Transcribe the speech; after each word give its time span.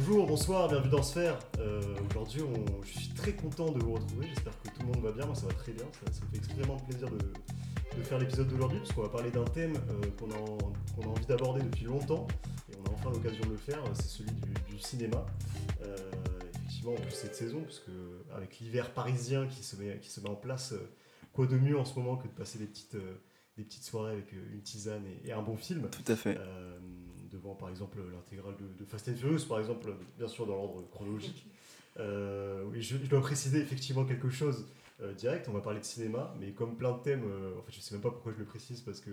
Bonjour, 0.00 0.28
bonsoir, 0.28 0.68
bienvenue 0.68 0.90
dans 0.90 1.02
Sphère. 1.02 1.36
Euh, 1.58 1.80
Aujourd'hui, 2.08 2.42
je 2.84 2.98
suis 3.00 3.08
très 3.14 3.32
content 3.32 3.72
de 3.72 3.80
vous 3.82 3.94
retrouver. 3.94 4.28
J'espère 4.28 4.52
que 4.62 4.68
tout 4.68 4.80
le 4.82 4.86
monde 4.86 5.00
va 5.02 5.10
bien. 5.10 5.26
Moi, 5.26 5.34
ça 5.34 5.46
va 5.46 5.52
très 5.54 5.72
bien. 5.72 5.86
Ça, 5.92 6.12
ça 6.12 6.24
me 6.24 6.30
fait 6.30 6.36
extrêmement 6.36 6.76
plaisir 6.76 7.10
de, 7.10 7.18
de 7.18 8.02
faire 8.04 8.20
l'épisode 8.20 8.46
d'aujourd'hui 8.46 8.78
parce 8.78 8.92
qu'on 8.92 9.02
va 9.02 9.08
parler 9.08 9.32
d'un 9.32 9.44
thème 9.46 9.74
euh, 9.90 10.00
qu'on 10.16 10.30
a, 10.30 11.08
envie 11.08 11.26
d'aborder 11.26 11.62
depuis 11.62 11.84
longtemps 11.86 12.28
et 12.70 12.76
on 12.80 12.88
a 12.88 12.94
enfin 12.94 13.10
l'occasion 13.10 13.42
de 13.44 13.50
le 13.50 13.56
faire. 13.56 13.82
C'est 13.94 14.06
celui 14.06 14.30
du, 14.30 14.72
du 14.76 14.78
cinéma. 14.78 15.26
Euh, 15.82 15.96
effectivement, 16.54 16.92
en 16.92 17.00
plus 17.00 17.10
cette 17.10 17.34
saison, 17.34 17.60
parce 17.62 17.80
que 17.80 17.90
avec 18.36 18.60
l'hiver 18.60 18.94
parisien 18.94 19.48
qui 19.48 19.64
se 19.64 19.74
met, 19.74 19.98
qui 19.98 20.10
se 20.10 20.20
met 20.20 20.28
en 20.30 20.36
place, 20.36 20.74
euh, 20.74 20.88
quoi 21.32 21.46
de 21.46 21.58
mieux 21.58 21.76
en 21.76 21.84
ce 21.84 21.98
moment 21.98 22.16
que 22.16 22.28
de 22.28 22.32
passer 22.34 22.60
des 22.60 22.66
petites, 22.66 22.94
euh, 22.94 23.16
des 23.56 23.64
petites 23.64 23.82
soirées 23.84 24.12
avec 24.12 24.32
euh, 24.32 24.52
une 24.54 24.62
tisane 24.62 25.02
et- 25.06 25.28
et 25.28 25.32
un 25.32 25.42
bon 25.42 25.56
film. 25.56 25.88
Tout 25.90 26.12
à 26.12 26.14
fait. 26.14 26.38
Devant 27.38 27.54
par 27.54 27.68
exemple 27.68 27.98
l'intégrale 28.12 28.54
de, 28.58 28.84
de 28.84 28.88
Fast 28.88 29.08
and 29.08 29.14
Furious, 29.14 29.46
par 29.48 29.58
exemple, 29.60 29.92
bien 30.18 30.28
sûr 30.28 30.46
dans 30.46 30.56
l'ordre 30.56 30.82
chronologique. 30.90 31.46
Euh, 31.98 32.64
oui, 32.70 32.82
je, 32.82 32.96
je 32.96 33.08
dois 33.08 33.20
préciser 33.20 33.58
effectivement 33.60 34.04
quelque 34.04 34.30
chose 34.30 34.66
euh, 35.02 35.12
direct, 35.14 35.46
on 35.48 35.52
va 35.52 35.60
parler 35.60 35.80
de 35.80 35.84
cinéma, 35.84 36.34
mais 36.40 36.50
comme 36.50 36.76
plein 36.76 36.92
de 36.92 36.98
thèmes, 36.98 37.24
euh, 37.24 37.58
en 37.58 37.62
fait 37.62 37.72
je 37.72 37.80
sais 37.80 37.94
même 37.94 38.02
pas 38.02 38.10
pourquoi 38.10 38.32
je 38.32 38.38
le 38.38 38.44
précise 38.44 38.80
parce 38.80 39.00
que 39.00 39.10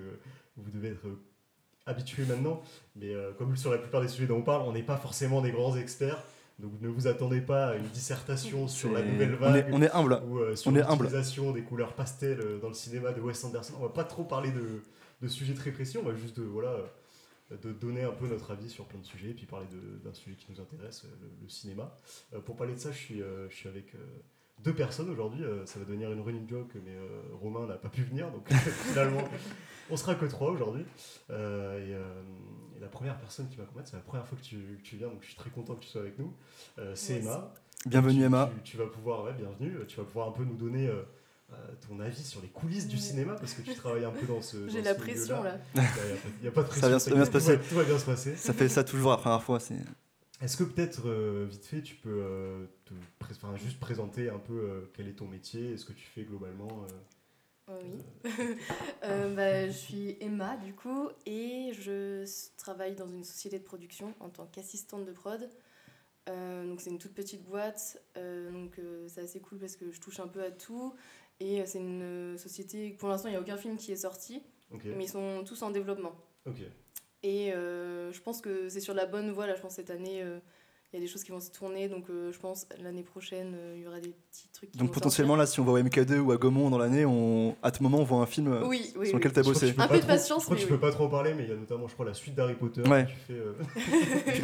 vous 0.58 0.72
devez 0.72 0.90
être 0.90 1.06
habitués 1.86 2.26
maintenant, 2.26 2.64
mais 2.96 3.14
comme 3.38 3.56
sur 3.56 3.72
la 3.72 3.78
plupart 3.78 4.02
des 4.02 4.08
sujets 4.08 4.26
dont 4.28 4.38
on 4.38 4.42
parle, 4.42 4.64
on 4.64 4.72
n'est 4.74 4.84
pas 4.84 4.98
forcément 4.98 5.42
des 5.42 5.52
grands 5.52 5.76
experts, 5.78 6.24
donc 6.58 6.72
ne 6.82 6.90
vous 6.90 7.06
attendez 7.06 7.42
pas 7.42 7.68
à 7.70 7.76
une 7.76 7.88
dissertation 7.90 8.68
sur 8.68 8.92
la 8.92 9.04
nouvelle 9.04 9.38
on 9.40 9.54
est, 9.54 9.62
vague 9.62 9.70
on 9.72 9.82
est 9.82 9.92
humble. 9.92 10.22
ou 10.28 10.40
euh, 10.40 10.56
sur 10.56 10.72
l'utilisation 10.72 11.52
des 11.52 11.62
couleurs 11.62 11.94
pastel 11.94 12.40
dans 12.62 12.70
le 12.70 12.74
cinéma 12.74 13.12
de 13.12 13.22
Wes 13.22 13.44
Anderson. 13.44 13.74
On 13.80 13.84
va 13.84 13.90
pas 13.90 14.04
trop 14.06 14.24
parler 14.24 14.52
de, 14.52 14.82
de 15.22 15.28
sujets 15.28 15.54
très 15.54 15.72
précis, 15.72 15.98
on 16.00 16.04
va 16.04 16.16
juste 16.16 16.40
de, 16.40 16.44
voilà, 16.44 16.78
de 17.52 17.72
donner 17.74 18.04
un 18.04 18.12
peu 18.12 18.28
notre 18.28 18.52
avis 18.52 18.70
sur 18.70 18.86
plein 18.86 19.00
de 19.00 19.06
sujets, 19.06 19.30
et 19.30 19.34
puis 19.34 19.46
parler 19.46 19.68
d'un 20.04 20.14
sujet 20.14 20.36
qui 20.36 20.52
nous 20.52 20.60
intéresse, 20.60 21.06
euh, 21.06 21.16
le, 21.22 21.30
le 21.44 21.50
cinéma. 21.50 21.96
Euh, 22.34 22.40
pour 22.40 22.56
parler 22.56 22.74
de 22.74 22.80
ça, 22.80 22.92
je 22.92 22.98
suis, 22.98 23.22
euh, 23.22 23.48
je 23.50 23.56
suis 23.56 23.70
avec 23.70 23.94
deux 24.64 24.74
personnes 24.74 25.10
aujourd'hui. 25.10 25.44
euh, 25.44 25.66
ça 25.66 25.80
va 25.80 25.86
devenir 25.86 26.12
une 26.12 26.22
running 26.22 26.50
joke, 26.50 26.72
mais 26.84 26.96
euh, 26.96 27.22
Romain 27.34 27.68
n'a 27.68 27.76
pas 27.76 27.90
pu 27.90 28.02
venir, 28.04 28.32
donc 28.32 28.48
finalement, 28.90 29.24
on 29.92 29.98
sera 29.98 30.16
que 30.16 30.26
trois 30.26 30.50
aujourd'hui. 30.52 30.86
Euh, 31.30 31.80
et, 32.74 32.78
et 32.78 32.80
la 32.80 32.88
première 32.88 33.18
personne 33.20 33.48
qui 33.50 33.58
m'accompagne, 33.58 33.86
c'est 33.86 33.96
la 33.96 34.02
première 34.02 34.26
fois 34.28 34.38
que 34.38 34.44
tu, 34.44 34.58
que 34.78 34.82
tu 34.84 34.96
viens, 34.98 35.08
donc 35.10 35.22
je 35.22 35.28
suis 35.28 35.36
très 35.36 35.50
content 35.52 35.76
que 35.76 35.82
tu 35.82 35.88
sois 35.90 36.02
avec 36.02 36.18
nous. 36.18 36.34
C'est 36.96 37.20
Emma. 37.20 37.54
Bienvenue 37.86 38.20
Tu- 38.20 38.24
Emma. 38.26 38.52
Tu, 38.64 38.72
tu 38.72 38.78
vas 38.78 38.88
pouvoir, 38.88 39.24
ouais, 39.26 39.34
bienvenue. 39.34 39.86
Tu 39.88 39.98
vas 39.98 40.04
pouvoir 40.06 40.30
un 40.30 40.32
peu 40.32 40.44
nous 40.44 40.56
donner 40.56 40.90
ton 41.88 42.00
avis 42.00 42.24
sur 42.24 42.42
les 42.42 42.48
coulisses 42.48 42.88
du 42.88 42.98
cinéma 42.98 43.36
parce 43.36 43.54
que 43.54 43.62
tu 43.62 43.74
travailles 43.76 44.06
un 44.06 44.12
peu 44.12 44.26
dans 44.26 44.42
ce. 44.42 44.68
J'ai 44.70 44.82
la 44.82 44.94
ce 44.94 45.00
pression 45.00 45.44
là. 45.44 45.58
Il 45.76 45.82
n'y 46.42 46.48
a, 46.48 46.52
pas 46.52 46.64
de 46.64 46.68
pression. 46.68 47.00
Ça 47.00 47.12
bien 47.12 47.26
se 47.26 47.32
passer. 47.32 47.58
Tout 47.58 47.62
va, 47.64 47.68
tout 47.70 47.76
va 47.76 47.84
bien 47.84 48.00
se 48.00 48.06
passer. 48.06 48.36
Ça 48.36 48.54
fait 48.54 48.70
ça 48.70 48.84
toujours 48.84 49.12
la 49.12 49.18
première 49.18 49.44
fois. 49.44 49.60
C'est 49.60 49.78
Est-ce 50.42 50.58
que 50.58 50.64
peut-être, 50.64 51.08
euh, 51.08 51.48
vite 51.50 51.66
fait, 51.66 51.82
tu 51.82 51.96
peux 51.96 52.10
euh, 52.10 52.66
te 52.86 52.94
pré- 53.20 53.36
juste 53.58 53.80
présenter 53.80 54.30
un 54.30 54.40
peu 54.40 54.54
euh, 54.54 54.92
quel 54.94 55.08
est 55.08 55.14
ton 55.14 55.28
métier 55.28 55.74
et 55.74 55.78
ce 55.78 55.86
que 55.86 55.94
tu 55.94 56.06
fais 56.06 56.24
globalement 56.24 56.86
euh, 56.90 56.94
oui. 57.70 58.32
Euh, 59.04 59.36
bah, 59.36 59.68
je 59.68 59.72
suis 59.72 60.18
Emma 60.20 60.58
du 60.58 60.74
coup 60.74 61.10
et 61.28 61.72
je 61.74 62.26
travaille 62.58 62.96
dans 62.96 63.08
une 63.08 63.24
société 63.24 63.60
de 63.60 63.64
production 63.64 64.14
en 64.20 64.30
tant 64.30 64.46
qu'assistante 64.48 65.06
de 65.06 65.12
prod. 65.12 65.48
Euh, 66.28 66.68
donc 66.68 66.82
c'est 66.82 66.90
une 66.90 66.98
toute 66.98 67.14
petite 67.14 67.44
boîte, 67.44 68.02
euh, 68.18 68.52
donc 68.52 68.80
euh, 68.80 69.06
c'est 69.08 69.22
assez 69.22 69.40
cool 69.40 69.60
parce 69.60 69.76
que 69.76 69.92
je 69.92 70.02
touche 70.02 70.20
un 70.20 70.28
peu 70.28 70.44
à 70.44 70.50
tout 70.50 70.96
et 71.40 71.62
euh, 71.62 71.64
c'est 71.66 71.80
une 71.80 72.02
euh, 72.02 72.38
société. 72.38 72.92
Pour 72.92 73.10
l'instant 73.10 73.28
il 73.30 73.32
n'y 73.32 73.38
a 73.38 73.42
aucun 73.42 73.58
film 73.58 73.78
qui 73.78 73.92
est 73.92 73.96
sorti, 73.98 74.42
mais 74.72 75.06
ils 75.06 75.10
sont 75.10 75.44
tous 75.46 75.62
en 75.62 75.72
développement. 75.72 76.14
Et 77.24 77.52
euh, 77.54 78.12
je 78.12 78.22
pense 78.22 78.42
que 78.42 78.70
c'est 78.70 78.80
sur 78.82 78.94
la 78.94 79.06
bonne 79.08 79.32
voie. 79.32 79.48
Là, 79.48 79.56
je 79.56 79.62
pense 79.62 79.74
cette 79.76 79.90
année, 79.90 80.22
euh, 80.22 80.38
il 80.94 80.98
y 80.98 81.00
a 81.00 81.02
des 81.04 81.12
choses 81.12 81.24
qui 81.24 81.32
vont 81.32 81.40
se 81.40 81.50
tourner. 81.50 81.90
Donc, 81.90 82.08
euh, 82.12 82.32
je 82.32 82.38
pense 82.38 82.68
l'année 82.84 83.02
prochaine, 83.02 83.54
euh, 83.56 83.74
il 83.76 83.82
y 83.84 83.88
aura 83.88 84.00
des 84.00 84.10
petits 84.30 84.48
trucs 84.54 84.70
qui 84.72 84.78
donc 84.78 84.90
vont 84.90 84.94
potentiellement 84.94 85.36
là, 85.36 85.48
si 85.48 85.60
on 85.60 85.64
va 85.64 85.72
au 85.72 85.80
MK2 85.80 86.20
ou 86.20 86.32
à 86.32 86.38
Gaumont 86.38 86.70
dans 86.70 86.78
l'année, 86.78 87.04
on 87.04 87.56
à 87.64 87.72
tout 87.72 87.82
moment 87.82 87.98
on 87.98 88.04
voit 88.04 88.20
un 88.20 88.28
film 88.28 88.52
sortir. 88.52 88.68
Oui, 88.70 88.94
oui. 88.98 89.08
sur 89.08 89.16
oui. 89.16 89.20
lequel 89.20 89.34
t'as 89.34 89.42
Je 89.42 89.50
crois 89.50 89.54
que 89.56 89.66
bossé. 89.66 89.74
tu 89.74 89.82
Un 89.82 89.88
peu 89.88 90.00
de 90.00 90.06
patience, 90.06 90.42
Je 90.42 90.46
crois 90.46 90.56
que 90.56 90.62
tu 90.62 90.68
peux 90.68 90.76
oui. 90.76 90.80
pas 90.80 90.92
trop 90.92 91.06
en 91.06 91.10
parler, 91.10 91.34
mais 91.34 91.44
il 91.46 91.50
y 91.50 91.54
a 91.54 91.56
notamment, 91.56 91.88
je 91.88 91.94
crois, 91.96 92.06
la 92.06 92.14
suite 92.14 92.36
d'Harry 92.36 92.54
Potter. 92.54 92.82
Ouais. 92.84 93.08
Tu 93.08 93.16
fais, 93.16 93.34
euh, 93.34 93.54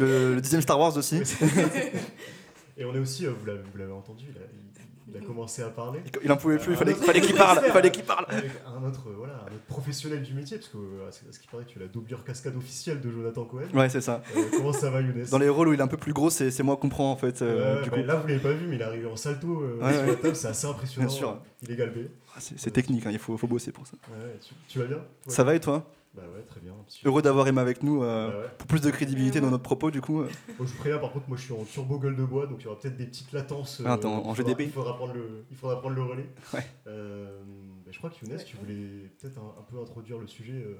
le, 0.00 0.34
le 0.34 0.40
dixième 0.40 0.60
Star 0.62 0.80
Wars 0.80 0.96
aussi. 0.96 1.20
Et 2.76 2.84
on 2.84 2.94
est 2.94 2.98
aussi, 2.98 3.26
euh, 3.26 3.32
vous 3.32 3.46
l'avez 3.78 3.92
entendu, 3.92 4.26
il 4.30 4.36
a, 4.38 4.40
il- 4.42 4.72
il 5.08 5.16
a 5.16 5.20
commencé 5.20 5.62
à 5.62 5.68
parler. 5.68 6.00
Il- 6.22 6.30
en 6.32 6.36
pouvait 6.36 6.58
plus. 6.58 6.72
Il 6.72 6.76
fallait, 6.76 6.94
qu'il 7.20 7.34
parle. 7.34 7.60
Il 7.66 7.72
fallait 7.72 7.90
qu'il 7.90 8.04
parle. 8.04 8.24
Avec 8.28 8.50
un 8.66 8.82
autre, 8.86 9.08
voilà, 9.16 9.34
un 9.34 9.46
autre 9.54 9.64
professionnel 9.68 10.22
du 10.22 10.34
métier, 10.34 10.58
parce 10.58 10.68
que 10.68 10.78
euh, 10.78 11.08
à 11.08 11.12
ce 11.12 11.38
qui 11.38 11.46
paraît, 11.48 11.64
tu 11.66 11.78
es 11.78 11.82
la 11.82 11.88
doublure 11.88 12.24
cascade 12.24 12.56
officielle 12.56 13.00
de 13.00 13.10
Jonathan 13.10 13.44
Cohen. 13.44 13.64
Ouais, 13.74 13.88
c'est 13.88 14.00
ça. 14.00 14.22
Euh, 14.36 14.40
comment 14.52 14.72
ça 14.72 14.90
va, 14.90 15.00
Younes? 15.00 15.26
Dans 15.30 15.38
les 15.38 15.48
rôles 15.48 15.68
où 15.68 15.72
il 15.72 15.78
est 15.80 15.82
un 15.82 15.86
peu 15.88 15.96
plus 15.96 16.12
gros, 16.12 16.30
c'est 16.30 16.62
moi 16.62 16.76
qu'on 16.76 16.88
prend 16.88 17.10
en 17.10 17.16
fait. 17.16 17.42
euh, 17.42 17.82
du 17.82 17.90
bah, 17.90 17.96
coup, 17.98 18.02
Là, 18.06 18.16
vous 18.16 18.26
l'avez 18.28 18.40
pas 18.40 18.52
vu, 18.52 18.66
mais 18.68 18.76
il 18.76 18.80
est 18.80 18.84
arrivé 18.84 19.06
en 19.06 19.16
salto 19.16 19.46
Ouais, 19.80 19.92
sur 19.92 20.00
ouais. 20.02 20.06
la 20.08 20.14
table, 20.16 20.36
c'est 20.36 20.48
assez 20.48 20.66
impressionnant. 20.66 21.06
Bien 21.06 21.16
sûr. 21.16 21.38
Il 21.62 21.70
est 21.70 21.76
galbé. 21.76 22.08
Ah, 22.34 22.38
c'est 22.40 22.70
technique. 22.70 23.04
hein, 23.06 23.10
il 23.12 23.18
faut, 23.18 23.36
faut 23.36 23.46
bosser 23.46 23.72
pour 23.72 23.86
ça. 23.86 23.94
Ouais, 24.10 24.38
tu, 24.46 24.54
tu 24.68 24.78
vas 24.78 24.86
bien? 24.86 24.98
Ça 25.26 25.44
va 25.44 25.54
et 25.54 25.60
toi? 25.60 25.84
Bah 26.14 26.22
ouais, 26.34 26.42
très 26.42 26.60
bien. 26.60 26.74
Heureux 27.06 27.22
d'avoir 27.22 27.48
Emma 27.48 27.62
avec 27.62 27.82
nous 27.82 28.02
euh, 28.02 28.30
Bah 28.30 28.38
ouais. 28.40 28.44
pour 28.58 28.66
plus 28.66 28.80
de 28.82 28.90
crédibilité 28.90 29.40
dans 29.40 29.50
notre 29.50 29.62
propos 29.62 29.90
du 29.90 30.02
coup. 30.02 30.20
euh. 30.20 30.28
Bon, 30.58 30.66
je 30.66 30.72
vous 30.72 30.78
préviens, 30.78 30.98
par 30.98 31.10
contre, 31.10 31.26
moi 31.28 31.38
je 31.38 31.44
suis 31.44 31.54
en 31.54 31.64
turbo 31.64 31.98
gueule 31.98 32.16
de 32.16 32.24
bois, 32.24 32.46
donc 32.46 32.58
il 32.60 32.64
y 32.64 32.66
aura 32.66 32.78
peut-être 32.78 32.98
des 32.98 33.06
petites 33.06 33.32
latences. 33.32 33.80
euh, 33.80 33.84
Ah, 33.86 33.96
t'es 33.96 34.04
en- 34.06 34.10
en 34.10 34.18
il 34.18 34.36
faudra- 34.36 34.50
GDP. 34.52 34.60
Il 34.64 34.72
faudra 34.72 34.94
prendre 34.96 35.14
le, 35.14 35.44
il 35.50 35.56
faudra 35.56 35.80
prendre 35.80 35.94
le 35.96 36.02
relais. 36.02 36.26
Ouais. 36.54 36.66
Euh, 36.86 37.40
bah, 37.84 37.90
je 37.90 37.96
crois 37.98 38.10
que 38.10 38.16
Younes, 38.26 38.36
Ouais. 38.36 38.44
tu 38.44 38.56
voulais 38.58 39.10
peut-être 39.20 39.38
un, 39.38 39.54
un 39.58 39.62
peu 39.62 39.80
introduire 39.80 40.18
le 40.18 40.26
sujet 40.26 40.52
euh, 40.52 40.76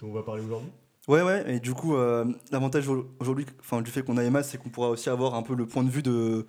dont 0.00 0.08
on 0.08 0.12
va 0.14 0.22
parler 0.22 0.42
aujourd'hui. 0.42 0.70
Ouais, 1.08 1.22
ouais, 1.22 1.56
et 1.56 1.60
du 1.60 1.74
coup, 1.74 1.96
euh, 1.96 2.24
l'avantage 2.50 2.88
au- 2.88 3.06
aujourd'hui, 3.20 3.44
enfin, 3.58 3.82
du 3.82 3.90
fait 3.90 4.02
qu'on 4.02 4.16
a 4.16 4.22
Emma, 4.24 4.42
c'est 4.42 4.56
qu'on 4.58 4.68
pourra 4.70 4.88
aussi 4.88 5.10
avoir 5.10 5.34
un 5.34 5.42
peu 5.42 5.54
le 5.54 5.66
point 5.66 5.82
de 5.84 5.90
vue 5.90 6.02
de, 6.02 6.46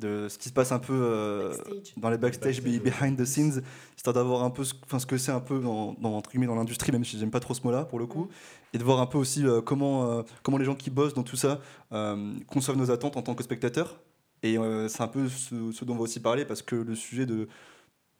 de 0.00 0.28
ce 0.28 0.38
qui 0.38 0.48
se 0.48 0.52
passe 0.52 0.72
un 0.72 0.78
peu 0.78 0.92
euh, 0.94 1.48
Backstage. 1.50 1.94
dans 1.96 2.10
les 2.10 2.18
backstage, 2.18 2.62
Backstage, 2.62 2.80
be- 2.80 2.82
behind 2.82 3.16
the 3.18 3.24
scenes, 3.24 3.62
histoire 3.96 4.14
d'avoir 4.14 4.42
un 4.42 4.50
peu 4.50 4.64
ce, 4.64 4.74
que 5.06 5.16
c'est 5.16 5.30
un 5.32 5.40
peu 5.40 5.60
dans, 5.60 5.92
dans, 6.00 6.16
entre 6.16 6.30
guillemets, 6.30 6.46
dans 6.46 6.54
l'industrie, 6.56 6.90
même 6.90 7.04
si 7.04 7.18
j'aime 7.18 7.30
pas 7.30 7.40
trop 7.40 7.54
ce 7.54 7.62
mot-là 7.62 7.84
pour 7.84 7.98
le 7.98 8.06
coup, 8.06 8.28
et 8.72 8.78
de 8.78 8.82
voir 8.84 9.00
un 9.00 9.06
peu 9.06 9.18
aussi 9.18 9.46
euh, 9.46 9.60
comment, 9.60 10.10
euh, 10.10 10.22
comment 10.42 10.58
les 10.58 10.64
gens 10.64 10.74
qui 10.74 10.90
bossent 10.90 11.14
dans 11.14 11.22
tout 11.22 11.36
ça 11.36 11.60
euh, 11.92 12.32
conçoivent 12.48 12.78
nos 12.78 12.90
attentes 12.90 13.16
en 13.16 13.22
tant 13.22 13.34
que 13.34 13.42
spectateurs. 13.44 14.00
Et 14.42 14.56
euh, 14.58 14.88
c'est 14.88 15.02
un 15.02 15.08
peu 15.08 15.28
ce, 15.28 15.70
ce 15.70 15.84
dont 15.84 15.92
on 15.92 15.96
va 15.96 16.02
aussi 16.02 16.18
parler, 16.20 16.44
parce 16.46 16.62
que 16.62 16.74
le 16.76 16.94
sujet 16.94 17.26
de, 17.26 17.46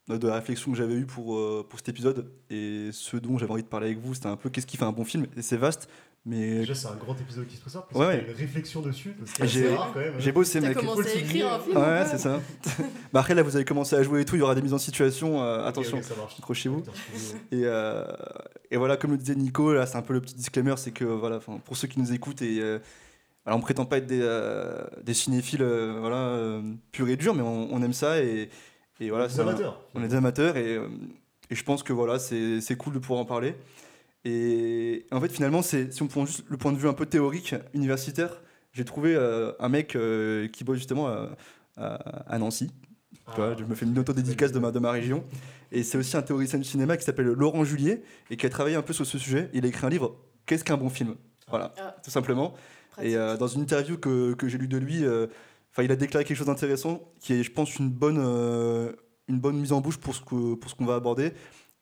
de 0.07 0.27
la 0.27 0.35
réflexion 0.35 0.71
que 0.71 0.77
j'avais 0.77 0.93
eue 0.93 1.05
pour, 1.07 1.35
euh, 1.35 1.65
pour 1.67 1.79
cet 1.79 1.89
épisode, 1.89 2.31
et 2.51 2.89
ce 2.91 3.17
dont 3.17 3.39
j'avais 3.39 3.51
envie 3.51 3.63
de 3.63 3.67
parler 3.67 3.87
avec 3.87 3.99
vous, 3.99 4.13
c'était 4.13 4.27
un 4.27 4.35
peu 4.37 4.49
qu'est-ce 4.49 4.67
qui 4.67 4.77
fait 4.77 4.85
un 4.85 4.91
bon 4.91 5.03
film, 5.03 5.25
et 5.35 5.41
c'est 5.41 5.57
vaste, 5.57 5.89
mais 6.25 6.59
Déjà, 6.59 6.75
c'est 6.75 6.87
un 6.87 6.95
grand 6.95 7.19
épisode 7.19 7.47
qui 7.47 7.55
se 7.55 7.61
prépare, 7.61 7.87
parce 7.87 7.99
Ouais, 7.99 8.05
ouais. 8.07 8.19
a 8.25 8.29
une 8.29 8.35
réflexion 8.35 8.81
dessus, 8.81 9.15
est 9.39 9.47
J'ai- 9.47 9.65
assez 9.67 9.75
rare 9.75 9.91
quand 9.93 9.99
même. 9.99 10.13
hein. 10.13 10.19
j'ai 10.19 10.31
bossé, 10.31 10.59
mec. 10.61 10.77
commencé 10.77 11.09
à 11.09 11.15
écrire 11.15 11.53
un 11.53 11.59
film 11.59 11.77
Ouais, 11.77 12.01
ou 12.03 12.07
c'est 12.09 12.17
ça. 12.19 12.39
bah 13.13 13.19
après, 13.21 13.33
là, 13.33 13.41
vous 13.43 13.55
avez 13.55 13.65
commencé 13.65 13.95
à 13.95 14.03
jouer 14.03 14.21
et 14.21 14.25
tout, 14.25 14.35
il 14.35 14.39
y 14.39 14.41
aura 14.43 14.53
des 14.55 14.61
mises 14.61 14.73
en 14.73 14.77
situation. 14.77 15.41
euh, 15.43 15.65
attention, 15.65 15.97
ok, 15.97 16.03
ça 16.03 16.15
marche. 16.15 16.35
accrochez-vous. 16.37 16.83
Et, 17.51 17.61
euh, 17.65 18.05
et 18.69 18.77
voilà, 18.77 18.97
comme 18.97 19.11
le 19.11 19.17
disait 19.17 19.35
Nico, 19.35 19.73
là, 19.73 19.85
c'est 19.87 19.97
un 19.97 20.01
peu 20.03 20.13
le 20.13 20.21
petit 20.21 20.35
disclaimer 20.35 20.75
c'est 20.77 20.91
que 20.91 21.05
voilà, 21.05 21.39
pour 21.39 21.75
ceux 21.75 21.87
qui 21.87 21.99
nous 21.99 22.13
écoutent, 22.13 22.41
et, 22.43 22.59
euh, 22.61 22.77
alors, 23.47 23.57
on 23.57 23.61
prétend 23.63 23.85
pas 23.85 23.97
être 23.97 24.05
des, 24.05 24.19
euh, 24.21 24.83
des 25.03 25.15
cinéphiles 25.15 25.63
euh, 25.63 25.97
voilà, 25.99 26.17
euh, 26.17 26.61
purs 26.91 27.09
et 27.09 27.15
durs, 27.15 27.33
mais 27.33 27.41
on, 27.41 27.73
on 27.73 27.81
aime 27.81 27.93
ça 27.93 28.21
et, 28.21 28.49
et 28.99 29.09
voilà, 29.09 29.27
Des 29.27 29.39
amateurs. 29.39 29.81
on 29.95 30.03
est 30.03 30.07
des 30.07 30.15
amateurs 30.15 30.55
et, 30.57 30.75
euh, 30.75 30.87
et 31.49 31.55
je 31.55 31.63
pense 31.63 31.81
que 31.81 31.91
voilà, 31.91 32.19
c'est 32.19 32.61
c'est 32.61 32.75
cool 32.75 32.93
de 32.93 32.99
pouvoir 32.99 33.19
en 33.19 33.25
parler. 33.25 33.55
Et 34.25 35.05
en 35.11 35.19
fait, 35.19 35.29
finalement, 35.31 35.61
c'est 35.61 35.91
si 35.91 36.01
on 36.03 36.07
prend 36.07 36.25
juste 36.25 36.43
le 36.47 36.57
point 36.57 36.71
de 36.71 36.77
vue 36.77 36.87
un 36.87 36.93
peu 36.93 37.05
théorique, 37.05 37.55
universitaire, 37.73 38.41
j'ai 38.73 38.85
trouvé 38.85 39.15
euh, 39.15 39.51
un 39.59 39.69
mec 39.69 39.95
euh, 39.95 40.47
qui 40.47 40.63
bosse 40.63 40.77
justement 40.77 41.07
à, 41.07 41.35
à- 41.77 42.31
à 42.33 42.37
Nancy. 42.37 42.71
Ah, 43.27 43.31
Tu 43.33 43.41
vois, 43.41 43.55
je 43.57 43.63
me 43.63 43.75
fais 43.75 43.85
une 43.85 43.97
auto-dédicace 43.97 44.51
de 44.51 44.59
ma, 44.59 44.71
de 44.71 44.79
ma 44.79 44.91
région. 44.91 45.23
Et 45.71 45.83
c'est 45.83 45.97
aussi 45.97 46.15
un 46.17 46.21
théoricien 46.21 46.59
du 46.59 46.65
cinéma 46.65 46.97
qui 46.97 47.03
s'appelle 47.05 47.27
Laurent 47.27 47.63
Julier 47.63 48.03
et 48.29 48.37
qui 48.37 48.45
a 48.45 48.49
travaillé 48.49 48.75
un 48.75 48.81
peu 48.81 48.93
sur 48.93 49.05
ce 49.05 49.17
sujet. 49.17 49.49
Il 49.53 49.65
a 49.65 49.67
écrit 49.67 49.85
un 49.85 49.89
livre, 49.89 50.15
Qu'est-ce 50.45 50.63
qu'un 50.63 50.77
bon 50.77 50.89
film? 50.89 51.15
Voilà, 51.49 51.73
Ah, 51.79 51.95
tout 52.03 52.11
simplement. 52.11 52.53
pratique. 52.91 53.11
Et 53.13 53.15
euh, 53.15 53.37
dans 53.37 53.47
une 53.47 53.61
interview 53.61 53.97
que, 53.97 54.33
que 54.33 54.47
j'ai 54.47 54.57
lue 54.57 54.67
de 54.67 54.77
lui, 54.77 55.03
enfin, 55.71 55.83
il 55.83 55.91
a 55.91 55.95
déclaré 55.95 56.25
quelque 56.25 56.37
chose 56.37 56.47
d'intéressant, 56.47 57.01
qui 57.19 57.33
est, 57.33 57.43
je 57.43 57.51
pense, 57.51 57.75
une 57.77 57.89
bonne, 57.89 58.17
euh, 58.19 58.91
une 59.27 59.39
bonne 59.39 59.57
mise 59.57 59.71
en 59.71 59.81
bouche 59.81 59.97
pour 59.97 60.13
ce 60.15 60.21
que- 60.21 60.55
pour 60.55 60.69
ce 60.69 60.75
qu'on 60.75 60.85
va 60.85 60.95
aborder. 60.95 61.31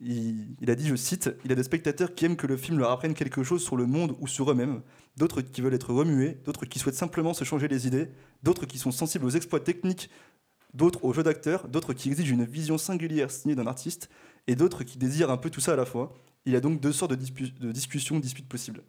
Il, 0.01 0.69
a 0.69 0.75
dit, 0.75 0.87
je 0.87 0.95
cite, 0.95 1.29
Il 1.43 1.49
y 1.49 1.53
a 1.53 1.55
des 1.55 1.63
spectateurs 1.63 2.15
qui 2.15 2.25
aiment 2.25 2.37
que 2.37 2.47
le 2.47 2.55
film 2.55 2.79
leur 2.79 2.91
apprenne 2.91 3.13
quelque 3.13 3.43
chose 3.43 3.61
sur 3.61 3.75
le 3.75 3.85
monde 3.85 4.15
ou 4.19 4.27
sur 4.27 4.49
eux-mêmes, 4.49 4.81
d'autres 5.17 5.41
qui 5.41 5.61
veulent 5.61 5.73
être 5.73 5.93
remués, 5.93 6.37
d'autres 6.45 6.65
qui 6.65 6.79
souhaitent 6.79 6.95
simplement 6.95 7.33
se 7.33 7.43
changer 7.43 7.67
les 7.67 7.85
idées, 7.85 8.09
d'autres 8.41 8.65
qui 8.65 8.77
sont 8.77 8.91
sensibles 8.91 9.25
aux 9.25 9.31
exploits 9.31 9.59
techniques, 9.59 10.09
d'autres 10.73 11.03
aux 11.03 11.11
jeux 11.11 11.23
d'acteurs, 11.23 11.67
d'autres 11.67 11.93
qui 11.93 12.09
exigent 12.09 12.31
une 12.31 12.45
vision 12.45 12.77
singulière 12.77 13.29
signée 13.29 13.55
d'un 13.55 13.67
artiste, 13.67 14.09
et 14.47 14.55
d'autres 14.55 14.83
qui 14.83 14.97
désirent 14.97 15.31
un 15.31 15.37
peu 15.37 15.49
tout 15.49 15.59
ça 15.59 15.73
à 15.73 15.75
la 15.75 15.85
fois. 15.85 16.13
Il 16.45 16.53
y 16.53 16.55
a 16.55 16.61
donc 16.61 16.79
deux 16.79 16.93
sortes 16.93 17.11
de, 17.11 17.49
de 17.59 17.71
discussions, 17.73 18.19
disputes 18.19 18.47
possibles. 18.47 18.83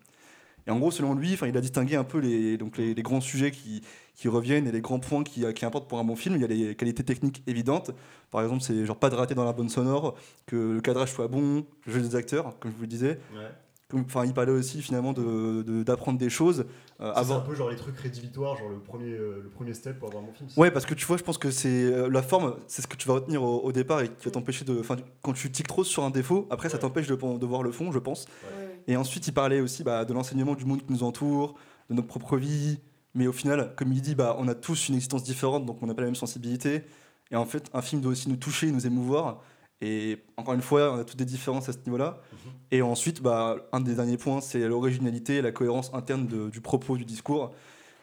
Et 0.66 0.70
en 0.70 0.78
gros, 0.78 0.90
selon 0.90 1.14
lui, 1.14 1.34
enfin, 1.34 1.46
il 1.46 1.56
a 1.56 1.60
distingué 1.60 1.96
un 1.96 2.04
peu 2.04 2.18
les, 2.18 2.56
donc 2.56 2.76
les, 2.78 2.94
les 2.94 3.02
grands 3.02 3.20
sujets 3.20 3.50
qui, 3.50 3.82
qui 4.14 4.28
reviennent 4.28 4.66
et 4.66 4.72
les 4.72 4.80
grands 4.80 4.98
points 5.00 5.22
qui, 5.24 5.44
qui 5.54 5.64
importent 5.64 5.88
pour 5.88 5.98
un 5.98 6.04
bon 6.04 6.16
film. 6.16 6.34
Il 6.36 6.40
y 6.42 6.44
a 6.44 6.48
les 6.48 6.74
qualités 6.74 7.02
techniques 7.04 7.42
évidentes. 7.46 7.90
Par 8.30 8.42
exemple, 8.42 8.62
c'est 8.62 8.84
genre 8.86 8.96
pas 8.98 9.10
de 9.10 9.14
rater 9.16 9.34
dans 9.34 9.44
la 9.44 9.52
bonne 9.52 9.68
sonore, 9.68 10.16
que 10.46 10.56
le 10.74 10.80
cadrage 10.80 11.12
soit 11.12 11.28
bon, 11.28 11.64
le 11.86 11.92
jeu 11.92 12.00
des 12.00 12.14
acteurs, 12.16 12.58
comme 12.60 12.70
je 12.70 12.76
vous 12.76 12.82
le 12.82 12.88
disais. 12.88 13.18
Ouais. 13.34 13.48
comme- 13.88 14.02
enfin, 14.06 14.24
il 14.24 14.32
parlait 14.32 14.52
aussi 14.52 14.82
finalement 14.82 15.12
de- 15.12 15.62
de- 15.62 15.82
d'apprendre 15.82 16.16
des 16.16 16.30
choses. 16.30 16.64
euh, 17.00 17.12
C'est 17.24 17.32
un 17.32 17.40
peu 17.40 17.56
genre 17.56 17.70
les 17.70 17.74
trucs 17.76 17.98
rédhibitoires, 17.98 18.56
genre 18.56 18.68
le 18.68 18.78
premier, 18.78 19.10
euh, 19.10 19.40
le 19.42 19.48
premier 19.48 19.74
step 19.74 19.98
pour 19.98 20.06
avoir 20.10 20.22
mon 20.22 20.32
film. 20.32 20.48
Ouais, 20.56 20.70
parce 20.70 20.86
que 20.86 20.94
tu 20.94 21.04
vois, 21.06 21.16
je 21.16 21.24
pense 21.24 21.38
que 21.38 21.50
c'est 21.50 21.68
euh, 21.92 22.08
la 22.08 22.22
forme, 22.22 22.54
c'est 22.68 22.82
ce 22.82 22.86
que 22.86 22.94
tu 22.96 23.08
vas 23.08 23.14
retenir 23.14 23.42
au, 23.42 23.58
au 23.62 23.72
départ 23.72 24.00
et 24.02 24.06
qui 24.06 24.26
va 24.26 24.28
Mm. 24.28 24.32
t'empêcher 24.34 24.64
de. 24.64 24.78
Enfin, 24.78 24.94
quand 25.22 25.32
tu 25.32 25.50
tiques 25.50 25.66
trop 25.66 25.82
sur 25.82 26.04
un 26.04 26.10
défaut, 26.10 26.46
après, 26.50 26.68
ça 26.68 26.78
t'empêche 26.78 27.08
de, 27.08 27.16
de 27.16 27.46
voir 27.46 27.64
le 27.64 27.72
fond, 27.72 27.90
je 27.90 27.98
pense. 27.98 28.26
Ouais. 28.44 28.69
Et 28.90 28.96
ensuite, 28.96 29.24
il 29.28 29.32
parlait 29.32 29.60
aussi 29.60 29.84
bah, 29.84 30.04
de 30.04 30.12
l'enseignement 30.12 30.56
du 30.56 30.64
monde 30.64 30.84
qui 30.84 30.92
nous 30.92 31.04
entoure, 31.04 31.54
de 31.88 31.94
notre 31.94 32.08
propre 32.08 32.36
vie. 32.36 32.80
Mais 33.14 33.28
au 33.28 33.32
final, 33.32 33.72
comme 33.76 33.92
il 33.92 34.02
dit, 34.02 34.16
bah, 34.16 34.34
on 34.40 34.48
a 34.48 34.54
tous 34.56 34.88
une 34.88 34.96
existence 34.96 35.22
différente, 35.22 35.64
donc 35.64 35.80
on 35.80 35.86
n'a 35.86 35.94
pas 35.94 36.02
la 36.02 36.08
même 36.08 36.16
sensibilité. 36.16 36.82
Et 37.30 37.36
en 37.36 37.44
fait, 37.46 37.70
un 37.72 37.82
film 37.82 38.00
doit 38.02 38.10
aussi 38.10 38.28
nous 38.28 38.34
toucher, 38.36 38.70
nous 38.72 38.88
émouvoir. 38.88 39.42
Et 39.80 40.18
encore 40.36 40.54
une 40.54 40.60
fois, 40.60 40.92
on 40.92 40.98
a 40.98 41.04
toutes 41.04 41.18
des 41.18 41.24
différences 41.24 41.68
à 41.68 41.72
ce 41.72 41.78
niveau-là. 41.86 42.18
Mhm. 42.32 42.52
Et 42.72 42.82
ensuite, 42.82 43.22
bah, 43.22 43.56
un 43.72 43.80
des 43.80 43.94
derniers 43.94 44.16
points, 44.16 44.40
c'est 44.40 44.66
l'originalité 44.66 45.36
et 45.36 45.42
la 45.42 45.52
cohérence 45.52 45.94
interne 45.94 46.26
de- 46.26 46.50
du 46.50 46.60
propos, 46.60 46.96
du 46.96 47.04
discours. 47.04 47.52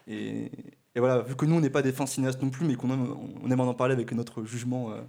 Et, 0.06 0.50
et 0.94 1.00
voilà, 1.00 1.20
vu 1.20 1.36
que 1.36 1.44
nous, 1.44 1.54
on 1.56 1.60
n'est 1.60 1.68
pas 1.68 1.82
des 1.82 1.92
fins 1.92 2.06
cinéastes 2.06 2.40
non 2.42 2.48
plus, 2.48 2.66
mais 2.66 2.76
qu'on 2.76 2.90
aime, 2.90 3.14
on 3.44 3.50
aime 3.50 3.60
en 3.60 3.74
parler 3.74 3.92
avec 3.92 4.10
notre 4.12 4.42
jugement 4.44 4.90
euh, 4.90 5.02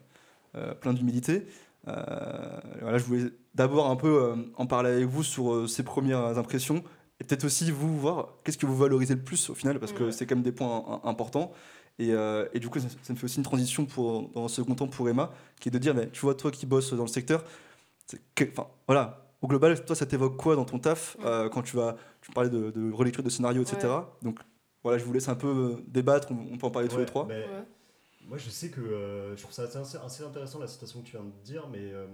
euh, 0.55 0.73
plein 0.75 0.93
d'humilité, 0.93 1.45
voilà, 1.85 2.97
je 2.97 3.03
voulais 3.03 3.31
d'abord 3.55 3.89
un 3.89 3.95
peu 3.95 4.07
euh, 4.23 4.35
en 4.57 4.65
parler 4.65 4.89
avec 4.91 5.05
vous 5.05 5.23
sur 5.23 5.53
euh, 5.53 5.67
ces 5.67 5.83
premières 5.83 6.37
impressions. 6.37 6.83
Et 7.19 7.25
peut-être 7.25 7.43
aussi 7.43 7.69
vous 7.71 7.97
voir 7.99 8.35
qu'est-ce 8.43 8.57
que 8.57 8.65
vous 8.65 8.77
valorisez 8.77 9.15
le 9.15 9.21
plus 9.21 9.49
au 9.49 9.53
final, 9.55 9.79
parce 9.79 9.91
que 9.97 10.11
c'est 10.11 10.25
quand 10.25 10.35
même 10.35 10.43
des 10.43 10.51
points 10.53 10.85
im- 10.87 11.09
importants. 11.09 11.51
Et, 11.97 12.13
euh, 12.13 12.47
et 12.53 12.59
du 12.59 12.69
coup, 12.69 12.79
ça, 12.79 12.87
ça 13.01 13.11
me 13.13 13.17
fait 13.17 13.25
aussi 13.25 13.37
une 13.39 13.43
transition 13.43 13.85
pour, 13.85 14.29
dans 14.29 14.45
un 14.45 14.47
second 14.47 14.73
temps 14.75 14.87
pour 14.87 15.09
Emma, 15.09 15.31
qui 15.59 15.67
est 15.67 15.71
de 15.71 15.77
dire, 15.77 15.93
mais, 15.93 16.09
tu 16.11 16.21
vois, 16.21 16.33
toi 16.33 16.49
qui 16.49 16.65
bosses 16.65 16.93
dans 16.93 17.03
le 17.03 17.09
secteur, 17.09 17.43
enfin, 18.41 18.67
voilà, 18.87 19.25
au 19.41 19.47
global, 19.47 19.83
toi, 19.83 19.95
ça 19.95 20.05
t'évoque 20.05 20.37
quoi 20.37 20.55
dans 20.55 20.65
ton 20.65 20.79
taf 20.79 21.17
euh, 21.25 21.49
quand 21.49 21.61
tu 21.61 21.75
vas, 21.75 21.95
tu 22.21 22.31
parlais 22.31 22.49
de, 22.49 22.71
de 22.71 22.91
relecture 22.91 23.23
de 23.23 23.29
scénario, 23.29 23.61
etc. 23.63 23.79
Ouais. 23.87 24.01
Donc 24.21 24.39
voilà, 24.83 24.97
je 24.97 25.03
vous 25.03 25.11
laisse 25.13 25.27
un 25.27 25.35
peu 25.35 25.47
euh, 25.47 25.83
débattre, 25.87 26.29
on, 26.31 26.53
on 26.53 26.57
peut 26.57 26.67
en 26.67 26.71
parler 26.71 26.87
tous 26.87 26.97
les 26.97 27.05
trois. 27.05 27.25
mais 27.25 27.35
Ouais. 27.41 27.63
Moi, 28.29 28.37
je 28.37 28.51
sais 28.51 28.69
que 28.69 28.79
euh, 28.79 29.35
je 29.35 29.41
trouve 29.41 29.53
ça 29.53 29.63
assez, 29.63 29.97
assez 29.97 30.23
intéressant 30.23 30.59
la 30.59 30.67
citation 30.67 31.01
que 31.01 31.07
tu 31.07 31.13
viens 31.13 31.25
de 31.25 31.43
dire, 31.43 31.67
mais 31.67 31.79
euh, 31.81 32.05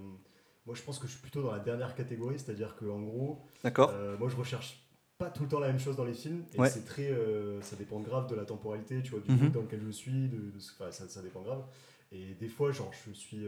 moi, 0.65 0.73
je 0.73 0.81
pense 0.81 0.97
que 0.97 1.07
je 1.07 1.11
suis 1.11 1.21
plutôt 1.21 1.43
dans 1.43 1.51
la 1.51 1.59
dernière 1.59 1.93
catégorie, 1.93 2.39
c'est-à-dire 2.39 2.77
qu'en 2.77 3.01
gros, 3.01 3.45
D'accord 3.61 3.91
euh, 3.93 4.17
moi, 4.17 4.29
je 4.29 4.37
recherche 4.37 4.81
pas 5.17 5.29
tout 5.29 5.43
le 5.43 5.49
temps 5.49 5.59
la 5.59 5.67
même 5.67 5.79
chose 5.79 5.97
dans 5.97 6.05
les 6.05 6.13
films, 6.13 6.45
et 6.53 6.59
Ouais. 6.59 6.69
c'est 6.69 6.85
très, 6.85 7.11
ça 7.61 7.75
dépend 7.75 7.99
grave 7.99 8.29
de 8.29 8.35
la 8.35 8.45
temporalité, 8.45 9.01
tu 9.01 9.11
vois, 9.11 9.19
du 9.19 9.29
mood 9.29 9.51
dans 9.51 9.61
lequel 9.61 9.81
je 9.85 9.91
suis, 9.91 10.29
de, 10.29 10.57
ça, 10.59 10.89
ça 10.91 11.21
dépend 11.21 11.41
grave. 11.41 11.63
Et 12.13 12.33
des 12.35 12.47
fois, 12.47 12.71
genre, 12.71 12.91
je 13.05 13.11
suis, 13.11 13.45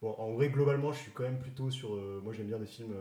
bon, 0.00 0.14
en 0.16 0.32
vrai, 0.32 0.48
globalement, 0.48 0.92
je 0.92 0.98
suis 1.00 1.12
quand 1.12 1.24
même 1.24 1.38
plutôt 1.38 1.70
sur, 1.70 1.90
moi, 2.22 2.32
j'aime 2.32 2.46
bien 2.46 2.58
des 2.58 2.66
films. 2.66 2.94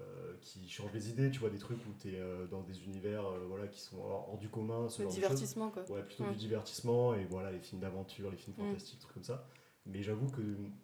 Euh, 0.00 0.04
euh, 0.32 0.36
qui 0.40 0.68
changent 0.68 0.92
les 0.92 1.10
idées, 1.10 1.30
tu 1.30 1.38
vois, 1.40 1.50
des 1.50 1.58
trucs 1.58 1.78
où 1.86 1.92
tu 2.00 2.08
es 2.14 2.20
dans 2.50 2.62
des 2.62 2.84
univers 2.84 3.24
euh, 3.26 3.44
voilà, 3.48 3.66
qui 3.68 3.80
sont 3.80 3.98
hors, 3.98 4.28
hors 4.30 4.38
du 4.38 4.48
commun, 4.48 4.88
ce 4.88 5.02
Le 5.02 5.04
genre 5.04 5.10
de 5.16 5.20
choses. 5.20 5.28
divertissement, 5.28 5.70
quoi. 5.70 5.82
Ouais, 5.90 6.02
plutôt 6.02 6.24
Ouais. 6.24 6.30
du 6.30 6.36
divertissement 6.36 7.14
et 7.14 7.24
voilà, 7.26 7.50
les 7.52 7.60
films 7.60 7.80
d'aventure, 7.80 8.30
les 8.30 8.36
films 8.36 8.56
Mm. 8.58 8.66
fantastiques, 8.66 8.98
trucs 9.00 9.14
comme 9.14 9.24
ça. 9.24 9.46
Mais 9.86 10.02
j'avoue 10.02 10.28
que 10.30 10.40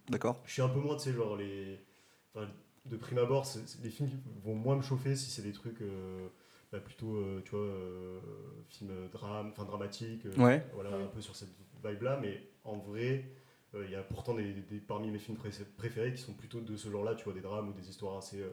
D'accord. 0.09 0.41
je 0.45 0.53
suis 0.53 0.63
un 0.63 0.69
peu 0.69 0.81
moins, 0.81 0.97
tu 0.97 1.05
sais, 1.05 1.13
genre 1.13 1.37
les. 1.37 1.79
Enfin, 2.35 2.49
de 2.87 2.97
prime 2.97 3.19
abord, 3.19 3.47
les 3.83 3.91
films 3.91 4.11
vont 4.45 4.55
moins 4.55 4.77
me 4.77 4.83
chauffer 4.83 5.17
si 5.17 5.31
c'est 5.31 5.43
des 5.43 5.53
trucs 5.53 5.81
euh, 5.83 6.29
bah, 6.73 6.81
plutôt, 6.81 7.17
euh, 7.17 7.41
tu 7.45 7.51
vois, 7.53 7.61
euh, 7.61 8.21
films 8.69 9.09
drame, 9.11 9.49
enfin 9.53 9.65
dramatiques, 9.65 10.27
euh, 10.27 10.37
Ouais. 10.43 10.65
voilà, 10.75 10.91
Mm. 10.91 11.03
un 11.03 11.07
peu 11.07 11.21
sur 11.21 11.35
cette 11.37 11.51
vibe-là. 11.85 12.19
Mais 12.21 12.43
en 12.65 12.77
vrai, 12.79 13.25
euh, 13.75 13.85
il 13.87 13.91
y 13.91 13.97
a 13.97 14.03
pourtant 14.03 14.35
des, 14.35 14.53
des- 14.53 14.79
parmi 14.81 15.11
mes 15.11 15.19
films 15.19 15.37
pré- 15.37 15.51
préférés 15.77 16.13
qui 16.15 16.23
sont 16.23 16.33
plutôt 16.35 16.61
de 16.61 16.77
ce 16.77 16.89
genre-là, 16.91 17.15
tu 17.17 17.25
vois, 17.25 17.33
des 17.35 17.41
drames 17.41 17.69
ou 17.69 17.73
des 17.73 17.89
histoires 17.91 18.17
assez 18.19 18.41
euh, 18.41 18.51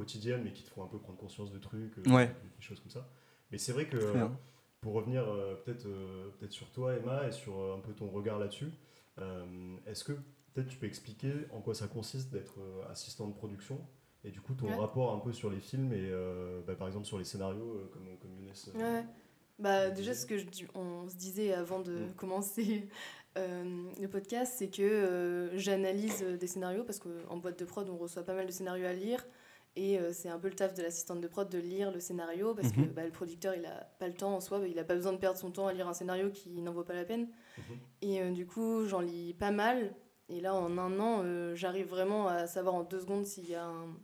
quotidiennes, 0.00 0.42
mais 0.44 0.52
qui 0.52 0.62
te 0.64 0.70
font 0.70 0.82
un 0.82 0.86
peu 0.88 0.98
prendre 0.98 1.18
conscience 1.18 1.50
de 1.52 1.58
trucs, 1.58 1.96
euh, 1.98 2.10
Ouais. 2.10 2.26
des, 2.26 2.62
choses 2.62 2.80
comme 2.80 2.90
ça. 2.90 3.06
Mais 3.50 3.58
c'est 3.58 3.72
vrai 3.72 3.86
que. 3.86 4.12
Bien. 4.12 4.36
Pour 4.82 4.94
revenir 4.94 5.22
euh, 5.28 5.56
peut-être 5.62 5.84
euh, 5.86 6.30
peut-être 6.38 6.52
sur 6.52 6.70
toi, 6.70 6.94
Emma, 6.96 7.26
et 7.28 7.32
sur 7.32 7.54
euh, 7.60 7.76
un 7.76 7.80
peu 7.80 7.92
ton 7.92 8.08
regard 8.08 8.38
là-dessus, 8.38 8.70
euh, 9.18 9.76
est-ce 9.86 10.04
que 10.04 10.12
peut-être 10.54 10.68
tu 10.68 10.78
peux 10.78 10.86
expliquer 10.86 11.32
en 11.52 11.60
quoi 11.60 11.74
ça 11.74 11.86
consiste 11.86 12.32
d'être 12.32 12.54
euh, 12.60 12.90
assistant 12.90 13.28
de 13.28 13.34
production 13.34 13.78
et 14.24 14.30
du 14.30 14.40
coup 14.40 14.54
ton 14.54 14.68
Ouais. 14.68 14.74
rapport 14.76 15.12
un 15.14 15.18
peu 15.18 15.34
sur 15.34 15.50
les 15.50 15.60
films 15.60 15.92
et 15.92 16.08
euh, 16.10 16.62
bah, 16.66 16.74
par 16.76 16.86
exemple 16.88 17.04
sur 17.04 17.18
les 17.18 17.24
scénarios 17.24 17.74
euh, 17.74 17.90
comme, 17.92 18.06
comme 18.22 18.34
Younes 18.40 18.54
euh, 18.74 19.00
Ouais. 19.00 19.04
Bah, 19.58 19.90
déjà, 19.90 20.14
ce 20.14 20.24
que 20.24 20.38
je 20.38 20.46
on 20.74 21.06
se 21.10 21.16
disait 21.16 21.52
avant 21.52 21.80
de 21.80 21.92
Mm. 22.06 22.14
commencer 22.16 22.88
euh, 23.36 23.84
le 24.00 24.08
podcast, 24.08 24.54
c'est 24.56 24.70
que 24.70 24.80
euh, 24.82 25.58
j'analyse 25.58 26.22
euh, 26.22 26.38
des 26.38 26.46
scénarios 26.46 26.84
parce 26.84 26.98
qu'en 27.00 27.36
boîte 27.36 27.58
de 27.60 27.66
prod, 27.66 27.86
on 27.90 27.98
reçoit 27.98 28.22
pas 28.24 28.32
mal 28.34 28.46
de 28.46 28.52
scénarios 28.52 28.86
à 28.86 28.94
lire. 28.94 29.26
Et 29.76 29.98
euh, 29.98 30.12
c'est 30.12 30.28
un 30.28 30.38
peu 30.38 30.48
le 30.48 30.54
taf 30.54 30.74
de 30.74 30.82
l'assistante 30.82 31.20
de 31.20 31.28
prod 31.28 31.48
de 31.48 31.58
lire 31.58 31.90
le 31.92 32.00
scénario 32.00 32.54
parce 32.54 32.72
que 32.72 32.80
Mhm. 32.80 32.92
bah, 32.92 33.04
le 33.04 33.12
producteur, 33.12 33.54
il 33.54 33.64
a 33.66 33.88
pas 33.98 34.08
le 34.08 34.14
temps 34.14 34.34
en 34.34 34.40
soi, 34.40 34.58
bah, 34.58 34.66
il 34.66 34.78
a 34.78 34.84
pas 34.84 34.94
besoin 34.94 35.12
de 35.12 35.18
perdre 35.18 35.38
son 35.38 35.50
temps 35.50 35.66
à 35.68 35.72
lire 35.72 35.86
un 35.88 35.94
scénario 35.94 36.30
qui 36.30 36.60
n'en 36.60 36.72
vaut 36.72 36.82
pas 36.84 36.94
la 36.94 37.04
peine. 37.04 37.28
Mhm. 37.58 37.78
Et 38.02 38.20
euh, 38.22 38.30
du 38.32 38.46
coup, 38.46 38.86
j'en 38.86 39.00
lis 39.00 39.34
pas 39.34 39.50
mal. 39.52 39.94
Et 40.28 40.40
là, 40.40 40.54
en 40.54 40.76
un 40.78 41.00
an, 41.00 41.22
euh, 41.24 41.54
j'arrive 41.54 41.88
vraiment 41.88 42.26
à 42.28 42.46
savoir 42.46 42.74
en 42.74 42.82
deux 42.82 43.00
secondes 43.00 43.26
s'il 43.26 43.48
y 43.48 43.54
a 43.54 43.64
un, 43.64 43.96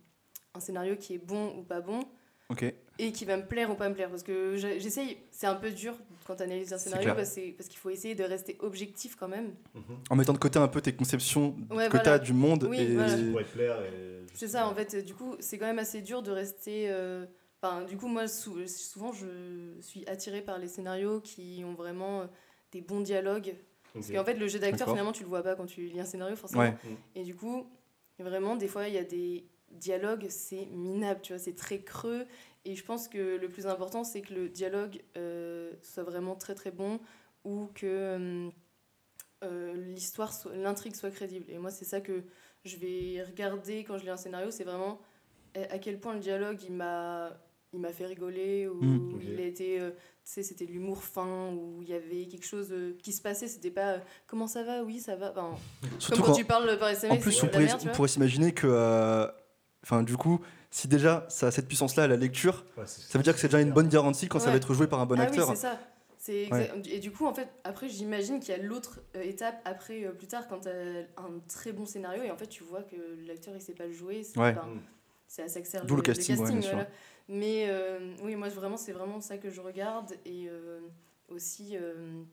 un 0.53 0.59
scénario 0.59 0.95
qui 0.95 1.13
est 1.15 1.19
bon 1.19 1.57
ou 1.57 1.63
pas 1.63 1.81
bon. 1.81 1.99
Et 2.99 3.11
qui 3.11 3.25
va 3.25 3.37
me 3.37 3.45
plaire 3.45 3.69
ou 3.71 3.75
pas 3.75 3.89
me 3.89 3.93
plaire. 3.95 4.09
Parce 4.09 4.23
que 4.23 4.55
j'essaye, 4.57 5.17
c'est 5.31 5.47
un 5.47 5.55
peu 5.55 5.71
dur 5.71 5.95
quand 6.25 6.35
tu 6.35 6.43
analyses 6.43 6.73
un 6.73 6.77
scénario 6.77 7.13
parce, 7.15 7.33
que- 7.35 7.51
parce 7.51 7.69
qu'il 7.69 7.77
faut 7.79 7.89
essayer 7.89 8.15
de 8.15 8.23
rester 8.23 8.57
objectif 8.59 9.15
quand 9.15 9.27
même. 9.27 9.53
Mhm. 9.75 9.81
En 10.09 10.15
mettant 10.15 10.33
de 10.33 10.37
côté 10.39 10.59
un 10.59 10.67
peu 10.67 10.81
tes 10.81 10.93
conceptions 10.93 11.55
Ouais, 11.71 11.85
que 11.85 11.91
voilà. 11.91 11.99
tu 12.03 12.09
as 12.09 12.19
du 12.19 12.33
monde. 12.33 12.65
Oui, 12.69 12.79
et... 12.81 12.93
voilà. 12.95 13.15
et 13.17 14.25
C'est 14.33 14.47
ça, 14.49 14.67
en 14.67 14.73
fait, 14.75 14.95
du 15.05 15.13
coup, 15.13 15.35
c'est 15.39 15.57
quand 15.57 15.65
même 15.67 15.79
assez 15.79 16.01
dur 16.01 16.21
de 16.21 16.31
rester. 16.31 16.89
euh, 16.89 17.25
Enfin, 17.61 17.83
du 17.85 17.97
coup, 17.97 18.07
moi, 18.07 18.27
sou- 18.27 18.67
souvent, 18.67 19.11
je 19.13 19.25
suis 19.81 20.07
attirée 20.07 20.41
par 20.41 20.59
les 20.59 20.67
scénarios 20.67 21.21
qui 21.21 21.63
ont 21.65 21.73
vraiment 21.73 22.21
euh, 22.21 22.25
des 22.71 22.81
bons 22.81 23.01
dialogues. 23.01 23.55
Parce 23.95 24.09
Ok. 24.09 24.15
qu'en 24.15 24.23
fait, 24.23 24.35
le 24.35 24.47
jeu 24.47 24.59
d'acteur, 24.59 24.79
D'accord. 24.79 24.93
finalement, 24.93 25.11
tu 25.11 25.23
le 25.23 25.29
vois 25.29 25.41
pas 25.41 25.55
quand 25.55 25.65
tu 25.65 25.81
lis 25.87 25.99
un 25.99 26.05
scénario, 26.05 26.35
forcément. 26.35 26.61
Ouais. 26.61 26.75
Et 27.15 27.23
du 27.23 27.33
coup, 27.33 27.65
vraiment, 28.19 28.57
des 28.57 28.67
fois, 28.67 28.87
il 28.87 28.93
y 28.93 28.99
a 28.99 29.03
des 29.03 29.43
dialogues, 29.71 30.27
c'est 30.29 30.67
minable, 30.67 31.19
tu 31.23 31.33
vois, 31.33 31.39
c'est 31.39 31.55
très 31.55 31.79
creux. 31.79 32.25
Et 32.69 32.75
je 32.75 32.83
pense 32.83 33.07
que 33.07 33.37
le 33.37 33.47
plus 33.49 33.65
important, 33.65 34.03
c'est 34.03 34.21
que 34.21 34.33
le 34.33 34.49
dialogue 34.49 35.01
euh, 35.17 35.71
soit 35.81 36.03
vraiment 36.03 36.35
très 36.35 36.53
très 36.53 36.69
bon 36.71 36.99
ou 37.45 37.67
que 37.73 37.85
euh, 37.87 38.49
euh, 39.43 39.73
l'histoire, 39.93 40.33
soit- 40.33 40.53
l'intrigue 40.55 40.95
soit 40.95 41.11
crédible. 41.11 41.45
Et 41.49 41.57
moi, 41.57 41.71
c'est 41.71 41.85
ça 41.85 42.01
que 42.01 42.23
je 42.65 42.77
vais 42.77 43.23
regarder 43.23 43.83
quand 43.83 43.97
je 43.97 44.03
lis 44.03 44.09
un 44.09 44.17
scénario, 44.17 44.51
c'est 44.51 44.63
vraiment 44.65 44.99
à 45.55 45.79
quel 45.79 45.99
point 45.99 46.13
le 46.13 46.19
dialogue, 46.19 46.59
il 46.63 46.73
m'a 46.73 47.31
il 47.73 47.79
m'a 47.81 47.91
fait 47.91 48.05
rigoler 48.05 48.67
ou 48.67 48.75
Mm. 48.81 49.15
Ok. 49.15 49.21
il 49.27 49.39
a 49.41 49.43
été 49.45 49.79
euh, 49.81 49.89
tu 49.91 49.97
sais 50.23 50.43
c'était 50.43 50.65
de 50.65 50.71
l'humour 50.71 51.03
fin 51.03 51.51
ou 51.51 51.79
il 51.81 51.89
y 51.89 51.93
avait 51.93 52.25
quelque 52.27 52.45
chose 52.45 52.69
euh, 52.71 52.95
qui 53.03 53.11
se 53.11 53.21
passait 53.21 53.47
c'était 53.49 53.71
pas 53.71 53.93
euh, 53.95 53.99
comment 54.25 54.47
ça 54.47 54.63
va 54.63 54.83
oui 54.83 54.99
ça 55.01 55.15
va 55.17 55.31
Enfin, 55.31 55.55
Surtout 55.99 56.15
comme 56.15 56.21
quand, 56.27 56.31
quand- 56.31 56.37
tu 56.37 56.45
parles 56.45 56.77
par 56.79 56.87
En 56.89 56.91
SMS 56.91 57.21
plus, 57.21 57.31
c'est 57.33 57.43
on 57.45 57.49
pourrait, 57.49 57.73
on 57.73 57.87
pourrait 57.93 58.07
s'imaginer 58.07 58.51
que. 58.53 58.67
euh, 58.69 59.27
Enfin, 59.83 60.01
du 60.03 60.15
coup, 60.17 60.39
si 60.71 60.87
déjà 60.87 61.25
ça 61.29 61.47
a 61.47 61.51
cette 61.51 61.67
puissance-là 61.67 62.03
à 62.03 62.07
la 62.07 62.17
lecture, 62.17 62.65
Ouais, 62.77 62.85
ça 62.85 63.17
veut 63.17 63.23
dire 63.23 63.33
que 63.33 63.39
c'est 63.39 63.47
déjà 63.47 63.61
une 63.61 63.71
bonne 63.71 63.87
garantie 63.89 64.27
quand 64.27 64.39
ça 64.39 64.45
Ouais. 64.45 64.51
va 64.51 64.57
être 64.57 64.73
joué 64.73 64.87
par 64.87 64.99
un 64.99 65.05
bon 65.05 65.19
ah 65.19 65.23
acteur. 65.23 65.49
oui 65.49 65.55
c'est 65.55 65.61
ça 65.61 65.79
c'est 66.19 66.43
exact- 66.43 66.87
et 66.87 66.99
du 66.99 67.11
coup 67.11 67.25
en 67.27 67.33
fait 67.33 67.47
après 67.63 67.87
j'imagine 67.89 68.39
qu'il 68.39 68.49
y 68.49 68.59
a 68.59 68.61
l'autre 68.61 68.99
euh, 69.15 69.21
étape 69.21 69.61
après 69.65 70.03
euh, 70.03 70.11
plus 70.11 70.27
tard 70.27 70.47
quand 70.47 70.61
tu 70.61 70.69
un 70.69 71.39
très 71.47 71.71
bon 71.71 71.85
scénario 71.85 72.23
et 72.23 72.31
en 72.31 72.35
fait 72.37 72.47
tu 72.47 72.63
vois 72.63 72.81
que 72.81 72.95
l'acteur 73.27 73.53
il 73.55 73.61
sait 73.61 73.73
pas 73.75 73.85
le 73.85 73.93
jouer 73.93 74.23
c'est 74.23 74.39
Ouais. 74.39 74.55
ça 75.27 75.61
que 75.61 75.67
sert 75.67 75.85
D'où 75.85 75.95
le 75.95 76.01
casting, 76.01 76.37
ouais, 76.39 76.51
bien 76.51 76.61
sûr. 76.61 76.71
voilà. 76.73 76.89
mais 77.29 77.67
euh, 77.69 78.13
oui 78.23 78.35
moi 78.35 78.49
vraiment 78.49 78.77
c'est 78.77 78.91
vraiment 78.93 79.21
ça 79.21 79.37
que 79.37 79.49
je 79.51 79.61
regarde 79.61 80.13
et 80.25 80.47
euh, 80.49 80.79
aussi 81.29 81.77
euh, 81.77 82.23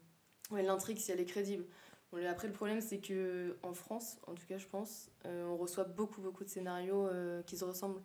ouais, 0.50 0.62
l'intrigue 0.62 0.98
si 0.98 1.12
elle 1.12 1.20
est 1.20 1.24
crédible 1.26 1.64
Bon, 2.12 2.24
après 2.28 2.46
le 2.48 2.54
problème 2.54 2.80
c'est 2.80 2.98
que 2.98 3.56
en 3.62 3.74
France 3.74 4.16
en 4.26 4.34
tout 4.34 4.46
cas 4.48 4.56
je 4.56 4.66
pense 4.66 5.10
euh, 5.26 5.46
on 5.46 5.56
reçoit 5.56 5.84
beaucoup 5.84 6.20
beaucoup 6.22 6.42
de 6.44 6.48
scénarios 6.48 7.06
euh, 7.06 7.42
qui 7.42 7.56
se 7.58 7.64
ressemblent 7.64 8.00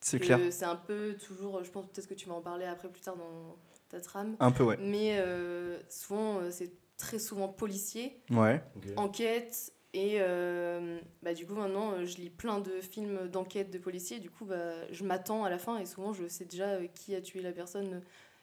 C'est 0.00 0.18
clair. 0.20 0.38
c'est 0.50 0.64
un 0.64 0.76
peu 0.76 1.16
toujours 1.16 1.64
je 1.64 1.70
pense 1.70 1.86
peut-être 1.86 2.06
que 2.08 2.14
tu 2.14 2.28
vas 2.28 2.34
en 2.34 2.40
parler 2.42 2.64
après 2.66 2.88
plus 2.88 3.00
tard 3.00 3.16
dans 3.16 3.56
ta 3.88 4.00
trame 4.00 4.36
Un 4.40 4.52
peu, 4.52 4.62
ouais. 4.64 4.76
mais 4.80 5.18
euh, 5.18 5.78
souvent 5.88 6.38
euh, 6.38 6.50
c'est 6.50 6.72
très 6.96 7.18
souvent 7.18 7.48
policier 7.48 8.20
Ouais. 8.30 8.62
Enquête 8.96 9.72
et 9.94 10.16
euh, 10.20 10.98
bah, 11.22 11.32
du 11.34 11.46
coup 11.46 11.54
maintenant 11.54 11.92
euh, 11.92 12.04
je 12.04 12.16
lis 12.18 12.30
plein 12.30 12.60
de 12.60 12.80
films 12.80 13.28
d'enquête 13.28 13.70
de 13.70 13.78
policiers 13.78 14.18
du 14.18 14.30
coup 14.30 14.44
bah, 14.44 14.74
je 14.90 15.04
m'attends 15.04 15.44
à 15.44 15.50
la 15.50 15.58
fin 15.58 15.78
et 15.78 15.86
souvent 15.86 16.12
je 16.12 16.26
sais 16.28 16.44
déjà 16.44 16.68
euh, 16.68 16.86
qui 16.86 17.14
a 17.14 17.20
tué 17.20 17.40
la 17.40 17.52
personne 17.52 18.02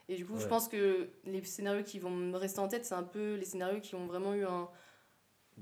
et 0.09 0.15
du 0.15 0.25
coup 0.25 0.37
je 0.39 0.47
pense 0.47 0.67
que 0.67 1.09
les 1.25 1.43
scénarios 1.43 1.83
qui 1.83 1.99
vont 1.99 2.09
me 2.09 2.35
rester 2.37 2.59
en 2.59 2.67
tête 2.67 2.85
c'est 2.85 2.95
un 2.95 3.03
peu 3.03 3.35
les 3.35 3.45
scénarios 3.45 3.79
qui 3.79 3.95
ont 3.95 4.05
vraiment 4.07 4.33
eu 4.33 4.45
un 4.45 4.67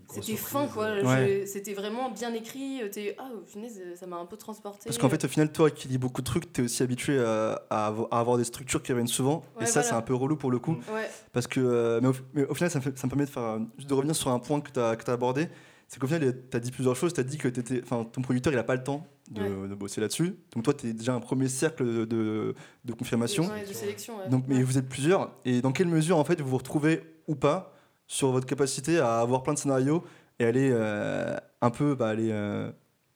c'était 0.10 0.36
fin 0.36 0.68
quoi 0.68 0.86
euh, 0.86 1.04
Ouais. 1.04 1.46
C'était 1.46 1.74
vraiment 1.74 2.10
bien 2.12 2.34
écrit 2.34 2.82
euh, 2.82 3.12
ah 3.18 3.30
au 3.42 3.46
final 3.46 3.70
ça 3.96 4.06
m'a 4.08 4.18
un 4.18 4.26
peu 4.26 4.36
transporté 4.38 4.84
Parce 4.86 4.98
qu'en 4.98 5.10
fait, 5.10 5.24
au 5.24 5.28
final, 5.28 5.52
toi 5.52 5.70
qui 5.72 5.88
lis 5.88 5.98
beaucoup 5.98 6.22
de 6.22 6.26
trucs, 6.26 6.52
t'es 6.52 6.62
aussi 6.64 6.84
habitué 6.84 7.20
à, 7.20 7.62
à 7.70 7.92
avo- 7.92 8.08
à 8.12 8.20
avoir 8.20 8.38
des 8.38 8.44
structures 8.44 8.82
qui 8.84 8.92
reviennent 8.92 9.08
souvent. 9.08 9.44
et 9.60 9.66
ça, 9.66 9.74
voilà. 9.82 9.88
c'est 9.90 9.96
un 9.96 10.02
peu 10.02 10.14
relou 10.16 10.36
pour 10.36 10.52
le 10.52 10.60
coup. 10.60 10.76
Ouais 10.94 11.10
Parce 11.34 11.48
que, 11.48 11.60
euh, 11.60 12.00
mais, 12.02 12.10
au, 12.10 12.14
mais 12.34 12.46
au 12.48 12.54
final, 12.56 12.70
ça 12.72 12.80
me, 12.80 12.84
fait- 12.84 12.98
ça 12.98 13.08
me 13.08 13.10
permet 13.10 13.26
de 13.26 13.30
faire, 13.30 13.60
de 13.60 13.94
revenir 13.94 14.16
sur 14.16 14.30
un 14.32 14.40
point 14.40 14.60
que 14.62 14.72
tu 14.72 14.80
as, 14.80 14.98
abordé. 15.14 15.48
c'est 15.88 16.00
qu'au 16.00 16.08
final, 16.08 16.36
tu 16.50 16.58
as 16.58 16.60
dit 16.60 16.72
plusieurs 16.72 16.96
choses. 16.96 17.14
Tu 17.14 17.20
as 17.22 17.24
dit 17.24 17.38
que 17.38 17.48
étais, 17.48 17.82
ton 17.82 18.22
producteur, 18.22 18.52
il 18.54 18.56
n'a 18.58 18.64
pas 18.64 18.76
le 18.76 18.84
temps 18.84 19.06
de, 19.30 19.42
Ouais. 19.42 19.68
de 19.70 19.76
bosser 19.76 20.02
là-dessus. 20.02 20.36
Donc, 20.56 20.64
toi, 20.64 20.74
tu 20.74 20.88
es 20.88 20.94
déjà 20.94 21.14
un 21.14 21.20
premier 21.22 21.48
cercle 21.48 21.86
de, 21.86 22.06
de, 22.06 22.56
de 22.86 22.94
confirmation. 22.94 23.44
Ouais, 23.50 23.66
de 23.66 23.74
sélection. 23.74 24.18
ouais. 24.18 24.30
Donc, 24.30 24.46
mais 24.48 24.56
Ouais. 24.58 24.64
vous 24.64 24.78
êtes 24.78 24.90
plusieurs. 24.90 25.32
Et 25.46 25.62
dans 25.62 25.72
quelle 25.72 25.88
mesure, 25.88 26.18
en 26.18 26.24
fait, 26.26 26.42
vous 26.42 26.50
vous 26.50 26.58
retrouvez 26.58 27.02
ou 27.28 27.36
pas 27.36 27.74
sur 28.12 28.30
votre 28.34 28.46
capacité 28.46 29.00
à 29.00 29.22
avoir 29.22 29.42
plein 29.42 29.54
de 29.54 29.58
scénarios 29.58 30.04
et 30.38 30.44
aller 30.44 30.70
euh, 30.74 31.34
un 31.62 31.70
peu 31.70 31.96
bah, 31.96 32.10
aller, 32.10 32.30
euh, 32.30 32.70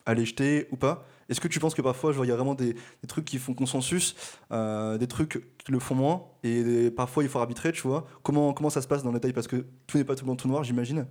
aller 0.06 0.24
jeter 0.26 0.70
ou 0.72 0.78
pas 0.78 1.04
Est-ce 1.28 1.42
que 1.42 1.50
tu 1.50 1.60
penses 1.60 1.76
que 1.76 1.82
parfois, 1.82 2.14
il 2.24 2.30
y 2.30 2.32
a 2.32 2.36
vraiment 2.36 2.56
des, 2.56 2.74
des 2.76 3.08
trucs 3.08 3.26
qui 3.26 3.38
font 3.38 3.54
consensus, 3.54 4.16
euh, 4.54 4.98
des 4.98 5.08
trucs 5.08 5.44
qui 5.58 5.74
le 5.74 5.80
font 5.80 5.96
moins, 5.96 6.24
et 6.44 6.64
des- 6.64 6.92
parfois 6.92 7.24
il 7.24 7.30
faut 7.30 7.40
arbitrer, 7.40 7.74
tu 7.74 7.82
vois? 7.82 8.08
Comment, 8.24 8.54
comment 8.54 8.70
ça 8.70 8.82
se 8.82 8.88
passe 8.88 9.04
dans 9.04 9.12
le 9.12 9.16
détail 9.20 9.34
Parce 9.34 9.48
que 9.48 9.66
tout 9.86 9.98
n'est 9.98 10.06
pas 10.06 10.16
tout 10.16 10.24
blanc, 10.24 10.38
tout 10.38 10.48
noir, 10.48 10.64
j'imagine. 10.64 11.06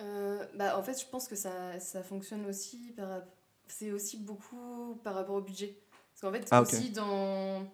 Euh, 0.00 0.44
bah, 0.56 0.78
en 0.78 0.82
fait, 0.84 0.96
je 1.00 1.06
pense 1.10 1.26
que 1.26 1.34
ça, 1.34 1.80
ça 1.80 2.04
fonctionne 2.04 2.46
aussi 2.46 2.92
par 2.96 3.22
c'est 3.66 3.90
aussi 3.90 4.18
beaucoup 4.18 5.00
par 5.02 5.14
rapport 5.16 5.34
au 5.34 5.40
budget. 5.42 5.76
Parce 6.12 6.20
qu'en 6.20 6.38
fait, 6.38 6.46
Ah, 6.52 6.62
aussi 6.62 6.90
dans 6.90 7.66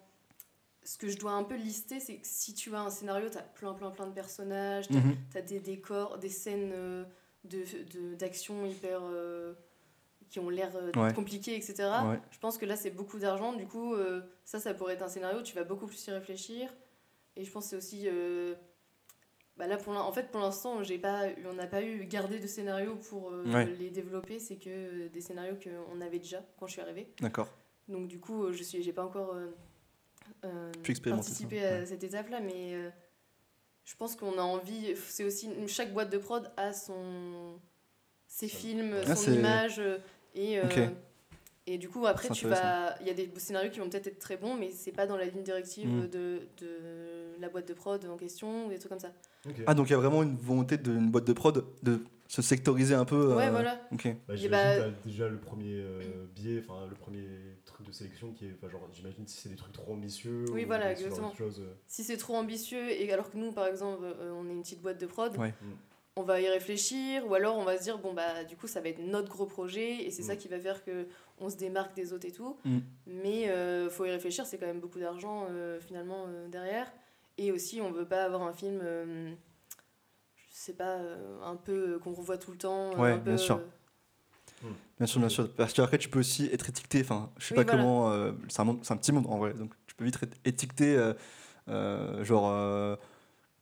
ce 0.85 0.97
que 0.97 1.07
je 1.07 1.17
dois 1.17 1.31
un 1.31 1.43
peu 1.43 1.55
lister, 1.55 1.99
c'est 1.99 2.15
que 2.17 2.27
si 2.27 2.53
tu 2.53 2.73
as 2.75 2.81
un 2.81 2.89
scénario, 2.89 3.29
tu 3.29 3.37
as 3.37 3.41
plein, 3.41 3.73
plein, 3.73 3.89
plein 3.91 4.07
de 4.07 4.13
personnages, 4.13 4.87
tu 4.87 4.93
Mhm. 4.95 5.15
as, 5.35 5.41
des 5.41 5.59
décors, 5.59 6.17
des 6.17 6.29
scènes 6.29 6.71
euh, 6.73 7.03
de, 7.45 7.63
de- 7.93 8.15
d'action 8.15 8.65
hyper. 8.65 9.01
euh, 9.03 9.53
qui 10.29 10.39
ont 10.39 10.49
l'air 10.49 10.75
euh, 10.75 10.91
Ouais. 10.95 11.13
compliquées, 11.13 11.55
etc. 11.55 11.75
Ouais. 12.07 12.19
Je 12.31 12.39
pense 12.39 12.57
que 12.57 12.65
là, 12.65 12.75
c'est 12.75 12.89
beaucoup 12.89 13.19
d'argent. 13.19 13.53
Du 13.53 13.67
coup, 13.67 13.93
euh, 13.93 14.21
ça, 14.45 14.59
ça 14.59 14.73
pourrait 14.73 14.95
être 14.95 15.03
un 15.03 15.07
scénario, 15.07 15.43
tu 15.43 15.53
vas 15.53 15.63
beaucoup 15.63 15.85
plus 15.85 16.07
y 16.07 16.11
réfléchir. 16.11 16.73
Et 17.35 17.43
je 17.43 17.51
pense 17.51 17.65
que 17.65 17.69
c'est 17.69 17.75
aussi. 17.75 18.07
bah 19.57 19.67
là, 19.67 19.77
pour 19.77 19.93
en 19.95 20.11
fait, 20.11 20.31
pour 20.31 20.41
l'instant, 20.41 20.81
j'ai 20.81 20.97
pas, 20.97 21.27
on 21.45 21.53
n'a 21.53 21.67
pas 21.67 21.83
eu 21.83 22.05
gardé 22.05 22.39
de 22.39 22.47
scénarios 22.47 22.95
pour 22.95 23.31
Ouais. 23.45 23.65
les 23.65 23.91
développer. 23.91 24.39
C'est 24.39 24.55
que 24.55 25.07
des 25.07 25.21
scénarios 25.21 25.55
qu'on 25.63 26.01
avait 26.01 26.17
déjà 26.19 26.43
quand 26.57 26.65
je 26.65 26.71
suis 26.73 26.81
arrivée. 26.81 27.13
D'accord. 27.19 27.49
Donc, 27.87 28.07
du 28.07 28.19
coup, 28.19 28.51
je 28.51 28.63
suis, 28.63 28.81
j'ai 28.81 28.93
pas 28.93 29.05
encore 29.05 29.35
euh, 30.45 30.71
participé 31.09 31.59
ça, 31.61 31.67
à 31.67 31.79
ouais. 31.79 31.85
cette 31.85 32.03
étape-là, 32.03 32.39
mais 32.41 32.73
euh, 32.73 32.89
je 33.85 33.95
pense 33.95 34.15
qu'on 34.15 34.37
a 34.37 34.41
envie. 34.41 34.95
C'est 35.07 35.23
aussi 35.23 35.49
chaque 35.67 35.93
boîte 35.93 36.09
de 36.11 36.17
prod 36.17 36.51
a 36.57 36.73
son 36.73 37.59
ses 38.27 38.47
films, 38.47 38.95
Ah, 39.05 39.15
son 39.15 39.33
image 39.33 39.79
euh, 39.79 39.97
et 40.35 40.59
euh, 40.59 40.87
et 41.67 41.77
du 41.77 41.87
coup 41.87 42.05
après 42.07 42.29
tu 42.29 42.47
vas 42.47 42.95
il 42.99 43.07
y 43.07 43.09
a 43.09 43.13
des 43.13 43.31
scénarios 43.37 43.69
qui 43.69 43.79
vont 43.79 43.87
peut-être 43.89 44.07
être 44.07 44.19
très 44.19 44.37
bons, 44.37 44.55
mais 44.55 44.71
c'est 44.71 44.91
pas 44.91 45.05
dans 45.05 45.17
la 45.17 45.25
ligne 45.25 45.43
directive 45.43 45.87
Mm. 45.87 46.07
de, 46.09 46.47
de 46.57 47.35
la 47.39 47.49
boîte 47.49 47.67
de 47.67 47.73
prod 47.73 48.03
en 48.05 48.17
question 48.17 48.65
ou 48.65 48.69
des 48.69 48.79
trucs 48.79 48.89
comme 48.89 48.99
ça. 48.99 49.11
Ah, 49.67 49.73
donc 49.73 49.87
il 49.87 49.91
y 49.91 49.93
a 49.93 49.97
vraiment 49.97 50.23
une 50.23 50.35
volonté 50.35 50.77
d'une 50.77 51.11
boîte 51.11 51.25
de 51.25 51.33
prod 51.33 51.65
de 51.83 51.99
se 52.33 52.41
sectoriser 52.41 52.95
un 52.95 53.05
peu. 53.05 53.35
Ouais 53.35 53.45
euh, 53.45 53.51
voilà. 53.51 53.79
Ok. 53.91 54.07
Bah, 54.27 54.35
j'imagine 54.35 54.81
bah- 54.91 54.97
déjà 55.05 55.27
le 55.29 55.37
premier 55.37 55.75
euh, 55.75 56.01
biais, 56.33 56.63
enfin 56.67 56.87
le 56.89 56.95
premier 56.95 57.27
truc 57.63 57.85
de 57.85 57.91
sélection 57.91 58.31
qui 58.33 58.45
est, 58.47 58.69
genre 58.71 58.89
j'imagine 58.91 59.27
si 59.27 59.37
c'est 59.39 59.49
des 59.49 59.55
trucs 59.55 59.71
trop 59.73 59.93
ambitieux. 59.93 60.45
Oui, 60.51 60.63
ou 60.63 60.65
voilà, 60.67 60.95
ce 60.95 61.03
exactement. 61.03 61.31
choses, 61.35 61.59
euh, 61.59 61.75
Si 61.85 62.03
c'est 62.03 62.17
trop 62.17 62.35
ambitieux 62.35 62.89
et 62.89 63.13
alors 63.13 63.29
que 63.29 63.37
nous 63.37 63.51
par 63.51 63.67
exemple 63.67 64.03
euh, 64.03 64.31
on 64.33 64.47
est 64.49 64.51
une 64.51 64.63
petite 64.63 64.81
boîte 64.81 64.99
de 64.99 65.05
prod, 65.05 65.37
Ouais. 65.37 65.49
Mm. 65.61 65.73
on 66.15 66.23
va 66.23 66.41
y 66.41 66.47
réfléchir 66.49 67.23
ou 67.29 67.35
alors 67.35 67.55
on 67.55 67.65
va 67.65 67.77
se 67.77 67.83
dire 67.83 67.99
bon 67.99 68.13
bah 68.13 68.43
du 68.45 68.55
coup 68.55 68.65
ça 68.65 68.81
va 68.81 68.89
être 68.89 68.97
notre 68.99 69.29
gros 69.29 69.45
projet 69.45 70.03
et 70.03 70.09
c'est 70.09 70.23
ça 70.23 70.33
Mm. 70.33 70.37
qui 70.37 70.47
va 70.47 70.59
faire 70.59 70.83
que 70.83 71.05
on 71.39 71.51
se 71.51 71.57
démarque 71.57 71.95
des 71.95 72.13
autres 72.13 72.25
et 72.27 72.31
tout. 72.31 72.57
Mm. 72.65 72.79
Mais 73.05 73.49
euh, 73.49 73.91
faut 73.91 74.05
y 74.05 74.09
réfléchir, 74.09 74.47
c'est 74.47 74.57
quand 74.57 74.65
même 74.65 74.79
beaucoup 74.79 74.99
d'argent 74.99 75.45
euh, 75.51 75.79
finalement 75.79 76.25
euh, 76.29 76.47
derrière 76.47 76.91
et 77.37 77.51
aussi 77.51 77.79
on 77.79 77.91
veut 77.91 78.07
pas 78.07 78.23
avoir 78.23 78.41
un 78.41 78.53
film 78.53 78.81
sais 80.63 80.73
pas 80.73 80.95
euh, 80.97 81.41
un 81.43 81.55
peu 81.55 81.95
euh, 81.95 81.99
qu'on 81.99 82.13
revoit 82.13 82.37
tout 82.37 82.51
le 82.51 82.57
temps 82.57 82.91
euh, 82.95 82.97
Ouais, 82.97 83.11
un 83.13 83.17
peu, 83.19 83.29
bien 83.29 83.37
sûr. 83.37 83.57
euh, 83.57 84.67
Bien 84.97 85.07
sûr, 85.07 85.19
bien 85.19 85.29
sûr. 85.29 85.53
Parce 85.55 85.73
qu'après, 85.73 85.97
tu 85.97 86.07
peux 86.09 86.19
aussi 86.19 86.45
être 86.53 86.69
étiqueté. 86.69 87.01
Enfin, 87.01 87.29
je 87.37 87.47
sais 87.47 87.53
Oui, 87.55 87.63
pas 87.63 87.71
voilà. 87.71 87.77
comment. 87.83 88.11
euh, 88.11 88.31
c'est 88.47 88.61
un, 88.61 88.63
monde- 88.65 88.79
c'est 88.83 88.93
un 88.93 88.97
petit 88.97 89.11
monde 89.11 89.25
en 89.27 89.37
vrai. 89.37 89.53
Donc, 89.53 89.73
tu 89.87 89.95
peux 89.95 90.05
vite 90.05 90.17
être 90.21 90.37
étiqueté, 90.45 90.95
euh, 90.95 91.13
euh, 91.67 92.23
genre 92.23 92.97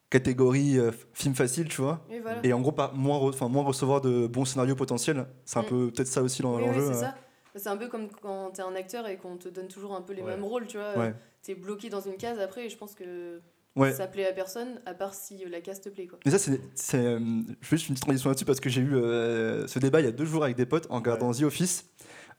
catégorie 0.10 0.78
film 1.14 1.34
facile, 1.36 1.70
tu 1.70 1.82
vois. 1.82 2.06
voilà. 2.22 2.40
Et 2.44 2.54
en 2.54 2.60
gros, 2.62 2.72
pas 2.74 2.92
moins, 2.94 3.18
re- 3.18 3.48
moins 3.50 3.64
recevoir 3.64 4.02
de 4.02 4.28
bons 4.28 4.46
scénarios 4.46 4.76
potentiels. 4.76 5.26
C'est 5.46 5.60
un 5.60 5.64
Mm. 5.64 5.68
peu 5.68 5.92
peut-être 5.92 6.08
ça 6.08 6.22
aussi 6.22 6.42
dans 6.42 6.56
Oui, 6.56 6.62
oui, 6.64 6.68
l'enjeu. 6.68 6.88
c'est 6.94 7.00
ça. 7.00 7.16
C'est 7.56 7.68
un 7.70 7.78
peu 7.78 7.88
comme 7.88 8.10
quand 8.10 8.52
t'es 8.52 8.62
un 8.62 8.76
acteur 8.76 9.08
et 9.08 9.18
qu'on 9.18 9.38
te 9.38 9.50
donne 9.50 9.68
toujours 9.68 9.96
un 9.96 10.02
peu 10.02 10.14
les 10.14 10.22
Ouais. 10.22 10.32
mêmes 10.36 10.44
rôles, 10.44 10.68
tu 10.68 10.78
vois. 10.78 10.98
Ouais. 10.98 11.14
T'es 11.42 11.56
bloqué 11.56 11.90
dans 11.90 12.00
une 12.02 12.16
case 12.18 12.40
après 12.40 12.66
et 12.66 12.70
je 12.70 12.78
pense 12.78 12.94
que 12.94 13.42
Ouais. 13.76 13.94
ça 13.94 14.08
plaît 14.08 14.28
à 14.28 14.34
personne 14.34 14.82
à 14.86 14.94
part 14.94 15.14
si 15.14 15.46
la 15.50 15.62
case 15.62 15.80
te 15.80 15.90
plaît 15.90 16.08
quoi. 16.08 16.20
Mais 16.26 16.32
ça, 16.32 16.40
c'est. 16.40 16.60
c'est, 16.76 16.98
euh, 16.98 17.20
je 17.62 17.68
fais 17.68 17.78
juste 17.78 17.88
une 17.88 17.96
petite 17.96 18.06
transition 18.06 18.30
là-dessus 18.30 18.46
parce 18.46 18.60
que 18.60 18.70
j'ai 18.70 18.82
eu 18.82 18.96
euh, 18.96 19.66
ce 19.68 19.80
débat 19.80 20.02
il 20.02 20.06
y 20.06 20.10
a 20.10 20.12
deux 20.12 20.26
jours 20.26 20.44
avec 20.44 20.58
des 20.58 20.66
potes 20.66 20.88
en 20.90 20.98
regardant 20.98 21.32
The 21.32 21.44
Office 21.44 21.86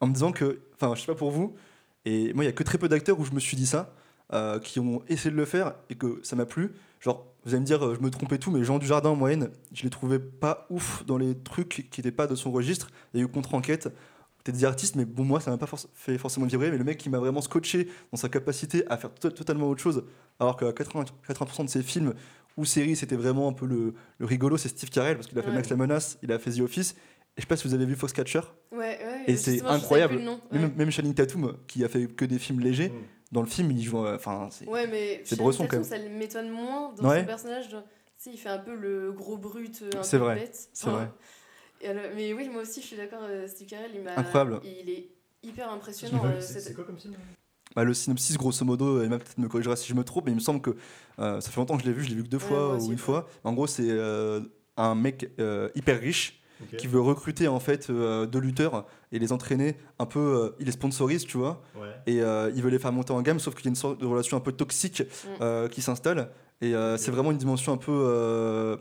en 0.01 0.09
me 0.09 0.13
disant 0.13 0.33
que. 0.33 0.61
Enfin, 0.75 0.95
je 0.95 1.01
sais 1.01 1.07
pas 1.07 1.15
pour 1.15 1.31
vous, 1.31 1.55
et 2.05 2.33
moi, 2.35 2.45
il 2.45 2.47
y 2.47 2.51
a 2.51 2.53
que 2.53 2.63
très 2.63 2.79
peu 2.79 2.89
d'acteurs 2.89 3.19
où 3.19 3.25
je 3.25 3.33
me 3.33 3.41
suis 3.41 3.57
dit 3.57 3.67
ça, 3.67 3.95
euh, 4.33 4.59
qui 4.59 4.81
ont 4.81 5.03
essayé 5.09 5.31
de 5.31 5.37
le 5.37 5.45
faire 5.45 5.75
et 5.91 5.95
que 5.95 6.21
ça 6.23 6.37
m'a 6.37 6.47
plu. 6.47 6.73
Genre, 7.01 7.27
vous 7.45 7.53
allez 7.53 7.61
me 7.61 7.67
dire, 7.67 7.85
euh, 7.85 7.95
je 7.95 8.01
me 8.01 8.11
trompais 8.11 8.39
tout, 8.39 8.51
mais 8.51 8.65
Jean 8.65 8.79
Dujardin 8.79 9.11
en 9.11 9.17
moyenne, 9.17 9.51
je 9.73 9.83
les 9.83 9.91
trouvais 9.91 10.19
pas 10.19 10.67
ouf 10.71 11.05
dans 11.07 11.19
les 11.19 11.37
trucs 11.37 11.89
qui 11.91 12.01
n'étaient 12.01 12.13
pas 12.13 12.27
de 12.27 12.35
son 12.35 12.51
registre. 12.51 12.89
Il 13.13 13.21
y 13.21 13.23
a 13.23 13.27
eu 13.27 13.29
contre-enquête. 13.29 13.89
Peut-être 14.45 14.57
des 14.59 14.65
artistes, 14.65 14.97
mais 14.97 15.05
bon, 15.05 15.25
moi, 15.25 15.41
ça 15.41 15.51
m'a 15.51 15.59
pas 15.59 15.67
forc- 15.67 15.87
fait 15.95 16.19
forcément 16.19 16.47
vibrer. 16.47 16.71
Mais 16.71 16.79
le 16.79 16.85
mec 16.85 16.99
qui 16.99 17.09
m'a 17.11 17.19
vraiment 17.19 17.41
scotché 17.41 17.89
dans 18.11 18.17
sa 18.19 18.29
capacité 18.29 18.85
à 18.89 18.97
faire 18.97 19.15
to- 19.15 19.31
totalement 19.31 19.69
autre 19.69 19.81
chose, 19.83 20.05
alors 20.41 20.57
que 20.57 20.65
80%, 20.73 21.05
80% 21.29 21.65
de 21.65 21.69
ses 21.71 21.83
films 21.83 22.15
ou 22.57 22.65
séries, 22.65 22.97
c'était 22.97 23.17
vraiment 23.17 23.49
un 23.49 23.53
peu 23.53 23.67
le, 23.67 23.95
le 24.19 24.27
rigolo, 24.27 24.57
c'est 24.57 24.69
Steve 24.69 24.91
Carell, 24.91 25.15
parce 25.17 25.29
qu'il 25.29 25.39
a 25.39 25.43
fait 25.43 25.49
Ouais. 25.51 25.55
Max 25.55 25.71
la 25.71 25.77
Menace, 25.77 26.19
il 26.23 26.33
a 26.33 26.39
fait 26.39 26.51
The 26.51 26.61
Office. 26.61 26.93
Et 26.93 26.97
je 27.37 27.43
sais 27.43 27.47
pas 27.47 27.57
si 27.57 27.67
vous 27.67 27.73
avez 27.75 27.87
vu 27.87 27.95
Foxcatcher, 27.95 28.41
Ouais, 28.73 28.79
ouais. 28.79 29.25
Et 29.27 29.37
c'est 29.37 29.63
incroyable. 29.65 30.19
nom. 30.19 30.41
Ouais. 30.51 30.59
même, 30.59 30.73
même 30.77 30.91
Channing 30.91 31.15
Tatum, 31.15 31.57
qui 31.67 31.83
a 31.85 31.89
fait 31.89 32.07
que 32.09 32.25
des 32.27 32.39
films 32.39 32.61
légers, 32.61 32.89
Mm. 32.91 32.93
dans 33.33 33.41
le 33.41 33.47
film, 33.49 33.71
il 33.71 33.83
joue. 33.83 34.05
euh, 34.05 34.17
Enfin, 34.17 34.49
c'est- 34.51 34.67
Ouais, 34.69 34.87
mais 34.89 35.23
C'est 35.25 35.37
Bresson, 35.39 35.65
Tatum, 35.65 35.79
quand 35.83 35.89
ça 35.89 35.99
m'étonne 35.99 36.51
moins 36.51 36.93
dans 36.95 37.09
Ouais. 37.09 37.21
son 37.21 37.27
personnage. 37.27 37.71
genre, 37.71 37.85
Tu 38.19 38.31
sais, 38.31 38.35
il 38.37 38.39
fait 38.39 38.51
un 38.51 38.59
peu 38.59 38.75
le 38.77 39.11
gros 39.13 39.37
brut, 39.37 39.83
un 39.97 40.03
C'est 40.05 40.19
peu 40.19 40.25
vrai, 40.25 40.35
bête. 40.37 40.69
c'est 40.73 40.91
vrai. 40.91 41.11
Alors- 41.89 42.05
mais 42.15 42.33
oui, 42.33 42.49
moi 42.49 42.63
aussi, 42.63 42.81
je 42.81 42.87
suis 42.87 42.97
d'accord. 42.97 43.21
euh, 43.23 43.47
Steve 43.47 43.69
Carell, 43.69 43.91
il 43.95 44.03
m'a. 44.03 44.17
Incroyable. 44.19 44.61
Il 44.65 44.89
est 44.91 45.09
hyper 45.43 45.71
impressionnant. 45.71 46.23
euh, 46.25 46.41
C'est 46.41 46.61
cette- 46.61 46.75
quoi 46.75 46.85
comme 46.85 46.99
film 46.99 47.15
Bah, 47.75 47.85
le 47.85 47.95
synopsis, 47.95 48.37
grosso 48.37 48.65
modo, 48.65 49.03
Emma 49.03 49.19
peut-être 49.19 49.39
me 49.39 49.49
corrigera 49.49 49.77
si 49.77 49.89
je 49.89 49.95
me 49.95 50.05
trompe, 50.05 50.27
mais 50.27 50.33
il 50.33 50.37
me 50.37 50.41
semble 50.41 50.61
que 50.61 50.77
euh, 51.19 51.41
ça 51.41 51.51
fait 51.51 51.59
longtemps 51.59 51.77
que 51.77 51.83
je 51.83 51.89
l'ai 51.89 51.95
vu, 51.95 52.05
je 52.05 52.11
l'ai 52.11 52.17
vu 52.17 52.23
que 52.25 52.29
deux 52.29 52.37
Ouais, 52.37 52.43
fois 52.45 52.77
ou 52.77 52.85
une 52.85 52.91
ouais. 52.93 52.97
fois. 52.97 53.27
En 53.45 53.53
gros, 53.55 53.67
c'est 53.67 53.89
euh, 53.91 54.41
un 54.77 54.95
mec 54.95 55.31
euh, 55.39 55.69
hyper 55.75 55.99
riche 56.01 56.39
qui 56.79 56.87
veut 56.87 57.01
recruter 57.01 57.49
en 57.49 57.59
fait 57.59 57.91
euh, 57.91 58.25
deux 58.25 58.39
lutteurs 58.39 58.87
et 59.11 59.19
les 59.19 59.33
entraîner 59.33 59.77
un 59.99 60.07
peu. 60.07 60.21
euh, 60.21 60.51
il 60.61 60.67
les 60.67 60.73
sponsorise, 60.73 61.25
tu 61.25 61.37
vois, 61.37 61.61
Ouais. 61.75 61.89
et 62.07 62.23
euh, 62.23 62.53
il 62.55 62.63
veut 62.63 62.71
les 62.71 62.79
faire 62.79 62.93
monter 62.93 63.13
en 63.13 63.21
gamme, 63.21 63.41
sauf 63.41 63.55
qu'il 63.57 63.65
y 63.65 63.69
a 63.69 63.71
une 63.71 63.75
sorte 63.75 64.01
de 64.01 64.07
relation 64.07 64.37
un 64.37 64.41
peu 64.41 64.53
toxique 64.53 65.01
Mm. 65.03 65.29
euh, 65.41 65.69
qui 65.69 65.83
s'installe. 65.83 66.31
Et 66.61 66.75
euh, 66.77 66.97
c'est 66.99 67.11
vraiment 67.11 67.33
une 67.33 67.39
dimension 67.39 67.73
un 67.73 67.77
peu 67.79 67.91
euh, 67.91 68.77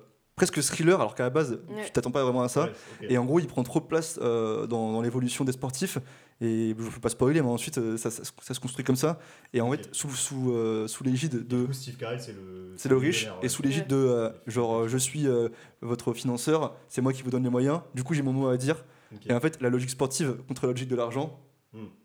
presque 0.47 0.61
thriller, 0.63 0.99
alors 0.99 1.13
qu'à 1.13 1.23
la 1.23 1.29
base, 1.29 1.59
Ouais. 1.69 1.85
tu 1.85 1.91
t'attends 1.91 2.09
pas 2.11 2.23
vraiment 2.23 2.41
à 2.41 2.49
ça. 2.49 2.63
Ouais. 2.63 2.71
Et 3.11 3.17
en 3.19 3.25
gros, 3.25 3.39
il 3.39 3.45
prend 3.47 3.61
trop 3.63 3.79
de 3.79 3.85
place 3.85 4.17
euh, 4.23 4.65
dans, 4.65 4.91
dans 4.91 5.01
l'évolution 5.01 5.45
des 5.45 5.51
sportifs. 5.51 5.99
Et 6.43 6.73
je 6.75 6.83
ne 6.83 6.89
peux 6.89 6.99
pas 6.99 7.09
spoiler, 7.09 7.39
mais 7.43 7.47
ensuite, 7.49 7.77
euh, 7.77 7.97
ça, 7.97 8.09
ça 8.09 8.23
se- 8.23 8.31
ça 8.41 8.55
se 8.55 8.59
construit 8.59 8.83
comme 8.83 8.95
ça. 8.95 9.19
Et 9.53 9.61
en 9.61 9.69
fait, 9.69 9.87
sous, 9.91 10.09
sous, 10.09 10.51
euh, 10.51 10.87
sous 10.87 11.03
l'égide 11.03 11.47
de. 11.47 11.65
coup, 11.65 11.73
Steve 11.73 11.95
Carell, 11.97 12.19
c'est 12.19 12.31
le. 12.33 12.73
C'est 12.75 12.89
le 12.89 12.97
riche, 12.97 13.27
et 13.43 13.49
sous 13.49 13.61
l'égide 13.61 13.85
de. 13.85 13.95
euh, 13.95 14.29
genre, 14.47 14.87
je 14.87 14.97
suis 14.97 15.27
euh, 15.27 15.49
votre 15.81 16.13
financeur, 16.13 16.75
c'est 16.89 17.01
moi 17.01 17.13
qui 17.13 17.21
vous 17.21 17.29
donne 17.29 17.43
les 17.43 17.49
moyens. 17.51 17.81
Du 17.93 18.03
coup, 18.03 18.15
j'ai 18.15 18.23
mon 18.23 18.33
mot 18.33 18.47
à 18.47 18.57
dire. 18.57 18.83
Et 19.29 19.33
en 19.33 19.39
fait, 19.39 19.61
la 19.61 19.69
logique 19.69 19.91
sportive 19.91 20.37
contre 20.47 20.65
la 20.65 20.71
logique 20.71 20.87
de 20.89 20.95
l'argent, 20.95 21.37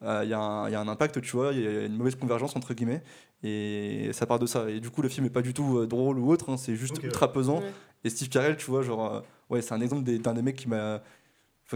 Euh, 0.03 0.21
il 0.23 0.31
y, 0.31 0.33
a 0.33 0.39
un- 0.39 0.69
il 0.69 0.73
y 0.73 0.75
a 0.77 0.81
un 0.81 0.89
impact, 0.89 1.21
tu 1.21 1.33
vois, 1.33 1.53
il 1.53 1.61
y 1.61 1.67
a 1.67 1.85
une 1.87 1.97
mauvaise 1.97 2.15
convergence 2.15 2.55
entre 2.57 2.73
guillemets. 2.75 3.03
Et 3.43 4.11
ça 4.13 4.25
part 4.27 4.39
de 4.39 4.47
ça. 4.47 4.71
Et 4.71 4.81
du 4.81 4.91
coup, 4.91 5.03
le 5.03 5.09
film 5.09 5.27
est 5.27 5.31
pas 5.31 5.43
du 5.43 5.53
tout 5.55 5.79
euh, 5.79 5.87
drôle 5.87 6.19
ou 6.19 6.31
autre, 6.31 6.51
hein, 6.51 6.57
c'est 6.57 6.77
juste 6.77 6.99
Ok, 6.99 7.05
ultra 7.05 7.33
pesant. 7.33 7.59
Ouais. 7.61 7.73
Et 8.05 8.11
Steve 8.11 8.29
Carell, 8.29 8.57
tu 8.57 8.67
vois, 8.71 8.83
genre, 8.83 9.15
euh, 9.17 9.21
ouais, 9.51 9.63
c'est 9.63 9.75
un 9.75 9.81
exemple 9.81 10.03
d'un 10.05 10.35
des 10.35 10.43
mecs 10.43 10.57
qui 10.57 10.69
m'a. 10.69 11.03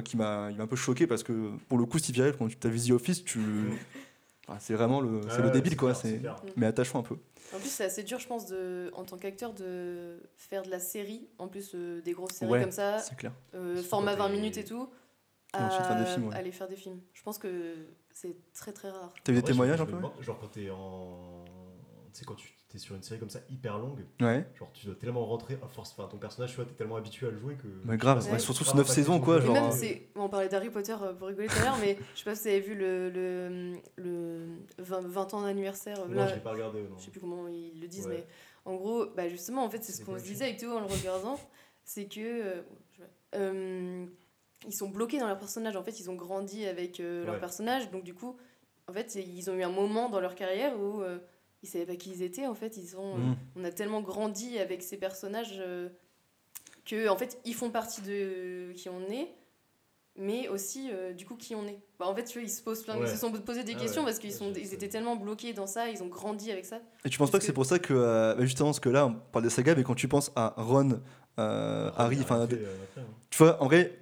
Qui 0.05 0.17
m'a 0.17 0.51
il 0.53 0.57
m'a 0.57 0.63
un 0.63 0.67
peu 0.69 0.77
choqué 0.77 1.09
parce 1.09 1.25
que 1.25 1.51
pour 1.69 1.77
le 1.77 1.85
coup, 1.85 1.99
Steve 1.99 2.15
Carell, 2.15 2.37
quand 2.37 2.47
tu 2.49 2.65
as 2.67 2.71
vu 2.71 2.79
The 2.81 2.93
Office, 2.93 3.25
tu. 3.25 3.41
Enfin, 4.49 4.59
c'est 4.61 4.75
vraiment 4.75 5.01
le, 5.01 5.21
c'est 5.29 5.37
Ouais, 5.37 5.43
le 5.45 5.51
débile, 5.51 5.77
quoi. 5.77 5.93
clair, 5.93 6.01
c'est. 6.01 6.23
Mais 6.57 6.67
attachons 6.67 6.99
un 6.99 7.03
peu. 7.03 7.17
En 7.55 7.59
plus, 7.59 7.69
c'est 7.69 7.85
assez 7.85 8.03
dur, 8.03 8.19
je 8.19 8.27
pense, 8.27 8.47
de, 8.47 8.91
en 8.95 9.05
tant 9.05 9.17
qu'acteur, 9.17 9.53
de 9.53 10.21
faire 10.37 10.63
de 10.63 10.71
la 10.71 10.79
série, 10.81 11.29
en 11.39 11.47
plus 11.47 11.73
euh, 11.75 12.01
des 12.01 12.13
grosses 12.13 12.33
séries 12.33 12.51
Ouais, 12.51 12.61
comme 12.61 12.71
ça, 12.73 12.99
C'est 12.99 13.17
clair. 13.17 13.33
euh, 13.55 13.81
format 13.83 14.13
quand 14.17 14.25
20 14.25 14.29
t'es- 14.31 14.37
minutes 14.37 14.57
et 14.59 14.65
tout, 14.65 14.89
Et 15.54 15.57
à 15.57 15.66
ensuite 15.66 15.85
faire 15.87 15.99
des 15.99 16.04
films, 16.07 16.28
ouais. 16.28 16.35
aller 16.37 16.52
faire 16.52 16.69
des 16.69 16.76
films. 16.76 17.00
Je 17.12 17.23
pense 17.23 17.38
que 17.38 17.75
c'est 18.12 18.37
très 18.54 18.73
très 18.73 18.90
rare. 18.90 19.12
T'as 19.25 19.33
eu 19.33 19.37
des 19.37 19.42
témoignages 19.42 19.80
un 19.80 19.85
me 19.87 19.90
peu 19.90 20.23
Genre 20.23 20.38
quand 20.38 20.49
t'es 20.49 20.71
en. 20.71 21.45
Tu 22.12 22.21
sais, 22.21 22.25
quand 22.25 22.35
tu 22.37 22.52
es 22.75 22.78
sur 22.78 22.95
une 22.97 23.02
série 23.02 23.19
comme 23.21 23.30
ça 23.30 23.38
hyper 23.49 23.78
longue, 23.78 24.04
Ouais. 24.21 24.45
genre 24.59 24.69
tu 24.73 24.87
dois 24.87 24.95
tellement 24.97 25.25
rentrer 25.25 25.59
à 25.62 25.69
force. 25.69 25.92
Enfin, 25.97 26.09
ton 26.09 26.19
personnage, 26.19 26.50
tu 26.50 26.57
vois, 26.57 26.64
t'es 26.64 26.75
tellement 26.75 26.97
habitué 26.97 27.26
à 27.26 27.30
le 27.30 27.37
jouer 27.38 27.54
que. 27.54 27.66
Mais 27.85 27.97
grave, 27.97 28.19
Ouais. 28.33 28.38
surtout 28.38 28.64
sur 28.64 28.75
9 28.76 28.85
impacté 28.85 29.00
saisons, 29.00 29.21
quoi. 29.21 29.40
Genre, 29.40 29.54
même, 29.54 29.71
euh, 29.73 29.95
on 30.16 30.28
parlait 30.28 30.49
d'Harry 30.49 30.71
Potter 30.71 30.97
euh, 31.02 31.12
pour 31.14 31.28
rigoler 31.28 31.47
tout 31.49 31.59
à 31.61 31.64
l'heure, 31.64 31.78
mais 31.80 31.97
je 32.14 32.19
sais 32.19 32.25
pas 32.25 32.35
si 32.35 32.42
vous 32.42 32.49
avez 32.49 32.61
vu 32.61 32.75
le, 32.76 33.11
le, 33.11 33.76
le 33.97 34.47
20, 34.78 35.00
20 35.07 35.35
ans 35.35 35.42
d'anniversaire. 35.42 36.00
euh, 36.00 36.09
Non, 36.09 36.14
là, 36.14 36.28
je 36.28 36.35
l'ai 36.35 36.40
pas 36.40 36.52
regardé. 36.52 36.83
Non. 36.83 36.97
je 36.99 37.04
sais 37.04 37.11
plus 37.11 37.21
comment 37.21 37.47
ils 37.49 37.80
le 37.80 37.87
disent, 37.88 38.07
Ouais. 38.07 38.19
mais 38.19 38.26
en 38.73 38.75
gros, 38.76 39.07
bah 39.16 39.28
justement, 39.28 39.64
en 39.64 39.71
fait, 39.71 39.83
c'est 39.83 39.92
ce 39.92 40.04
qu'on 40.04 40.19
se 40.19 40.25
disait 40.25 40.45
avec 40.45 40.57
Théo 40.59 40.73
en 40.73 40.80
le 40.80 40.87
regardant, 40.87 41.38
c'est 41.85 42.07
que 42.07 42.21
euh, 42.21 42.62
euh, 43.37 44.07
ils 44.67 44.75
sont 44.75 44.88
bloqués 44.88 45.19
dans 45.19 45.26
leur 45.26 45.38
personnage. 45.38 45.76
En 45.76 45.83
fait, 45.83 46.00
ils 46.00 46.11
ont 46.11 46.14
grandi 46.14 46.67
avec 46.67 47.00
euh, 47.00 47.25
leur 47.25 47.35
Ouais. 47.35 47.40
personnage, 47.40 47.90
donc 47.90 48.05
du 48.05 48.14
coup, 48.14 48.37
en 48.88 48.93
fait, 48.93 49.14
ils 49.14 49.50
ont 49.50 49.55
eu 49.55 49.62
un 49.62 49.71
moment 49.71 50.09
dans 50.09 50.21
leur 50.21 50.35
carrière 50.35 50.79
où 50.79 51.00
euh, 51.02 51.19
ils 51.62 51.69
savaient 51.69 51.87
pas 51.87 51.97
qui 51.97 52.11
ils 52.11 52.23
étaient. 52.23 52.47
En 52.47 52.55
fait, 52.55 52.76
ils 52.76 52.97
ont, 52.97 53.19
Mm. 53.19 53.37
on 53.57 53.64
a 53.64 53.71
tellement 53.71 54.00
grandi 54.02 54.59
avec 54.59 54.83
ces 54.83 54.97
personnages 54.97 55.57
euh, 55.61 55.88
que, 56.85 57.09
en 57.09 57.17
fait, 57.17 57.38
ils 57.45 57.55
font 57.55 57.71
partie 57.71 58.02
de 58.02 58.73
qui 58.73 58.88
on 58.88 59.02
est, 59.11 59.29
mais 60.17 60.49
aussi 60.49 60.90
euh, 60.93 61.12
du 61.12 61.25
coup 61.25 61.37
qui 61.37 61.55
on 61.55 61.67
est. 61.67 61.79
Bah, 61.99 62.07
en 62.09 62.14
fait, 62.14 62.25
tu 62.25 62.38
vois, 62.38 62.47
ils 62.47 62.50
se 62.50 62.62
posent 62.62 62.83
plein, 62.83 62.97
Ouais. 62.99 63.07
ils 63.07 63.11
se 63.11 63.17
sont 63.17 63.31
posé 63.33 63.62
des 63.64 63.75
Ah 63.76 63.81
questions 63.81 64.02
ouais. 64.02 64.07
parce 64.09 64.19
qu'ils 64.19 64.33
sont, 64.33 64.52
ils 64.55 64.75
étaient 64.75 64.88
tellement 64.88 65.17
bloqués 65.17 65.52
dans 65.52 65.67
ça, 65.67 65.88
ils 65.88 66.02
ont 66.02 66.09
grandi 66.09 66.50
avec 66.50 66.64
ça. 66.67 66.81
Et 67.05 67.09
tu 67.11 67.19
penses 67.19 67.31
pas 67.31 67.38
que 67.38 67.45
c'est 67.45 67.52
pour 67.52 67.67
ça 67.67 67.79
que, 67.79 67.95
euh, 67.95 68.35
bah, 68.35 68.45
justement, 68.45 68.71
parce 68.71 68.81
que 68.81 68.88
là, 68.88 69.07
on 69.07 69.14
parle 69.14 69.45
des 69.45 69.50
sagas, 69.50 69.75
mais 69.76 69.85
quand 69.85 69.95
tu 69.95 70.09
penses 70.09 70.33
à 70.37 70.55
Ron, 70.57 71.00
euh, 71.38 71.90
Ah, 71.97 72.05
Harry, 72.05 72.19
enfin, 72.21 72.40
euh, 72.40 72.47
hein. 72.97 73.02
tu 73.31 73.38
vois, 73.38 73.62
en 73.62 73.67
vrai, 73.67 73.97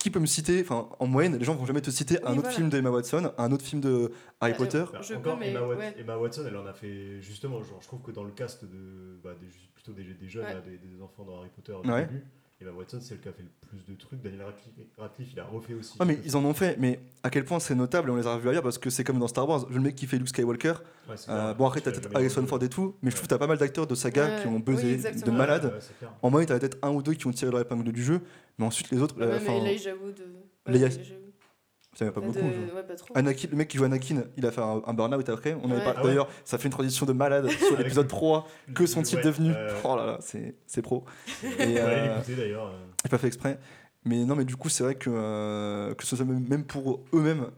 qui 0.00 0.10
peut 0.10 0.18
me 0.18 0.26
citer, 0.26 0.62
enfin, 0.62 0.88
en 0.98 1.06
moyenne, 1.06 1.36
les 1.36 1.44
gens 1.44 1.54
vont 1.54 1.66
jamais 1.66 1.82
te 1.82 1.90
citer 1.90 2.18
un 2.24 2.30
autre 2.32 2.40
voilà. 2.40 2.50
film 2.56 2.68
de 2.70 2.78
Emma 2.78 2.90
Watson, 2.90 3.32
un 3.36 3.52
autre 3.52 3.64
film 3.64 3.80
de 3.82 4.10
Harry 4.40 4.52
Bah, 4.52 4.58
Potter. 4.58 4.84
Bah, 4.92 5.00
Je 5.02 5.14
encore 5.14 5.38
peux, 5.38 5.44
Emma, 5.44 5.60
Wat- 5.60 5.76
ouais. 5.76 5.94
Emma 5.98 6.16
Watson, 6.16 6.44
elle 6.48 6.56
en 6.56 6.64
a 6.66 6.72
fait 6.72 7.20
justement. 7.20 7.62
Genre, 7.62 7.78
je 7.82 7.86
trouve 7.86 8.00
que 8.00 8.10
dans 8.10 8.24
le 8.24 8.30
cast 8.32 8.64
de, 8.64 9.20
bah, 9.22 9.34
des, 9.38 9.46
plutôt 9.74 9.92
des, 9.92 10.02
des 10.14 10.28
jeunes, 10.28 10.46
Ouais. 10.46 10.54
là, 10.54 10.60
des, 10.62 10.78
des 10.78 11.00
enfants 11.02 11.24
dans 11.24 11.36
Harry 11.38 11.50
Potter 11.54 11.72
au 11.72 11.86
Ouais. 11.86 12.06
début, 12.06 12.24
Emma 12.60 12.72
Watson, 12.72 12.98
c'est 13.00 13.14
elle 13.14 13.20
qui 13.20 13.28
a 13.28 13.32
fait 13.32 13.42
le 13.42 13.48
plus 13.68 13.92
de 13.94 13.98
trucs. 13.98 14.20
Daniel 14.22 14.42
Radcliffe, 14.42 14.74
Radcliffe, 14.98 15.28
il 15.32 15.40
a 15.40 15.44
refait 15.44 15.74
aussi. 15.74 15.98
Ouais, 15.98 16.04
mais 16.06 16.18
ils 16.24 16.36
en 16.36 16.44
ont 16.44 16.52
fait, 16.52 16.76
mais 16.78 17.00
à 17.22 17.30
quel 17.30 17.44
point 17.44 17.58
c'est 17.58 17.74
notable, 17.74 18.10
et 18.10 18.12
on 18.12 18.16
les 18.16 18.26
a 18.26 18.34
revus 18.34 18.48
ailleurs, 18.50 18.62
parce 18.62 18.76
que 18.78 18.90
c'est 18.90 19.02
comme 19.04 19.18
dans 19.18 19.28
Star 19.28 19.48
Wars, 19.48 19.66
le 19.70 19.80
mec 19.80 19.94
qui 19.94 20.06
fait 20.06 20.18
Luke 20.18 20.28
Skywalker. 20.28 20.74
Ouais, 21.08 21.14
euh, 21.30 21.54
bon 21.54 21.66
après 21.66 21.80
t'as 21.80 21.90
peut-être 21.90 22.14
Harrison. 22.14 22.46
Ford 22.46 22.62
et 22.62 22.68
tout, 22.68 22.96
mais 23.02 23.10
je 23.10 23.16
trouve 23.16 23.26
que 23.28 23.30
t'as 23.34 23.38
pas 23.38 23.46
mal 23.46 23.56
d'acteurs 23.58 23.86
de 23.86 23.94
saga 23.94 24.26
Ouais, 24.36 24.42
qui 24.42 24.48
ont 24.48 24.56
oui, 24.56 24.62
buzzé 24.62 24.88
de 24.88 24.92
exactement. 24.94 25.36
malade. 25.38 25.64
Ouais, 25.64 25.70
ouais, 25.72 25.76
c'est 25.80 25.98
clair. 25.98 26.12
En 26.22 26.30
moyenne, 26.30 26.48
t'as 26.48 26.58
peut-être 26.58 26.78
un 26.82 26.90
ou 26.90 27.02
deux 27.02 27.14
qui 27.14 27.26
ont 27.26 27.32
tiré 27.32 27.50
leur 27.50 27.60
épingle 27.60 27.90
du 27.92 28.02
jeu, 28.04 28.20
mais 28.58 28.66
ensuite 28.66 28.90
les 28.90 28.98
autres, 29.00 29.16
Ouais, 29.16 29.24
euh, 29.24 29.32
même 29.32 29.42
enfin, 29.42 29.54
Elijah 29.66 29.94
Wood. 29.94 30.20
euh, 30.20 30.70
Leia- 30.72 30.80
ouais, 30.82 30.86
Elijah 30.94 31.14
Wood. 31.14 31.19
Ça 31.94 32.06
pas 32.06 32.12
Pas 32.12 32.20
beaucoup. 32.20 32.38
de- 32.38 32.42
genre. 32.42 32.74
ouais, 32.76 32.82
pas 32.84 32.94
trop. 32.94 33.16
Anakin, 33.16 33.48
le 33.50 33.56
mec 33.56 33.68
qui 33.68 33.76
joue 33.78 33.84
Anakin, 33.84 34.22
il 34.36 34.46
a 34.46 34.52
fait 34.52 34.60
un, 34.60 34.80
un 34.86 34.94
burn-out 34.94 35.28
après. 35.28 35.54
On 35.54 35.70
avait 35.70 35.78
Ouais. 35.80 35.84
pas- 35.84 35.94
Ah 35.96 36.02
ouais 36.02 36.08
D'ailleurs, 36.08 36.28
ça 36.44 36.56
fait 36.58 36.66
une 36.68 36.72
transition 36.72 37.04
de 37.06 37.12
malade 37.12 37.48
sur 37.50 37.76
l'épisode 37.76 38.04
le- 38.04 38.08
3. 38.08 38.46
Que 38.74 38.86
sont-ils 38.86 39.16
Ouais, 39.16 39.22
devenus 39.22 39.54
euh, 39.56 39.74
Oh 39.84 39.96
là 39.96 40.06
là, 40.06 40.18
c'est 40.20 40.54
c'est 40.66 40.82
pro. 40.82 41.04
Et 41.58 41.78
euh... 41.78 42.18
euh, 42.18 42.36
d'ailleurs. 42.36 42.72
pas 43.10 43.18
fait 43.18 43.26
exprès. 43.26 43.58
Mais 44.04 44.24
non, 44.24 44.34
mais 44.36 44.44
du 44.44 44.56
coup, 44.56 44.68
c'est 44.68 44.82
vrai 44.82 44.94
que, 44.94 45.10
euh, 45.12 45.94
que 45.94 46.06
ce 46.06 46.16
soit 46.16 46.24
même 46.24 46.64
pour 46.64 47.00
eux-mêmes, 47.12 47.50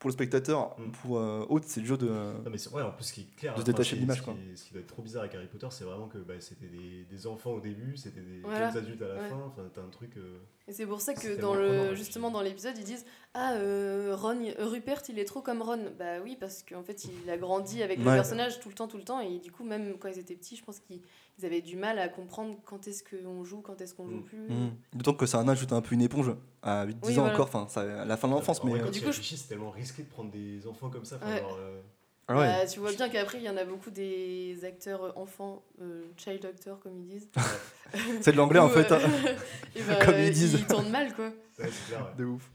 pour 0.00 0.08
le 0.08 0.12
spectateur, 0.12 0.74
Mm. 0.78 0.90
pour 1.02 1.18
euh, 1.18 1.44
autres, 1.48 1.66
c'est 1.68 1.80
dur 1.80 1.98
de. 1.98 2.06
Non, 2.08 2.50
mais 2.50 2.58
c'est 2.58 2.70
vrai, 2.70 2.82
en 2.82 2.90
plus, 2.90 3.04
ce 3.04 3.12
qui 3.12 3.20
est 3.22 3.36
clair. 3.36 3.54
De 3.54 3.62
détacher 3.62 3.96
l'image, 3.96 4.22
ce 4.22 4.56
Ce 4.56 4.64
qui 4.64 4.72
doit 4.72 4.80
être 4.80 4.88
trop 4.88 5.02
bizarre 5.02 5.22
avec 5.22 5.34
Harry 5.34 5.46
Potter, 5.46 5.66
c'est 5.70 5.84
vraiment 5.84 6.06
que 6.08 6.18
bah, 6.18 6.34
c'était 6.40 6.66
des, 6.68 7.04
des 7.10 7.26
enfants 7.26 7.50
au 7.52 7.60
début, 7.60 7.96
c'était 7.96 8.20
des 8.20 8.40
Voilà. 8.40 8.70
jeunes 8.72 8.82
adultes 8.84 9.02
à 9.02 9.08
la 9.08 9.14
Ouais. 9.22 9.28
fin. 9.28 9.36
Enfin, 9.46 9.62
t'as 9.74 9.82
un 9.82 9.90
truc. 9.90 10.16
euh, 10.16 10.38
Et 10.68 10.72
c'est 10.72 10.84
pour 10.86 11.00
ça 11.00 11.14
que 11.14 11.40
dans 11.40 11.54
le 11.54 11.94
justement 11.94 12.30
dans 12.30 12.42
l'épisode 12.42 12.76
ils 12.76 12.84
disent 12.84 13.06
ah 13.32 13.54
euh, 13.54 14.14
Ron 14.14 14.38
Rupert 14.58 15.00
il 15.08 15.18
est 15.18 15.24
trop 15.24 15.40
comme 15.40 15.62
Ron 15.62 15.92
bah 15.98 16.20
oui 16.22 16.36
parce 16.38 16.62
qu'en 16.62 16.82
fait 16.82 17.06
il 17.06 17.30
a 17.30 17.38
grandi 17.38 17.82
avec 17.82 17.98
le 17.98 18.04
Ouais. 18.04 18.14
personnage 18.16 18.60
tout 18.60 18.68
le 18.68 18.74
temps 18.74 18.86
tout 18.86 18.98
le 18.98 19.02
temps 19.04 19.20
et 19.20 19.38
du 19.38 19.50
coup 19.50 19.64
même 19.64 19.96
quand 19.98 20.08
ils 20.08 20.18
étaient 20.18 20.34
petits 20.36 20.56
je 20.56 20.64
pense 20.64 20.78
qu'ils 20.80 21.00
ils 21.38 21.46
avaient 21.46 21.62
du 21.62 21.76
mal 21.76 21.98
à 21.98 22.08
comprendre 22.08 22.56
quand 22.66 22.86
est-ce 22.86 23.02
qu'on 23.02 23.44
joue 23.44 23.62
quand 23.62 23.80
est-ce 23.80 23.94
qu'on 23.94 24.08
joue 24.08 24.16
Mm. 24.18 24.24
plus 24.24 24.38
Mm. 24.40 24.70
D'autant 24.94 25.14
que 25.14 25.24
âge 25.48 25.62
où 25.62 25.66
t'es 25.66 25.72
un 25.72 25.80
peu 25.80 25.94
une 25.94 26.02
éponge. 26.02 26.32
À 26.62 26.84
8-10 26.84 26.96
Oui, 27.06 27.12
ans 27.12 27.14
voilà. 27.20 27.34
encore, 27.34 27.46
enfin, 27.46 27.66
ça- 27.68 28.02
à 28.02 28.04
la 28.04 28.16
fin 28.16 28.28
de 28.28 28.32
l'enfance. 28.34 28.60
en 28.60 28.66
Mais 28.66 28.80
euh, 28.80 28.90
Du 28.90 28.98
tu 29.00 29.06
coup, 29.06 29.12
je- 29.12 29.22
c'est 29.22 29.48
tellement 29.48 29.70
risqué 29.70 30.02
de 30.02 30.08
prendre 30.08 30.30
des 30.32 30.66
enfants 30.66 30.90
comme 30.90 31.04
ça. 31.04 31.16
enfin, 31.16 31.30
Ouais. 31.32 31.40
genre, 31.40 31.56
euh, 31.60 31.80
ouais. 32.36 32.46
Bah, 32.46 32.66
tu 32.66 32.80
vois 32.80 32.92
bien 32.92 33.08
qu'après 33.08 33.38
il 33.38 33.44
y 33.44 33.48
en 33.50 33.56
a 33.56 33.64
beaucoup 33.64 33.90
des 33.90 34.58
acteurs 34.64 35.02
euh, 35.04 35.12
enfants 35.16 35.62
euh, 35.80 36.04
child 36.16 36.44
actors 36.44 36.78
comme 36.80 36.92
ils 36.98 37.06
disent 37.06 37.28
C'est 38.20 38.32
de 38.32 38.36
l'anglais 38.36 38.58
en 38.58 38.68
fait. 38.68 38.90
euh, 38.92 38.98
hein. 39.04 39.10
et 39.76 39.82
bah, 39.88 40.04
Comme 40.04 40.14
ils 40.18 40.28
euh, 40.28 40.30
disent. 40.30 40.54
ils 40.54 40.66
tournent 40.66 40.90
mal 40.90 41.14
quoi 41.14 41.26
ouais, 41.26 41.32
c'est 41.70 41.86
clair. 41.88 42.00
ouais. 42.04 42.16
De 42.18 42.24
ouf. 42.24 42.50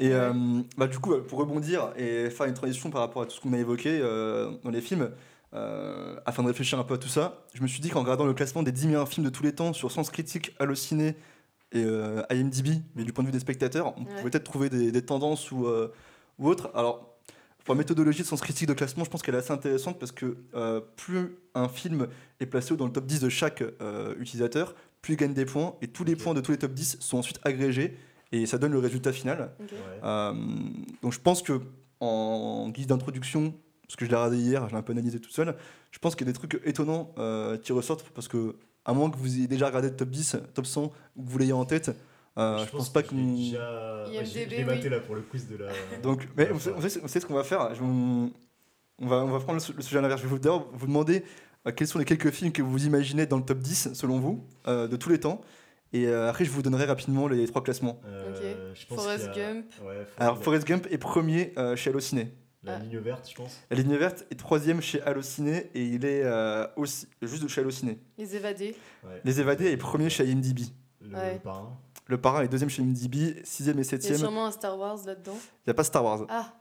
Et 0.00 0.12
euh, 0.12 0.32
bah, 0.78 0.86
du 0.86 0.98
coup, 0.98 1.14
pour 1.22 1.38
rebondir 1.40 1.92
et 1.96 2.30
faire 2.30 2.46
une 2.46 2.54
transition 2.54 2.88
par 2.90 3.02
rapport 3.02 3.22
à 3.22 3.26
tout 3.26 3.36
ce 3.36 3.40
qu'on 3.40 3.52
a 3.52 3.58
évoqué 3.58 3.98
euh, 4.00 4.50
dans 4.64 4.70
les 4.70 4.80
films, 4.80 5.10
euh, 5.54 6.16
afin 6.24 6.42
de 6.42 6.48
réfléchir 6.48 6.78
un 6.78 6.84
peu 6.84 6.94
à 6.94 6.98
tout 6.98 7.08
ça, 7.08 7.44
je 7.54 7.60
me 7.62 7.66
suis 7.66 7.80
dit 7.80 7.90
qu'en 7.90 8.00
regardant 8.00 8.24
le 8.24 8.32
classement 8.34 8.62
des 8.62 8.72
10 8.72 8.86
meilleurs 8.86 9.08
films 9.08 9.26
de 9.26 9.30
tous 9.30 9.42
les 9.42 9.54
temps 9.54 9.72
sur 9.74 9.90
Sens 9.92 10.10
Critique, 10.10 10.54
Allociné 10.58 11.16
et 11.72 11.84
euh, 11.84 12.22
IMDb, 12.30 12.80
mais 12.94 13.04
du 13.04 13.12
point 13.12 13.22
de 13.24 13.28
vue 13.28 13.32
des 13.32 13.40
spectateurs, 13.40 13.92
on 13.98 14.00
Ouais. 14.04 14.06
pouvait 14.16 14.30
peut-être 14.30 14.44
trouver 14.44 14.70
des, 14.70 14.90
des 14.90 15.02
tendances 15.04 15.52
ou, 15.52 15.66
euh, 15.66 15.92
ou 16.38 16.48
autres. 16.48 16.70
Alors, 16.74 17.17
pour 17.68 17.74
la 17.74 17.80
méthodologie 17.80 18.22
de 18.22 18.26
Sens 18.26 18.40
Critique 18.40 18.66
de 18.66 18.72
classement, 18.72 19.04
je 19.04 19.10
pense 19.10 19.20
qu'elle 19.20 19.34
est 19.34 19.38
assez 19.38 19.52
intéressante 19.52 19.98
parce 19.98 20.10
que 20.10 20.38
euh, 20.54 20.80
plus 20.96 21.36
un 21.54 21.68
film 21.68 22.06
est 22.40 22.46
placé 22.46 22.74
dans 22.74 22.86
le 22.86 22.92
top 22.92 23.04
10 23.04 23.20
de 23.20 23.28
chaque 23.28 23.60
euh, 23.60 24.14
utilisateur, 24.18 24.74
plus 25.02 25.12
il 25.12 25.16
gagne 25.18 25.34
des 25.34 25.44
points 25.44 25.74
et 25.82 25.88
tous 25.88 26.02
les 26.02 26.16
points 26.16 26.32
de 26.32 26.40
tous 26.40 26.50
les 26.50 26.56
top 26.56 26.72
10 26.72 26.96
sont 26.98 27.18
ensuite 27.18 27.40
agrégés 27.44 27.94
et 28.32 28.46
ça 28.46 28.56
donne 28.56 28.72
le 28.72 28.78
résultat 28.78 29.12
final. 29.12 29.50
Ouais. 29.60 29.66
Euh, 30.02 30.32
donc 31.02 31.12
je 31.12 31.20
pense 31.20 31.42
que 31.42 31.60
en 32.00 32.70
guise 32.70 32.86
d'introduction, 32.86 33.52
parce 33.82 33.96
que 33.96 34.06
je 34.06 34.10
l'ai 34.10 34.16
regardé 34.16 34.38
hier, 34.38 34.66
je 34.66 34.72
l'ai 34.72 34.78
un 34.78 34.82
peu 34.82 34.92
analysé 34.92 35.20
tout 35.20 35.30
seul, 35.30 35.54
je 35.90 35.98
pense 35.98 36.16
qu'il 36.16 36.26
y 36.26 36.30
a 36.30 36.32
des 36.32 36.38
trucs 36.38 36.58
étonnants 36.64 37.12
euh, 37.18 37.58
qui 37.58 37.72
ressortent 37.72 38.08
parce 38.14 38.28
que 38.28 38.56
à 38.86 38.94
moins 38.94 39.10
que 39.10 39.18
vous 39.18 39.36
ayez 39.36 39.46
déjà 39.46 39.66
regardé 39.66 39.90
le 39.90 39.96
top 39.96 40.08
10, 40.08 40.38
top 40.54 40.64
100 40.64 40.90
ou 41.16 41.22
que 41.22 41.30
vous 41.30 41.36
l'ayez 41.36 41.52
en 41.52 41.66
tête, 41.66 41.94
euh, 42.38 42.58
je, 42.64 42.70
pense 42.70 42.92
pas 42.92 43.02
que 43.02 43.14
l'ai 43.14 43.22
déjà- 43.24 44.04
IMDb, 44.12 44.26
Je 44.26 44.48
l'ai 44.56 44.64
maté 44.64 44.82
oui. 44.84 44.88
là 44.90 45.00
pour 45.00 45.14
le 45.14 45.22
quiz 45.22 45.48
de 45.48 45.56
la. 45.56 45.68
Donc, 46.02 46.28
mais 46.36 46.46
vous 46.46 46.60
savez, 46.60 46.76
vous 46.78 46.88
savez 47.08 47.20
ce 47.20 47.26
qu'on 47.26 47.34
va 47.34 47.44
faire 47.44 47.74
Je- 47.74 47.82
on, 47.82 48.30
on 49.00 49.06
va, 49.06 49.16
on 49.24 49.28
va 49.30 49.38
prendre 49.40 49.54
le, 49.54 49.60
su- 49.60 49.72
le 49.72 49.82
sujet 49.82 49.98
à 49.98 50.02
l'inverse. 50.02 50.20
Je 50.20 50.26
vais 50.26 50.30
vous, 50.30 50.38
d'abord 50.38 50.68
vous 50.72 50.86
demander 50.86 51.24
euh, 51.66 51.72
quels 51.72 51.86
sont 51.88 51.98
les 51.98 52.04
quelques 52.04 52.30
films 52.30 52.52
que 52.52 52.62
vous 52.62 52.86
imaginez 52.86 53.26
dans 53.26 53.36
le 53.38 53.44
top 53.44 53.58
10 53.58 53.92
selon 53.94 54.18
vous, 54.20 54.44
euh, 54.66 54.86
de 54.88 54.96
tous 54.96 55.08
les 55.10 55.20
temps. 55.20 55.40
Et 55.92 56.06
euh, 56.06 56.28
après, 56.28 56.44
je 56.44 56.50
vous 56.50 56.60
donnerai 56.62 56.84
rapidement 56.84 57.28
les 57.28 57.46
trois 57.46 57.62
classements. 57.62 58.00
Euh, 58.06 58.74
je 58.74 58.86
pense 58.86 58.98
Forrest 59.02 59.28
a- 59.28 59.34
Gump. 59.34 59.66
Ouais, 59.86 60.06
Alors, 60.18 60.42
Forrest 60.42 60.66
Gump 60.66 60.86
est 60.90 60.98
premier 60.98 61.52
euh, 61.56 61.76
chez 61.76 61.90
Allociné. 61.90 62.34
La 62.64 62.74
Ah. 62.74 62.78
ligne 62.80 62.98
verte, 62.98 63.28
je 63.30 63.34
pense. 63.36 63.58
La 63.70 63.76
ligne 63.76 63.96
verte 63.96 64.26
est 64.30 64.34
troisième 64.34 64.82
chez 64.82 65.00
Allociné 65.02 65.70
et 65.74 65.82
il 65.82 66.04
est 66.04 66.22
euh, 66.24 66.66
aussi 66.76 67.06
juste 67.22 67.46
chez 67.48 67.60
Allociné. 67.62 67.98
les 68.18 68.34
évadés 68.36 68.74
Ouais. 69.04 69.20
Les 69.24 69.40
évadés 69.40 69.70
est 69.70 69.76
premier 69.76 70.10
chez 70.10 70.24
IMDb. 70.26 70.60
Le 71.00 71.14
Ouais. 71.16 71.40
parrain. 71.42 71.78
Le 72.08 72.18
parrain 72.18 72.42
est 72.42 72.48
deuxième 72.48 72.70
chez 72.70 72.82
IMDb, 72.82 73.36
sixième 73.44 73.78
et 73.78 73.82
il 73.82 73.84
y 73.84 73.86
a 73.86 73.90
septième. 73.90 74.14
Il 74.14 74.18
sûrement 74.18 74.46
un 74.46 74.50
Star 74.50 74.78
Wars 74.78 74.98
là-dedans 75.06 75.36
n'y 75.66 75.70
a 75.70 75.74
pas 75.74 75.84
Star 75.84 76.02
Wars. 76.04 76.24
ah 76.30 76.52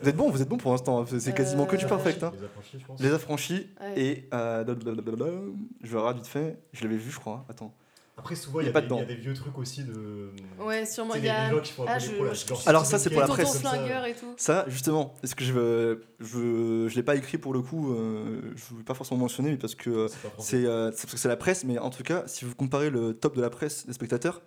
Vous 0.00 0.08
êtes 0.08 0.16
bon, 0.16 0.30
vous 0.30 0.40
êtes 0.40 0.48
bon 0.48 0.56
pour 0.56 0.70
l'instant. 0.70 1.00
hein. 1.02 1.06
C'est 1.18 1.34
quasiment 1.34 1.66
que 1.66 1.74
du 1.76 1.84
Euh, 1.84 1.88
perfect. 1.88 2.22
hein. 2.22 2.32
Les 2.38 2.44
affranchis, 2.44 2.78
je 2.80 2.86
pense. 2.86 3.00
Les 3.00 3.12
affranchis 3.12 3.66
ouais. 3.80 4.00
et 4.00 4.28
euh, 4.32 4.64
je 4.66 5.90
vais 5.92 5.98
regarder 5.98 6.20
vite 6.20 6.28
fait. 6.28 6.58
Je 6.72 6.84
l'avais 6.84 6.96
vu, 6.96 7.10
je 7.10 7.18
crois. 7.18 7.44
Attends. 7.48 7.74
Après, 8.16 8.34
souvent, 8.34 8.58
il 8.60 8.64
Il 8.64 8.66
y, 8.66 8.70
a 8.70 8.72
pas 8.72 8.80
des- 8.80 8.88
il 8.92 8.98
y 8.98 9.00
a 9.00 9.04
des 9.04 9.14
vieux 9.14 9.32
trucs 9.34 9.56
aussi 9.58 9.84
de. 9.84 10.30
ouais 10.60 10.84
sûrement 10.86 11.14
il 11.14 11.24
y 11.24 11.28
a 11.28 11.50
gens 11.50 11.60
qui 11.60 11.72
font 11.72 11.84
ah, 11.86 12.00
je- 12.00 12.10
là, 12.10 12.32
je- 12.32 12.46
genre 12.48 12.60
Alors 12.66 12.84
ça, 12.84 12.98
c'est 12.98 13.10
pour 13.10 13.20
la 13.20 13.28
presse. 13.28 13.52
comme 13.52 13.62
ça. 13.62 13.70
flingueur 13.70 14.04
et 14.06 14.14
tout 14.14 14.34
Ça, 14.36 14.64
justement, 14.68 15.14
est-ce 15.22 15.36
que 15.36 15.44
je 15.44 15.52
veux, 15.52 16.04
je, 16.18 16.88
je 16.88 16.96
l'ai 16.96 17.04
pas 17.04 17.14
écrit 17.14 17.38
pour 17.38 17.52
le 17.52 17.62
coup. 17.62 17.92
euh, 17.94 18.40
je 18.56 18.72
ne 18.74 18.78
veux 18.78 18.84
pas 18.84 18.94
forcément 18.94 19.20
mentionner, 19.20 19.50
mais 19.52 19.56
parce 19.56 19.76
que 19.76 19.90
euh, 19.90 20.08
C'est 20.40 20.64
euh, 20.66 20.90
c'est 20.92 21.02
parce 21.02 21.12
que 21.14 21.18
c'est 21.20 21.28
la 21.28 21.36
presse. 21.36 21.62
Mais 21.64 21.78
en 21.78 21.90
tout 21.90 22.02
cas, 22.02 22.24
si 22.26 22.44
vous 22.44 22.56
comparez 22.56 22.90
le 22.90 23.14
top 23.14 23.36
de 23.36 23.40
la 23.40 23.50
presse 23.50 23.86
des 23.86 23.92
spectateurs, 23.92 24.42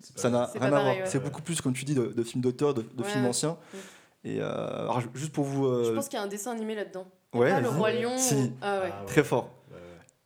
ça 0.00 0.30
n'a 0.30 0.46
rien 0.54 0.72
à 0.72 0.80
voir. 0.82 0.94
C'est 1.06 1.22
beaucoup 1.22 1.42
plus, 1.42 1.60
comme 1.60 1.72
tu 1.72 1.84
dis, 1.84 1.94
de, 1.94 2.06
de 2.06 2.22
films 2.22 2.42
d'auteurs, 2.42 2.74
de, 2.74 2.82
de 2.82 3.02
Ouais, 3.02 3.08
films 3.08 3.26
anciens. 3.26 3.56
Mm. 3.72 3.76
Et 4.26 4.40
euh, 4.40 4.80
alors, 4.82 5.00
ju- 5.00 5.08
juste 5.14 5.32
pour 5.32 5.44
vous. 5.44 5.66
euh, 5.66 5.84
je 5.84 5.92
pense 5.92 6.08
qu'il 6.08 6.18
y 6.18 6.20
a 6.20 6.24
un 6.24 6.28
dessin 6.28 6.52
animé 6.52 6.74
là-dedans 6.74 7.06
ouais, 7.34 7.50
ah 7.50 7.60
le 7.60 7.68
roi 7.68 7.90
lion 7.92 8.16
Si. 8.16 8.34
ou- 8.34 8.52
ah 8.62 8.80
ouais 8.80 8.90
Ah, 8.92 9.00
ouais. 9.00 9.06
Très 9.06 9.22
fort. 9.24 9.50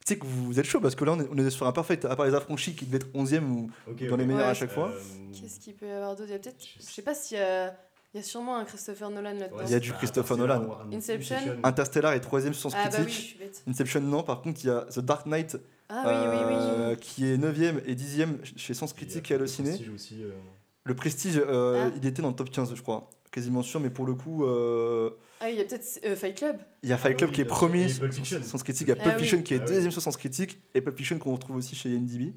Tu 0.07 0.15
sais 0.15 0.19
que 0.21 0.25
vous 0.27 0.59
êtes 0.59 0.65
chaud 0.67 0.81
parce 0.81 0.95
que 0.95 1.05
là, 1.05 1.13
on 1.13 1.21
est, 1.21 1.29
on 1.31 1.37
est 1.37 1.51
sur 1.51 1.67
un 1.67 1.73
parfait. 1.73 2.05
À 2.07 2.17
part 2.17 2.25
les 2.27 2.35
affranchis 2.35 2.75
qui 2.75 2.87
devaient 2.87 2.97
être 2.99 3.09
11e 3.15 3.45
ou 3.51 3.71
dans 4.09 4.17
les 4.17 4.25
meilleurs 4.25 4.45
Ouais. 4.45 4.51
à 4.51 4.55
chaque 4.55 4.71
fois. 4.71 4.89
Euh, 4.91 5.01
qu'est-ce 5.39 5.61
qu'il 5.61 5.75
peut 5.75 5.87
y 5.87 5.91
avoir 5.91 6.11
d'autre? 6.17 6.29
Il 6.29 6.33
y 6.33 6.37
a 6.37 6.39
peut-être 6.39 6.57
Je 6.79 6.83
sais- 6.83 7.03
pas 7.03 7.15
s'il 7.15 7.37
y 7.39 7.41
a 7.41 7.75
il 8.15 8.17
y 8.17 8.21
a 8.21 8.23
sûrement 8.23 8.57
un 8.57 8.65
Christopher 8.65 9.11
Nolan 9.11 9.35
là-dedans 9.35 9.59
Il 9.67 9.71
y 9.71 9.75
a 9.75 9.81
du 9.81 9.93
Christopher 9.93 10.37
Nolan. 10.39 10.79
Inception. 10.93 11.37
Interstellar 11.63 12.15
est 12.15 12.21
3 12.21 12.41
sur 12.41 12.55
Sens 12.55 12.73
ah 12.75 12.89
bah 12.89 12.91
oui 12.91 12.97
je 13.01 13.03
Critique. 13.05 13.25
suis 13.27 13.39
bête 13.39 13.63
Inception, 13.69 14.01
non. 14.01 14.23
Par 14.23 14.41
contre, 14.41 14.61
il 14.65 14.69
y 14.69 14.71
a 14.71 14.87
The 14.91 15.01
Dark 15.01 15.27
Knight 15.27 15.59
ah 15.89 16.05
oui 16.07 16.29
oui 16.31 16.45
oui 16.49 16.55
euh, 16.59 16.95
qui 16.97 17.27
est 17.27 17.37
9e 17.37 17.81
et 17.87 17.95
10e 17.95 18.39
chez 18.57 18.75
Sens 18.75 18.93
Critique 18.93 19.31
et 19.31 19.35
Allociné. 19.35 19.71
Prestige 19.71 19.91
aussi. 19.95 20.23
euh, 20.23 20.31
Le 20.85 20.95
Prestige, 20.95 21.39
euh, 21.47 21.89
Ah. 21.89 21.95
il 21.97 22.07
était 22.07 22.23
dans 22.23 22.29
le 22.29 22.35
top 22.35 22.51
15, 22.51 22.75
je 22.75 22.83
crois. 22.83 23.09
Quasiment 23.31 23.63
sûr, 23.63 23.79
mais 23.81 23.91
pour 23.91 24.07
le 24.07 24.15
coup, 24.15 24.45
euh, 24.47 25.11
ah 25.41 25.51
il 25.51 25.57
y 25.59 25.61
a 25.61 25.65
peut-être 25.65 26.01
euh, 26.05 26.17
Fight 26.17 26.35
Club 26.37 26.57
il 26.83 26.89
y 26.89 26.93
a 26.95 26.97
Fight 26.97 27.13
Ah 27.13 27.17
Club 27.19 27.31
oui, 27.31 27.35
qui 27.37 27.41
est 27.43 27.45
premier 27.45 27.87
sur 27.89 28.01
Pulp 28.01 28.13
Fiction. 28.15 28.43
Sens 28.43 28.63
Critique. 28.63 28.89
Il 28.89 28.91
y 28.91 28.93
a 28.93 28.97
Ah 28.99 29.05
Pulp 29.05 29.15
oui. 29.17 29.21
Fiction 29.23 29.43
qui 29.43 29.53
est 29.55 29.59
Ah 29.61 29.65
oui. 29.67 29.75
deuxième 29.75 29.91
sur 29.93 30.01
Sens 30.01 30.17
Critique 30.17 30.61
et 30.75 30.81
Pulp 30.81 30.97
Fiction 30.97 31.19
qu'on 31.19 31.33
retrouve 31.35 31.57
aussi 31.57 31.77
chez 31.77 31.91
NDB. 31.91 32.33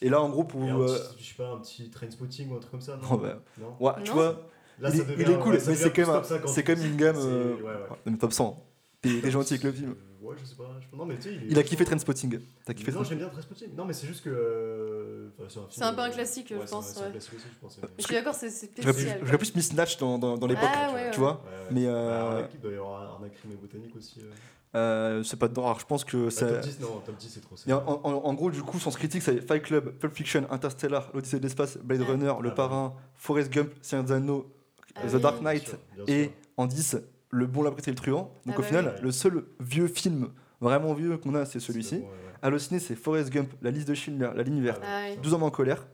Et 0.00 0.08
là, 0.08 0.20
en 0.20 0.28
gros, 0.30 0.42
pour. 0.44 0.64
euh, 0.64 0.98
je 1.18 1.24
sais 1.24 1.34
pas, 1.36 1.48
un 1.50 1.58
petit 1.60 1.90
train-spotting 1.90 2.50
ou 2.50 2.56
un 2.56 2.58
truc 2.58 2.72
comme 2.72 2.80
ça. 2.80 2.96
Non, 2.96 3.08
Oh, 3.12 3.16
bah. 3.18 3.40
Non 3.58 3.76
ouais, 3.78 3.92
tu 4.04 4.10
vois, 4.10 4.48
Là, 4.80 4.90
il, 4.92 4.96
ça 4.96 5.02
est, 5.02 5.06
devient- 5.06 5.22
il 5.28 5.30
est 5.30 5.38
cool, 5.38 5.52
ouais, 5.54 5.60
ça 5.60 5.70
mais 5.70 5.76
c'est 5.76 5.92
quand 5.92 6.02
même, 6.02 6.12
top 6.22 6.24
50. 6.24 6.48
c'est 6.48 6.62
quand 6.64 6.76
même 6.76 6.86
une 6.86 6.96
gamme. 6.96 8.18
Top 8.18 8.32
100. 8.32 8.66
T'es 9.00 9.20
t'es 9.20 9.30
gentil 9.30 9.54
avec 9.54 9.64
le 9.64 9.72
film. 9.72 9.94
Ouais, 10.22 10.36
je 10.40 10.44
sais 10.48 10.54
pas. 10.54 10.64
je- 10.80 10.96
Non, 10.96 11.04
mais 11.04 11.16
tu 11.16 11.22
sais, 11.22 11.34
il, 11.34 11.42
est 11.42 11.46
Il 11.50 11.58
a 11.58 11.62
kiffé 11.64 11.84
Trainspotting. 11.84 12.38
T'as 12.64 12.74
kiffé 12.74 12.92
Non, 12.92 12.98
Trainspotting 12.98 13.08
j'aime 13.08 13.18
bien 13.18 13.28
Trainspotting. 13.28 13.74
Non, 13.76 13.84
mais 13.84 13.92
c'est 13.92 14.06
juste 14.06 14.22
que. 14.22 14.30
euh, 14.30 15.28
enfin, 15.38 15.48
c'est 15.48 15.58
un, 15.58 15.62
film, 15.62 15.68
C'est 15.70 15.82
un 15.84 15.94
peu 15.94 16.00
un 16.00 16.08
euh, 16.08 16.12
classique, 16.12 16.46
je 16.50 16.54
ouais, 16.54 16.64
pense, 16.64 16.86
C'est 16.88 17.00
un 17.00 17.04
ouais. 17.06 17.10
classique 17.10 17.34
aussi, 17.34 17.46
je 17.52 17.58
pense. 17.60 17.76
ouais. 17.78 17.88
Je 17.98 18.04
suis 18.04 18.14
d'accord, 18.14 18.34
c'est 18.34 18.50
spécial. 18.50 18.94
plus- 18.94 19.26
j'aurais 19.26 19.38
plus 19.38 19.54
mis 19.56 19.62
Snatch 19.62 19.98
dans, 19.98 20.18
dans, 20.18 20.38
dans 20.38 20.46
l'époque, 20.46 20.68
Ah, 20.72 20.92
ouais, 20.92 21.10
tu 21.10 21.18
ouais. 21.20 21.26
vois. 21.26 21.32
Ouais, 21.32 21.38
ouais. 21.50 21.66
Mais 21.72 21.80
Ouais, 21.86 21.92
euh, 21.92 22.20
Arnaque, 22.30 22.50
il 22.54 22.60
doit 22.60 22.72
y 22.72 22.76
avoir 22.76 23.02
Arnaque 23.14 23.34
crime 23.34 23.52
et 23.52 23.56
botanique 23.56 23.96
aussi. 23.96 24.20
euh. 24.20 24.30
euh, 24.78 25.22
c'est 25.24 25.38
pas 25.38 25.48
dedans. 25.48 25.64
Alors, 25.64 25.80
je 25.80 25.86
pense 25.86 26.04
que 26.04 26.24
Bah, 26.26 26.30
ça. 26.30 26.46
top 26.48 26.60
10, 26.60 26.80
non, 26.80 27.00
top 27.04 27.16
10, 27.16 27.28
c'est 27.28 27.40
trop. 27.40 27.56
c'est 27.56 27.68
Et 27.68 27.72
en, 27.72 27.80
trop. 27.80 28.00
en- 28.04 28.24
en 28.24 28.34
gros, 28.34 28.50
du 28.50 28.62
coup, 28.62 28.78
sens 28.78 28.96
critique, 28.96 29.22
c'est 29.22 29.40
Fight 29.40 29.62
Club, 29.62 29.90
Pulp 29.98 30.14
Fiction, 30.14 30.46
Interstellar, 30.50 31.10
L'Odyssée 31.14 31.38
de 31.38 31.42
l'espace, 31.42 31.76
Blade 31.78 32.00
Ouais. 32.02 32.06
Runner, 32.06 32.32
Le 32.40 32.50
Ah, 32.50 32.54
Parrain, 32.54 32.94
Forrest 33.16 33.50
Gump, 33.52 33.72
Seigneur 33.82 34.04
des 34.04 34.12
Anneaux, 34.12 34.46
Ah 34.94 35.00
The 35.08 35.14
oui. 35.14 35.20
Dark 35.20 35.40
Bien 35.40 35.42
Knight, 35.52 35.64
sûr, 35.68 35.78
bien 35.96 36.04
et 36.14 36.30
en 36.56 36.66
10, 36.66 36.96
Le 37.34 37.46
Bon, 37.46 37.62
la 37.62 37.70
et 37.70 37.90
le 37.90 37.94
Truand. 37.96 38.32
Donc 38.46 38.54
Ah 38.56 38.58
au 38.58 38.60
bah 38.60 38.66
final, 38.68 38.92
oui. 38.96 39.02
le 39.02 39.10
seul 39.10 39.44
vieux 39.58 39.88
film 39.88 40.28
vraiment 40.60 40.92
vieux 40.94 41.16
qu'on 41.16 41.34
a, 41.34 41.44
c'est 41.46 41.60
celui-ci. 41.60 41.96
bon, 41.96 42.02
ouais, 42.02 42.08
ouais. 42.10 42.32
Allociné, 42.42 42.78
c'est 42.78 42.94
Forrest 42.94 43.30
Gump, 43.30 43.48
La 43.62 43.70
Liste 43.70 43.88
de 43.88 43.94
Schindler, 43.94 44.30
La 44.36 44.42
Ligne 44.42 44.60
Verte, 44.62 44.82
Ah 44.84 45.06
oui. 45.10 45.16
12 45.22 45.32
hommes 45.34 45.42
en 45.44 45.50
colère. 45.50 45.86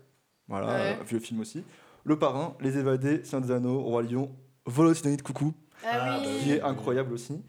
Voilà, 0.48 0.66
Ouais. 0.66 0.98
vieux 1.08 1.20
film 1.20 1.40
aussi. 1.40 1.62
Le 2.04 2.18
Parrain, 2.18 2.54
Les 2.60 2.76
Évadés, 2.76 3.22
Seigneur 3.24 3.46
des 3.46 3.52
Anneaux, 3.54 3.80
Roi 3.80 4.02
Lion, 4.02 4.30
Vol 4.66 4.86
aussi 4.88 5.02
de 5.16 5.22
coucou, 5.22 5.54
Ah 5.84 5.88
Ah, 5.92 6.18
oui. 6.20 6.26
bah 6.26 6.32
qui 6.42 6.52
est 6.52 6.60
incroyable 6.62 7.12
aussi. 7.14 7.40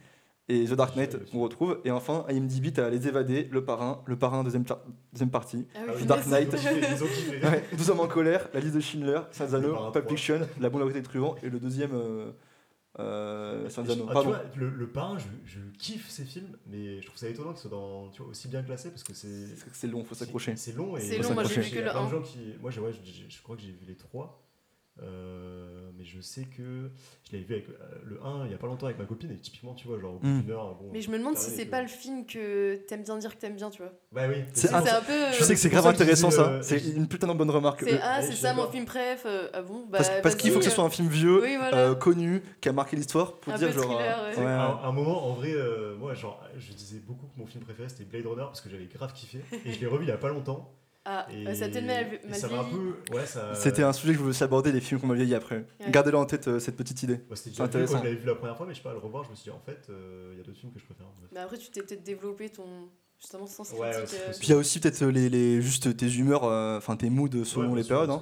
Et 0.52 0.66
The 0.66 0.74
Dark 0.74 0.96
Knight, 0.96 1.12
Je 1.14 1.18
savais 1.18 1.30
on 1.34 1.42
retrouve. 1.42 1.80
Et 1.86 1.92
enfin, 1.92 2.26
IMDb, 2.30 2.72
t'as 2.74 2.90
Les 2.90 3.08
Évadés, 3.08 3.48
Le 3.52 3.64
Parrain, 3.66 4.02
Le 4.06 4.16
Parrain, 4.18 4.44
deuxième, 4.44 4.66
deuxième 5.14 5.30
partie. 5.30 5.66
Ah 5.76 5.80
Ah 5.80 5.84
oui, 5.90 5.94
oui, 6.02 6.06
Dark. 6.06 6.26
Knight. 6.28 6.56
12 7.78 7.90
hommes 7.90 8.00
en 8.00 8.08
colère, 8.08 8.50
La 8.54 8.60
Liste 8.60 8.76
de 8.76 8.80
Schindler, 8.80 9.20
Seigneur 9.32 9.50
des 9.62 9.68
Anneaux, 9.68 9.92
Pulp 9.92 10.06
3. 10.06 10.16
Fiction, 10.18 10.40
La 10.60 10.70
Bonne 10.70 10.88
la 10.88 10.94
le 10.94 11.04
Truand, 11.04 11.36
et 11.44 11.50
le 11.50 11.60
deuxième, 11.60 11.92
euh, 11.94 12.32
euh. 12.98 13.68
Ah, 13.78 13.84
tu 13.84 14.00
vois, 14.28 14.42
le, 14.56 14.70
le 14.70 14.88
parrain, 14.90 15.18
je, 15.20 15.28
je 15.46 15.60
kiffe 15.78 16.10
ces 16.10 16.26
films, 16.26 16.58
mais 16.66 17.02
je 17.02 17.06
trouve 17.08 17.18
ça 17.20 17.30
étonnant 17.30 17.52
qu'ils 17.54 17.62
soient 17.62 17.72
dans, 17.72 18.10
tu 18.10 18.22
vois, 18.22 18.32
aussi 18.32 18.48
bien 18.48 18.64
classés 18.64 18.90
parce 18.90 19.04
que 19.04 19.14
c'est. 19.14 19.46
C'est 19.74 19.88
long, 19.88 20.04
faut 20.04 20.16
s'accrocher. 20.16 20.56
C'est 20.56 20.76
long 20.76 20.98
et 20.98 21.02
C'est 21.02 21.18
long, 21.20 21.34
moi, 21.34 21.44
j'ai 21.44 21.62
vu 21.62 21.68
il 21.68 21.72
que 21.72 21.76
y 21.76 21.80
a 21.80 21.86
le 21.86 21.92
plein 21.92 22.02
de 22.02 22.08
un. 22.08 22.10
gens 22.10 22.22
qui, 22.22 22.40
moi, 22.60 22.72
j'ai- 22.72 22.82
ouais, 22.82 22.92
je, 22.94 23.12
je- 23.12 23.30
je 23.30 23.42
crois 23.44 23.56
que 23.56 23.62
j'ai 23.62 23.72
vu 23.72 23.86
les 23.88 23.96
trois, 23.96 24.49
euh, 25.02 25.90
mais 25.98 26.04
je 26.06 26.22
sais 26.22 26.44
que 26.44 26.90
je 27.28 27.34
l'avais 27.34 27.44
vu 27.46 27.54
avec 27.56 27.70
euh, 27.70 27.74
le 28.06 28.24
1 28.24 28.46
il 28.46 28.52
y 28.52 28.54
a 28.54 28.58
pas 28.58 28.68
longtemps 28.68 28.86
avec 28.86 28.98
ma 29.00 29.06
copine 29.06 29.32
et 29.32 29.38
typiquement, 29.38 29.74
tu 29.74 29.88
vois, 29.88 30.00
genre 30.00 30.16
au 30.16 30.20
bout 30.20 30.28
Mm. 30.28 30.42
d'une 30.42 30.52
heure. 30.52 30.76
Bon, 30.76 30.90
Mais 30.92 31.02
je 31.02 31.10
me 31.12 31.18
demande 31.18 31.38
si 31.38 31.50
c'est 31.52 31.66
que- 31.66 31.72
pas 31.72 31.82
le 31.82 31.88
film 31.88 32.26
que 32.26 32.76
t'aimes 32.88 33.04
bien 33.04 33.18
dire 33.18 33.36
que 33.36 33.40
t'aimes 33.42 33.56
bien, 33.56 33.70
tu 33.70 33.82
vois. 33.82 33.92
Bah 34.12 34.24
oui. 34.30 34.44
C'est 34.54 34.74
un- 34.74 34.78
un 34.80 35.02
peu. 35.02 35.32
Je 35.38 35.44
sais 35.44 35.54
que 35.54 35.60
c'est 35.60 35.70
grave 35.70 35.88
intéressant 35.88 36.32
ça, 36.32 36.48
euh, 36.50 36.62
c'est 36.62 36.80
une 36.96 37.08
putain 37.08 37.28
de 37.28 37.34
bonne 37.34 37.50
remarque. 37.52 37.82
C'est 37.84 37.94
Euh, 37.94 38.00
ah, 38.02 38.22
c'est 38.22 38.34
ça 38.34 38.54
mon 38.54 38.70
film 38.70 38.86
préf. 38.86 39.24
euh, 39.26 39.50
ah 39.54 39.62
bon 39.62 39.86
bah, 39.90 39.98
Parce, 40.00 40.12
parce 40.22 40.36
qu'il 40.36 40.52
faut 40.52 40.60
que 40.60 40.66
ce 40.66 40.72
soit 40.72 40.84
un 40.84 40.90
film 40.90 41.08
vieux, 41.10 41.42
Oui, 41.42 41.56
voilà. 41.58 41.78
euh, 41.78 41.96
connu, 41.96 42.42
qui 42.62 42.70
a 42.70 42.74
marqué 42.74 42.96
l'histoire, 42.96 43.34
pour 43.38 43.54
Un 43.54 43.58
dire 43.58 43.72
genre. 43.72 43.84
thriller, 43.86 44.20
euh, 44.24 44.32
ouais. 44.36 44.38
ouais, 44.38 44.46
un, 44.52 44.80
un 44.84 44.92
moment, 44.92 45.26
en 45.28 45.34
vrai, 45.34 45.52
euh, 45.54 45.96
moi, 45.98 46.14
genre, 46.14 46.42
je 46.58 46.74
disais 46.74 47.00
beaucoup 47.06 47.28
que 47.28 47.40
mon 47.40 47.46
film 47.46 47.64
préféré 47.64 47.90
c'était 47.90 48.04
Blade 48.06 48.26
Runner 48.26 48.44
parce 48.44 48.62
que 48.62 48.70
j'avais 48.70 48.86
grave 48.86 49.14
kiffé 49.14 49.40
et 49.66 49.74
je 49.74 49.80
l'ai 49.80 49.88
revu 49.88 50.06
il 50.06 50.10
y 50.10 50.12
a 50.12 50.18
pas 50.18 50.30
longtemps. 50.30 50.72
Ah, 51.12 51.28
Et, 51.32 51.56
ça 51.56 51.68
t'a 51.70 51.82
mal, 51.82 52.06
et 52.24 52.28
mal 52.28 52.40
ça 52.40 52.48
m'a 52.50 52.60
un 52.60 52.64
vieilli. 52.64 52.78
peu. 53.10 53.16
Ouais, 53.16 53.26
ça. 53.26 53.56
C'était 53.56 53.82
un 53.82 53.94
sujet 53.94 54.10
que 54.14 54.18
je 54.18 54.20
voulais 54.20 54.30
aussi 54.30 54.44
aborder, 54.44 54.72
les 54.72 54.80
films 54.82 55.00
qu'on 55.02 55.08
m'a 55.08 55.16
vieilli 55.16 55.34
après. 55.34 55.66
Ouais. 55.80 55.90
Gardez-le 55.90 56.18
en 56.18 56.26
tête, 56.26 56.48
euh, 56.48 56.60
cette 56.60 56.76
petite 56.76 57.02
idée. 57.02 57.18
Bah, 57.30 57.36
c'était 57.36 57.56
vu 57.56 57.62
intéressant. 57.64 57.94
quand 57.94 58.00
je 58.00 58.04
l'avais 58.04 58.16
vu 58.18 58.28
la 58.28 58.36
première 58.36 58.56
fois, 58.58 58.66
mais 58.68 58.74
je 58.74 58.78
sais 58.78 58.84
pas, 58.84 58.92
à 58.92 58.94
le 58.94 59.00
revoir, 59.00 59.24
je 59.24 59.32
me 59.32 59.36
suis 59.36 59.46
dit 59.46 59.50
en 59.50 59.60
fait, 59.66 59.88
euh, 59.90 60.30
il 60.34 60.38
y 60.38 60.42
a 60.42 60.44
d'autres 60.44 60.60
films 60.60 60.72
que 60.72 60.80
je 60.80 60.86
préfère. 60.86 61.08
Mais 61.32 61.40
après, 61.40 61.58
tu 61.58 61.72
t'es 61.72 61.82
peut-être 61.82 62.04
développé 62.04 62.50
ton 62.50 62.90
justement 63.20 63.48
sens 63.48 63.72
Ouais, 63.74 63.80
ouais, 63.80 63.92
critique. 63.92 64.10
c'est 64.10 64.30
euh. 64.30 64.34
Puis 64.38 64.48
il 64.48 64.52
y 64.52 64.54
a 64.54 64.58
aussi 64.58 64.80
peut-être 64.80 65.04
les, 65.06 65.30
les- 65.30 65.62
juste 65.64 65.98
tes 65.98 66.08
humeurs, 66.14 66.44
euh, 66.44 66.78
enfin 66.78 66.96
tes 66.96 67.10
moods 67.10 67.44
selon 67.44 67.74
les 67.76 67.84
sûr, 67.84 67.96
périodes. 68.06 68.12
hein. 68.12 68.22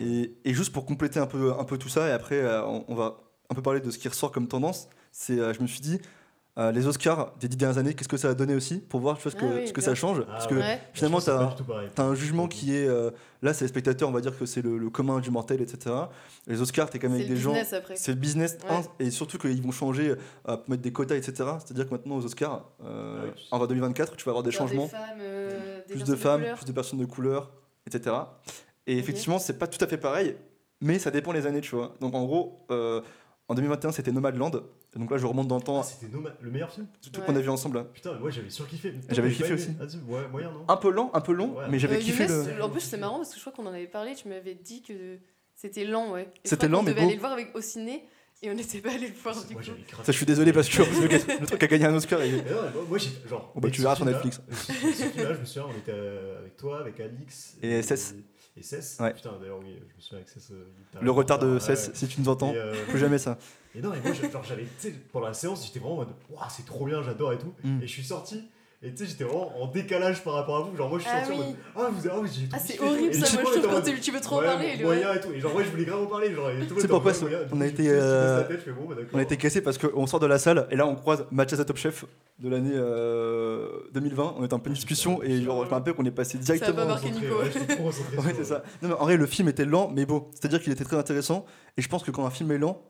Et, 0.00 0.34
et 0.44 0.54
juste 0.54 0.72
pour 0.72 0.86
compléter 0.86 1.20
un 1.20 1.26
peu, 1.26 1.52
un 1.52 1.64
peu 1.64 1.76
tout 1.78 1.88
ça, 1.90 2.08
et 2.08 2.12
après 2.12 2.36
euh, 2.40 2.64
on, 2.64 2.84
on 2.88 2.94
va 2.94 3.20
un 3.50 3.54
peu 3.54 3.62
parler 3.62 3.80
de 3.80 3.90
ce 3.90 3.98
qui 3.98 4.08
ressort 4.08 4.32
comme 4.32 4.48
tendance, 4.48 4.88
c'est 5.12 5.38
euh, 5.38 5.52
je 5.52 5.60
me 5.60 5.66
suis 5.66 5.80
dit, 5.80 6.00
euh, 6.58 6.70
les 6.70 6.86
Oscars 6.86 7.32
des 7.40 7.48
dix 7.48 7.56
dernières 7.56 7.78
années, 7.78 7.94
qu'est-ce 7.94 8.08
que 8.08 8.16
ça 8.18 8.28
a 8.28 8.34
donné 8.34 8.54
aussi 8.54 8.78
Pour 8.78 9.00
voir 9.00 9.16
tu 9.16 9.22
vois, 9.22 9.32
ce 9.32 9.36
que, 9.36 9.44
Ah 9.46 9.54
oui, 9.60 9.66
ce 9.68 9.72
que 9.72 9.80
bien. 9.80 9.88
ça 9.88 9.94
change. 9.94 10.20
Ah 10.28 10.32
parce 10.32 10.46
que 10.46 10.54
Ouais. 10.54 10.80
finalement, 10.92 11.20
pareil. 11.20 11.88
T'as 11.94 12.02
un 12.04 12.14
jugement 12.14 12.46
qui 12.48 12.76
est. 12.76 12.86
euh, 12.86 13.10
là, 13.40 13.54
c'est 13.54 13.64
les 13.64 13.68
spectateurs, 13.68 14.08
on 14.08 14.12
va 14.12 14.20
dire 14.20 14.38
que 14.38 14.44
c'est 14.44 14.60
le, 14.60 14.76
le 14.76 14.90
commun 14.90 15.20
du 15.20 15.30
mortel, 15.30 15.62
etc. 15.62 15.94
Les 16.46 16.60
Oscars, 16.60 16.90
t'es 16.90 16.98
quand 16.98 17.08
même 17.08 17.16
avec 17.16 17.28
des 17.28 17.36
gens. 17.36 17.52
business 17.52 17.72
après. 17.72 17.96
C'est 17.96 18.12
le 18.12 18.18
business, 18.18 18.58
Ouais. 18.68 18.76
un, 18.76 18.82
et 18.98 19.10
surtout 19.10 19.38
qu'ils 19.38 19.62
vont 19.62 19.72
changer, 19.72 20.10
euh, 20.10 20.56
pour 20.58 20.68
mettre 20.68 20.82
des 20.82 20.92
quotas, 20.92 21.16
etc. 21.16 21.32
C'est-à-dire 21.64 21.86
que 21.86 21.90
maintenant, 21.94 22.16
aux 22.16 22.24
Oscars, 22.26 22.66
euh, 22.84 23.20
Ah 23.22 23.24
oui, 23.34 23.42
tu 23.48 23.54
en 23.54 23.66
2024, 23.66 24.16
tu 24.16 24.24
vas 24.26 24.30
avoir 24.32 24.42
des 24.42 24.50
changements. 24.50 24.84
Des 24.84 24.90
femmes, 24.90 25.00
euh, 25.20 25.80
des 25.88 25.94
plus 25.94 26.04
de 26.04 26.14
femmes, 26.16 26.40
couleur. 26.42 26.56
plus 26.58 26.66
de 26.66 26.72
personnes 26.72 26.98
de 26.98 27.06
couleur, 27.06 27.50
etc. 27.86 28.14
Et 28.86 28.94
Ok. 28.94 29.00
effectivement, 29.00 29.38
c'est 29.38 29.58
pas 29.58 29.68
tout 29.68 29.82
à 29.82 29.86
fait 29.88 29.96
pareil, 29.96 30.36
mais 30.82 30.98
ça 30.98 31.10
dépend 31.10 31.32
les 31.32 31.46
années, 31.46 31.60
tu 31.62 31.74
vois. 31.76 31.94
Donc 32.00 32.14
en 32.14 32.24
gros, 32.24 32.66
euh, 32.70 33.00
en 33.48 33.54
2021, 33.54 33.92
c'était 33.92 34.12
Nomadland. 34.12 34.50
Et 34.94 34.98
donc 34.98 35.10
là, 35.10 35.16
je 35.16 35.24
remonte 35.26 35.48
dans 35.48 35.56
le 35.56 35.62
temps, 35.62 35.80
Ah, 35.80 35.82
c'était 35.84 36.12
le 36.40 36.50
meilleur 36.50 36.70
film 36.70 36.86
tout 37.00 37.18
Ouais. 37.18 37.24
qu'on 37.26 37.34
a 37.34 37.40
vu 37.40 37.48
ensemble. 37.48 37.78
là. 37.78 37.84
Putain, 37.84 38.12
mais 38.12 38.18
moi 38.20 38.30
j'avais 38.30 38.50
surkiffé. 38.50 38.94
J'avais 39.10 39.30
kiffé 39.32 39.54
aussi. 39.54 39.70
Ah, 39.80 39.84
ouais, 39.84 40.28
moyen, 40.30 40.50
non 40.52 40.64
Un 40.68 40.76
peu 40.76 40.90
lent, 40.90 41.10
un 41.14 41.20
peu 41.22 41.32
long, 41.32 41.56
Ouais. 41.56 41.64
mais 41.70 41.78
j'avais 41.78 41.96
Euh, 41.96 42.00
kiffé 42.00 42.26
le. 42.26 42.62
En 42.62 42.68
plus, 42.68 42.80
c'est 42.80 42.98
marrant 42.98 43.16
parce 43.16 43.30
que 43.30 43.36
je 43.36 43.40
crois 43.40 43.52
qu'on 43.52 43.66
en 43.66 43.72
avait 43.72 43.86
parlé. 43.86 44.14
Tu 44.14 44.28
m'avais 44.28 44.54
dit 44.54 44.82
que 44.82 45.18
c'était 45.54 45.84
lent, 45.86 46.12
ouais. 46.12 46.28
C'était 46.44 46.68
lent, 46.68 46.82
mais 46.82 46.90
devait 46.90 47.00
beau. 47.00 47.06
aller 47.06 47.14
le 47.16 47.20
voir 47.20 47.32
avec, 47.32 47.56
au 47.56 47.60
ciné 47.62 48.04
et 48.42 48.50
on 48.50 48.54
n'était 48.54 48.80
pas 48.80 48.90
allé 48.90 49.08
le 49.08 49.14
voir 49.14 49.34
du 49.46 49.54
Moi 49.54 49.62
coup. 49.62 49.70
Ça, 50.02 50.12
je 50.12 50.12
suis 50.12 50.26
désolé 50.26 50.52
parce 50.52 50.68
que 50.68 50.82
le, 50.82 51.46
truc 51.46 51.62
a 51.62 51.66
gagné 51.68 51.86
un 51.86 51.94
Oscar. 51.94 52.20
et- 52.20 52.30
non, 52.32 52.42
mais 52.44 52.80
moi, 52.88 52.98
genre. 53.28 53.50
Bon, 53.54 53.60
bah, 53.62 53.70
tu 53.70 53.80
verras 53.80 53.96
sur 53.96 54.04
Netflix. 54.04 54.42
Film-là, 54.50 55.34
je 55.34 55.40
me 55.40 55.44
souviens, 55.46 55.66
on 55.74 55.78
était 55.78 55.92
euh, 55.94 56.38
avec 56.40 56.56
toi, 56.58 56.80
avec 56.80 57.00
Alix. 57.00 57.56
Et 57.62 57.80
SS. 57.82 58.12
Et 58.12 58.24
SS. 58.60 58.98
Ouais. 59.00 59.14
Putain, 59.14 59.32
d'ailleurs, 59.40 59.58
oui, 59.60 59.76
je 59.78 59.96
me 59.96 60.00
souviens 60.00 60.18
avec 60.18 60.28
SS. 60.28 60.50
euh, 60.52 60.64
Le 61.00 61.10
retard 61.10 61.38
de 61.38 61.54
ouais. 61.58 61.76
si 61.76 62.08
tu 62.08 62.20
nous 62.20 62.28
entends, 62.28 62.52
Et, 62.52 62.58
euh, 62.58 62.84
plus 62.86 62.98
jamais 62.98 63.18
ça. 63.18 63.38
Et 63.74 63.80
non, 63.80 63.92
et 63.94 64.00
moi, 64.00 64.12
genre, 64.12 64.44
j'avais, 64.44 64.64
tu 64.64 64.68
sais, 64.78 64.90
pendant 65.12 65.28
la 65.28 65.34
séance, 65.34 65.66
j'étais 65.66 65.78
vraiment 65.78 65.94
en 65.94 65.98
mode, 65.98 66.14
waouh, 66.30 66.44
c'est 66.50 66.66
trop 66.66 66.84
bien, 66.84 67.02
j'adore 67.02 67.32
et 67.32 67.38
tout. 67.38 67.54
Mm. 67.64 67.82
Et 67.82 67.86
je 67.86 67.92
suis 67.92 68.04
sorti, 68.04 68.44
et 68.84 68.90
tu 68.92 68.96
sais, 69.04 69.10
j'étais 69.10 69.22
vraiment 69.24 69.52
en 69.62 69.66
décalage 69.68 70.24
par 70.24 70.34
rapport 70.34 70.56
à 70.56 70.60
vous. 70.62 70.76
Genre, 70.76 70.88
moi, 70.88 70.98
je 70.98 71.04
suis 71.04 71.12
Ah 71.14 71.24
sorti 71.24 71.40
en 71.40 71.44
mode, 71.46 71.56
ah, 71.76 71.88
vous, 71.92 72.08
ah, 72.10 72.18
oui, 72.20 72.28
j'ai 72.34 72.48
Ah, 72.52 72.56
tout 72.58 72.64
c'est 72.66 72.80
horrible 72.80 73.14
ça. 73.14 73.40
Moi, 73.42 73.52
je 73.54 73.60
trouve 73.60 73.74
quand 73.74 73.82
tu- 73.82 74.00
tu 74.00 74.10
veux 74.10 74.20
trop 74.20 74.38
en 74.40 74.42
parler. 74.42 74.76
le- 74.76 74.84
moyen 74.84 75.14
et 75.14 75.20
tout. 75.20 75.32
Et 75.32 75.38
genre, 75.40 75.54
ouais, 75.54 75.64
je 75.64 75.70
voulais 75.70 75.84
grave 75.84 76.02
en 76.02 76.06
parler. 76.06 76.34
Genre, 76.34 76.50
C'est 76.78 76.88
pourquoi 76.88 77.14
ça- 77.14 77.22
moyen. 77.26 77.38
on 77.52 77.60
a 77.60 77.66
été, 77.66 77.88
euh, 77.88 78.38
la 78.38 78.42
tête, 78.44 78.58
je 78.58 78.64
fais, 78.64 78.72
bon, 78.72 78.86
bah. 78.88 78.96
On 79.12 79.18
a 79.18 79.22
été 79.22 79.36
cassé 79.36 79.60
parce 79.62 79.78
qu'on 79.78 80.06
sort 80.08 80.18
de 80.20 80.26
la 80.26 80.38
salle 80.38 80.66
et 80.70 80.76
là 80.76 80.86
on 80.86 80.96
croise 80.96 81.24
Mathias 81.30 81.60
à 81.60 81.64
Top 81.64 81.76
Chef 81.76 82.04
de 82.40 82.48
l'année 82.48 82.72
euh, 82.74 83.68
2020. 83.94 84.34
On 84.38 84.44
était 84.44 84.54
en 84.54 84.58
pleine 84.58 84.74
discussion 84.74 85.22
et 85.22 85.42
genre, 85.42 85.62
je 85.64 85.68
me 85.68 85.74
rappelle 85.74 85.94
qu'on 85.94 86.04
est 86.04 86.10
passé 86.10 86.38
pas 86.38 86.44
directement. 86.44 86.86
marqué 86.86 87.10
Nico. 87.10 87.26
trop 87.26 87.82
concentré 87.84 88.16
Ouais, 88.16 88.22
sur- 88.24 88.36
c'est 88.36 88.44
ça. 88.44 88.62
Non, 88.82 88.88
mais 88.88 88.94
en 88.94 89.04
vrai, 89.04 89.16
le 89.16 89.26
film 89.26 89.48
était 89.48 89.64
lent, 89.64 89.92
mais 89.94 90.06
beau. 90.06 90.28
C'est-à-dire 90.34 90.60
qu'il 90.60 90.72
était 90.72 90.84
très 90.84 90.96
intéressant. 90.96 91.46
Et 91.76 91.82
je 91.82 91.88
pense 91.88 92.02
que 92.02 92.10
quand 92.10 92.26
un 92.26 92.30
film 92.30 92.50
est 92.52 92.58
lent, 92.58 92.82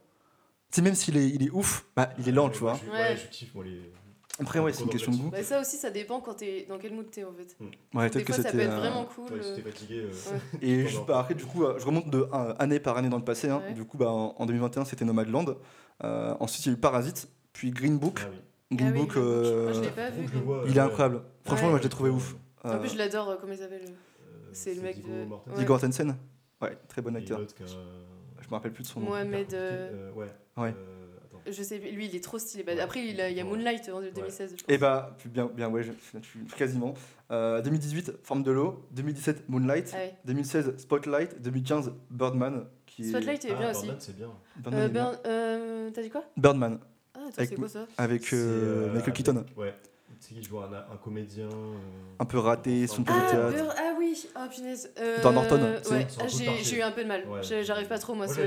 tu 0.73 0.77
sais, 0.77 0.83
même 0.83 0.95
s'il 0.95 1.17
est, 1.19 1.29
il 1.29 1.43
est 1.47 1.51
ouf, 1.51 1.85
bah, 1.95 2.11
il 2.19 2.27
est 2.29 2.33
lent, 2.33 2.49
tu 2.49 2.61
vois. 2.61 2.73
Ouais, 2.91 3.15
je 3.17 3.27
kiffe, 3.31 3.55
moi, 3.55 3.65
les. 3.65 3.93
Après, 4.40 4.59
ouais, 4.61 4.73
c'est 4.73 4.83
une 4.85 4.88
question 4.88 5.12
de 5.12 5.16
goût. 5.18 5.31
Bah, 5.31 5.42
ça 5.42 5.61
aussi, 5.61 5.77
ça 5.77 5.90
dépend 5.90 6.21
quand 6.21 6.35
t'es 6.35 6.64
dans 6.68 6.79
quel 6.79 6.95
mood 6.95 7.11
t'es 7.11 7.23
en 7.23 7.33
fait. 7.33 7.55
Ouais, 7.95 8.05
Des 8.09 8.11
peut-être 8.11 8.25
que 8.27 8.33
fois, 8.33 8.42
ça 8.42 8.51
peut 8.51 8.59
c'était. 8.59 8.64
être 8.71 8.73
euh, 8.73 8.81
vraiment 8.81 9.05
cool. 9.05 9.25
Ouais, 9.33 9.40
euh, 9.45 9.57
fatigué. 9.62 10.01
euh, 10.01 10.33
Ouais. 10.33 10.40
Et 10.62 10.87
juste 10.87 11.05
bah, 11.07 11.21
après, 11.21 11.35
du 11.35 11.45
coup, 11.45 11.64
je 11.79 11.85
remonte 11.85 12.09
de 12.09 12.27
année 12.59 12.81
par 12.81 12.97
année 12.97 13.11
dans 13.11 13.18
le 13.18 13.25
passé. 13.25 13.51
hein. 13.51 13.62
Ouais. 13.66 13.75
Du 13.75 13.85
coup, 13.85 13.99
bah, 13.99 14.11
en, 14.11 14.35
en 14.38 14.47
2021, 14.47 14.85
c'était 14.87 15.05
Nomadland. 15.05 15.57
Euh, 16.03 16.35
ensuite, 16.40 16.64
il 16.64 16.68
y 16.71 16.73
a 16.73 16.75
eu 16.77 16.81
Parasite, 16.81 17.29
puis 17.53 17.71
Green 17.71 17.99
Book. 17.99 18.21
Ah 18.25 18.29
oui. 18.31 18.38
Green 18.77 18.88
Ah 18.88 18.92
oui, 18.95 19.01
Book, 19.01 19.11
Green 19.11 19.25
Book. 19.25 19.62
Moi, 19.64 19.73
je 19.75 19.81
l'ai 19.83 19.90
pas 19.90 20.11
vu. 20.11 20.27
je 20.33 20.38
vois, 20.38 20.64
il 20.66 20.77
est 20.77 20.81
incroyable. 20.81 21.23
Franchement, 21.45 21.66
Ouais. 21.66 21.71
moi, 21.73 21.79
je 21.79 21.83
l'ai 21.85 21.90
trouvé 21.90 22.11
ouf. 22.11 22.35
En 22.64 22.71
Euh, 22.71 22.79
plus, 22.79 22.88
je 22.92 22.97
l'adore. 22.99 23.29
euh, 23.29 23.37
Comment 23.38 23.53
il 23.53 23.59
s'appelle 23.59 23.85
C'est 24.53 24.75
le 24.75 24.81
mec 24.81 25.03
de-. 25.03 25.27
Viggo 25.59 25.73
Mortensen. 25.75 26.16
Ouais, 26.62 26.79
très 26.88 27.03
bon 27.03 27.14
acteur. 27.16 27.38
Je 27.61 28.49
me 28.49 28.55
rappelle 28.55 28.73
plus 28.73 28.83
de 28.83 28.88
son 28.88 29.01
nom. 29.01 29.07
Mohamed. 29.11 29.55
Ouais. 30.57 30.75
Euh. 31.47 31.53
Je 31.53 31.63
sais, 31.63 31.79
lui, 31.79 32.07
il 32.07 32.17
est 32.17 32.23
trop 32.23 32.39
stylé. 32.39 32.63
Bah, 32.63 32.73
Ouais. 32.75 32.81
Après, 32.81 33.05
il, 33.05 33.21
a- 33.21 33.31
il 33.31 33.37
y 33.37 33.41
a 33.41 33.45
Ouais. 33.45 33.51
Moonlight 33.51 33.89
en 33.89 34.01
2016. 34.01 34.55
je 34.59 34.63
pense. 34.65 34.75
Et 34.75 34.79
bah, 34.79 35.17
bien, 35.27 35.47
bien 35.55 35.69
ouais, 35.69 35.83
je, 35.83 35.93
je 36.21 36.27
suis 36.27 36.41
quasiment. 36.57 36.95
Euh, 37.31 37.61
2018, 37.63 38.13
Forme 38.23 38.43
de 38.43 38.51
l'eau. 38.51 38.85
2017, 38.93 39.49
Moonlight. 39.49 39.91
Ah 39.95 39.99
ouais. 39.99 40.15
2016, 40.25 40.75
Spotlight. 40.79 41.41
2015, 41.43 41.93
Birdman. 42.11 42.67
Qui 42.87 43.09
Spotlight, 43.09 43.45
est 43.47 43.53
Ah, 43.53 43.59
bien 43.59 43.71
aussi. 43.71 43.83
Birdman, 43.87 44.01
c'est 44.01 44.17
bien. 44.17 44.31
Birdman, 44.57 44.87
Euh, 45.07 45.17
euh, 45.27 45.91
T'as 45.95 46.03
dit 46.03 46.11
quoi? 46.11 46.25
Birdman, 46.37 46.79
Ah, 47.15 47.19
attends, 47.21 47.31
Avec 47.39 47.49
c'est 47.51 47.55
quoi 47.57 47.69
ça? 47.69 47.87
avec 47.97 48.25
C'est, 48.27 48.37
euh, 48.37 48.39
euh, 48.39 48.87
Michael 48.89 49.03
avec- 49.03 49.15
Keaton. 49.15 49.45
Ouais. 49.57 49.75
Tu 50.21 50.29
sais 50.29 50.35
qu'il 50.35 50.45
joue 50.45 50.59
un, 50.61 50.71
un 50.73 50.97
comédien. 51.03 51.47
euh, 51.47 51.75
Un 52.21 52.25
peu 52.27 52.39
raté, 52.39 52.87
son 52.87 53.03
peu 53.03 53.13
Ah, 53.13 53.19
de 53.19 53.25
Ah, 53.25 53.31
théâtre. 53.31 53.57
Burn- 53.65 53.75
ah 53.77 53.95
oui, 53.99 54.27
ah 54.37 54.49
punaise. 54.55 54.93
Euh, 55.01 55.21
Dans 55.23 55.33
Norton, 55.33 55.61
ouais. 55.61 55.81
C'est 55.83 56.07
Ah, 56.21 56.27
j'ai 56.63 56.77
eu 56.79 56.83
un 56.83 56.93
peu 56.93 57.03
de 57.03 57.09
mal. 57.09 57.25
J'arrive 57.63 57.89
pas 57.89 57.99
trop, 57.99 58.15
moi. 58.15 58.27
Moi, 58.27 58.35
ce- 58.35 58.41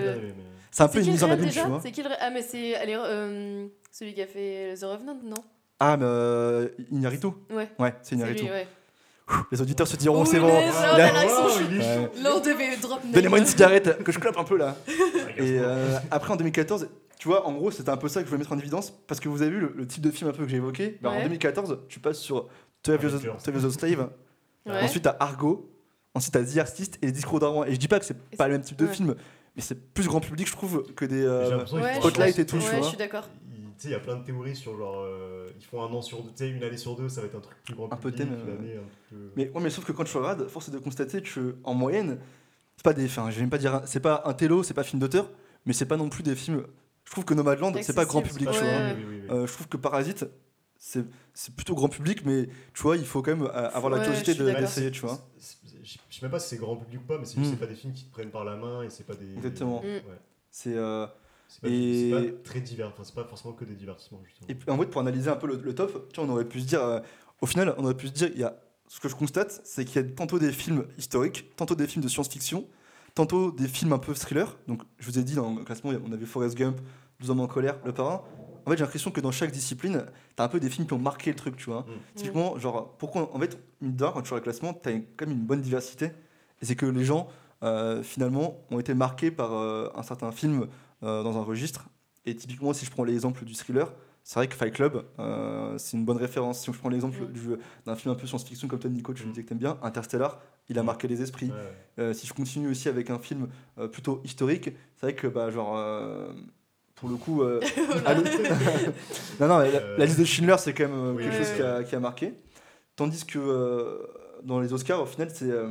C'est 0.75 0.83
un 0.83 0.87
peu 0.89 0.99
une 0.99 1.09
mise 1.11 1.23
en 1.23 1.29
abîme, 1.31 1.45
tu 1.45 1.51
déjà 1.55 1.67
vois. 1.67 1.79
C'est 1.81 1.91
qui 1.91 2.03
le 2.03 2.09
Ah, 2.19 2.29
mais 2.31 2.41
c'est 2.41 2.73
euh, 2.85 3.65
celui 3.91 4.13
qui 4.13 4.21
a 4.21 4.27
fait 4.27 4.73
The 4.77 4.83
Revenant, 4.83 5.17
non? 5.23 5.35
Ah, 5.79 5.95
mais 5.95 6.05
euh, 6.05 6.67
Iñárritu 6.91 7.27
Ouais. 7.49 7.69
Ouais, 7.79 7.93
c'est 8.01 8.15
lui, 8.15 8.23
ouais. 8.43 8.67
Les 9.53 9.61
auditeurs 9.61 9.87
se 9.87 9.95
diront, 9.95 10.21
Oh, 10.21 10.25
c'est 10.25 10.39
bon. 10.39 10.49
oh 10.51 10.57
a- 10.93 10.97
là 10.97 11.11
là, 11.13 11.23
ils 11.23 11.29
sont 11.29 11.43
Wow, 11.43 11.49
chauds. 11.49 11.59
il 11.71 11.77
est 11.77 11.79
Ouais. 11.79 12.09
chaud. 12.13 12.21
Là, 12.21 12.29
on 12.35 12.39
devait 12.41 12.75
drop 12.77 13.01
name. 13.05 13.13
Donnez-moi 13.13 13.39
une 13.39 13.45
cigarette 13.45 14.03
que 14.03 14.11
je 14.11 14.19
clope 14.19 14.37
un 14.37 14.43
peu 14.43 14.57
là. 14.57 14.75
Et 15.37 15.57
euh, 15.59 15.97
après 16.11 16.33
en 16.33 16.35
2014, 16.35 16.89
tu 17.17 17.29
vois, 17.29 17.47
en 17.47 17.53
gros, 17.53 17.71
c'était 17.71 17.89
un 17.89 17.97
peu 17.97 18.09
ça 18.09 18.19
que 18.19 18.25
je 18.25 18.29
voulais 18.31 18.39
mettre 18.39 18.51
en 18.51 18.59
évidence 18.59 18.91
parce 19.07 19.21
que 19.21 19.29
vous 19.29 19.41
avez 19.41 19.51
vu 19.51 19.59
le, 19.61 19.73
le 19.75 19.87
type 19.87 20.03
de 20.03 20.11
film 20.11 20.29
un 20.29 20.33
peu 20.33 20.43
que 20.43 20.49
j'ai 20.49 20.57
évoqué. 20.57 20.97
Bah, 21.01 21.09
En 21.11 21.15
Ouais. 21.15 21.23
2014, 21.23 21.79
tu 21.87 21.99
passes 22.01 22.19
sur 22.19 22.49
12 22.83 23.01
Years 23.01 23.13
of 23.15 23.23
12 23.23 23.47
Years 23.47 23.65
of 23.65 23.73
Slave. 23.73 24.09
Ouais. 24.65 24.81
Ensuite, 24.83 25.03
t'as 25.03 25.15
Argo. 25.21 25.71
Ensuite, 26.13 26.33
t'as 26.33 26.43
The 26.43 26.57
Artist 26.59 26.97
et 27.01 27.07
Les 27.07 27.11
Discours 27.13 27.39
roi. 27.39 27.67
Et 27.67 27.71
je 27.73 27.77
dis 27.79 27.87
pas 27.87 27.99
que 27.99 28.05
c'est 28.05 28.17
pas 28.37 28.47
le 28.47 28.53
même 28.53 28.61
type 28.61 28.77
de 28.77 28.85
ouais. 28.85 28.93
film, 28.93 29.15
mais 29.55 29.61
c'est 29.61 29.93
plus 29.93 30.05
grand 30.07 30.19
public, 30.19 30.47
je 30.47 30.51
trouve, 30.53 30.83
que 30.95 31.05
des. 31.05 31.23
Euh, 31.23 31.57
Ouais, 31.73 31.95
Spotlight 31.95 32.39
et 32.39 32.45
tout, 32.45 32.57
ouais, 32.57 32.61
tu 32.61 32.67
je 32.71 32.75
vois. 32.77 32.87
suis 32.87 32.97
d'accord. 32.97 33.27
Il- 33.51 33.63
sais, 33.77 33.89
il 33.89 33.91
y 33.91 33.95
a 33.95 33.99
plein 33.99 34.15
de 34.15 34.23
théories 34.23 34.55
sur 34.55 34.77
genre. 34.77 34.99
euh, 35.01 35.49
ils 35.57 35.63
font 35.65 35.81
un 35.83 35.87
an 35.93 36.01
sur 36.01 36.21
deux, 36.23 36.29
tu 36.29 36.37
sais, 36.37 36.49
une 36.49 36.63
année 36.63 36.77
sur 36.77 36.95
deux, 36.95 37.09
ça 37.09 37.21
va 37.21 37.27
être 37.27 37.35
un 37.35 37.39
truc 37.41 37.57
plus 37.63 37.75
grand 37.75 37.91
Un 37.91 37.97
peu 37.97 38.11
thème, 38.11 38.29
une 38.29 38.49
euh, 38.49 38.57
année 38.59 38.75
un 38.77 38.89
peu. 39.09 39.31
Mais, 39.35 39.49
ouais, 39.51 39.61
mais 39.61 39.69
sauf 39.69 39.83
que 39.85 39.91
quand 39.91 40.03
tu 40.05 40.15
regardes, 40.17 40.47
force 40.47 40.69
est 40.69 40.71
de 40.71 40.77
constater 40.79 41.21
que 41.21 41.55
en 41.63 41.73
moyenne, 41.73 42.17
c'est 42.77 42.83
pas 42.83 42.93
des. 42.93 43.05
Enfin, 43.05 43.29
je 43.31 43.35
vais 43.35 43.41
même 43.41 43.49
pas 43.49 43.57
dire. 43.57 43.81
C'est 43.85 43.99
pas 43.99 44.23
un 44.25 44.33
télo, 44.33 44.63
c'est 44.63 44.73
pas 44.73 44.83
film 44.83 44.99
d'auteur, 44.99 45.29
mais 45.65 45.73
c'est 45.73 45.85
pas 45.85 45.97
non 45.97 46.09
plus 46.09 46.23
des 46.23 46.35
films. 46.35 46.63
Je 47.05 47.11
trouve 47.11 47.25
que 47.25 47.33
Nomadland, 47.33 47.73
c'est 47.81 47.93
pas 47.95 48.05
grand 48.05 48.21
public, 48.21 48.49
tu 48.49 48.57
vois. 48.59 48.67
Ouais. 48.67 48.93
Oui, 48.97 49.03
oui, 49.03 49.05
oui, 49.09 49.21
oui. 49.29 49.35
Euh, 49.35 49.45
je 49.47 49.53
trouve 49.53 49.67
que 49.67 49.77
Parasite, 49.77 50.25
c'est 50.87 51.03
c'est 51.33 51.53
plutôt 51.55 51.73
grand 51.75 51.89
public, 51.89 52.23
mais 52.25 52.47
tu 52.73 52.81
vois, 52.83 52.95
il 52.95 53.05
faut 53.05 53.21
quand 53.23 53.35
même 53.35 53.47
euh, 53.47 53.69
avoir 53.71 53.89
la 53.91 53.99
curiosité 53.99 54.35
de- 54.35 54.45
d'essayer, 54.51 54.91
tu 54.91 55.01
vois. 55.01 55.19
Je 55.83 55.91
sais 56.09 56.21
même 56.21 56.31
pas 56.31 56.39
si 56.39 56.49
c'est 56.49 56.57
grand 56.57 56.75
public 56.77 57.01
ou 57.01 57.05
pas, 57.07 57.17
mais 57.17 57.25
c'est 57.25 57.39
Mm. 57.39 57.55
pas 57.57 57.65
des 57.65 57.75
films 57.75 57.93
qui 57.93 58.05
te 58.05 58.11
prennent 58.11 58.29
par 58.31 58.45
la 58.45 58.55
main 58.55 58.83
et 58.83 58.89
c'est 58.89 59.03
pas 59.03 59.15
des. 59.15 59.33
Exactement. 59.35 59.81
Mm. 59.81 59.85
Ouais. 59.85 60.03
C'est. 60.51 60.75
euh, 60.75 61.07
C'est 61.47 61.61
pas, 61.61 61.67
Et- 61.69 62.11
pas 62.33 62.41
très 62.43 62.59
divers, 62.61 62.87
enfin, 62.87 63.03
c'est 63.03 63.13
pas 63.15 63.23
forcément 63.23 63.53
que 63.53 63.65
des 63.65 63.75
divertissements, 63.75 64.19
justement. 64.25 64.47
Et 64.49 64.57
en 64.71 64.77
fait, 64.79 64.85
pour 64.87 65.01
analyser 65.01 65.29
un 65.29 65.35
peu 65.35 65.45
le, 65.47 65.57
le 65.57 65.75
top, 65.75 66.09
tu 66.11 66.19
vois, 66.19 66.27
on 66.29 66.33
aurait 66.33 66.45
pu 66.45 66.59
se 66.59 66.65
dire, 66.65 66.81
euh, 66.83 66.99
au 67.41 67.45
final, 67.45 67.75
on 67.77 67.83
aurait 67.85 67.93
pu 67.97 68.07
se 68.07 68.13
dire, 68.13 68.29
il 68.33 68.39
y 68.39 68.43
a, 68.43 68.59
ce 68.87 68.99
que 68.99 69.07
je 69.09 69.15
constate, 69.15 69.61
c'est 69.63 69.85
qu'il 69.85 70.01
y 70.01 70.05
a 70.05 70.07
tantôt 70.09 70.39
des 70.39 70.51
films 70.51 70.85
historiques, 70.97 71.55
tantôt 71.55 71.75
des 71.75 71.85
films 71.87 72.03
de 72.03 72.09
science-fiction, 72.09 72.67
tantôt 73.13 73.51
des 73.51 73.67
films 73.67 73.93
un 73.93 73.99
peu 73.99 74.13
thriller. 74.15 74.57
Donc, 74.67 74.81
je 74.97 75.05
vous 75.05 75.19
ai 75.19 75.23
dit, 75.23 75.35
dans 75.35 75.53
le 75.55 75.63
classement, 75.63 75.91
on 76.05 76.11
avait 76.11 76.25
Forrest 76.25 76.57
Gump, 76.57 76.79
12 77.19 77.29
hommes 77.29 77.39
en 77.41 77.47
colère, 77.47 77.77
Le 77.85 77.93
Parrain. 77.93 78.23
En 78.65 78.71
fait, 78.71 78.77
j'ai 78.77 78.83
l'impression 78.83 79.11
que 79.11 79.21
dans 79.21 79.31
chaque 79.31 79.51
discipline, 79.51 80.05
t'as 80.35 80.43
un 80.45 80.47
peu 80.47 80.59
des 80.59 80.69
films 80.69 80.87
qui 80.87 80.93
ont 80.93 80.99
marqué 80.99 81.29
le 81.31 81.35
truc, 81.35 81.55
tu 81.57 81.65
vois. 81.69 81.81
Mm. 81.81 81.85
Typiquement, 82.15 82.57
genre, 82.57 82.95
pourquoi, 82.97 83.29
en 83.35 83.39
fait, 83.39 83.57
mine 83.81 83.95
quand 83.97 84.21
tu 84.21 84.29
vois 84.29 84.39
le 84.39 84.43
classement, 84.43 84.73
t'as 84.73 84.91
quand 84.93 85.27
même 85.27 85.31
une 85.37 85.45
bonne 85.45 85.61
diversité. 85.61 86.05
Et 86.61 86.65
c'est 86.65 86.75
que 86.75 86.85
les 86.85 87.05
gens, 87.05 87.27
euh, 87.63 88.01
finalement, 88.03 88.57
ont 88.71 88.79
été 88.79 88.93
marqués 88.93 89.29
par 89.31 89.53
euh, 89.53 89.89
un 89.95 90.03
certain 90.03 90.31
film 90.31 90.67
euh, 91.03 91.21
dans 91.23 91.37
un 91.37 91.43
registre. 91.43 91.85
Et 92.25 92.35
typiquement, 92.35 92.73
si 92.73 92.85
je 92.85 92.91
prends 92.91 93.03
l'exemple 93.03 93.45
du 93.45 93.53
thriller, 93.53 93.91
c'est 94.23 94.39
vrai 94.39 94.47
que 94.47 94.55
Fight 94.55 94.73
Club, 94.73 95.05
c'est 95.77 95.95
une 95.95 96.03
bonne 96.05 96.17
référence. 96.17 96.61
Si 96.61 96.71
je 96.73 96.77
prends 96.77 96.89
l'exemple 96.89 97.21
Mm. 97.21 97.31
du- 97.31 97.57
d'un 97.85 97.95
film 97.95 98.11
un 98.11 98.17
peu 98.17 98.25
science-fiction 98.25 98.67
comme 98.67 98.79
toi, 98.79 98.89
Nico, 98.89 99.13
tu 99.13 99.21
me 99.23 99.27
Mm. 99.27 99.31
disais 99.33 99.43
que 99.43 99.49
t'aimes 99.49 99.59
bien, 99.59 99.77
Interstellar, 99.83 100.39
il 100.69 100.79
a 100.79 100.83
marqué 100.83 101.07
les 101.07 101.21
esprits. 101.21 101.51
Ouais, 101.97 102.05
ouais. 102.07 102.13
Si 102.15 102.25
je 102.25 102.33
continue 102.33 102.67
aussi 102.69 102.89
avec 102.89 103.11
un 103.11 103.19
film 103.19 103.47
plutôt 103.91 104.21
historique, 104.23 104.71
c'est 104.95 105.01
vrai 105.05 105.13
que, 105.13 105.27
bah, 105.27 105.51
genre, 105.51 105.77
pour 107.05 107.09
le 107.09 107.17
coup. 107.17 107.41
euh, 107.43 107.59
Allô 108.05 108.21
non, 109.39 109.47
non, 109.47 109.59
la, 109.59 109.97
la 109.97 110.05
liste 110.05 110.19
de 110.19 110.25
Schindler, 110.25 110.55
c'est 110.57 110.73
quand 110.73 110.87
même 110.87 110.93
euh, 110.97 111.13
oui, 111.13 111.23
quelque 111.23 111.37
chose 111.37 111.55
qui 111.55 111.61
a, 111.61 111.83
qui 111.83 111.95
a 111.95 111.99
marqué. 111.99 112.33
Tandis 112.95 113.25
que 113.25 113.39
euh, 113.39 113.97
dans 114.43 114.59
les 114.59 114.73
Oscars, 114.73 115.01
au 115.01 115.05
final, 115.05 115.29
c'est. 115.33 115.45
euh, 115.49 115.69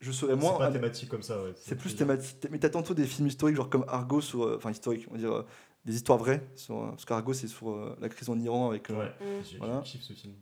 je 0.00 0.10
serais 0.12 0.36
moins. 0.36 0.52
C'est 0.52 0.58
pas 0.58 0.70
thématique 0.72 1.08
comme 1.08 1.22
ça, 1.22 1.42
ouais. 1.42 1.52
C'est 1.56 1.76
plus 1.76 1.94
thématique. 1.96 2.36
Mais 2.50 2.58
t'as 2.58 2.68
tantôt 2.70 2.94
des 2.94 3.04
films 3.06 3.28
historiques, 3.28 3.56
genre 3.56 3.70
comme 3.70 3.84
Argo, 3.88 4.20
sur. 4.20 4.44
euh, 4.44 4.56
Enfin, 4.56 4.70
historiques, 4.70 5.06
on 5.10 5.14
va 5.14 5.18
dire. 5.18 5.32
euh, 5.32 5.42
des 5.84 5.96
histoires 5.96 6.18
vraies. 6.18 6.42
Sur, 6.54 6.90
parce 6.90 7.04
qu'Argo, 7.04 7.32
c'est 7.32 7.48
sur 7.48 7.70
euh, 7.70 7.96
la 8.00 8.08
crise 8.08 8.28
en 8.28 8.38
Iran 8.38 8.68
avec. 8.68 8.88
euh, 8.90 8.98
Ouais, 8.98 9.12
Mm. 9.20 9.56
Voilà. 9.58 9.82
ce 9.84 10.12
film. 10.12 10.34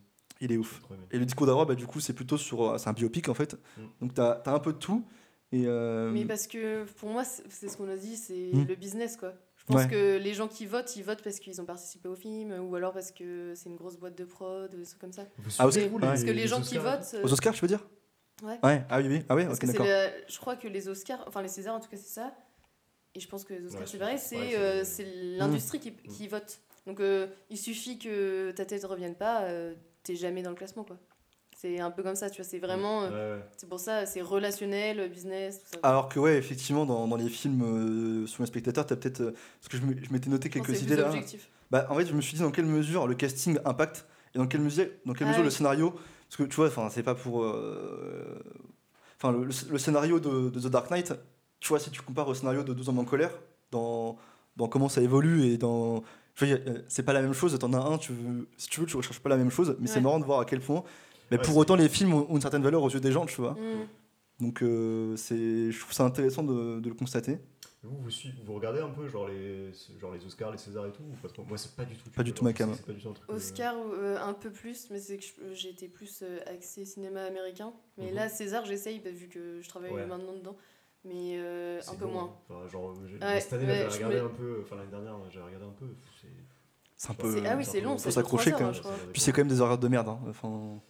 Il 0.43 0.53
est 0.53 0.57
ouf. 0.57 0.81
Et 1.11 1.19
le 1.19 1.25
discours 1.27 1.47
d'Arwa, 1.47 1.65
bah, 1.67 1.75
du 1.75 1.87
coup, 1.87 2.01
c'est 2.01 2.13
plutôt 2.15 2.37
sur. 2.39 2.63
euh, 2.73 2.79
c'est 2.79 2.89
un 2.89 2.93
biopic 2.95 3.29
en 3.29 3.35
fait. 3.35 3.55
Mm. 3.77 3.83
Donc 4.01 4.15
t'as 4.15 4.41
as 4.45 4.53
un 4.53 4.59
peu 4.59 4.73
de 4.73 4.79
tout. 4.79 5.05
Et. 5.53 5.65
euh, 5.67 6.11
Mais 6.13 6.25
parce 6.25 6.47
que 6.47 6.85
pour 6.99 7.11
moi, 7.11 7.25
c'est 7.25 7.69
ce 7.69 7.77
qu'on 7.77 7.89
a 7.91 7.97
dit, 7.97 8.17
c'est 8.17 8.51
Hmm. 8.53 8.65
le 8.69 8.75
business 8.75 9.17
quoi. 9.17 9.33
Je 9.71 9.75
pense 9.77 9.85
Ouais. 9.85 9.91
que 9.91 10.17
les 10.17 10.35
gens 10.35 10.49
qui 10.49 10.67
votent, 10.67 10.97
ils 10.97 11.05
votent 11.05 11.23
parce 11.23 11.39
qu'ils 11.39 11.61
ont 11.61 11.65
participé 11.65 12.09
au 12.09 12.17
film 12.17 12.51
ou 12.61 12.75
alors 12.75 12.93
parce 12.93 13.13
que 13.13 13.53
c'est 13.55 13.69
une 13.69 13.77
grosse 13.77 13.97
boîte 13.97 14.17
de 14.19 14.25
prod 14.25 14.73
ou 14.75 14.77
des 14.79 14.85
trucs 14.85 14.99
comme 15.01 15.13
ça. 15.13 15.23
Ah, 15.59 15.67
aussi- 15.67 15.87
vous, 15.87 15.99
Parce 16.01 16.23
que 16.23 16.27
les 16.29 16.33
les 16.43 16.47
gens 16.49 16.61
qui 16.61 16.77
Oscars 16.77 16.99
votent. 16.99 17.15
euh, 17.15 17.23
Aux 17.25 17.33
Oscars, 17.33 17.55
tu 17.55 17.61
veux 17.61 17.69
dire? 17.69 17.87
Ouais. 18.43 18.59
Ouais. 18.65 18.83
Ah 18.91 18.99
oui, 18.99 19.07
oui. 19.09 19.23
Ah 19.29 19.37
oui, 19.37 19.45
Parce 19.45 19.57
ok, 19.57 19.61
que 19.61 19.67
c'est 19.69 19.73
d'accord. 19.75 19.87
la- 19.87 20.11
je 20.29 20.39
crois 20.39 20.57
que 20.57 20.67
les 20.67 20.89
Oscars, 20.89 21.23
enfin 21.29 21.41
les 21.43 21.49
Césars 21.49 21.75
en 21.77 21.81
tout 21.81 21.89
cas, 21.89 21.97
c'est 21.97 22.13
ça. 22.15 22.35
Et 23.15 23.21
je 23.21 23.29
pense 23.29 23.45
que 23.45 23.55
les 23.55 23.65
Oscars, 23.67 23.81
Ouais, 23.83 23.87
c'est 23.87 23.99
pareil, 23.99 24.15
ouais, 24.17 24.21
c'est 24.21 24.85
c'est- 24.85 25.05
euh, 25.07 25.37
l'industrie 25.39 25.79
qui, 25.79 25.93
qui 25.93 26.27
vote. 26.27 26.61
Donc 26.87 26.99
euh, 27.01 27.27
il 27.51 27.59
suffit 27.59 27.99
que 27.99 28.51
ta 28.53 28.65
tête 28.65 28.85
revienne 28.85 29.15
pas, 29.15 29.43
euh, 29.43 29.75
t'es 30.03 30.17
jamais 30.17 30.43
dans 30.43 30.51
le 30.51 30.57
classement 30.57 30.83
quoi. 30.85 30.99
C'est 31.61 31.79
un 31.81 31.91
peu 31.91 32.03
comme 32.03 32.15
ça, 32.15 32.31
tu 32.31 32.41
vois. 32.41 32.49
C'est 32.49 32.59
vraiment. 32.59 33.03
euh, 33.03 33.09
Ouais, 33.37 33.39
ouais. 33.41 33.45
C'est 33.57 33.69
pour 33.69 33.81
ça, 33.81 34.07
c'est 34.07 34.23
relationnel, 34.23 35.11
business, 35.11 35.59
tout 35.61 35.67
ça. 35.75 35.79
Alors 35.83 36.09
que 36.09 36.19
ouais, 36.19 36.37
effectivement, 36.39 36.87
dans, 36.87 37.07
dans 37.07 37.17
les 37.17 37.29
films 37.29 37.63
euh, 37.63 38.27
sur 38.27 38.43
les 38.43 38.47
spectateurs, 38.47 38.87
t'as 38.87 38.97
peut-être... 38.97 39.21
euh, 39.21 39.33
parce 39.61 39.69
que 39.69 39.77
je 39.77 40.13
m'étais 40.13 40.31
noté 40.31 40.49
quelques 40.49 40.81
idées 40.83 40.95
plus 40.95 41.03
là. 41.03 41.09
objectif. 41.09 41.49
Bah, 41.71 41.87
en 41.91 41.95
fait, 41.97 42.07
je 42.07 42.15
me 42.15 42.21
suis 42.23 42.35
dit 42.37 42.43
dans 42.43 42.51
quelle 42.51 42.65
mesure 42.67 43.07
le 43.07 43.15
casting 43.15 43.59
impacte 43.65 44.07
et 44.35 44.39
dans 44.39 44.47
quelle 44.47 44.63
mesure, 44.63 44.87
dans 45.05 45.13
quelle 45.13 45.27
Ah 45.27 45.31
mesure 45.31 45.45
le 45.45 45.51
scénario. 45.51 45.91
Parce 45.91 46.37
que 46.39 46.43
tu 46.45 46.57
vois, 46.57 46.69
enfin, 46.69 46.89
c'est 46.91 47.03
pas 47.03 47.15
pour. 47.15 47.43
euh, 47.45 48.39
Enfin, 49.23 49.33
le, 49.33 49.45
le- 49.45 49.53
le 49.73 49.79
scénario 49.79 50.19
de, 50.19 50.49
de 50.49 50.61
The 50.61 50.69
Dark 50.69 50.91
Knight, 50.91 51.13
tu 51.61 51.69
vois, 51.69 51.79
si 51.79 51.91
tu 51.91 52.01
compares 52.01 52.27
au 52.29 52.33
scénario 52.35 52.63
de 52.63 52.73
12 52.73 52.89
hommes 52.89 53.01
en 53.01 53.05
colère, 53.05 53.33
dans, 53.71 54.17
dans 54.57 54.67
comment 54.67 54.89
ça 54.89 55.03
évolue 55.03 55.45
et 55.45 55.59
dans. 55.59 56.03
Dire, 56.41 56.59
euh, 56.67 56.79
c'est 56.89 57.03
pas 57.03 57.13
la 57.13 57.21
même 57.21 57.35
chose, 57.35 57.59
t'en 57.59 57.75
as 57.75 57.79
un, 57.79 57.99
tu 57.99 58.13
veux, 58.13 58.49
si 58.57 58.69
tu 58.71 58.81
veux, 58.81 58.87
tu 58.87 58.97
recherches 58.97 59.21
pas 59.21 59.29
la 59.29 59.37
même 59.37 59.51
chose, 59.51 59.77
mais 59.79 59.87
c'est 59.89 60.01
marrant 60.01 60.19
de 60.21 60.25
voir 60.25 60.41
à 60.41 60.47
quel 60.47 60.61
point. 60.61 60.83
Mais 61.31 61.37
Ouais, 61.39 61.43
pour 61.45 61.57
autant, 61.57 61.77
les 61.77 61.89
films 61.89 62.15
ont, 62.15 62.27
une 62.35 62.41
certaine 62.41 62.63
valeur 62.63 62.83
aux 62.83 62.91
yeux 62.91 63.01
des 63.01 63.13
gens, 63.13 63.27
tu 63.27 63.41
vois. 63.41 63.53
Mm. 63.53 63.89
Donc, 64.45 64.63
euh, 64.63 65.17
c'est, 65.17 65.71
je 65.71 65.79
trouve 65.81 65.93
ça 65.93 66.05
intéressant 66.05 66.43
de, 66.43 66.81
de 66.81 66.89
le 66.89 66.95
constater. 66.95 67.39
Vous, 67.83 67.97
vous, 67.97 68.11
suivez- 68.11 68.35
vous 68.45 68.55
regardez 68.55 68.81
un 68.81 68.89
peu 68.91 69.09
genre 69.09 69.27
les, 69.29 69.71
genre 69.99 70.13
les 70.13 70.25
Oscars, 70.27 70.51
les 70.51 70.59
Césars 70.59 70.87
et 70.87 70.93
tout 70.93 71.03
ou 71.03 71.15
pas 71.23 71.29
trop? 71.29 71.45
Moi, 71.45 71.57
c'est 71.57 71.75
pas 71.75 71.85
du 71.85 71.95
tout. 71.97 72.11
Pas 72.11 72.23
du 72.23 72.33
tout 72.35 72.45
ma 72.45 72.53
cam. 72.53 72.71
euh, 72.71 73.35
Oscar, 73.35 73.75
euh, 73.95 74.19
un 74.21 74.35
peu 74.35 74.51
plus, 74.51 74.89
mais 74.91 74.99
c'est 74.99 75.17
que 75.17 75.25
j'ai 75.55 75.71
été 75.71 75.89
plus 75.89 76.21
euh, 76.23 76.41
axé 76.47 76.85
cinéma 76.85 77.23
américain. 77.23 77.73
Mais 77.97 78.09
Mhm. 78.11 78.15
là, 78.15 78.29
César, 78.29 78.65
j'essaye, 78.67 79.01
bah, 79.01 79.11
vu 79.11 79.29
que 79.29 79.61
je 79.63 79.69
travaille 79.69 79.93
Ouais. 79.93 80.07
maintenant 80.07 80.35
dedans. 80.35 80.57
Mais 81.07 81.37
euh, 81.39 81.81
un 81.89 81.95
peu 81.95 82.05
long, 82.05 82.11
moins. 82.11 82.25
hein. 82.25 82.55
Enfin, 82.55 82.69
genre, 82.69 82.95
j'ai- 83.07 83.17
Ouais, 83.25 83.41
cette 83.41 83.53
année, 83.55 83.65
ouais, 83.67 83.87
j'ai 83.89 83.97
regardé 83.97 84.17
me- 84.17 84.25
un 84.27 84.29
peu. 84.29 84.59
Enfin, 84.63 84.77
l'année 84.77 84.91
dernière, 84.91 85.17
j'ai 85.31 85.41
regardé 85.41 85.65
un 85.65 85.71
peu. 85.79 85.87
c'est- 86.21 87.09
un 87.11 87.15
peu. 87.15 87.43
ah 87.47 87.55
oui, 87.57 87.65
c'est 87.65 87.81
long, 87.81 87.97
faut 87.97 88.11
s'accrocher 88.11 88.51
trois 88.51 88.73
quand 88.73 88.73
même. 88.73 88.83
Puis 89.13 89.23
c'est 89.23 89.33
quand 89.33 89.41
même 89.41 89.49
des 89.49 89.63
horaires 89.63 89.79
de 89.79 89.89
merde. 89.89 90.09
hein. 90.09 90.21
Enfin, 90.29 90.83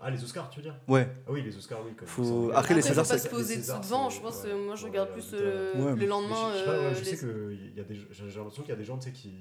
ah, 0.00 0.10
les 0.10 0.22
Oscars, 0.22 0.48
tu 0.50 0.58
veux 0.60 0.62
dire? 0.64 0.76
Ouais. 0.88 1.08
Ah 1.26 1.32
oui, 1.32 1.42
les 1.42 1.56
Oscars, 1.56 1.80
oui. 1.84 1.94
Comme 1.96 2.08
Faut-. 2.08 2.50
Après, 2.54 2.74
les 2.74 2.82
Césars, 2.82 3.04
faut 3.04 3.12
pas 3.12 3.18
c'est- 3.18 3.28
se 3.28 3.34
poser 3.34 3.56
devant. 3.58 4.10
c'est- 4.10 4.16
Je 4.16 4.22
pense, 4.22 4.42
ouais, 4.44 4.50
euh, 4.50 4.64
moi, 4.66 4.74
je 4.74 4.84
regarde 4.84 5.08
ouais, 5.08 5.14
plus 5.14 5.30
euh, 5.34 5.74
Ouais, 5.94 5.96
le 6.00 6.06
lendemain. 6.06 6.52
Je, 6.54 6.94
je 7.00 7.04
sais 7.04 7.24
euh, 7.26 7.48
que 7.50 7.76
y 7.76 7.80
a 7.80 7.84
des, 7.84 7.94
j'ai 8.10 8.24
l'impression 8.38 8.62
qu'il 8.62 8.70
y 8.70 8.74
a 8.74 8.76
des 8.76 8.84
gens 8.84 8.98
tu 8.98 9.08
sais, 9.08 9.12
qui 9.12 9.34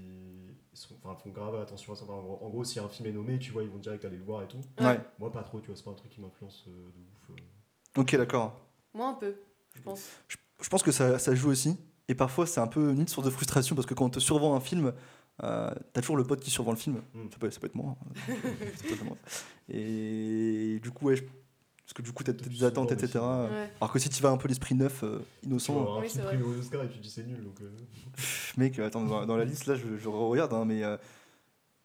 enfin, 1.03 1.15
font 1.15 1.29
grave 1.29 1.55
attention 1.55 1.93
à 1.93 1.95
ça. 1.95 2.03
Enfin, 2.03 2.13
en 2.13 2.49
gros, 2.49 2.63
si 2.63 2.79
un 2.79 2.89
film 2.89 3.07
est 3.09 3.11
nommé, 3.13 3.39
tu 3.39 3.51
vois, 3.51 3.63
ils 3.63 3.69
vont 3.69 3.77
direct 3.79 4.03
aller 4.05 4.17
le 4.17 4.23
voir 4.23 4.43
et 4.43 4.47
tout. 4.47 4.59
Ouais. 4.79 4.99
Moi, 5.19 5.31
pas 5.31 5.43
trop, 5.43 5.59
tu 5.61 5.67
vois, 5.67 5.75
c'est 5.75 5.83
pas 5.85 5.91
un 5.91 5.95
truc 5.95 6.11
qui 6.11 6.21
m'influence 6.21 6.65
euh, 6.67 6.71
de 6.71 7.33
ouf. 7.33 7.37
euh. 7.97 8.01
Ok, 8.01 8.15
d'accord. 8.15 8.59
Moi, 8.93 9.07
un 9.09 9.13
peu, 9.13 9.35
je 9.75 9.81
pense. 9.81 10.09
Je 10.61 10.69
pense 10.69 10.83
que 10.83 10.91
ça, 10.91 11.19
ça 11.19 11.35
joue 11.35 11.49
aussi. 11.49 11.77
Et 12.07 12.15
parfois, 12.15 12.45
c'est 12.45 12.59
un 12.61 12.67
peu 12.67 12.91
une 12.91 13.07
source 13.07 13.25
de 13.25 13.31
frustration 13.31 13.75
parce 13.75 13.85
que 13.87 13.93
quand 13.93 14.05
on 14.05 14.09
te 14.09 14.19
survend 14.19 14.55
un 14.55 14.59
film, 14.59 14.93
euh, 15.43 15.69
t'as 15.93 16.01
toujours 16.01 16.17
le 16.17 16.23
pote 16.23 16.39
qui 16.39 16.49
survend 16.51 16.71
le 16.71 16.77
film. 16.77 17.01
Mm. 17.13 17.27
Ça, 17.31 17.37
peut, 17.39 17.51
ça 17.51 17.59
peut 17.59 17.67
être 17.67 17.75
moi. 17.75 17.95
hein. 18.01 18.11
Ça 18.77 18.83
peut 18.87 18.93
être 18.93 19.03
moi. 19.03 19.17
Et 19.69 20.79
du 20.81 20.91
coup, 20.91 21.05
ouais, 21.07 21.15
je- 21.17 21.23
parce 21.23 21.93
que 21.93 22.01
du 22.01 22.11
coup, 22.13 22.23
t'as 22.23 22.33
peut-être 22.33 22.49
tu 22.49 22.57
des 22.57 22.63
attentes, 22.63 22.91
etc. 22.91 23.19
Ouais. 23.23 23.69
Alors 23.79 23.91
que 23.93 23.99
si 23.99 24.09
tu 24.09 24.21
vas 24.23 24.29
un 24.29 24.37
peu 24.37 24.47
l'esprit 24.47 24.73
neuf, 24.75 25.03
euh, 25.03 25.19
Tu 25.41 25.47
innocent, 25.49 25.73
vois, 25.73 25.97
un 25.97 26.01
Oui, 26.01 26.09
film 26.09 26.23
c'est 26.23 26.27
primé 26.27 26.43
aux 26.43 26.57
Oscars 26.57 26.83
et 26.83 26.89
tu 26.89 26.99
dis 26.99 27.09
c'est 27.09 27.23
nul. 27.25 27.43
Donc, 27.43 27.61
euh, 27.61 27.69
mec, 28.57 28.79
attends, 28.79 29.03
dans, 29.03 29.25
dans 29.25 29.37
la 29.37 29.45
liste, 29.45 29.65
là, 29.67 29.75
je, 29.75 29.97
je 29.97 30.07
regarde, 30.09 30.53
hein, 30.53 30.65
mais 30.65 30.83
euh, 30.83 30.97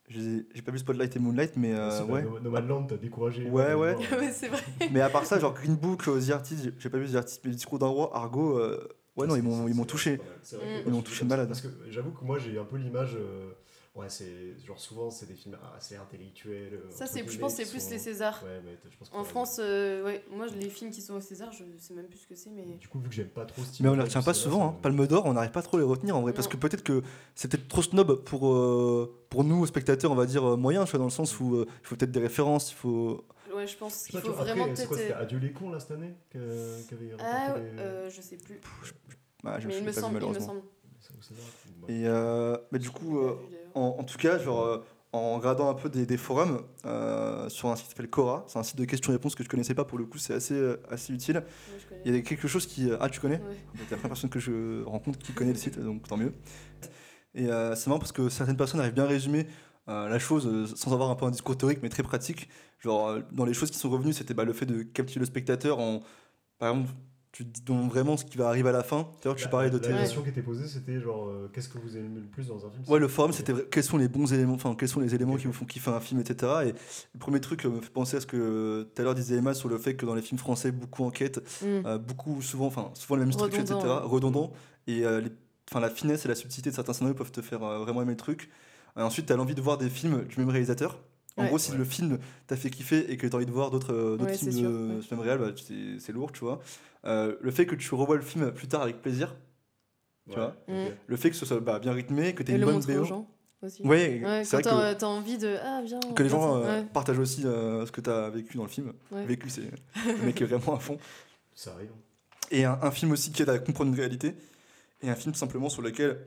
j'ai 0.09 0.63
pas 0.65 0.73
vu 0.73 0.79
Spotlight 0.79 1.15
et 1.15 1.19
Moonlight, 1.19 1.57
mais 1.57 1.73
euh, 1.75 2.01
bah, 2.01 2.05
ouais. 2.15 2.23
No- 2.23 2.41
Nomadland, 2.41 2.87
t'as 2.87 2.97
découragé. 2.97 3.45
Ouais, 3.49 3.75
ouais. 3.75 3.95
Ouais, 4.19 4.33
c'est 4.33 4.49
vrai. 4.49 4.61
mais 4.91 5.01
à 5.03 5.11
part 5.11 5.27
ça, 5.27 5.39
genre 5.39 5.53
Green 5.55 5.77
Book, 5.77 6.05
The 6.05 6.31
Artist, 6.31 6.65
j'ai- 6.65 6.75
j'ai 6.79 6.89
pas 6.91 6.99
vu 6.99 7.09
The 7.13 7.17
Artist, 7.17 7.41
mais 7.45 7.51
le 7.51 7.57
discours 7.57 7.79
d'un 7.79 7.87
roi, 7.89 8.11
Argo, 8.17 8.59
euh, 8.59 8.89
ouais, 9.17 9.27
non, 9.27 9.37
ils 9.37 9.43
m'ont 9.43 9.69
ils 9.69 9.75
m'ont 9.75 9.85
touché. 9.85 10.17
Mm. 10.53 10.57
Ils 10.87 10.93
m'ont 10.93 11.03
touché 11.03 11.25
de 11.25 11.29
malade. 11.31 11.49
Parce 11.49 11.61
que 11.61 11.69
j'avoue 11.89 12.11
que 12.11 12.25
moi, 12.25 12.39
j'ai 12.39 12.59
un 12.59 12.65
peu 12.65 12.77
l'image. 12.77 13.17
euh, 13.17 13.51
Ouais, 13.97 14.09
c'est 14.09 14.55
genre 14.65 14.79
souvent, 14.79 15.11
c'est 15.11 15.27
des 15.27 15.35
films 15.35 15.57
assez 15.77 15.97
intellectuels. 15.97 16.75
euh, 16.75 16.91
Ça, 16.91 17.07
c'est, 17.09 17.29
je 17.29 17.39
pense 17.41 17.57
que 17.57 17.65
c'est 17.65 17.71
plus 17.71 17.83
sont- 17.83 17.91
les 17.91 17.99
Césars. 17.99 18.41
Ouais, 18.45 18.61
mais 18.65 18.79
je 18.89 18.97
pense 18.97 19.09
que 19.11 19.17
En 19.17 19.25
France, 19.25 19.57
euh, 19.61 20.05
ouais, 20.05 20.25
moi, 20.31 20.47
les 20.47 20.69
films 20.71 20.93
qui 20.93 21.03
sont 21.03 21.15
au 21.15 21.21
César, 21.21 21.51
je 21.53 21.65
sais 21.77 21.95
même 21.95 22.07
plus 22.07 22.19
ce 22.21 22.27
que 22.29 22.37
c'est, 22.37 22.51
mais. 22.51 22.63
Du 22.79 22.87
coup, 22.87 23.01
vu 23.01 23.09
que 23.09 23.15
j'aime 23.17 23.27
pas 23.27 23.45
trop 23.45 23.63
ce 23.63 23.73
type 23.73 23.81
Mais 23.83 23.89
on 23.89 23.95
film, 23.95 24.05
retient 24.05 24.23
pas 24.23 24.33
souvent, 24.33 24.69
hein. 24.69 24.77
Palme 24.81 25.07
d'Or, 25.09 25.27
on 25.27 25.33
n'arrive 25.33 25.51
pas 25.51 25.63
trop 25.63 25.77
à 25.77 25.81
les 25.81 25.87
retenir 25.87 26.17
en 26.17 26.23
vrai, 26.23 26.33
parce 26.33 26.47
Non. 26.47 26.53
que 26.53 26.57
peut-être 26.59 26.85
que 26.85 27.03
c'est 27.35 27.51
peut-être 27.51 27.67
trop 27.67 27.83
snob 27.83 28.15
pour, 28.23 28.55
euh, 28.55 29.13
pour 29.29 29.43
nous, 29.43 29.67
spectateurs, 29.67 30.13
on 30.13 30.15
va 30.15 30.27
dire, 30.27 30.57
moyens, 30.57 30.91
dans 30.93 31.03
le 31.05 31.11
sens 31.11 31.41
où 31.41 31.57
il 31.59 31.67
faut 31.83 31.97
peut-être 31.97 32.13
des 32.13 32.21
références, 32.21 32.71
il 32.71 32.77
faut... 32.77 33.25
Ouais, 33.61 33.67
je 33.67 33.77
pense 33.77 34.07
qu'il 34.07 34.21
faut 34.21 34.33
vraiment 34.33 34.65
après, 34.65 34.77
c'est 34.77 34.87
quoi, 34.87 34.97
peut-être. 34.97 35.09
c'était 35.09 35.21
Adieu 35.21 35.39
les 35.39 35.53
cons 35.53 35.71
là 35.71 35.81
cette 35.81 35.91
année 35.93 36.15
que- 36.31 36.83
qu'avait 36.89 37.11
Ah, 37.19 37.55
euh, 37.57 38.09
je 38.11 38.21
sais 38.23 38.37
plus. 38.37 38.61
Bah, 39.45 39.59
je 39.59 39.69
Mais 39.69 39.79
il 39.79 39.85
me 39.85 39.93
semble, 39.93 40.23
Ouais. 40.23 41.95
Et 41.95 42.07
euh, 42.07 42.57
mais 42.73 42.79
du 42.79 42.91
coup, 42.91 43.19
euh, 43.19 43.35
en, 43.75 43.97
en 43.99 44.05
tout 44.05 44.19
cas, 44.19 44.39
genre, 44.39 44.63
euh, 44.65 44.85
en 45.13 45.37
regardant 45.37 45.69
un 45.71 45.75
peu 45.75 45.89
des, 45.89 46.07
des 46.07 46.17
forums 46.17 46.63
euh, 46.85 47.49
sur 47.49 47.69
un 47.69 47.77
site 47.77 47.87
qui 47.87 47.91
s'appelle 47.93 48.11
Cora, 48.11 48.45
c'est 48.49 48.59
un 48.59 48.63
site 48.63 48.77
de 48.77 48.85
questions-réponses 48.85 49.35
que 49.35 49.43
je 49.43 49.49
connaissais 49.49 49.75
pas 49.75 49.85
pour 49.85 49.99
le 49.99 50.05
coup, 50.05 50.19
c'est 50.19 50.35
assez, 50.35 50.55
euh, 50.55 50.77
assez 50.91 51.13
utile. 51.13 51.43
Il 52.05 52.15
y 52.15 52.19
a 52.19 52.23
quelque 52.23 52.47
chose 52.49 52.67
qui... 52.67 52.91
Ah, 53.01 53.09
tu 53.09 53.19
connais 53.21 53.37
Ouais. 53.41 53.57
C'est 53.75 53.81
la 53.91 53.97
première 53.97 54.09
personne 54.11 54.31
que 54.31 54.39
je 54.39 54.83
rencontre 54.85 55.19
qui 55.19 55.33
connaît 55.33 55.53
le 55.53 55.59
site, 55.59 55.79
donc 55.81 56.07
tant 56.07 56.17
mieux. 56.17 56.33
Et 57.35 57.47
euh, 57.47 57.75
c'est 57.75 57.87
marrant 57.89 57.99
parce 58.01 58.13
que 58.13 58.29
certaines 58.29 58.57
personnes 58.57 58.81
arrivent 58.81 58.95
bien 58.95 59.05
à 59.05 59.09
résumer 59.09 59.47
euh, 59.91 60.09
la 60.09 60.19
chose 60.19 60.47
euh, 60.47 60.67
sans 60.75 60.93
avoir 60.93 61.11
un 61.11 61.15
peu 61.17 61.27
un 61.27 61.31
discours 61.31 61.57
théorique, 61.57 61.81
mais 61.83 61.89
très 61.91 62.03
pratique. 62.03 62.49
Genre, 62.79 63.09
euh, 63.09 63.21
dans 63.33 63.45
les 63.45 63.53
choses 63.55 63.71
qui 63.71 63.79
sont 63.79 63.91
revenues, 63.91 64.13
c'était 64.15 64.33
bah, 64.35 64.45
le 64.45 64.53
fait 64.53 64.67
de 64.67 64.83
captiver 64.83 65.21
le 65.21 65.27
spectateur 65.27 65.79
en, 65.81 66.01
par 66.59 66.71
exemple, 66.71 66.91
tu 67.33 67.45
dis 67.45 67.61
donc 67.63 67.89
vraiment 67.93 68.17
ce 68.17 68.25
qui 68.25 68.37
va 68.39 68.49
arriver 68.49 68.71
à 68.71 68.73
la 68.73 68.83
fin. 68.83 69.09
D'ailleurs, 69.23 69.37
que 69.37 69.41
tu 69.41 69.45
La- 69.47 69.51
parlais 69.51 69.71
de 69.71 69.79
La 69.79 69.99
question 70.01 70.23
qui 70.23 70.31
était 70.31 70.43
posée, 70.43 70.67
c'était 70.67 70.99
genre, 71.01 71.29
euh, 71.29 71.49
qu'est-ce 71.53 71.69
que 71.69 71.79
vous 71.79 71.97
aimez 71.97 72.21
le 72.21 72.27
plus 72.27 72.49
dans 72.49 72.67
un 72.67 72.71
film? 72.71 72.83
Ouais, 72.89 72.99
le 72.99 73.07
forum, 73.07 73.31
c'était 73.33 73.53
quels 73.71 73.85
sont 73.85 73.99
les 73.99 74.09
bons 74.09 74.33
éléments, 74.33 74.55
enfin, 74.55 74.75
quels 74.75 74.89
sont 74.89 74.99
les 74.99 75.15
éléments 75.15 75.35
Ok. 75.35 75.41
qui 75.41 75.47
vous 75.47 75.53
font 75.53 75.65
kiffer 75.65 75.91
un 75.93 76.01
film, 76.01 76.19
etc. 76.21 76.65
Et 76.67 76.73
le 77.15 77.19
premier 77.21 77.41
truc 77.41 77.65
euh, 77.65 77.71
me 77.71 77.81
fait 77.81 77.91
penser 77.91 78.17
à 78.17 78.21
ce 78.21 78.27
que 78.27 78.37
euh, 78.37 78.85
tout 78.93 79.01
à 79.01 79.05
l'heure 79.05 79.15
disait 79.15 79.37
Emma 79.37 79.55
sur 79.55 79.69
le 79.69 79.79
fait 79.79 79.95
que 79.95 80.05
dans 80.07 80.15
les 80.17 80.23
films 80.23 80.39
français, 80.41 80.73
beaucoup 80.73 81.05
enquêtent, 81.05 81.39
Mm. 81.63 81.87
euh, 81.87 81.99
beaucoup, 81.99 82.43
souvent, 82.43 82.67
enfin, 82.67 82.91
souvent 82.95 83.15
la 83.17 83.23
même 83.25 83.33
structure, 83.33 83.61
Redondant, 83.61 83.79
etc. 83.81 84.01
ouais. 84.03 84.11
Redondant. 84.11 84.53
Et 84.89 85.05
euh, 85.07 85.21
les- 85.21 85.31
la 85.81 85.89
finesse 85.91 86.25
et 86.25 86.29
la 86.29 86.35
subtilité 86.35 86.71
de 86.71 86.75
certains 86.75 86.93
scénarios 86.95 87.15
peuvent 87.15 87.31
te 87.31 87.43
faire 87.43 87.63
euh, 87.63 87.79
vraiment 87.79 88.03
aimer 88.03 88.11
le 88.13 88.17
truc. 88.17 88.51
Ensuite, 88.97 89.27
tu 89.27 89.33
as 89.33 89.37
l'envie 89.37 89.55
de 89.55 89.61
voir 89.61 89.79
des 89.79 89.89
films 89.89 90.25
du 90.25 90.39
même 90.39 90.49
réalisateur. 90.51 90.99
En 91.37 91.43
Ouais. 91.43 91.49
gros, 91.49 91.59
si 91.59 91.71
Ouais. 91.73 91.79
le 91.79 91.85
film 91.85 92.19
t'a 92.49 92.57
fait 92.57 92.71
kiffer 92.71 93.11
et 93.11 93.17
que 93.17 93.27
tu 93.27 93.33
as 93.33 93.37
envie 93.37 93.47
de 93.47 93.51
voir 93.53 93.71
d'autres 93.71 93.95
euh, 93.95 94.17
Ouais, 94.19 94.35
films 94.37 94.53
sûr, 94.53 94.71
de 94.71 94.95
ouais. 94.97 95.03
ce 95.09 95.15
même 95.15 95.23
réel, 95.25 95.39
bah, 95.39 95.51
c'est 95.57 95.99
c'est 96.01 96.13
lourd, 96.13 96.33
tu 96.33 96.41
vois. 96.41 96.61
Euh, 97.07 97.37
le 97.41 97.51
fait 97.51 97.67
que 97.67 97.75
tu 97.77 97.95
revois 97.95 98.17
le 98.17 98.23
film 98.23 98.51
plus 98.53 98.67
tard 98.69 98.83
avec 98.83 99.01
plaisir, 99.01 99.35
tu 100.29 100.35
vois. 100.37 100.55
Mm. 100.69 100.87
le 101.07 101.17
fait 101.17 101.31
que 101.31 101.37
ce 101.37 101.47
soit 101.47 101.61
bah, 101.61 101.79
bien 101.79 101.93
rythmé, 101.93 102.35
que 102.35 102.43
tu 102.43 102.51
aies 102.51 102.55
Et 102.55 102.59
une 102.59 102.67
le 102.67 102.73
bonne 102.73 103.05
gens 103.07 103.27
aussi. 103.63 103.83
Ouais, 103.85 104.21
Ouais, 104.25 104.43
c'est 104.45 104.57
vrai 104.57 104.63
que 104.63 104.69
t'as 104.69 104.95
t'as 104.97 105.07
envie 105.07 105.39
de. 105.39 105.57
Ah, 105.63 105.81
viens. 105.85 106.01
que 106.01 106.23
les 106.23 106.29
gens 106.29 106.57
euh, 106.57 106.81
Ouais. 106.81 106.87
partagent 106.93 107.19
aussi 107.19 107.47
euh, 107.47 107.87
ce 107.87 107.93
que 107.93 108.01
tu 108.01 108.11
as 108.11 108.29
vécu 108.31 108.57
dans 108.57 108.65
le 108.65 108.69
film. 108.71 108.93
Ouais. 109.13 109.25
Vécu, 109.25 109.49
c'est 109.51 109.63
le 110.07 110.27
mec 110.27 110.41
est 110.41 110.45
vraiment 110.47 110.77
à 110.77 110.81
fond. 110.81 110.99
Ça 111.55 111.73
arrive. 111.73 111.91
Et 112.51 112.65
un, 112.65 112.79
un 112.83 112.91
film 112.91 113.13
aussi 113.13 113.31
qui 113.33 113.43
aide 113.43 113.51
à 113.51 113.59
comprendre 113.59 113.91
une 113.93 113.97
réalité. 113.99 114.35
Et 115.03 115.09
un 115.09 115.15
film 115.15 115.35
simplement 115.35 115.69
sur 115.69 115.81
lequel. 115.83 116.19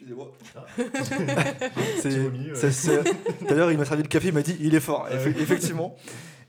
Excusez-moi. 0.00 0.30
D'ailleurs, 3.48 3.72
il 3.72 3.78
m'a 3.78 3.84
servi 3.84 4.02
le 4.02 4.08
café, 4.08 4.28
il 4.28 4.34
m'a 4.34 4.42
dit 4.42 4.56
il 4.60 4.74
est 4.74 4.80
fort, 4.80 5.08
effectivement. 5.10 5.96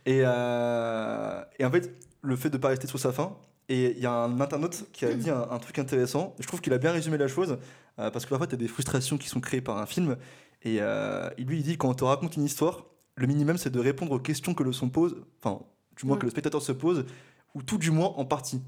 Et, 0.05 0.21
euh, 0.23 1.41
et 1.57 1.65
en 1.65 1.71
fait, 1.71 1.91
le 2.21 2.35
fait 2.35 2.49
de 2.49 2.57
ne 2.57 2.61
pas 2.61 2.69
rester 2.69 2.87
sur 2.87 2.99
sa 2.99 3.11
fin. 3.11 3.35
Et 3.71 3.91
il 3.91 3.99
y 3.99 4.05
a 4.07 4.11
un 4.11 4.39
internaute 4.41 4.85
qui 4.93 5.05
a 5.05 5.13
dit 5.13 5.29
un, 5.29 5.47
un 5.49 5.59
truc 5.59 5.77
intéressant. 5.77 6.35
Je 6.39 6.47
trouve 6.47 6.59
qu'il 6.61 6.73
a 6.73 6.79
bien 6.79 6.91
résumé 6.91 7.17
la 7.17 7.27
chose. 7.27 7.57
euh, 7.99 8.09
parce 8.09 8.25
que 8.25 8.29
parfois, 8.29 8.47
tu 8.47 8.55
as 8.55 8.57
des 8.57 8.67
frustrations 8.67 9.17
qui 9.17 9.27
sont 9.29 9.39
créées 9.39 9.61
par 9.61 9.77
un 9.77 9.85
film. 9.85 10.17
Et 10.63 10.77
euh, 10.81 11.29
lui, 11.37 11.57
il 11.59 11.63
dit 11.63 11.77
quand 11.77 11.89
on 11.89 11.93
te 11.93 12.03
raconte 12.03 12.35
une 12.35 12.43
histoire, 12.45 12.85
le 13.15 13.27
minimum, 13.27 13.57
c'est 13.57 13.69
de 13.69 13.79
répondre 13.79 14.11
aux 14.11 14.19
questions 14.19 14.53
que 14.55 14.63
le 14.63 14.73
son 14.73 14.89
pose. 14.89 15.15
Enfin, 15.43 15.59
du 15.97 16.05
moins 16.07 16.17
que 16.17 16.25
le 16.25 16.31
spectateur 16.31 16.61
se 16.61 16.71
pose. 16.71 17.05
Ou 17.55 17.61
tout 17.63 17.77
du 17.77 17.91
moins 17.91 18.13
en 18.17 18.25
partie. 18.25 18.61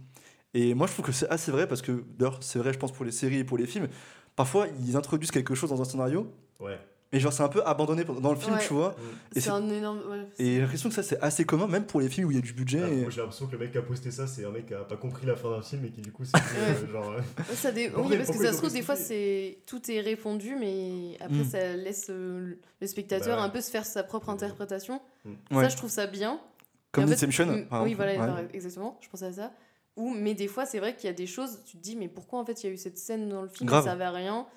Et 0.54 0.74
moi, 0.76 0.86
je 0.88 0.94
trouve 0.94 1.06
que 1.06 1.12
c'est 1.12 1.30
assez 1.30 1.52
vrai. 1.52 1.68
Parce 1.68 1.82
que, 1.82 2.04
d'ailleurs, 2.20 2.38
c'est 2.42 2.60
vrai, 2.60 2.72
je 2.74 2.78
pense, 2.78 2.92
pour 2.92 3.06
les 3.06 3.12
séries 3.12 3.38
et 3.40 3.44
pour 3.44 3.58
les 3.58 3.66
films. 3.66 3.88
Parfois, 4.36 4.68
ils 4.86 4.96
introduisent 4.96 5.32
quelque 5.32 5.56
chose 5.56 5.70
dans 5.70 5.82
un 5.82 5.86
scénario. 5.86 6.32
Ouais. 6.60 6.80
Mais 7.14 7.20
genre, 7.20 7.34
c'est 7.34 7.44
un 7.44 7.50
peu 7.50 7.62
abandonné 7.68 8.06
dans 8.06 8.32
le 8.32 8.40
film, 8.40 8.54
Ouais. 8.56 8.62
tu 8.66 8.74
vois. 8.74 8.92
Mm. 8.92 9.38
Et 9.38 9.42
C'est 9.42 9.50
un 9.50 9.70
énorme. 9.70 10.00
ouais, 10.10 10.26
Et 10.40 10.46
j'ai 10.56 10.62
l'impression 10.62 10.88
que 10.88 10.96
ça, 10.96 11.04
c'est 11.04 11.20
assez 11.22 11.44
commun, 11.44 11.68
même 11.68 11.84
pour 11.86 12.00
les 12.00 12.08
films 12.08 12.28
où 12.28 12.32
il 12.32 12.36
y 12.36 12.38
a 12.38 12.42
du 12.42 12.54
budget. 12.54 12.80
Ah, 12.82 12.88
et- 12.88 13.12
J'ai 13.12 13.20
l'impression 13.20 13.48
que 13.48 13.52
le 13.52 13.58
mec 13.58 13.74
qui 13.74 13.78
a 13.78 13.82
posté 13.82 14.12
ça, 14.12 14.28
c'est 14.28 14.46
un 14.46 14.50
mec 14.52 14.68
qui 14.68 14.74
a 14.74 14.86
pas 14.86 14.96
compris 14.96 15.26
la 15.28 15.36
fin 15.36 15.50
d'un 15.52 15.62
film 15.62 15.84
et 15.84 15.90
qui 15.92 16.00
du 16.00 16.14
coup 16.14 16.24
c'est 16.24 16.38
euh, 16.38 16.90
genre. 16.90 17.12
euh, 17.12 17.20
Ça 17.54 17.74
dé- 17.74 17.92
oui, 17.98 18.16
parce 18.16 18.30
que 18.32 18.38
ça 18.46 18.54
se 18.54 18.58
trouve, 18.60 18.72
des 18.72 18.82
fois, 18.82 18.96
c'est 18.96 19.58
tout 19.68 19.82
est 19.92 20.00
répondu, 20.00 20.56
mais 20.58 21.18
après, 21.20 21.40
Mm. 21.44 21.50
ça 21.50 21.76
laisse 21.76 22.08
euh, 22.10 22.54
le 22.80 22.88
spectateur 22.88 23.36
Bah 23.38 23.44
un 23.44 23.50
peu 23.50 23.60
se 23.60 23.70
faire 23.72 23.84
sa 23.86 24.04
propre 24.04 24.30
interprétation. 24.30 25.02
Ouais. 25.52 25.64
Ça, 25.64 25.68
je 25.70 25.76
trouve 25.76 25.90
ça 25.90 26.08
bien. 26.08 26.40
Comme 26.94 27.08
fait, 27.08 27.14
Inception, 27.16 27.46
mm, 27.48 27.66
Oui, 27.84 27.94
voilà, 27.94 28.14
exactement. 28.54 28.98
Je 29.02 29.10
pensais 29.10 29.26
à 29.26 29.34
ça. 29.34 29.52
Ou, 29.98 30.10
mais 30.14 30.34
des 30.34 30.48
fois, 30.48 30.66
c'est 30.66 30.80
vrai 30.80 30.96
qu'il 30.96 31.08
y 31.08 31.10
a 31.10 31.14
des 31.14 31.28
choses, 31.28 31.60
tu 31.66 31.78
te 31.78 31.82
dis, 31.82 31.96
mais 31.96 32.08
pourquoi 32.08 32.40
en 32.40 32.46
fait 32.46 32.64
il 32.64 32.68
y 32.68 32.70
a 32.70 32.74
eu 32.74 32.78
cette 32.78 32.98
scène 32.98 33.28
dans 33.30 33.42
le 33.42 33.50
film 33.50 33.68
Grave. 33.68 33.84
Ça 33.84 33.90
servait 33.92 34.06
à 34.06 34.12
rien 34.12 34.48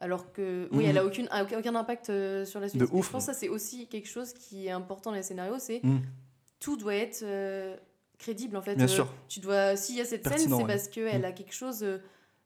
alors 0.00 0.32
que 0.32 0.68
oui, 0.72 0.82
Mhm. 0.84 0.90
elle 0.90 0.98
a 0.98 1.04
aucune, 1.06 1.28
a 1.30 1.44
aucun, 1.44 1.58
aucun 1.60 1.74
impact 1.76 2.10
euh, 2.10 2.44
sur 2.44 2.58
la 2.60 2.68
suite. 2.68 2.80
De 2.80 2.88
ouf. 2.92 3.06
Je 3.06 3.12
pense 3.12 3.26
que 3.26 3.32
ça 3.32 3.38
c'est 3.38 3.48
aussi 3.48 3.86
quelque 3.86 4.08
chose 4.08 4.32
qui 4.32 4.66
est 4.66 4.70
important 4.72 5.10
dans 5.10 5.16
les 5.16 5.22
scénarios, 5.22 5.58
c'est 5.60 5.80
Mm. 5.84 5.98
tout 6.58 6.76
doit 6.76 6.94
être 6.96 7.20
euh, 7.22 7.76
crédible 8.18 8.56
en 8.56 8.62
fait. 8.62 8.74
Bien 8.74 8.84
Euh, 8.86 8.88
sûr. 8.88 9.08
Tu 9.28 9.38
dois, 9.40 9.76
s'il 9.76 9.96
y 9.96 10.00
a 10.00 10.04
cette 10.04 10.22
Pertinent, 10.24 10.42
scène, 10.42 10.56
c'est 10.58 10.62
ouais. 10.64 10.68
parce 10.68 10.88
qu'elle 10.88 11.22
Mm. 11.22 11.24
a 11.26 11.32
quelque 11.32 11.54
chose 11.54 11.84
euh, 11.84 11.98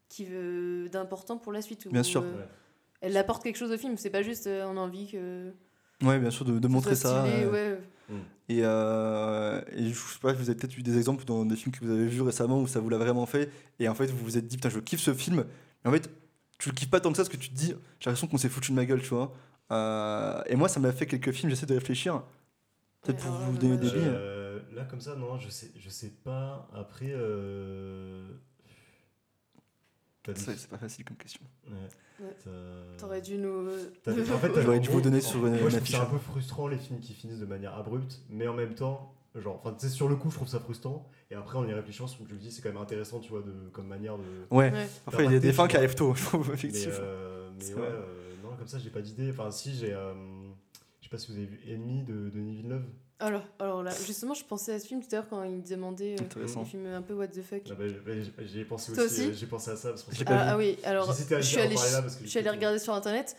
qui 0.08 0.24
veut 0.26 0.88
d'important 0.90 1.38
pour 1.38 1.50
la 1.52 1.62
suite. 1.62 1.86
ou, 1.86 1.90
Bien 1.90 2.02
sûr. 2.02 2.22
euh, 2.22 2.36
Ouais. 2.36 2.48
Elle 3.00 3.16
apporte 3.16 3.42
quelque 3.42 3.56
chose 3.56 3.72
au 3.72 3.78
film. 3.78 3.96
C'est 3.96 4.10
pas 4.10 4.22
juste 4.22 4.46
euh, 4.46 4.64
on 4.66 4.76
a 4.76 4.80
envie 4.80 5.06
que. 5.10 5.52
Ouais, 6.02 6.18
bien 6.18 6.30
sûr, 6.30 6.44
de, 6.44 6.68
montrer 6.68 6.94
ça. 6.94 7.24
stylé, 7.26 7.44
euh, 7.44 7.76
Et, 8.48 8.60
euh, 8.62 9.60
et 9.72 9.88
je 9.88 9.94
sais 9.94 10.18
pas, 10.20 10.32
vous 10.32 10.48
avez 10.48 10.58
peut-être 10.58 10.78
eu 10.78 10.82
des 10.82 10.96
exemples 10.96 11.24
dans 11.24 11.44
des 11.44 11.56
films 11.56 11.74
que 11.74 11.84
vous 11.84 11.90
avez 11.90 12.06
vus 12.06 12.22
récemment 12.22 12.60
où 12.60 12.66
ça 12.66 12.78
vous 12.78 12.88
l'a 12.88 12.98
vraiment 12.98 13.26
fait. 13.26 13.50
Et 13.80 13.88
en 13.88 13.94
fait, 13.94 14.06
vous 14.06 14.24
vous 14.24 14.38
êtes 14.38 14.46
dit, 14.46 14.56
putain, 14.56 14.68
je 14.68 14.78
kiffe 14.78 15.00
ce 15.00 15.12
film. 15.12 15.44
Mais 15.84 15.90
en 15.90 15.92
fait, 15.92 16.08
tu 16.58 16.68
le 16.68 16.74
kiffes 16.74 16.90
pas 16.90 17.00
tant 17.00 17.10
que 17.10 17.16
ça 17.16 17.24
parce 17.24 17.34
que 17.34 17.40
tu 17.42 17.50
te 17.50 17.54
dis, 17.54 17.74
j'ai 17.98 18.10
l'impression 18.10 18.28
qu'on 18.28 18.38
s'est 18.38 18.48
foutu 18.48 18.70
de 18.70 18.76
ma 18.76 18.84
gueule, 18.84 19.02
tu 19.02 19.08
vois. 19.08 19.32
Euh, 19.72 20.40
et 20.46 20.54
moi, 20.54 20.68
ça 20.68 20.78
m'a 20.78 20.92
fait 20.92 21.06
quelques 21.06 21.32
films, 21.32 21.50
j'essaie 21.50 21.66
de 21.66 21.74
réfléchir. 21.74 22.22
Peut-être 23.02 23.18
pour 23.18 23.32
vous 23.32 23.52
là, 23.54 23.58
donner 23.58 23.76
des 23.78 23.90
billes. 23.90 24.02
Euh, 24.06 24.36
là 24.76 24.84
comme 24.84 25.00
ça 25.00 25.16
non 25.16 25.38
je 25.38 25.48
sais 25.48 25.70
je 25.76 25.88
sais 25.88 26.12
pas 26.22 26.68
après 26.74 27.10
euh... 27.10 28.28
C'est 30.34 30.56
c'est 30.56 30.68
pas 30.68 30.78
facile 30.78 31.04
comme 31.04 31.16
question. 31.16 31.40
Ouais. 31.68 31.74
Ouais. 32.20 32.34
T'as- 32.44 32.50
T'aurais 32.98 33.20
dû 33.20 33.36
nous. 33.38 33.68
T'as- 34.02 34.12
en 34.34 34.38
fait, 34.38 34.60
J'aurais 34.60 34.80
dû 34.80 34.88
vous 34.88 35.00
donner 35.00 35.20
sur 35.20 35.46
une- 35.46 35.60
Moi, 35.60 35.74
affiche. 35.74 35.94
ça 35.96 36.02
un 36.02 36.06
peu 36.06 36.18
frustrant 36.18 36.66
les 36.68 36.78
films 36.78 37.00
qui 37.00 37.12
finissent 37.12 37.40
de 37.40 37.46
manière 37.46 37.74
abrupte, 37.76 38.20
mais 38.30 38.48
en 38.48 38.54
même 38.54 38.74
temps, 38.74 39.12
genre, 39.34 39.60
enfin, 39.62 39.74
tu 39.78 39.86
sais, 39.86 39.92
sur 39.92 40.08
le 40.08 40.16
coup, 40.16 40.30
je 40.30 40.36
trouve 40.36 40.48
ça 40.48 40.58
frustrant, 40.60 41.06
et 41.30 41.34
après, 41.34 41.58
en 41.58 41.66
y 41.68 41.72
réfléchissant, 41.74 42.06
je 42.06 42.34
me 42.34 42.38
dis, 42.40 42.50
c'est 42.50 42.62
quand 42.62 42.70
même 42.70 42.78
intéressant, 42.82 43.20
tu 43.20 43.30
vois, 43.30 43.42
de, 43.42 43.52
comme 43.72 43.86
manière 43.86 44.16
de. 44.16 44.22
Ouais, 44.50 44.72
Ouais. 44.72 44.88
parfois 45.04 45.24
il 45.24 45.32
y 45.32 45.36
a 45.36 45.38
des 45.38 45.52
fins 45.52 45.68
qui 45.68 45.76
arrivent 45.76 45.94
tôt, 45.94 46.14
je 46.16 46.24
trouve, 46.24 46.48
Mais, 46.48 46.54
effectivement. 46.54 46.94
euh, 47.00 47.50
mais 47.58 47.64
C'est 47.64 47.74
ouais, 47.74 47.80
euh, 47.82 48.32
non, 48.42 48.56
comme 48.56 48.66
ça, 48.68 48.78
j'ai 48.78 48.90
pas 48.90 49.02
d'idée. 49.02 49.30
Enfin, 49.30 49.50
si, 49.50 49.74
j'ai. 49.74 49.92
euh, 49.92 50.14
sais 51.06 51.10
pas 51.10 51.18
si 51.18 51.32
vous 51.32 51.38
avez 51.38 51.46
vu 51.46 51.60
Ennemi 51.68 52.02
de 52.02 52.28
Denis 52.30 52.56
Villeneuve. 52.56 52.84
Alors, 53.18 53.42
alors 53.58 53.82
là, 53.82 53.92
justement, 54.06 54.34
je 54.34 54.44
pensais 54.44 54.74
à 54.74 54.78
ce 54.78 54.86
film 54.86 55.00
tout 55.00 55.08
à 55.12 55.16
l'heure 55.16 55.28
quand 55.28 55.42
il 55.44 55.62
demandait 55.62 56.16
euh, 56.20 56.64
films 56.64 56.86
un 56.86 57.00
peu 57.00 57.14
what 57.14 57.28
the 57.28 57.40
fuck. 57.42 57.62
Ah 57.70 57.74
bah, 57.74 57.84
bah, 58.04 58.12
j'ai- 58.14 58.46
j'y 58.46 58.60
ai 58.60 58.64
pensé 58.66 58.92
Toi 58.92 59.04
aussi, 59.04 59.14
aussi 59.20 59.30
euh, 59.30 59.32
j'ai 59.32 59.46
pensé 59.46 59.70
à 59.70 59.76
ça. 59.76 59.88
parce 59.90 60.02
que 60.02 60.14
c'est- 60.14 60.24
pas 60.24 60.36
Ah, 60.38 60.46
ah 60.52 60.56
oui, 60.58 60.76
alors 60.84 61.10
je 61.10 61.40
suis 61.40 61.58
allée, 61.60 61.76
je 61.76 62.26
suis 62.28 62.38
allée 62.38 62.50
regarder 62.50 62.78
sur 62.78 62.92
internet, 62.92 63.34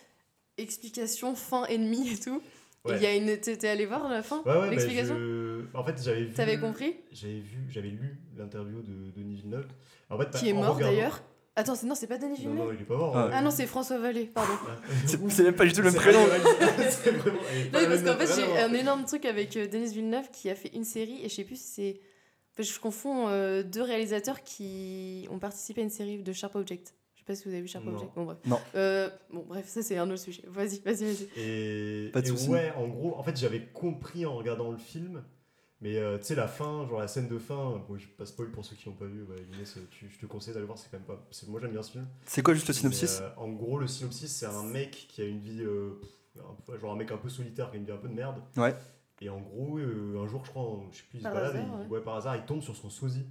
explication 0.58 1.36
fin 1.36 1.66
ennemi 1.66 2.12
et 2.14 2.18
tout. 2.18 2.42
Et 2.86 2.92
Ouais. 2.92 2.98
Il 2.98 3.04
y 3.04 3.06
a 3.06 3.16
une. 3.16 3.38
T'es 3.38 3.68
allé 3.68 3.86
voir 3.86 4.08
la 4.10 4.24
fin 4.24 4.42
Ouais, 4.44 4.52
ouais, 4.54 4.60
bah, 4.60 4.70
L'explication? 4.70 5.16
je- 5.18 5.66
En 5.74 5.84
fait, 5.84 6.02
j'avais 6.02 6.24
vu. 6.24 6.34
T'avais 6.34 6.58
compris? 6.58 6.96
J'avais 7.12 7.40
vu, 7.40 7.66
j'avais 7.70 7.90
lu 7.90 8.18
l'interview 8.38 8.82
de 8.82 9.12
Denis 9.12 9.36
Villeneuve. 9.36 9.68
En 10.10 10.18
fait, 10.18 10.30
Qui 10.32 10.46
bah, 10.46 10.50
est 10.50 10.54
en 10.54 10.62
mort 10.64 10.80
d'ailleurs? 10.80 11.22
Attends, 11.60 11.76
c'est- 11.76 11.86
non, 11.88 11.96
c'est 11.96 12.08
pas 12.08 12.18
Denis 12.18 12.30
Non, 12.30 12.36
Villeneuve 12.52 12.58
non, 12.68 12.72
il 12.74 12.82
est 12.82 12.86
pas 12.86 12.96
mort. 12.98 13.14
Ah. 13.18 13.24
hein. 13.26 13.30
Ah 13.34 13.42
non, 13.42 13.52
c'est 13.52 13.66
François 13.66 13.98
Vallée, 13.98 14.26
pardon. 14.26 14.54
C'est 15.06 15.20
c'est 15.30 15.44
même 15.44 15.56
pas 15.56 15.66
du 15.66 15.74
tout 15.74 15.82
le 15.82 15.92
même 15.92 15.96
prénom. 16.00 16.20
c'est 16.90 17.12
vraiment- 17.12 17.40
elle 17.52 17.58
est 17.60 17.66
Non, 17.66 17.72
pas 17.72 17.80
mais 17.82 17.82
la 17.82 17.88
parce 17.90 18.04
qu'en 18.04 18.18
fait, 18.26 18.42
j'ai 18.42 18.48
vraiment. 18.48 18.74
un 18.76 18.80
énorme 18.80 19.06
truc 19.06 19.26
avec 19.26 19.58
euh, 19.58 19.68
Denis 19.68 19.94
Villeneuve 19.94 20.30
qui 20.32 20.50
a 20.50 20.56
fait 20.56 20.70
une 20.76 20.84
série 20.86 21.20
et 21.24 21.30
je 21.30 21.34
sais 21.36 21.44
plus 21.44 21.56
si 21.60 21.68
c'est. 21.68 22.00
enfin, 22.54 22.64
je 22.72 22.80
confonds 22.80 23.28
euh, 23.28 23.64
deux 23.64 23.82
réalisateurs 23.82 24.44
qui 24.44 25.28
ont 25.32 25.40
participé 25.40 25.82
à 25.82 25.84
une 25.84 25.90
série 25.90 26.20
de 26.20 26.32
Sharp 26.32 26.56
Object. 26.56 26.94
Je 27.16 27.22
sais 27.22 27.26
pas 27.26 27.36
si 27.36 27.44
vous 27.46 27.50
avez 27.54 27.62
vu 27.62 27.68
Sharp 27.68 27.84
Non. 27.86 27.94
Object. 27.94 28.12
Bon, 28.16 28.24
bref. 28.26 28.38
Non. 28.46 28.60
Euh, 28.76 29.10
bon, 29.34 29.44
bref, 29.48 29.66
ça 29.68 29.82
c'est 29.82 29.98
un 29.98 30.10
autre 30.12 30.22
sujet. 30.22 30.44
Vas-y, 30.48 30.80
vas-y, 30.86 31.06
vas-y. 31.06 31.28
Et, 31.42 32.10
Pas 32.14 32.22
de 32.22 32.28
et 32.28 32.30
soucis. 32.30 32.50
ouais, 32.50 32.72
en 32.78 32.88
gros, 32.88 33.16
en 33.18 33.24
fait, 33.24 33.36
j'avais 33.36 33.62
compris 33.74 34.26
en 34.28 34.36
regardant 34.36 34.70
le 34.72 34.78
film, 34.78 35.24
mais 35.82 35.98
euh, 35.98 36.18
tu 36.18 36.24
sais, 36.26 36.36
la 36.36 36.48
fin, 36.48 36.88
genre 36.88 37.00
la 37.00 37.08
scène 37.08 37.28
de 37.28 37.38
fin, 37.38 37.82
bon, 37.88 37.98
je 37.98 38.08
pas 38.08 38.26
spoil 38.26 38.50
pour 38.52 38.66
ceux 38.66 38.76
qui 38.76 38.86
l'ont 38.88 38.96
pas 38.96 39.06
vu, 39.06 39.26
Inès, 39.54 39.78
tu- 39.92 40.10
je 40.10 40.18
te 40.20 40.26
conseille 40.26 40.54
d'aller 40.54 40.66
voir, 40.66 40.78
c'est 40.78 40.90
quand 40.90 40.98
même 40.98 41.06
pas. 41.06 41.24
c'est- 41.32 41.48
Moi 41.48 41.60
j'aime 41.62 41.72
bien 41.72 41.84
ce 41.84 41.92
film. 41.92 42.08
C'est 42.26 42.42
quoi 42.42 42.54
juste 42.54 42.68
le 42.68 42.74
synopsis? 42.74 43.20
Mais, 43.20 43.26
euh, 43.26 43.30
En 43.38 43.50
gros, 43.50 43.78
le 43.80 43.88
synopsis, 43.88 44.32
c'est 44.36 44.46
un 44.48 44.64
mec 44.64 44.92
qui 45.10 45.22
a 45.22 45.26
une 45.26 45.40
vie, 45.40 45.62
euh, 45.62 46.00
pff, 46.02 46.44
un 46.44 46.56
peu- 46.66 46.78
genre 46.80 46.94
un 46.94 46.98
mec 46.98 47.12
un 47.12 47.18
peu 47.18 47.30
solitaire, 47.30 47.70
qui 47.70 47.78
a 47.78 47.80
une 47.80 47.86
vie 47.86 47.92
un 47.92 47.98
peu 47.98 48.08
de 48.10 48.14
merde. 48.14 48.42
Ouais. 48.58 48.76
Et 49.22 49.30
en 49.30 49.40
gros, 49.40 49.78
euh, 49.80 50.20
un 50.24 50.28
jour, 50.28 50.44
je 50.46 50.50
crois, 50.52 50.80
je 50.92 50.98
sais 50.98 51.04
plus, 51.10 51.18
il 51.18 51.22
se 51.22 51.24
Par 51.24 51.34
balade, 51.34 51.56
et 51.56 51.60
il- 51.86 51.92
ouais, 51.92 52.02
par 52.02 52.16
hasard, 52.16 52.36
il 52.36 52.44
tombe 52.46 52.62
sur 52.62 52.76
son 52.76 52.90
sosie. 52.90 53.26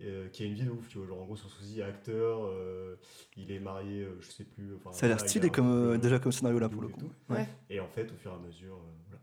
euh, 0.00 0.28
qui 0.30 0.42
a 0.42 0.46
une 0.46 0.54
vie 0.54 0.64
de 0.64 0.70
ouf, 0.70 0.88
tu 0.88 0.98
vois. 0.98 1.06
Genre, 1.06 1.22
en 1.22 1.24
gros, 1.24 1.36
son 1.36 1.48
sosie 1.48 1.78
est 1.78 1.84
acteur, 1.84 2.40
euh, 2.46 2.96
il 3.36 3.52
est 3.52 3.60
marié, 3.60 4.02
euh, 4.02 4.16
je 4.20 4.28
sais 4.28 4.42
plus. 4.42 4.72
Ça 4.90 5.06
a 5.06 5.08
l'air 5.08 5.20
stylé 5.20 5.50
comme, 5.50 5.70
euh, 5.70 5.94
euh, 5.94 5.98
déjà 5.98 6.18
comme 6.18 6.32
scénario 6.32 6.58
là 6.58 6.68
pour 6.68 6.82
le 6.82 6.88
et 6.88 6.92
coup. 6.92 7.02
tout. 7.02 7.32
Ouais. 7.32 7.46
Et 7.70 7.78
en 7.78 7.86
fait, 7.86 8.10
au 8.10 8.16
fur 8.16 8.32
et 8.32 8.34
à 8.34 8.38
mesure, 8.38 8.74
euh. 8.74 9.13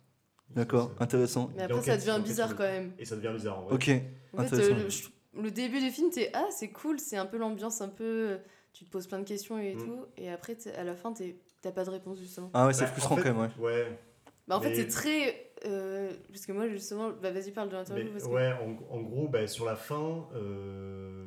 D'accord, 0.55 0.91
intéressant. 0.99 1.49
Mais 1.55 1.63
après, 1.63 1.81
ça 1.81 1.97
devient 1.97 2.21
bizarre 2.23 2.55
quand 2.55 2.63
même. 2.63 2.91
Et 2.99 3.05
ça 3.05 3.15
devient 3.15 3.31
bizarre 3.33 3.59
en 3.59 3.63
vrai. 3.63 3.75
Ok, 3.75 3.89
En 4.37 4.43
fait, 4.43 4.55
intéressant. 4.55 5.07
euh, 5.37 5.41
le, 5.43 5.51
début 5.51 5.79
du 5.79 5.89
film, 5.91 6.09
t'es 6.09 6.29
ah, 6.33 6.47
c'est 6.51 6.69
cool, 6.69 6.99
c'est 6.99 7.17
un 7.17 7.25
peu 7.25 7.37
l'ambiance, 7.37 7.81
un 7.81 7.89
peu. 7.89 8.03
euh, 8.31 8.37
Tu 8.73 8.85
te 8.85 8.89
poses 8.89 9.05
plein 9.05 9.19
de 9.19 9.25
questions 9.25 9.59
et 9.59 9.75
Mm. 9.75 9.79
tout. 9.79 10.05
Et 10.17 10.29
après, 10.31 10.55
à 10.77 10.83
la 10.85 10.95
fin, 10.95 11.11
t'es- 11.11 11.35
t'as 11.61 11.73
pas 11.73 11.83
de 11.83 11.89
réponse 11.89 12.19
justement. 12.19 12.49
Ah 12.53 12.65
ouais, 12.67 12.73
c'est 12.73 12.83
Bah, 12.83 12.87
en 12.89 12.91
frustrant 12.93 13.15
fait, 13.17 13.23
quand 13.23 13.33
même, 13.33 13.41
ouais. 13.41 13.49
Ouais, 13.59 13.99
Bah, 14.47 14.57
en 14.57 14.61
fait, 14.61 14.69
Mais- 14.69 14.75
c'est 14.75 14.87
très. 14.87 15.51
euh, 15.65 16.09
parce 16.29 16.45
que 16.45 16.53
moi, 16.53 16.69
justement. 16.69 17.11
Bah, 17.21 17.31
vas-y, 17.31 17.51
parle 17.51 17.67
de 17.69 17.73
l'interview. 17.75 18.09
que- 18.17 18.25
ouais 18.27 18.53
en, 18.53 18.95
en 18.95 19.01
gros, 19.01 19.27
bah, 19.27 19.45
sur 19.47 19.65
la 19.65 19.75
fin, 19.75 20.25
euh, 20.35 21.25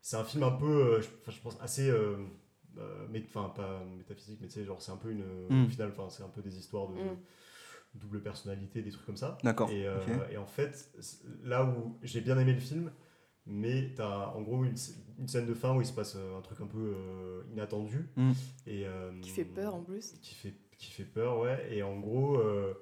c'est 0.00 0.16
un 0.16 0.24
film 0.24 0.42
un 0.42 0.50
peu, 0.50 0.66
euh, 0.66 1.00
je, 1.00 1.08
enfin, 1.22 1.30
je 1.30 1.40
pense, 1.40 1.56
assez. 1.60 1.88
Euh, 1.88 2.16
euh, 2.78 3.06
mais, 3.10 3.22
enfin, 3.28 3.52
pas 3.54 3.82
métaphysique, 3.96 4.38
mais 4.40 4.48
tu 4.48 4.54
sais, 4.54 4.64
genre, 4.64 4.82
c'est 4.82 4.90
un 4.92 4.96
peu 4.96 5.10
une. 5.10 5.24
Mm. 5.48 5.66
Au 5.66 5.68
final, 5.68 5.92
enfin, 5.96 6.08
c'est 6.10 6.22
un 6.24 6.28
peu 6.28 6.42
des 6.42 6.58
histoires 6.58 6.88
de 6.88 6.94
Mm. 6.94 7.16
Double 8.00 8.20
personnalité, 8.22 8.82
des 8.82 8.90
trucs 8.90 9.06
comme 9.06 9.16
ça. 9.16 9.38
D'accord. 9.44 9.70
Et, 9.70 9.86
euh, 9.86 9.96
et 10.30 10.36
en 10.38 10.46
fait, 10.46 10.90
là 11.44 11.64
où 11.64 11.96
j'ai 12.02 12.20
bien 12.20 12.38
aimé 12.38 12.52
le 12.52 12.60
film, 12.60 12.90
mais 13.46 13.92
t'as 13.96 14.28
en 14.34 14.42
gros 14.42 14.64
une, 14.64 14.74
sc- 14.74 14.94
une 15.18 15.26
scène 15.28 15.46
de 15.46 15.54
fin 15.54 15.74
où 15.74 15.80
il 15.80 15.86
se 15.86 15.92
passe 15.92 16.16
euh, 16.16 16.38
un 16.38 16.42
truc 16.42 16.60
un 16.60 16.66
peu 16.66 16.94
euh, 16.96 17.42
inattendu. 17.52 18.08
Mm. 18.16 18.32
Et, 18.66 18.86
euh, 18.86 19.10
Qui 19.22 19.30
fait 19.30 19.44
peur 19.44 19.74
en 19.74 19.82
plus. 19.82 20.14
Qui 20.22 20.34
fait, 20.34 20.54
qui 20.76 20.90
fait 20.90 21.04
peur, 21.04 21.38
ouais. 21.40 21.66
Et 21.70 21.82
en 21.82 21.98
gros, 21.98 22.36
euh, 22.36 22.74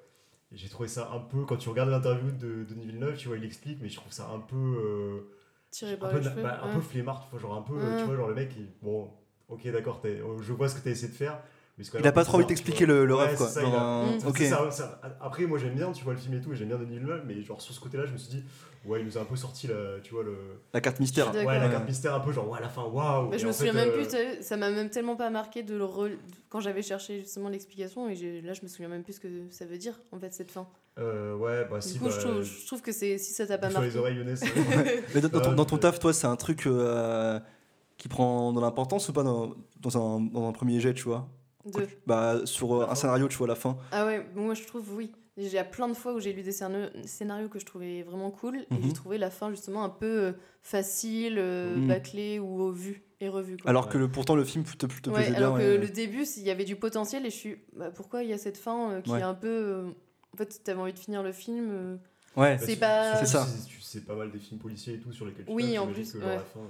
j'ai 0.51 0.67
trouvé 0.69 0.87
ça 0.89 1.09
un 1.13 1.19
peu. 1.19 1.45
Quand 1.45 1.57
tu 1.57 1.69
regardes 1.69 1.89
l'interview 1.89 2.31
de 2.31 2.63
Denis 2.65 2.85
Villeneuve, 2.85 3.15
tu 3.17 3.27
vois, 3.29 3.37
il 3.37 3.45
explique, 3.45 3.79
mais 3.81 3.89
je 3.89 3.95
trouve 3.95 4.11
ça 4.11 4.29
un 4.29 4.39
peu. 4.39 4.55
euh, 4.55 5.33
Tiré 5.71 5.93
un 5.93 5.97
par 5.97 6.11
peu, 6.11 6.17
les 6.19 6.23
na- 6.25 6.31
cheveux. 6.31 6.43
bah, 6.43 6.59
un 6.63 6.67
ouais. 6.69 6.75
peu 6.75 6.81
flemmard, 6.81 7.23
tu 7.25 7.31
vois, 7.31 7.39
genre 7.39 7.53
un 7.55 7.61
peu, 7.61 7.73
Ouais. 7.75 7.97
tu 7.99 8.03
vois, 8.05 8.15
genre 8.15 8.27
le 8.29 8.35
mec, 8.35 8.51
il- 8.57 8.69
bon, 8.81 9.09
ok, 9.49 9.67
d'accord, 9.71 10.01
euh, 10.05 10.37
je 10.41 10.53
vois 10.53 10.69
ce 10.69 10.75
que 10.75 10.83
t'as 10.83 10.91
essayé 10.91 11.09
de 11.11 11.17
faire, 11.17 11.41
mais 11.77 11.83
Il 11.85 11.93
même 11.97 12.05
a 12.05 12.09
un 12.09 12.11
pas 12.11 12.23
trop 12.25 12.37
envie 12.37 12.45
d'expliquer 12.47 12.85
vois. 12.85 12.95
le, 12.95 13.05
le 13.05 13.15
Ouais, 13.15 13.27
rêve, 13.27 13.37
quoi. 13.37 13.47
ça, 13.47 13.61
a- 13.61 14.03
Mm. 14.05 14.33
Ça, 14.33 14.71
ça- 14.71 15.01
après, 15.21 15.45
moi 15.45 15.57
j'aime 15.59 15.75
bien, 15.75 15.91
tu 15.91 16.03
vois, 16.03 16.13
le 16.13 16.19
film 16.19 16.33
et 16.35 16.41
tout, 16.41 16.51
et 16.51 16.55
j'aime 16.55 16.69
bien 16.69 16.77
Denis 16.77 16.97
Villeneuve, 16.97 17.23
mais 17.27 17.41
genre 17.43 17.61
sur 17.61 17.73
ce 17.73 17.79
côté-là, 17.79 18.05
je 18.05 18.13
me 18.13 18.17
suis 18.17 18.29
dit, 18.29 18.43
ouais, 18.85 18.99
il 19.01 19.05
nous 19.05 19.17
a 19.17 19.21
un 19.21 19.25
peu 19.25 19.35
sorti, 19.35 19.67
la, 19.67 19.99
tu 20.01 20.13
vois, 20.13 20.23
le. 20.23 20.35
La 20.73 20.81
carte 20.81 20.99
mystère. 20.99 21.31
Ouais, 21.35 21.45
la 21.45 21.69
carte 21.69 21.85
mystère, 21.87 22.15
un 22.15 22.19
peu 22.19 22.31
genre, 22.31 22.49
ouais, 22.49 22.57
à 22.57 22.61
la 22.61 22.69
fin, 22.69 22.83
waouh! 22.83 23.29
Bah, 23.29 23.37
je 23.37 23.45
me 23.45 23.51
souviens 23.51 23.73
fait, 23.73 23.77
même 23.85 23.89
euh, 23.89 24.03
plus, 24.37 24.43
ça 24.43 24.57
m'a 24.57 24.69
même 24.71 24.89
tellement 24.89 25.15
pas 25.15 25.29
marqué 25.29 25.61
de 25.61 25.75
le 25.75 25.83
re- 25.85 26.17
quand 26.49 26.59
j'avais 26.61 26.81
cherché 26.81 27.19
justement 27.21 27.49
l'explication 27.49 28.09
et 28.09 28.41
là 28.41 28.53
je 28.53 28.61
me 28.63 28.67
souviens 28.67 28.87
même 28.87 29.03
plus 29.03 29.13
ce 29.13 29.19
que 29.19 29.27
ça 29.51 29.65
veut 29.65 29.77
dire 29.77 29.99
en 30.11 30.19
fait 30.19 30.33
cette 30.33 30.49
fin. 30.51 30.67
euh, 30.97 31.35
ouais, 31.35 31.65
bah 31.69 31.77
Du 31.79 31.87
si, 31.87 31.99
coup, 31.99 32.05
bah, 32.05 32.11
je, 32.15 32.19
trouve, 32.19 32.41
je 32.41 32.65
trouve 32.65 32.81
que 32.81 32.91
c'est 32.91 33.17
si 33.19 33.33
ça 33.33 33.45
t'a 33.45 33.57
pas 33.59 33.69
sur 33.69 33.79
marqué. 33.79 33.93
les 33.93 33.97
oreilles, 33.97 34.15
Younes. 34.17 34.35
Mais 35.13 35.21
dans, 35.21 35.27
dans 35.29 35.41
ton, 35.41 35.51
dans 35.53 35.65
ton 35.65 35.75
je- 35.75 35.81
taf, 35.81 35.99
toi, 35.99 36.11
c'est 36.13 36.25
un 36.27 36.35
truc 36.37 36.65
euh, 36.65 37.39
qui 37.97 38.07
prend 38.07 38.51
de 38.53 38.59
l'importance 38.61 39.07
ou 39.09 39.13
pas 39.13 39.23
dans, 39.23 39.53
dans, 39.81 39.97
un, 40.17 40.21
dans 40.21 40.47
un 40.47 40.51
premier 40.53 40.79
jet, 40.79 40.93
tu 40.93 41.03
vois? 41.03 41.27
De- 41.71 41.87
Bah, 42.05 42.41
sur 42.45 42.73
euh, 42.81 42.87
un 42.89 42.95
scénario, 42.95 43.27
tu 43.27 43.37
vois, 43.37 43.47
la 43.47 43.55
fin. 43.55 43.77
Ah 43.91 44.05
ouais, 44.05 44.25
moi 44.35 44.53
je 44.53 44.63
trouve 44.63 44.93
oui. 44.95 45.11
Il 45.39 45.47
y 45.47 45.57
a 45.59 45.63
plein 45.63 45.87
de 45.87 45.93
fois 45.93 46.13
où 46.15 46.19
j'ai 46.19 46.33
lu 46.33 46.41
des 46.41 46.51
scénarios, 46.51 46.89
scénarios 47.05 47.47
que 47.47 47.59
je 47.59 47.65
trouvais 47.65 48.01
vraiment 48.01 48.31
cool 48.31 48.57
et 48.57 48.73
Mhm. 48.73 48.81
j'ai 48.83 48.93
trouvé 48.93 49.17
la 49.19 49.29
fin 49.29 49.51
justement 49.51 49.83
un 49.83 49.89
peu 49.89 50.05
euh, 50.07 50.31
facile, 50.63 51.35
euh, 51.37 51.75
Mhm. 51.77 51.87
bâclée 51.87 52.39
ou 52.39 52.59
au 52.61 52.71
vu 52.71 53.03
et 53.21 53.29
revu. 53.29 53.57
quoi. 53.57 53.69
Alors 53.69 53.87
que 53.89 53.97
le- 53.99 54.09
pourtant, 54.09 54.35
le 54.35 54.43
film 54.43 54.63
te, 54.63 54.71
te 54.71 54.85
te 54.87 55.09
Ouais, 55.09 55.15
plaisait 55.25 55.35
alors 55.35 55.55
bien. 55.57 55.63
que 55.65 55.71
ouais. 55.73 55.77
le 55.77 55.87
début, 55.89 56.23
il 56.37 56.43
y 56.43 56.49
avait 56.49 56.65
du 56.65 56.75
potentiel 56.75 57.25
et 57.25 57.29
je 57.29 57.35
suis. 57.35 57.57
bah, 57.75 57.91
pourquoi 57.91 58.23
il 58.23 58.29
y 58.29 58.33
a 58.33 58.37
cette 58.39 58.57
fin 58.57 58.91
euh, 58.93 59.01
qui 59.01 59.11
Ouais. 59.11 59.19
est 59.19 59.23
un 59.23 59.33
peu. 59.35 59.47
euh, 59.47 59.89
en 60.33 60.37
fait, 60.37 60.61
t'avais 60.63 60.79
envie 60.81 60.93
de 60.93 60.99
finir 60.99 61.21
le 61.23 61.31
film. 61.31 61.67
euh, 61.71 61.97
Ouais, 62.35 62.55
Bah, 62.55 62.57
C'est 62.59 62.73
su- 62.73 62.79
pas- 62.79 63.15
C'est 63.17 63.25
ça. 63.25 63.47
sais 63.81 64.01
pas 64.01 64.13
mal 64.15 64.29
des 64.31 64.37
films 64.39 64.59
policiers 64.59 64.95
et 64.95 64.99
tout 64.99 65.11
sur 65.11 65.25
lesquels 65.25 65.45
tu 65.45 65.51
Oui, 65.51 65.77
en 65.79 65.87
plus, 65.87 66.11
que, 66.13 66.19
genre, 66.19 66.29
la 66.29 66.39
fin, 66.39 66.59
euh, 66.59 66.63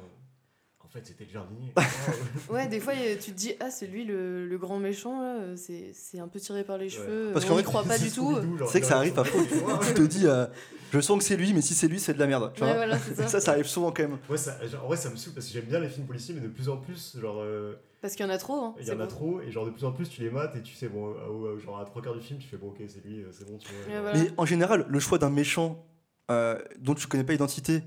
fait, 1.00 1.06
c'était 1.08 1.26
le 1.26 1.32
jardinier. 1.32 1.74
Ouais, 2.50 2.68
des 2.68 2.80
fois, 2.80 2.94
tu 3.22 3.32
te 3.32 3.38
dis, 3.38 3.54
ah, 3.60 3.70
c'est 3.70 3.88
lui 3.88 4.06
le, 4.06 4.48
le 4.48 4.58
grand 4.58 4.80
méchant, 4.80 5.22
là, 5.22 5.36
euh, 5.42 5.56
c'est 5.58 5.92
c'est 5.94 6.20
un 6.20 6.28
peu 6.30 6.40
tiré 6.40 6.64
par 6.64 6.78
les 6.78 6.88
cheveux. 6.90 7.32
Parce 7.34 7.44
on 7.46 7.50
qu'en 7.50 7.56
n'y 7.56 7.62
vrai, 7.62 7.70
croit 7.70 7.84
pas 7.88 7.98
du 8.00 8.10
tout. 8.12 8.38
C'est 8.68 8.80
que 8.82 8.86
ça 8.88 8.98
arrive 8.98 9.14
parfois. 9.14 9.42
tu 9.86 9.94
te 9.94 10.02
dis, 10.04 10.26
euh, 10.28 10.46
je 10.92 11.00
sens 11.02 11.18
que 11.18 11.24
c'est 11.26 11.36
lui, 11.36 11.54
mais 11.54 11.62
si 11.62 11.74
c'est 11.74 11.88
lui, 11.90 12.00
c'est 12.00 12.14
de 12.14 12.20
la 12.20 12.28
merde. 12.28 12.52
Tu 12.56 12.62
Ouais, 12.62 12.68
vois 12.70 12.76
voilà, 12.78 12.98
c'est 12.98 13.16
ça. 13.16 13.28
ça, 13.28 13.42
ça 13.42 13.52
arrive 13.52 13.66
souvent 13.68 13.92
quand 13.92 14.04
même. 14.04 14.18
Ouais, 14.30 14.38
ça, 14.38 14.66
genre, 14.66 14.86
en 14.86 14.88
vrai, 14.88 14.96
ça 14.98 15.10
me 15.10 15.16
saoule 15.18 15.34
parce 15.34 15.48
que 15.48 15.54
j'aime 15.54 15.66
bien 15.66 15.80
les 15.80 15.90
films 15.90 16.08
policiers, 16.08 16.34
mais 16.34 16.42
de 16.42 16.48
plus 16.48 16.70
en 16.70 16.78
plus, 16.78 17.18
genre, 17.20 17.40
euh, 17.42 17.76
Parce 18.02 18.16
qu'il 18.16 18.26
y 18.26 18.30
en 18.30 18.32
a 18.32 18.38
trop. 18.38 18.56
Hein, 18.64 18.76
il 18.80 18.88
y 18.88 18.92
en 18.92 18.94
a 19.00 19.04
bon. 19.04 19.08
trop, 19.08 19.42
et 19.42 19.52
genre, 19.52 19.66
de 19.66 19.72
plus 19.72 19.84
en 19.84 19.92
plus, 19.92 20.08
tu 20.10 20.22
les 20.22 20.30
mates 20.30 20.56
et 20.56 20.62
tu 20.62 20.74
sais, 20.74 20.88
bon, 20.88 21.14
à- 21.16 21.56
à- 21.56 21.60
genre, 21.60 21.80
à 21.80 21.86
trois 21.86 22.02
quarts 22.02 22.16
du 22.16 22.22
film, 22.22 22.40
tu 22.40 22.48
fais, 22.48 22.58
bon, 22.58 22.70
ok, 22.70 22.78
c'est 22.88 23.04
lui, 23.06 23.22
euh, 23.24 23.28
c'est 23.32 23.46
bon, 23.50 23.58
tu 23.58 23.68
vois. 23.74 23.94
Ouais, 23.96 24.02
voilà. 24.02 24.20
Mais 24.20 24.32
en 24.38 24.46
général, 24.46 24.86
le 24.88 25.00
choix 25.00 25.18
d'un 25.18 25.30
méchant 25.30 25.84
euh, 26.32 26.58
dont 26.80 26.94
tu 26.96 27.08
connais 27.08 27.24
pas 27.26 27.34
l'identité, 27.34 27.82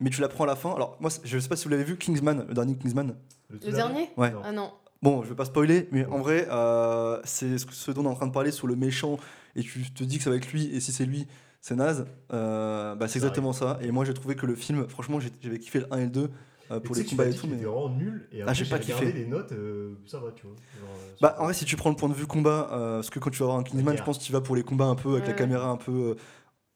mais 0.00 0.10
tu 0.10 0.20
l'apprends 0.20 0.44
à 0.44 0.48
la 0.48 0.56
fin. 0.56 0.72
Alors, 0.74 0.96
moi, 1.00 1.10
je 1.24 1.38
sais 1.38 1.48
pas 1.48 1.56
si 1.56 1.64
vous 1.64 1.70
l'avez 1.70 1.84
vu, 1.84 1.96
Kingsman, 1.96 2.44
le 2.48 2.54
dernier 2.54 2.76
Kingsman. 2.76 3.14
Le 3.50 3.58
dernier 3.58 4.10
Ouais. 4.16 4.30
Non. 4.30 4.40
Ah 4.44 4.52
non. 4.52 4.72
Bon, 5.02 5.22
je 5.22 5.28
vais 5.28 5.34
pas 5.34 5.44
spoiler, 5.44 5.88
mais 5.92 6.04
en 6.06 6.18
vrai, 6.18 6.48
euh, 6.50 7.20
c'est 7.24 7.58
ce, 7.58 7.66
ce 7.70 7.90
dont 7.90 8.02
on 8.02 8.06
est 8.06 8.08
en 8.12 8.14
train 8.14 8.26
de 8.26 8.32
parler 8.32 8.50
sur 8.50 8.66
le 8.66 8.76
méchant, 8.76 9.18
et 9.54 9.62
tu 9.62 9.90
te 9.92 10.02
dis 10.04 10.16
que 10.18 10.24
ça 10.24 10.30
va 10.30 10.36
être 10.36 10.50
lui, 10.52 10.74
et 10.74 10.80
si 10.80 10.90
c'est 10.90 11.04
lui, 11.04 11.26
c'est 11.60 11.76
naze. 11.76 12.06
Euh, 12.32 12.94
bah, 12.94 13.06
c'est 13.08 13.18
exactement 13.18 13.52
ça. 13.52 13.78
Et 13.82 13.90
moi, 13.90 14.04
j'ai 14.04 14.14
trouvé 14.14 14.34
que 14.36 14.46
le 14.46 14.54
film, 14.54 14.88
franchement, 14.88 15.18
j'avais 15.42 15.58
kiffé 15.58 15.80
le 15.80 15.92
1 15.92 15.98
et 15.98 16.04
le 16.04 16.10
2 16.10 16.30
euh, 16.70 16.80
pour 16.80 16.96
les 16.96 17.04
combats 17.04 17.26
et 17.26 17.34
tout. 17.34 17.46
Mais... 17.46 17.56
vraiment 17.56 17.88
nul, 17.90 18.26
et 18.32 18.40
après, 18.42 18.54
j'ai 18.54 18.64
j'ai 18.64 18.70
pas 18.70 18.78
kiffé. 18.78 19.12
les 19.12 19.26
notes, 19.26 19.52
euh, 19.52 19.94
ça 20.06 20.18
va, 20.18 20.32
tu 20.32 20.46
vois. 20.46 20.56
genre, 20.80 20.88
euh, 20.96 21.16
Bah, 21.20 21.36
en 21.38 21.44
vrai, 21.44 21.54
si 21.54 21.64
tu 21.64 21.76
prends 21.76 21.90
le 21.90 21.96
point 21.96 22.08
de 22.08 22.14
vue 22.14 22.26
combat, 22.26 22.68
euh, 22.72 22.96
parce 22.96 23.10
que 23.10 23.18
quand 23.18 23.30
tu 23.30 23.38
vas 23.38 23.46
voir 23.46 23.58
un 23.58 23.62
Kingsman, 23.62 23.96
je 23.96 24.02
pense 24.02 24.18
que 24.18 24.24
tu 24.24 24.32
vas 24.32 24.40
pour 24.40 24.56
les 24.56 24.62
combats 24.64 24.86
un 24.86 24.94
peu 24.96 25.12
avec 25.12 25.26
la 25.26 25.34
caméra 25.34 25.68
un 25.68 25.76
peu, 25.76 25.92
euh, 25.92 26.14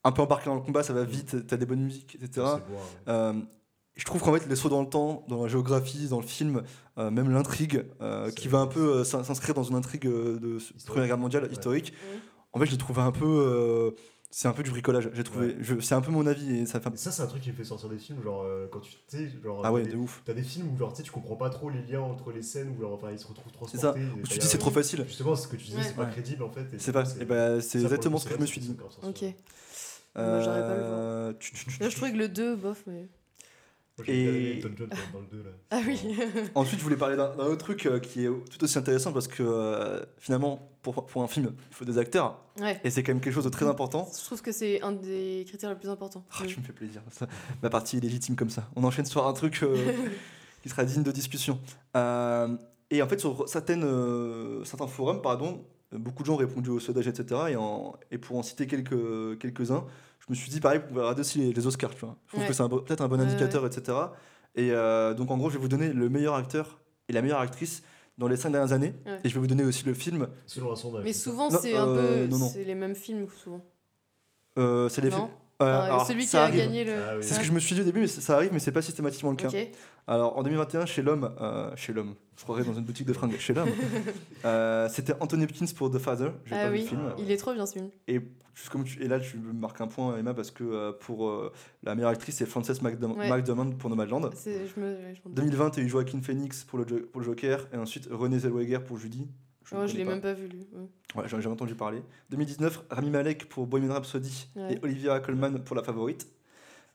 un 0.05 0.13
peu 0.13 0.23
embarquée 0.23 0.47
dans 0.47 0.55
le 0.55 0.61
combat, 0.63 0.83
ça 0.83 0.93
va 0.93 1.05
vite, 1.05 1.47
t'as 1.47 1.57
des 1.57 1.67
bonnes 1.67 1.83
musiques, 1.83 2.15
etc. 2.17 2.31
c'est 2.35 2.41
beau, 2.43 2.49
hein, 2.49 2.61
ouais. 2.61 3.13
Euh, 3.13 3.33
je 3.97 4.05
trouve 4.05 4.23
qu'en 4.23 4.33
fait, 4.33 4.47
les 4.49 4.57
sauts 4.57 4.69
dans 4.71 4.81
le 4.83 4.89
temps, 4.89 5.25
dans 5.29 5.43
la 5.43 5.49
géographie, 5.49 6.09
dans 6.09 6.21
le 6.21 6.27
film, 6.27 6.63
euh, 6.99 7.11
même 7.11 7.31
l'intrigue, 7.31 7.85
euh, 8.01 8.31
qui 8.31 8.49
va 8.49 8.59
un 8.59 8.67
peu 8.67 8.81
euh, 9.01 9.05
s'in- 9.05 9.25
s'inscrire 9.25 9.55
dans 9.55 9.65
une 9.65 9.75
intrigue 9.77 10.05
de 10.05 10.57
Historique. 10.57 10.87
Première 10.87 11.07
Guerre 11.07 11.19
mondiale 11.19 11.43
Ouais. 11.45 11.51
historique, 11.53 11.93
en 12.53 12.59
fait, 12.59 12.67
je 12.67 12.71
l'ai 12.73 12.79
trouvé 12.79 13.03
un 13.03 13.13
peu. 13.13 13.27
euh, 13.27 13.91
c'est 14.33 14.47
un 14.47 14.53
peu 14.53 14.63
du 14.63 14.71
bricolage, 14.71 15.11
j'ai 15.13 15.25
trouvé. 15.25 15.49
Ouais. 15.57 15.81
C'est 15.81 15.95
un 15.97 16.01
peu 16.01 16.13
mon 16.13 16.25
avis 16.25 16.61
et 16.61 16.65
ça 16.67 16.81
fait. 16.81 16.89
un- 16.89 16.93
Et 16.93 16.97
ça, 16.97 17.11
c'est 17.11 17.23
un 17.23 17.27
truc 17.27 17.43
qui 17.43 17.51
me 17.51 17.57
fait 17.57 17.65
sortir 17.65 17.89
des 17.89 17.99
films, 17.99 18.23
genre, 18.23 18.43
euh, 18.45 18.69
quand 18.71 18.79
tu 18.79 18.93
sais, 19.09 19.29
genre, 19.43 19.61
Ah 19.65 19.73
ouais, 19.73 19.83
t'as 19.83 19.89
de 19.89 19.93
des- 19.95 19.99
ouf. 19.99 20.23
T'as 20.25 20.35
des 20.35 20.43
films 20.45 20.69
où 20.73 20.79
genre, 20.79 20.93
tu 20.93 20.99
sais, 20.99 21.03
tu 21.03 21.11
comprends 21.11 21.35
pas 21.35 21.51
trop 21.51 21.69
les 21.69 21.83
liens 21.83 22.01
entre 22.01 22.31
les 22.31 22.43
scènes 22.43 22.73
où 22.77 22.81
genre, 22.81 22.93
enfin, 22.95 23.09
ils 23.11 23.19
se 23.19 23.27
retrouvent 23.27 23.53
C'est 23.69 23.77
ça. 23.79 23.91
transportés. 23.93 24.21
Où 24.23 24.27
tu 24.27 24.39
dis 24.39 24.47
c'est 24.47 24.59
trop 24.59 24.71
facile. 24.71 25.05
Justement, 25.07 25.35
ce 25.35 25.49
que 25.49 25.57
tu 25.57 25.65
disais, 25.65 25.79
Ouais. 25.79 25.83
c'est 25.85 25.97
pas 25.97 26.05
Ouais. 26.05 26.11
crédible 26.13 26.45
en 26.45 26.49
fait. 26.51 26.65
C'est 26.79 26.93
pas. 26.93 27.03
Et 27.21 27.25
bah, 27.25 27.61
c'est 27.61 27.83
exactement 27.83 28.19
ce 28.19 28.29
que 28.29 28.35
je 28.37 28.41
me 28.41 28.47
suis 28.47 28.61
dit. 28.61 28.77
Ok. 29.03 29.25
Moi, 30.17 30.41
j'aurais 30.41 30.61
pas 30.63 30.75
le 30.77 30.81
voir. 30.83 30.99
Euh, 30.99 31.33
Là, 31.81 31.89
je 31.89 31.97
trouvais 31.97 32.13
que 32.13 32.17
le 32.17 32.29
2, 32.29 32.57
bof, 32.57 32.83
mais. 32.87 33.09
Et- 34.07 34.61
dans 34.63 34.69
le 34.71 35.27
2 35.31 35.43
là. 35.43 35.51
Ah 35.71 35.81
oui. 35.87 36.01
Ensuite, 36.55 36.79
je 36.79 36.85
voulais 36.85 36.97
parler 36.97 37.17
d'un 37.17 37.35
autre 37.37 37.59
truc 37.59 37.85
euh, 37.85 37.99
qui 38.01 38.25
est 38.25 38.29
tout 38.29 38.65
aussi 38.65 38.79
intéressant 38.79 39.13
parce 39.13 39.29
que 39.29 39.43
euh, 39.43 40.03
finalement, 40.17 40.71
pour, 40.81 41.05
pour 41.05 41.23
un 41.23 41.29
film, 41.29 41.53
il 41.71 41.75
faut 41.75 41.85
des 41.85 41.99
acteurs 41.99 42.41
ouais. 42.61 42.81
et 42.83 42.89
c'est 42.89 43.03
quand 43.03 43.13
même 43.13 43.21
quelque 43.21 43.35
chose 43.35 43.45
de 43.45 43.51
très 43.51 43.67
important. 43.67 44.09
Je 44.19 44.25
trouve 44.25 44.41
que 44.41 44.53
c'est 44.53 44.81
un 44.81 44.93
des 44.93 45.45
critères 45.47 45.69
les 45.69 45.77
plus 45.77 45.91
importants. 45.91 46.25
Ah, 46.33 46.45
tu 46.47 46.59
me 46.59 46.65
fais 46.65 46.73
plaisir. 46.73 47.03
ça. 47.11 47.27
Ma 47.63 47.69
partie 47.69 47.99
est 47.99 48.01
légitime 48.01 48.37
comme 48.37 48.49
ça. 48.49 48.71
On 48.75 48.85
enchaîne 48.85 49.05
sur 49.05 49.27
un 49.27 49.35
truc 49.35 49.63
euh, 49.63 49.77
qui 50.63 50.71
sera 50.71 50.85
digne 50.85 51.03
de 51.03 51.13
discussion. 51.13 51.61
Euh, 51.95 52.57
et 52.91 53.03
en 53.03 53.07
fait, 53.07 53.21
sur 53.21 53.47
certaines, 53.51 53.85
euh, 53.85 54.65
certains 54.65 54.87
forums, 54.87 55.21
pardon, 55.21 55.63
beaucoup 55.93 56.23
de 56.23 56.27
gens 56.27 56.35
ont 56.35 56.37
répondu 56.37 56.71
au 56.71 56.79
sondage, 56.81 57.09
etc. 57.09 57.41
Et, 57.51 57.57
en- 57.57 57.95
et 58.11 58.19
pour 58.19 58.37
en 58.39 58.43
citer 58.43 58.67
quelques, 58.67 59.39
quelques-uns, 59.39 59.85
je 60.21 60.27
me 60.29 60.35
suis 60.35 60.51
dit, 60.51 60.61
pareil, 60.61 60.81
on 60.91 60.95
va 60.95 61.01
regarder 61.03 61.21
aussi 61.21 61.39
les, 61.39 61.53
les 61.53 61.67
Oscars. 61.67 61.95
Tu 61.95 62.01
vois. 62.01 62.17
Je 62.27 62.29
trouve 62.33 62.43
Ouais. 62.43 62.49
que 62.49 62.53
c'est 62.55 62.69
peut-être 62.69 63.01
un 63.01 63.09
bon 63.09 63.17
Ouais, 63.19 63.25
indicateur, 63.25 63.67
etc. 63.67 63.97
Et 64.55 64.71
euh, 64.73 65.15
donc, 65.15 65.31
en 65.31 65.37
gros, 65.39 65.49
je 65.51 65.55
vais 65.57 65.61
vous 65.63 65.69
donner 65.69 65.93
le 65.93 66.09
meilleur 66.09 66.35
acteur 66.35 66.79
et 67.09 67.13
la 67.13 67.23
meilleure 67.23 67.41
actrice 67.41 67.83
dans 68.19 68.29
les 68.29 68.37
cinq 68.37 68.51
dernières 68.51 68.73
années. 68.73 68.95
Ouais. 69.07 69.21
Et 69.25 69.29
je 69.29 69.35
vais 69.35 69.41
vous 69.41 69.47
donner 69.47 69.65
aussi 69.65 69.85
le 69.87 69.95
film. 69.95 70.29
Selon 70.47 70.73
un 70.73 70.77
sondage. 70.77 71.05
Mais 71.05 71.13
souvent, 71.13 71.51
c'est 71.51 71.75
un 71.77 71.89
euh, 71.89 72.25
peu. 72.27 72.31
non, 72.31 72.39
non. 72.39 72.49
C'est 72.49 72.65
les 72.65 72.75
mêmes 72.75 72.95
films, 72.95 73.27
souvent. 73.43 73.65
Euh, 74.59 74.89
c'est 74.89 75.01
les 75.01 75.11
films. 75.11 75.29
Euh, 75.61 75.81
alors, 75.83 76.07
Celui 76.07 76.27
qui 76.27 76.37
a 76.37 76.45
arrive. 76.45 76.57
gagné 76.57 76.85
le. 76.85 76.93
Ah 76.95 77.13
oui. 77.17 77.23
C'est 77.23 77.35
ce 77.35 77.39
que 77.41 77.45
je 77.45 77.53
me 77.53 77.59
suis 77.61 77.75
dit 77.75 77.81
au 77.83 77.85
début, 77.85 78.01
mais 78.01 78.07
ça 78.07 78.35
arrive, 78.37 78.51
mais 78.53 78.59
c'est 78.59 78.73
pas 78.73 78.83
systématiquement 78.83 79.31
le 79.31 79.37
cas. 79.37 79.51
Alors 80.07 80.37
en 80.39 80.43
2021, 80.43 80.87
chez 80.87 81.03
l'homme, 81.03 81.31
euh, 81.41 81.71
chez 81.77 81.93
l'homme, 81.93 82.15
je 82.37 82.43
croirais 82.43 82.65
dans 82.65 82.73
une 82.75 82.85
boutique 82.85 83.07
de 83.07 83.13
fringues, 83.13 83.37
chez 83.39 83.53
l'homme, 83.55 83.69
euh, 84.45 84.89
c'était 84.89 85.15
Anthony 85.21 85.45
Hopkins 85.45 85.67
pour 85.77 85.91
The 85.91 85.99
Father. 85.99 86.31
J'ai 86.47 86.55
Ah 86.55 86.65
pas 86.65 86.69
vu 86.71 86.77
oui, 86.77 86.81
le 86.83 86.87
film. 86.89 87.01
il 87.19 87.31
est 87.31 87.37
trop 87.37 87.53
bien 87.53 87.67
ce 87.67 87.75
film. 87.75 87.91
Et, 88.09 88.21
juste 88.55 88.71
comme 88.71 88.83
tu- 88.85 89.01
et 89.03 89.07
là, 89.09 89.21
tu 89.21 89.37
marques 89.39 89.81
un 89.81 89.87
point, 89.87 90.17
Emma, 90.17 90.35
parce 90.35 90.51
que 90.51 90.65
euh, 90.65 90.93
pour 90.99 91.29
euh, 91.29 91.53
la 91.85 91.95
meilleure 91.95 92.11
actrice, 92.11 92.37
c'est 92.37 92.47
Frances 92.47 92.81
McDormand 92.83 93.17
Ouais. 93.17 93.73
Pour 93.79 93.91
Nomadland. 93.91 94.31
C'est- 94.35 94.67
Je 94.75 94.81
me. 94.81 94.87
ouais, 94.95 95.15
je 95.15 95.21
m'en 95.29 95.35
doute. 95.35 95.35
2020, 95.35 95.71
tu 95.71 95.81
as 95.81 95.83
eu 95.85 95.89
Joaquin 95.89 96.21
Phoenix 96.23 96.65
pour 96.65 96.79
le, 96.79 96.85
pour 96.87 97.21
le 97.21 97.27
Joker, 97.27 97.69
et 97.73 97.77
ensuite 97.77 98.09
René 98.11 98.39
Zellweger 98.39 98.83
pour 98.83 98.99
Judy. 98.99 99.29
Je 99.71 99.77
ne 99.93 99.99
l'ai 99.99 100.05
même 100.05 100.21
pas 100.21 100.33
vu, 100.33 100.47
lui. 100.49 100.67
Ouais. 100.73 101.23
Ouais, 101.23 101.29
j'en 101.29 101.39
ai 101.39 101.43
jamais 101.43 101.55
entendu 101.55 101.75
parler. 101.75 102.03
2019, 102.31 102.85
Rami 102.91 103.11
Malek 103.11 103.49
pour 103.49 103.67
Bohemian 103.67 103.93
Rhapsody 103.95 104.49
Ouais. 104.57 104.75
et 104.75 104.79
Olivia 104.85 105.19
Colman 105.21 105.59
pour 105.65 105.77
La 105.77 105.83
Favorite. 105.83 106.27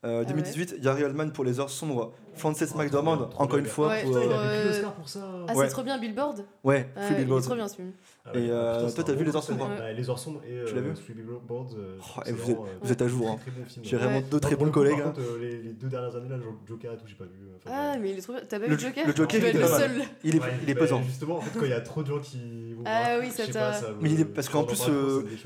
Euh, 0.04 0.22
Ah 0.22 0.26
2018, 0.26 0.82
Gary 0.82 1.04
Oldman 1.04 1.32
pour 1.32 1.44
Les 1.44 1.60
Heures 1.60 1.70
Sombres, 1.70 2.14
Frances 2.36 2.64
Oh, 2.74 2.78
McDormand, 2.78 3.30
encore 3.38 3.58
une 3.58 3.66
fois. 3.66 3.88
Ouais, 3.88 4.04
pour, 4.04 4.16
euh, 4.18 4.22
a 4.22 4.48
pris 4.60 4.68
l'Oscar 4.68 4.94
pour 4.94 5.10
ça. 5.10 5.20
Ah, 5.48 5.56
Ouais. 5.56 5.66
c'est 5.66 5.72
trop 5.72 5.84
bien, 5.84 5.98
Billboard 5.98 6.46
Ouais, 6.64 6.90
Ah, 6.96 7.02
Free 7.02 7.14
Il 7.14 7.16
est 7.16 7.20
Billboards. 7.22 7.42
trop 7.42 7.56
bien 7.56 7.68
ce 7.68 7.76
film. 7.78 7.92
Ah 8.28 8.32
Et, 8.34 8.50
euh, 8.50 8.90
toi, 8.92 9.04
t'as 9.04 9.14
vu 9.14 9.24
Les 9.24 9.30
année. 9.30 9.42
sombres 9.42 9.70
Bah, 9.78 9.94
Les 9.94 10.10
heures 10.10 10.18
sombres 10.18 10.42
et 10.48 10.66
Tu 10.66 10.74
l'as 10.74 10.82
euh, 10.82 10.84
vu 10.84 10.94
Three 10.96 11.14
Billboards. 11.14 11.76
euh, 11.78 11.98
Oh, 12.02 12.22
et 12.26 12.32
vous 12.32 12.50
êtes- 12.52 12.58
euh, 12.58 12.62
vous 12.82 12.92
êtes 12.92 13.02
à 13.04 13.08
jour, 13.08 13.30
hein. 13.30 13.38
Bon. 13.46 13.64
J'ai 13.84 13.98
vraiment 13.98 14.18
Ouais. 14.18 14.26
deux 14.32 14.40
très 14.40 14.56
bons 14.56 14.72
collègues. 14.72 14.98
Par 14.98 15.08
hein. 15.10 15.12
contre, 15.12 15.22
euh, 15.22 15.40
les, 15.40 15.58
les 15.62 15.74
deux 15.74 15.88
dernières 15.90 16.16
années, 16.16 16.30
là, 16.30 16.38
Joker 16.68 16.94
et 16.94 16.98
tout, 16.98 17.04
j'ai 17.06 17.14
pas 17.14 17.26
vu. 17.26 17.32
enfin, 17.64 17.70
Ah, 17.72 17.98
mais 18.02 18.10
il 18.12 18.18
est 18.18 18.22
trop 18.22 18.34
bien. 18.34 18.42
T'as 18.50 18.60
pas 18.60 18.66
Le 18.66 18.76
vu 18.76 18.82
Jo- 18.82 18.88
Joker 18.88 19.08
le 19.08 19.16
Joker, 19.16 19.40
il 19.42 19.46
est 19.62 19.68
seul. 19.68 19.92
Il 20.24 20.36
est, 20.36 20.40
Ouais, 20.40 20.48
il 20.64 20.70
est 20.72 20.74
bah, 20.74 20.80
pesant. 20.82 21.04
Justement, 21.04 21.38
en 21.38 21.42
fait, 21.42 21.60
quand 21.60 21.66
il 21.66 21.72
y 21.72 21.74
a 21.74 21.82
trop 21.82 22.02
de 22.02 22.08
gens 22.08 22.20
qui 22.20 22.40
Ah 22.84 23.18
oui, 23.22 23.30
ça 23.30 23.46
t'a- 23.46 23.80
est- 24.04 24.26
parce 24.26 24.50
qu'en 24.50 24.64
plus. 24.64 24.82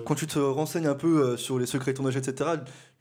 Quand 0.05 0.15
tu 0.15 0.27
te 0.27 0.39
renseignes 0.39 0.87
un 0.87 0.95
peu 0.95 1.35
sur 1.35 1.59
les 1.59 1.65
secrets 1.65 1.91
de 1.91 1.97
tournage, 1.97 2.15
etc., 2.15 2.51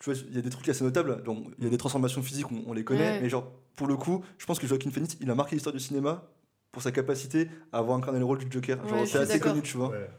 tu 0.00 0.10
vois, 0.10 0.18
il 0.28 0.34
y 0.34 0.38
a 0.38 0.42
des 0.42 0.50
trucs 0.50 0.68
assez 0.68 0.82
notables. 0.82 1.22
Donc, 1.22 1.46
il 1.58 1.64
y 1.64 1.66
a 1.68 1.70
des 1.70 1.78
transformations 1.78 2.22
physiques, 2.22 2.46
on, 2.66 2.72
les 2.72 2.82
connaît. 2.82 3.20
Mais 3.20 3.28
genre, 3.28 3.48
pour 3.76 3.86
le 3.86 3.96
coup, 3.96 4.24
je 4.38 4.46
pense 4.46 4.58
que 4.58 4.66
Joaquin 4.66 4.90
Phoenix, 4.90 5.16
il 5.20 5.30
a 5.30 5.36
marqué 5.36 5.54
l'histoire 5.54 5.72
du 5.72 5.80
cinéma 5.80 6.24
pour 6.72 6.82
sa 6.82 6.92
capacité 6.92 7.48
à 7.72 7.78
avoir 7.78 7.98
incarné 7.98 8.18
le 8.18 8.24
rôle 8.24 8.38
du 8.38 8.50
Joker. 8.50 8.78
Ouais, 8.92 9.06
c'est 9.06 9.18
assez 9.18 9.40
connu, 9.40 9.62
tu 9.62 9.76
vois. 9.76 9.88
Ouais. 9.90 10.10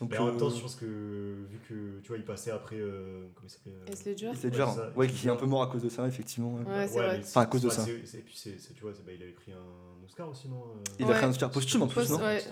Donc, 0.00 0.10
Mais 0.10 0.18
en 0.18 0.26
même 0.26 0.34
euh, 0.36 0.38
temps, 0.40 0.50
je 0.50 0.60
pense 0.60 0.74
que 0.74 0.86
vu 0.86 1.58
que 1.68 2.00
tu 2.00 2.08
vois, 2.08 2.16
il 2.16 2.24
passait 2.24 2.50
après. 2.50 2.76
euh, 2.76 3.26
comment 3.34 3.46
il 3.46 3.50
s'appelait 3.50 3.72
euh, 3.74 3.92
Heath 3.92 4.04
Ledger 4.06 4.30
Heath 4.32 4.42
Ledger, 4.44 4.66
Ouais, 4.96 5.06
qui 5.06 5.28
est 5.28 5.30
un 5.30 5.36
peu 5.36 5.46
mort 5.46 5.62
à 5.62 5.68
cause 5.68 5.82
de 5.84 5.88
ça, 5.88 6.06
effectivement. 6.08 6.54
ouais. 6.54 6.64
Ouais, 6.64 6.88
c'est 6.88 6.98
vrai. 6.98 7.18
mais 7.18 7.24
Enfin, 7.24 7.42
à 7.42 7.46
cause 7.46 7.62
de 7.62 7.68
ça. 7.70 7.82
Et 7.88 7.94
puis, 7.98 8.34
c'est, 8.34 8.58
c'est- 8.58 8.72
tu 8.74 8.80
vois, 8.82 8.90
bah, 8.92 9.12
il 9.14 9.22
avait 9.22 9.30
pris 9.32 9.52
un 9.52 10.04
Oscar 10.04 10.28
aussi, 10.28 10.48
non 10.48 10.56
euh, 10.64 10.82
Il 10.98 11.10
a 11.10 11.14
fait 11.14 11.26
un 11.26 11.30
Oscar 11.30 11.50
posthume 11.50 11.82
en 11.82 11.86
plus, 11.86 11.94
Post- 12.00 12.10
non 12.10 12.18
ouais. 12.18 12.42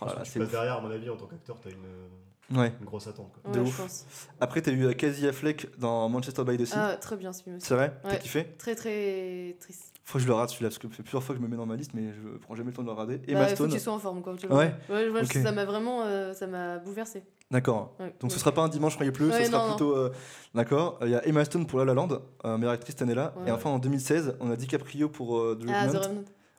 Oh 0.00 0.04
là 0.06 0.22
c'est 0.24 0.40
derrière, 0.50 0.74
à 0.78 0.80
mon 0.80 0.90
avis, 0.90 1.08
en 1.10 1.16
tant 1.16 1.26
qu'acteur, 1.26 1.60
t'as 1.60 1.70
une, 1.70 2.58
Ouais. 2.58 2.72
une 2.80 2.86
grosse 2.86 3.06
attente. 3.06 3.32
Quoi. 3.42 3.52
De 3.52 3.60
ouf. 3.60 4.26
Après, 4.40 4.60
t'as 4.60 4.72
eu 4.72 4.84
euh, 4.84 4.92
Casey 4.94 5.26
Affleck 5.28 5.68
dans 5.78 6.08
Manchester 6.08 6.44
by 6.44 6.56
the 6.58 6.66
Sea. 6.66 6.74
Ah, 6.76 6.96
très 6.96 7.16
bien 7.16 7.32
ce 7.32 7.42
film 7.42 7.56
aussi. 7.56 7.66
C'est 7.66 7.74
vrai? 7.74 7.94
T'as 8.02 8.16
kiffé? 8.16 8.48
Très, 8.58 8.74
très 8.74 9.56
triste. 9.60 9.93
Faut 10.06 10.18
que 10.18 10.22
je 10.22 10.28
le 10.28 10.34
rate 10.34 10.50
celui-là, 10.50 10.68
parce 10.68 10.78
que 10.78 10.86
ça 10.88 10.94
fait 10.94 11.02
plusieurs 11.02 11.22
fois 11.22 11.34
que 11.34 11.40
je 11.40 11.44
me 11.46 11.50
mets 11.50 11.56
dans 11.56 11.64
ma 11.64 11.76
liste, 11.76 11.92
mais 11.94 12.12
je 12.12 12.36
prends 12.38 12.54
jamais 12.54 12.70
le 12.70 12.76
temps 12.76 12.82
de 12.82 12.88
le 12.88 12.92
regarder. 12.92 13.20
Emma 13.26 13.40
Bah, 13.40 13.46
il 13.46 13.48
faut 13.50 13.54
Stone. 13.56 13.68
que 13.70 13.74
tu 13.74 13.80
sois 13.80 13.92
en 13.94 13.98
forme, 13.98 14.20
quoi. 14.20 14.34
tu 14.38 14.46
Ouais. 14.48 14.74
vois. 14.88 14.96
Ouais, 14.98 15.08
ouais, 15.08 15.20
Ok. 15.22 15.32
Ça 15.32 15.50
m'a 15.50 15.64
vraiment. 15.64 16.02
euh, 16.02 16.34
ça 16.34 16.46
m'a 16.46 16.76
bouleversé. 16.78 17.22
D'accord. 17.50 17.94
Ouais. 17.98 18.14
Donc 18.20 18.30
ce 18.30 18.38
sera 18.38 18.52
pas 18.52 18.60
un 18.62 18.68
dimanche 18.68 18.98
quand 18.98 19.04
il 19.04 19.12
pleut, 19.12 19.30
Ouais, 19.30 19.44
ce 19.44 19.50
sera 19.50 19.64
non, 19.66 19.70
plutôt. 19.74 19.96
euh, 19.96 20.12
D'accord. 20.54 20.98
Il 21.02 21.08
y 21.10 21.14
a 21.14 21.26
Emma 21.26 21.44
Stone 21.46 21.66
pour 21.66 21.78
La 21.78 21.86
La 21.86 21.94
Land, 21.94 22.08
euh, 22.44 22.58
meilleure 22.58 22.72
actrice 22.74 22.94
cette 22.94 23.02
année-là. 23.02 23.32
Ouais. 23.38 23.48
Et 23.48 23.52
enfin 23.52 23.70
en 23.70 23.78
2016, 23.78 24.36
on 24.40 24.50
a 24.50 24.56
DiCaprio 24.56 25.08
pour 25.08 25.38
euh, 25.38 25.58
The 25.58 25.68
Ah, 25.72 25.88
The. 25.88 26.10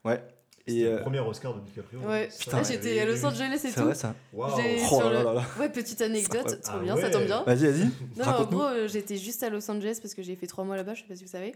Ouais. 0.03 0.23
C'était 0.67 0.79
Et 0.79 0.83
le 0.85 0.89
euh, 0.93 1.01
premier 1.01 1.19
Oscar 1.19 1.53
de 1.53 1.59
DiCaprio. 1.59 1.99
Ouais, 1.99 2.27
Putain, 2.39 2.51
Ah, 2.57 2.57
ouais, 2.61 2.63
j'étais 2.67 2.99
à 2.99 3.05
Los 3.05 3.23
Angeles 3.23 3.51
et 3.53 3.57
c'est 3.59 3.73
tout. 3.73 3.85
vrai 3.85 3.93
ça. 3.93 4.15
Waouh. 4.33 4.59
J'ai- 4.59 4.81
Oh 4.91 5.01
là 5.01 5.09
le- 5.09 5.15
là 5.23 5.33
là. 5.35 5.43
Ouais, 5.59 5.69
petite 5.69 6.01
anecdote, 6.01 6.61
trop 6.63 6.77
Ah 6.77 6.79
bien, 6.81 6.95
ça 6.97 7.09
tombe 7.11 7.21
ouais. 7.21 7.27
bien. 7.27 7.43
Vas-y, 7.45 7.67
vas-y. 7.71 7.89
Non, 8.17 8.25
en 8.25 8.43
gros, 8.45 8.63
euh, 8.63 8.87
j'étais 8.87 9.17
juste 9.17 9.43
à 9.43 9.51
Los 9.51 9.69
Angeles 9.69 9.99
parce 10.01 10.15
que 10.15 10.23
j'ai 10.23 10.35
fait 10.35 10.47
trois 10.47 10.63
mois 10.63 10.75
là-bas, 10.75 10.95
je 10.95 11.01
sais 11.01 11.07
pas 11.07 11.15
si 11.15 11.23
vous 11.23 11.29
savez. 11.29 11.53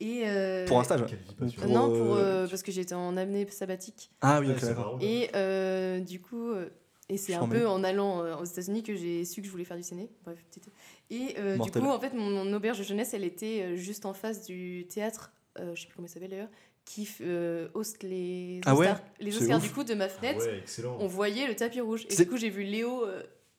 Et 0.00 0.22
euh, 0.26 0.66
Pour 0.66 0.80
un 0.80 0.84
stage. 0.84 1.00
Pour, 1.26 1.34
passionnante. 1.36 1.70
Non, 1.70 1.88
pour, 1.88 2.14
euh, 2.16 2.44
euh, 2.44 2.48
parce 2.48 2.62
que 2.62 2.72
j'étais 2.72 2.94
en 2.94 3.16
année 3.16 3.46
sabbatique. 3.50 4.10
Ah 4.20 4.40
oui, 4.40 4.48
d'accord. 4.48 4.98
Et 5.00 5.30
euh, 5.36 6.00
du 6.00 6.20
coup, 6.20 6.50
euh, 6.50 6.68
et 7.08 7.16
c'est 7.16 7.34
un 7.34 7.46
peu 7.46 7.66
en 7.68 7.84
allant 7.84 8.22
euh, 8.22 8.36
aux 8.36 8.44
États-Unis 8.44 8.82
que 8.82 8.96
j'ai 8.96 9.24
su 9.24 9.40
que 9.40 9.46
je 9.46 9.52
voulais 9.52 9.64
faire 9.64 9.76
du 9.76 9.82
ciné. 9.82 10.10
Bref, 10.24 10.38
petite- 10.50 10.68
Et 11.10 11.36
euh, 11.38 11.56
du 11.58 11.70
coup, 11.70 11.78
en 11.86 12.00
fait, 12.00 12.12
mon, 12.14 12.30
mon 12.44 12.52
auberge 12.52 12.78
de 12.78 12.82
jeunesse, 12.84 13.14
elle 13.14 13.24
était 13.24 13.62
euh, 13.62 13.76
juste 13.76 14.04
en 14.06 14.14
face 14.14 14.44
du 14.44 14.86
théâtre, 14.88 15.32
euh, 15.60 15.74
je 15.74 15.82
sais 15.82 15.86
plus 15.86 15.96
comment 15.96 16.08
il 16.08 16.10
s'appelle 16.10 16.30
d'ailleurs, 16.30 16.50
qui 16.84 17.08
euh, 17.22 17.68
hoste 17.74 18.02
les 18.02 18.60
Ah 18.66 18.74
ouais 18.74 18.86
Oscars. 18.88 19.02
les 19.20 19.36
Oscars 19.36 19.60
du 19.60 19.70
coup 19.70 19.84
de 19.84 19.94
ma 19.94 20.04
Ah 20.04 20.08
fenêtre. 20.08 20.40
ouais, 20.44 20.58
excellent. 20.58 20.96
On 21.00 21.06
voyait 21.06 21.46
le 21.46 21.54
tapis 21.54 21.80
rouge. 21.80 22.06
Et 22.10 22.16
du 22.16 22.26
coup, 22.26 22.36
j'ai 22.36 22.50
vu 22.50 22.62
Léo. 22.64 23.04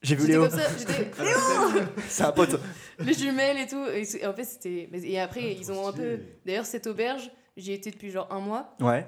J'ai 0.06 0.14
vu 0.16 0.26
Léo. 0.28 0.42
comme 0.48 0.58
ça, 0.58 0.66
j'étais 0.78 1.10
C'est 2.08 2.22
un 2.24 2.32
pote. 2.32 2.60
les 3.00 3.12
jumelles 3.14 3.58
et 3.58 3.66
tout. 3.66 3.84
Et, 3.86 4.26
en 4.26 4.32
fait, 4.32 4.44
c'était. 4.44 4.88
Et 5.04 5.20
après, 5.20 5.40
Ah, 5.44 5.56
ils 5.60 5.72
ont 5.72 5.88
un 5.88 5.92
peu. 5.92 6.18
D'ailleurs, 6.44 6.66
cette 6.66 6.86
auberge, 6.86 7.30
j'y 7.56 7.72
étais 7.72 7.90
depuis 7.90 8.10
genre 8.10 8.28
un 8.30 8.40
mois. 8.40 8.74
Ouais. 8.80 9.06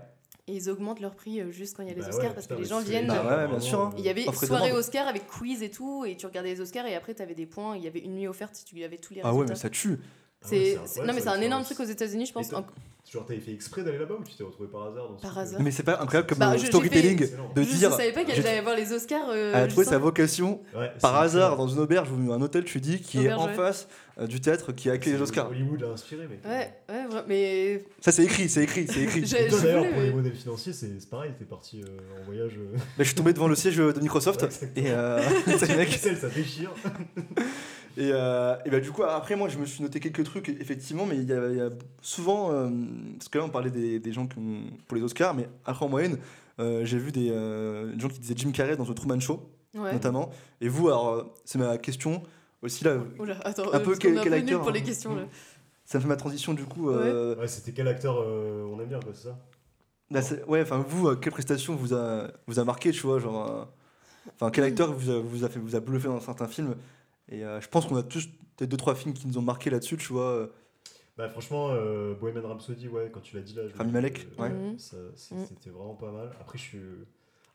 Et 0.49 0.53
ils 0.53 0.71
augmentent 0.71 1.01
leur 1.01 1.15
prix 1.15 1.41
euh, 1.43 1.51
juste 1.51 1.77
quand 1.77 1.83
il 1.83 1.91
y 1.91 1.93
a 1.93 1.95
les 1.95 2.01
Bah 2.01 2.09
Oscars 2.09 2.25
ouais, 2.29 2.31
parce 2.35 2.47
putain, 2.47 2.57
que 2.57 2.63
les 2.63 2.69
gens 2.69 2.81
viennent. 2.81 3.07
Bah 3.07 3.43
ouais, 3.43 3.49
bien 3.49 3.61
sûr, 3.61 3.81
hein. 3.81 3.91
Il 3.99 4.05
y 4.05 4.09
avait 4.09 4.27
Offre 4.27 4.47
soirée. 4.47 4.73
Oscar 4.73 5.07
avec 5.07 5.27
quiz 5.27 5.63
et 5.63 5.71
tout, 5.71 6.07
et 6.07 6.17
tu 6.17 6.25
regardais 6.25 6.55
les 6.55 6.61
Oscars 6.63 6.87
et 6.87 6.95
après 6.97 7.15
tu 7.15 7.21
avais 7.23 7.35
des 7.35 7.45
points. 7.45 7.77
Il 7.77 7.85
y 7.85 7.87
avait 7.87 7.99
une 8.01 8.15
nuit 8.15 8.27
offerte 8.27 8.55
si 8.55 8.65
tu 8.65 8.83
avais 8.83 8.97
tous 8.97 9.13
les 9.13 9.21
Ah 9.23 9.27
ouais, 9.35 9.43
résultats. 9.43 9.53
mais 9.53 9.59
ça 9.59 9.69
tue. 9.71 9.99
Ah 10.43 10.49
ouais, 10.51 10.79
non, 11.05 11.13
mais 11.13 11.21
c'est 11.21 11.29
un 11.29 11.41
énorme 11.43 11.65
truc 11.65 11.81
aux 11.81 11.85
États-Unis, 11.85 12.25
je 12.27 12.33
pense. 12.33 12.51
En- 12.55 12.65
Genre, 13.11 13.25
t'avais 13.25 13.41
fait 13.41 13.53
exprès 13.53 13.83
d'aller 13.83 13.97
là-bas 13.97 14.17
ou 14.21 14.23
tu 14.25 14.35
t'es 14.35 14.45
retrouvé 14.45 14.69
par 14.69 14.83
hasard 14.83 15.09
dans 15.09 15.17
ce 15.17 15.23
Par 15.23 15.31
truc 15.31 15.43
hasard. 15.45 15.63
Mais 15.63 15.71
c'est 15.71 15.83
pas 15.83 15.95
incroyable 15.99 16.29
comme 16.29 16.37
Bah, 16.39 16.51
euh, 16.51 16.55
je- 16.57 16.59
j'ai 16.61 16.67
storytelling 16.67 17.17
de 17.55 17.63
je 17.63 17.75
dire. 17.77 17.89
ne 17.91 17.95
savais 17.97 18.13
pas 18.13 18.23
qu'elle 18.25 18.47
allait 18.47 18.61
voir 18.61 18.77
les 18.77 18.93
Oscars. 18.93 19.31
euh, 19.31 19.53
Elle 19.55 19.63
a 19.63 19.67
trouvé 19.67 19.85
juste 19.85 19.91
sa 19.93 19.97
en- 19.97 20.01
vocation 20.01 20.61
Ouais, 20.77 20.93
par 21.01 21.13
c'est 21.15 21.25
hasard 21.25 21.57
dans 21.57 21.69
une 21.69 21.79
auberge 21.79 22.11
ou 22.13 22.33
un 22.35 22.43
hôtel, 22.43 22.65
tu 22.65 22.81
dis, 22.83 23.01
qui 23.01 23.19
est 23.25 23.33
Auberge, 23.33 23.41
en 23.41 23.47
ouais. 23.47 23.55
face 23.55 23.89
euh, 24.21 24.27
du 24.27 24.43
théâtre 24.43 24.73
qui 24.73 24.91
accueille 24.91 25.13
les 25.15 25.19
C'est- 25.19 25.23
Oscars. 25.23 25.49
Hollywood 25.49 25.81
l'a 25.81 25.89
inspiré, 25.89 26.27
mec. 26.27 26.41
Ouais, 26.45 26.71
ouais, 26.91 27.07
vra- 27.07 27.25
mais. 27.27 27.83
Ça, 28.03 28.13
c'est 28.13 28.25
écrit, 28.25 28.49
c'est 28.51 28.65
écrit, 28.65 28.87
c'est 28.87 29.01
écrit. 29.05 29.25
J'ai- 29.27 29.47
Et 29.47 29.49
toi, 29.49 29.59
je 29.59 29.65
d'ailleurs, 29.65 29.85
voulais, 29.85 29.93
pour 29.95 30.03
les 30.03 30.13
modèles 30.13 30.35
financiers, 30.35 30.73
c'est 30.75 31.01
c'est 31.01 31.09
pareil, 31.09 31.33
t'es 31.39 31.45
parti 31.47 31.81
euh, 31.83 32.21
en 32.21 32.25
voyage. 32.27 32.53
euh, 32.59 32.77
Bah, 32.77 32.81
je 32.99 33.05
suis 33.05 33.15
tombé 33.15 33.33
devant 33.33 33.49
le 33.49 33.55
siège 33.55 33.77
de 33.79 34.01
Microsoft 34.03 34.43
ouais, 34.43 34.49
exactement. 34.49 34.87
et, 34.87 34.91
euh, 34.91 35.21
c'est 35.59 35.69
le 35.71 35.77
mec. 35.79 35.95
Excel, 35.95 36.17
ça 36.19 36.29
déchire. 36.29 36.71
Et, 38.01 38.11
euh, 38.13 38.55
et 38.65 38.71
bah, 38.71 38.79
du 38.79 38.93
coup, 38.93 39.03
après, 39.03 39.35
moi, 39.35 39.49
je 39.49 39.59
me 39.59 39.67
suis 39.67 39.83
noté 39.83 39.99
quelques 39.99 40.23
trucs, 40.23 40.49
effectivement, 40.49 41.05
mais 41.05 41.17
il 41.17 41.25
y 41.29 41.33
a, 41.33 41.49
il 41.51 41.57
y 41.57 41.61
a 41.61 41.71
souvent. 42.01 42.53
euh, 42.53 42.71
parce 43.19 43.29
que 43.29 43.39
là, 43.39 43.45
on 43.45 43.49
parlait 43.49 43.71
des, 43.73 43.99
des 43.99 44.13
gens 44.13 44.27
qui 44.29 44.39
ont, 44.39 44.61
pour 44.87 44.97
les 44.97 45.03
Oscars, 45.03 45.35
mais 45.35 45.49
après, 45.65 45.85
en 45.85 45.89
moyenne, 45.89 46.17
euh, 46.61 46.85
j'ai 46.85 46.97
vu 46.99 47.11
des, 47.11 47.29
euh, 47.33 47.93
des 47.93 47.99
gens 47.99 48.09
qui 48.09 48.21
disaient 48.21 48.35
Jim 48.37 48.53
Carrey 48.53 48.77
dans 48.77 48.85
The 48.85 48.95
Truman 48.95 49.19
Show, 49.21 49.51
Ouais. 49.75 49.93
notamment. 49.93 50.31
Et 50.61 50.69
vous, 50.69 50.87
alors, 50.89 51.09
euh, 51.09 51.23
c'est 51.45 51.59
ma 51.59 51.77
question 51.79 52.23
aussi, 52.63 52.85
là, 52.85 52.99
Oula, 53.19 53.37
attends, 53.45 53.73
Un 53.73 53.81
peu 53.81 53.97
quel- 53.97 54.17
acteur, 54.17 54.61
pour 54.61 54.69
hein. 54.69 54.73
les 54.73 54.83
questions 54.83 55.15
là. 55.17 55.23
ça 55.85 55.99
me 55.99 56.03
fait 56.03 56.09
ma 56.09 56.17
transition, 56.17 56.55
du 56.55 56.65
coup. 56.65 56.91
euh, 56.91 57.35
Ouais, 57.37 57.49
c'était 57.49 57.73
quel 57.73 57.89
acteur 57.89 58.17
euh, 58.21 58.65
on 58.73 58.81
aime 58.81 58.89
bien, 58.89 59.01
quoi, 59.01 59.13
c'est 59.13 59.25
ça? 59.29 59.39
Bah, 60.11 60.23
c'est- 60.23 60.45
ouais, 60.45 60.63
enfin 60.63 60.79
vous, 60.89 61.09
euh, 61.09 61.17
quelle 61.17 61.33
prestation 61.33 61.75
vous 61.75 61.95
a, 61.95 62.29
vous 62.47 62.59
a 62.61 62.65
marqué, 62.65 62.93
tu 62.93 63.03
vois, 63.03 63.19
genre, 63.19 63.51
euh, 63.51 63.65
enfin 64.41 64.51
quel 64.51 64.65
acteur 64.65 64.93
vous 64.93 65.11
a, 65.11 65.19
vous 65.21 65.45
a 65.45 65.49
fait, 65.49 65.59
vous 65.59 65.75
a 65.77 65.81
bluffé 65.81 66.09
dans 66.09 66.21
certains 66.21 66.47
films? 66.49 66.77
Et 67.31 67.45
euh, 67.45 67.61
je 67.61 67.69
pense 67.69 67.87
qu'on 67.87 67.97
a 67.97 68.03
tous 68.03 68.27
peut-être 68.57 68.71
deux 68.71 68.77
trois 68.77 68.95
films 68.95 69.15
qui 69.15 69.27
nous 69.27 69.39
ont 69.39 69.43
marqué 69.43 69.71
là-dessus, 69.71 69.97
tu 69.97 70.13
vois. 70.13 70.31
euh, 70.33 70.47
Bah 71.17 71.29
franchement, 71.29 71.71
euh, 71.71 72.15
Bohemian 72.15 72.49
Rhapsody, 72.49 72.89
ouais, 72.89 73.11
quand 73.13 73.21
tu 73.21 73.37
l'as 73.37 73.43
dit 73.43 73.55
là, 73.55 73.67
je 73.69 73.73
me 73.75 73.79
Rami 73.79 73.93
Malek, 73.93 74.27
ouais. 74.39 74.49
Mhm. 74.51 74.71
Mhm. 74.73 74.79
c'était 74.79 75.71
vraiment 75.71 75.95
pas 75.95 76.11
mal. 76.13 76.31
Après, 76.41 76.59
je 76.59 76.63
suis, 76.63 76.81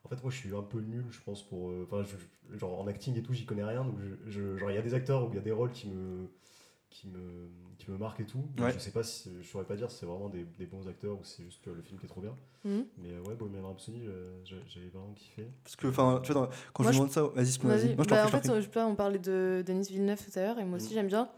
en 0.04 0.10
fait, 0.10 0.22
moi, 0.22 0.32
je 0.32 0.38
suis 0.38 0.56
un 0.56 0.62
peu 0.64 0.80
nul, 0.80 1.06
je 1.12 1.20
pense 1.26 1.44
pour, 1.44 1.74
enfin, 1.84 2.04
je- 2.04 2.58
genre 2.58 2.80
en 2.80 2.88
acting 2.88 3.18
et 3.18 3.24
tout, 3.24 3.34
j'y 3.34 3.46
connais 3.46 3.64
rien, 3.64 3.84
donc 3.84 3.96
je, 4.00 4.32
je- 4.32 4.58
genre 4.58 4.70
il 4.70 4.76
y 4.76 4.78
a 4.78 4.82
des 4.82 4.94
acteurs 4.94 5.26
où 5.26 5.30
il 5.32 5.36
y 5.36 5.40
a 5.40 5.42
des 5.42 5.52
rôles 5.52 5.72
qui 5.72 5.90
me, 5.90 6.28
qui 6.94 7.08
me, 7.08 7.50
qui 7.80 7.90
me 7.90 7.98
marquent 7.98 8.20
et 8.22 8.26
tout. 8.26 8.46
Ouais. 8.60 8.72
Je 8.72 8.78
sais 8.78 8.92
pas 8.92 9.02
si, 9.04 9.32
je 9.42 9.48
saurais 9.48 9.66
pas 9.66 9.76
dire 9.76 9.90
si 9.90 9.98
c'est 9.98 10.06
vraiment 10.06 10.30
des, 10.30 10.44
des 10.60 10.68
bons 10.68 10.88
acteurs 10.88 11.16
ou 11.20 11.24
c'est 11.24 11.44
juste 11.44 11.68
euh, 11.68 11.74
le 11.76 11.82
film 11.82 12.00
qui 12.00 12.06
est 12.06 12.10
trop 12.10 12.22
bien. 12.22 12.36
Mhm. 12.64 12.86
Mais 13.00 13.10
euh, 13.14 13.22
ouais, 13.28 13.34
Bohemian 13.36 13.68
Rhapsody, 13.68 14.04
euh, 14.06 14.32
j'ai- 14.46 14.62
j'avais 14.68 14.88
vraiment 14.90 15.12
kiffé. 15.14 15.48
Parce 15.64 15.76
que, 15.76 15.88
enfin, 15.88 16.22
tu 16.24 16.32
vois, 16.34 16.50
quand 16.72 16.84
Moi, 16.84 16.92
je 16.92 16.96
je- 16.96 17.00
demande 17.02 17.12
ça, 17.12 17.24
vas-y, 17.24 17.58
vas-y. 17.58 17.96
Moi, 17.96 18.04
je 18.06 18.10
Bah, 18.10 18.22
en 18.22 18.26
t'en 18.26 18.32
fait, 18.32 18.40
prie. 18.42 18.50
on, 18.52 18.56
je 18.58 18.62
sais 18.62 18.68
pas, 18.68 18.86
on 18.86 18.96
parlait 18.96 19.18
de 19.20 19.64
Denis 19.66 19.88
Villeneuve 19.90 20.24
tout 20.24 20.38
à 20.40 20.44
l'heure 20.44 20.60
et 20.60 20.66
moi 20.66 20.76
aussi 20.78 20.90
Mhm. 20.90 20.94
j'aime 20.94 21.08
bien. 21.08 21.30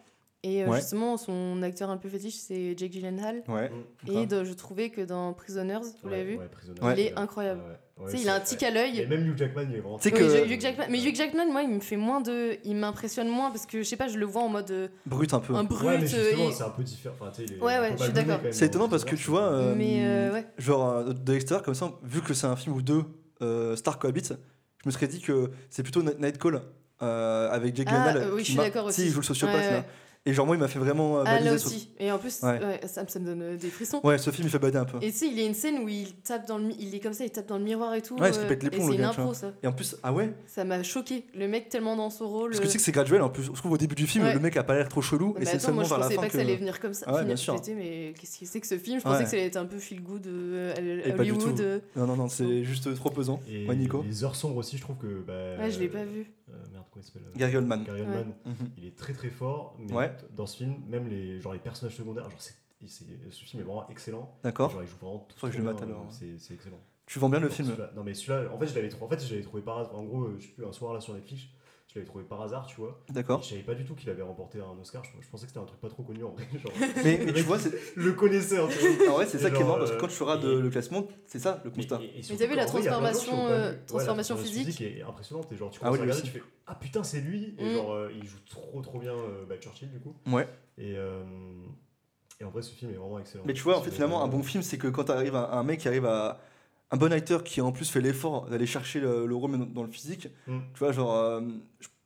Et 0.43 0.63
euh, 0.63 0.69
Ouais. 0.69 0.79
justement, 0.79 1.17
son 1.17 1.63
acteur 1.63 1.89
un 1.89 1.97
peu 1.97 2.07
fétiche, 2.09 2.35
c'est 2.35 2.77
Jake 2.77 2.91
Gyllenhaal. 2.91 3.43
Ouais. 3.47 3.69
Mm. 3.71 4.11
Et 4.11 4.25
de- 4.27 4.43
je 4.43 4.53
trouvais 4.53 4.91
que 4.91 5.01
dans 5.01 5.33
Prisoners, 5.33 5.79
vous 6.03 6.09
l'avez 6.09 6.35
vu. 6.35 6.39
Il 6.67 6.83
est 6.83 6.83
ouais. 6.83 7.13
incroyable. 7.15 7.61
Ouais, 7.97 8.11
il 8.13 8.27
a 8.27 8.35
un 8.35 8.39
tic 8.41 8.61
à 8.61 8.69
Et 8.69 8.71
l'œil. 8.73 9.07
même 9.07 9.25
Hugh 9.25 9.37
Jackman, 9.37 9.67
il 9.69 9.77
est 9.77 9.79
vraiment. 9.79 9.97
Tu 9.97 10.09
sais 10.09 10.13
Oui, 10.15 10.19
que- 10.19 10.53
Hugh 10.53 10.59
Jackman. 10.59 10.85
Mais 10.89 11.01
Hugh 11.01 11.15
Jackman, 11.15 11.45
moi, 11.49 11.61
il 11.63 11.69
me 11.69 11.79
fait 11.79 11.95
moins 11.95 12.19
de. 12.19 12.57
Il 12.65 12.75
m'impressionne 12.75 13.29
moins 13.29 13.51
parce 13.51 13.65
que 13.65 13.77
je 13.79 13.83
sais 13.87 13.95
pas, 13.95 14.09
je 14.09 14.17
le 14.17 14.25
vois 14.25 14.41
en 14.41 14.49
mode 14.49 14.69
euh, 14.71 14.87
Brut 15.05 15.33
un 15.33 15.39
peu. 15.39 15.55
un 15.55 15.63
brut. 15.63 15.87
Ouais, 15.87 15.97
mais 15.99 16.03
euh, 16.03 16.07
justement, 16.07 16.49
et- 16.49 16.51
c'est 16.51 16.63
un 16.63 16.69
peu 16.71 16.83
différent. 16.83 17.15
Enfin, 17.21 17.31
tu 17.33 17.37
sais, 17.37 17.43
il 17.49 17.53
est 17.57 17.61
Ouais, 17.63 17.79
ouais, 17.79 17.95
je 17.97 18.03
suis 18.03 18.11
d'accord. 18.11 18.39
C'est 18.51 18.65
étonnant 18.65 18.89
parce 18.89 19.05
que 19.05 19.15
tu 19.15 19.29
vois, 19.29 19.43
euh, 19.43 19.75
Mais, 19.77 19.99
euh, 20.05 20.33
ouais. 20.33 20.45
genre 20.57 20.89
euh, 20.89 21.13
de 21.13 21.31
l'extérieur 21.31 21.63
comme 21.63 21.73
ça, 21.73 21.89
vu 22.03 22.21
que 22.21 22.33
c'est 22.33 22.47
un 22.47 22.57
film 22.57 22.75
où 22.75 22.81
deux 22.81 23.03
euh, 23.41 23.77
stars 23.77 23.97
cohabitent, 23.97 24.33
je 24.83 24.89
me 24.89 24.91
serais 24.91 25.07
dit 25.07 25.21
que 25.21 25.51
c'est 25.69 25.83
plutôt 25.83 26.03
Night 26.03 26.37
Call 26.37 26.61
euh, 27.01 27.49
avec 27.49 27.75
Jake 27.77 27.87
Ah, 27.91 28.11
Gyllenhaal. 28.11 28.33
oui, 28.33 28.39
qui 28.43 28.47
je 28.47 28.51
suis 28.51 28.57
d'accord 28.57 28.85
aussi. 28.87 29.05
il 29.05 29.09
joue 29.11 29.21
le 29.21 29.25
sociopathe 29.25 29.55
Ouais, 29.55 29.71
là. 29.71 29.85
Et 30.27 30.33
genre 30.33 30.47
moi, 30.47 30.55
il 30.55 30.59
m'a 30.59 30.67
fait 30.67 30.79
vraiment 30.79 31.19
euh, 31.19 31.23
Ah, 31.27 31.39
là 31.39 31.53
aussi. 31.53 31.91
Et 31.99 32.11
en 32.11 32.17
plus, 32.17 32.41
Ouais. 32.41 32.59
ouais, 32.59 32.81
ça, 32.87 33.07
ça 33.07 33.19
me 33.19 33.25
donne 33.25 33.41
euh, 33.43 33.57
des 33.57 33.69
frissons. 33.69 34.01
Ouais, 34.03 34.17
ce 34.17 34.31
film 34.31 34.47
il 34.47 34.51
fait 34.51 34.57
bader 34.57 34.79
un 34.79 34.85
peu. 34.85 34.97
Et 35.01 35.11
tu 35.11 35.17
sais, 35.19 35.27
il 35.27 35.37
y 35.39 35.43
a 35.43 35.45
une 35.45 35.53
scène 35.53 35.77
où 35.83 35.87
il 35.87 36.15
tape 36.15 36.47
dans 36.47 36.57
le, 36.57 36.63
mi- 36.65 36.75
il 36.79 36.95
est 36.95 36.99
comme 36.99 37.13
ça, 37.13 37.23
il 37.25 37.29
tape 37.29 37.45
dans 37.47 37.59
le 37.59 37.63
miroir 37.63 37.93
et 37.93 38.01
tout. 38.01 38.15
Ouais, 38.17 38.29
il 38.29 38.33
se 38.33 38.39
euh, 38.39 38.47
pète 38.47 38.63
les 38.63 38.71
plombs, 38.71 38.85
c'est 38.85 38.89
le 38.89 38.95
une 38.95 39.01
gars, 39.01 39.09
impro 39.09 39.33
ça. 39.35 39.51
Et 39.61 39.67
en 39.67 39.71
plus, 39.71 39.95
ah 40.01 40.11
ouais 40.13 40.33
Ça 40.47 40.63
m'a 40.65 40.81
choqué. 40.81 41.25
Le 41.35 41.47
mec 41.47 41.69
tellement 41.69 41.95
dans 41.95 42.09
son 42.09 42.27
rôle. 42.27 42.49
Parce 42.51 42.59
que 42.59 42.63
tu 42.63 42.69
euh, 42.69 42.71
sais 42.71 42.77
que 42.79 42.83
c'est 42.83 42.91
graduel 42.91 43.21
en 43.21 43.29
plus. 43.29 43.43
Je 43.43 43.51
trouve 43.51 43.73
au 43.73 43.77
début 43.77 43.93
du 43.95 44.07
film, 44.07 44.25
Ouais. 44.25 44.33
le 44.33 44.39
mec 44.39 44.57
a 44.57 44.63
pas 44.63 44.73
l'air 44.73 44.89
trop 44.89 45.01
chelou. 45.03 45.35
mais 45.37 45.43
et 45.43 45.45
c'est 45.45 45.59
seulement 45.59 45.75
moi 45.75 45.83
je 45.83 45.89
vers 45.89 45.99
la 45.99 46.05
pensais 46.05 46.15
fin 46.15 46.21
pas 46.21 46.27
que 46.27 46.33
ça 46.33 46.39
allait 46.41 46.55
venir 46.55 46.79
comme 46.79 46.93
ça. 46.95 47.05
Ah 47.07 47.11
ouais, 47.11 47.17
finir. 47.19 47.27
bien 47.27 47.35
sûr. 47.35 47.55
J'étais, 47.57 47.73
mais 47.75 48.13
qu'est-ce 48.19 48.39
que 48.39 48.45
c'est 48.47 48.61
que 48.61 48.67
ce 48.67 48.77
film? 48.79 48.97
Je 48.99 49.03
pensais 49.03 49.23
que 49.25 49.29
ça 49.29 49.35
allait 49.35 49.45
être 49.45 49.57
un 49.57 49.65
peu 49.65 49.77
feel 49.77 50.01
good 50.01 50.25
euh, 50.25 50.73
Hollywood. 51.19 51.59
euh. 51.59 51.79
Non, 51.95 52.07
non, 52.07 52.15
non, 52.15 52.29
c'est 52.29 52.63
juste 52.63 52.93
trop 52.95 53.11
pesant. 53.11 53.39
Et 53.47 53.67
Ouais, 53.67 53.75
Nico 53.75 54.03
les 54.07 54.23
heures 54.23 54.35
sombres 54.35 54.57
aussi, 54.57 54.77
je 54.77 54.81
trouve 54.81 54.97
que. 54.97 55.21
Bah, 55.27 55.33
Ouais, 55.63 55.69
je 55.69 55.79
l'ai 55.79 55.87
pas 55.87 56.03
vu. 56.03 56.25
Euh, 56.49 56.53
merde, 56.71 56.85
comment 56.91 57.01
il 57.01 57.03
s'appelle 57.03 57.23
euh, 57.27 57.37
Gary 57.37 57.55
Oldman. 57.57 57.83
Gary 57.83 58.01
Ouais. 58.01 58.07
Oldman. 58.07 58.33
Mhm. 58.45 58.71
Il 58.77 58.85
est 58.85 58.95
très 58.97 59.13
très 59.13 59.29
fort, 59.29 59.75
mais 59.79 59.93
Ouais. 59.93 60.15
dans 60.35 60.45
ce 60.45 60.57
film, 60.57 60.75
même 60.87 61.07
les, 61.07 61.39
genre, 61.39 61.53
les 61.53 61.59
personnages 61.59 61.95
secondaires, 61.95 62.29
genre, 62.29 62.39
c'est, 62.41 62.53
c'est- 62.87 63.05
ce 63.31 63.43
film 63.45 63.61
est 63.61 63.65
vraiment 63.65 63.87
excellent. 63.89 64.37
D'accord. 64.43 64.69
Genre, 64.69 64.83
il 64.83 64.87
joue 64.87 64.97
vraiment 64.97 65.19
tout 65.19 65.45
que 65.47 65.51
je 65.51 65.57
le 65.57 65.63
mate 65.63 65.81
alors. 65.81 66.01
euh, 66.01 66.11
C'est, 66.11 66.37
c'est 66.39 66.53
excellent. 66.53 66.79
Tu 67.07 67.19
vends 67.19 67.29
bien 67.29 67.39
le 67.39 67.49
film. 67.49 67.67
celui-là- 67.69 67.91
non, 67.95 68.03
mais 68.03 68.13
celui-là, 68.13 68.51
en 68.53 68.57
fait, 68.59 68.67
je 68.67 68.75
l'avais 68.75 68.89
trouvé, 68.89 69.05
en 69.05 69.09
fait, 69.09 69.23
je 69.25 69.29
l'avais 69.31 69.43
trouvé 69.43 69.61
par 69.61 69.77
hasard. 69.79 69.95
En 69.95 70.03
gros, 70.03 70.29
je 70.39 70.45
sais 70.45 70.53
plus, 70.53 70.65
un 70.65 70.71
soir 70.71 70.93
là 70.93 70.99
sur 71.01 71.13
Netflix, 71.13 71.43
je 71.95 71.99
l'avais 72.01 72.09
trouvé 72.09 72.25
par 72.25 72.41
hasard, 72.41 72.65
tu 72.67 72.75
vois. 72.75 72.99
Et 73.09 73.13
D'accord. 73.13 73.41
je 73.41 73.49
savais 73.51 73.61
pas 73.61 73.73
du 73.73 73.85
tout 73.85 73.95
qu'il 73.95 74.09
avait 74.09 74.21
remporté 74.21 74.59
un 74.59 74.77
Oscar. 74.81 75.01
Je, 75.05 75.11
je 75.23 75.29
pensais 75.29 75.45
que 75.45 75.51
c'était 75.51 75.61
un 75.61 75.65
truc 75.65 75.79
pas 75.79 75.87
trop 75.87 76.03
connu 76.03 76.25
en 76.25 76.31
vrai. 76.31 76.43
Genre, 76.61 76.73
Mais, 77.05 77.21
mais 77.25 77.31
tu 77.31 77.41
vois, 77.43 77.57
c'est- 77.57 77.71
je 77.95 78.01
le 78.01 78.11
connaissais 78.13 78.57
un 78.57 78.67
peu. 78.67 79.09
en 79.09 79.13
vrai, 79.13 79.25
c'est 79.25 79.39
ça 79.39 79.49
qui 79.49 79.61
est 79.61 79.63
marrant 79.63 79.77
parce 79.77 79.91
que 79.91 79.97
quand 79.97 80.07
tu 80.07 80.13
feras 80.15 80.35
de- 80.35 80.59
le 80.59 80.69
classement, 80.69 81.07
c'est 81.25 81.39
ça 81.39 81.61
le 81.63 81.71
constat. 81.71 81.99
Et- 82.01 82.05
et- 82.05 82.19
et 82.19 82.23
Mais 82.31 82.35
t'as 82.35 82.47
vu 82.47 82.55
la 82.55 82.63
gens 82.65 82.73
transformation, 82.73 83.47
euh, 83.47 83.47
vu. 83.47 83.53
Ouais, 83.53 83.71
la 83.71 83.85
transformation 83.87 84.35
physique 84.37 84.81
est 84.81 85.01
impressionnante. 85.03 85.49
Et 85.53 85.55
genre, 85.55 85.71
tu 85.71 85.79
Ah 85.81 85.91
oui, 85.91 85.99
à 85.99 86.01
regarder, 86.01 86.21
tu 86.21 86.31
fais 86.31 86.43
Ah 86.67 86.75
putain, 86.75 87.03
c'est 87.03 87.21
lui 87.21 87.55
Et 87.57 87.65
Mm. 87.65 87.73
genre, 87.73 87.93
euh, 87.93 88.11
il 88.13 88.25
joue 88.27 88.39
trop 88.49 88.81
trop 88.81 88.99
bien 88.99 89.13
euh, 89.13 89.45
bah, 89.47 89.55
Churchill 89.61 89.89
du 89.89 89.99
coup. 90.01 90.13
Ouais. 90.27 90.47
Et, 90.77 90.95
euh, 90.97 91.23
et 92.41 92.43
en 92.43 92.49
vrai, 92.49 92.61
ce 92.61 92.73
film 92.73 92.91
est 92.91 92.95
vraiment 92.97 93.19
excellent. 93.19 93.43
Mais 93.47 93.53
tu 93.53 93.61
vois, 93.63 93.77
en 93.77 93.81
fait, 93.81 93.91
finalement, 93.91 94.21
un 94.21 94.27
bon 94.27 94.43
film, 94.43 94.61
c'est 94.63 94.77
que 94.77 94.87
quand 94.89 95.09
arrive 95.09 95.35
un, 95.35 95.49
un 95.49 95.63
mec 95.63 95.79
qui 95.79 95.87
arrive 95.87 96.05
à. 96.05 96.41
Un 96.91 96.97
bon 96.97 97.11
acteur 97.11 97.43
qui 97.43 97.61
en 97.61 97.71
plus 97.71 97.89
fait 97.89 97.99
l'effort 98.01 98.47
d'aller 98.47 98.67
chercher 98.67 98.99
le, 98.99 99.25
le 99.25 99.35
rôle 99.35 99.51
dans- 99.51 99.65
dans 99.65 99.83
le 99.83 99.91
physique, 99.91 100.29
Mm. 100.47 100.59
tu 100.73 100.79
vois, 100.79 100.91
genre. 100.91 101.15
euh, 101.15 101.41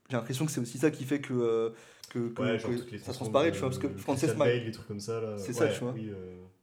j'ai 0.10 0.16
l'impression 0.18 0.46
que 0.46 0.52
c'est 0.52 0.62
aussi 0.62 0.78
ça 0.78 0.90
qui 0.92 1.04
fait 1.06 1.20
que. 1.20 1.34
euh, 1.34 1.70
que, 2.10 2.20
Ouais, 2.42 2.58
ça 3.04 3.14
transparaît, 3.14 3.48
de- 3.52 3.54
tu 3.56 3.60
vois, 3.60 3.70
parce 3.70 3.78
que 3.80 3.88
Frances 3.90 4.18
Christian 4.18 4.38
Ma- 4.40 4.46
Bale, 4.46 4.64
les 4.66 4.72
trucs 4.72 4.88
comme 4.88 5.00
ça 5.00 5.22
là. 5.22 5.38
C'est 5.38 5.54
ça, 5.54 5.66
Ouais, 5.66 5.74
tu 5.74 5.80
vois. 5.82 5.92
Oui, 5.92 6.10
euh, 6.10 6.16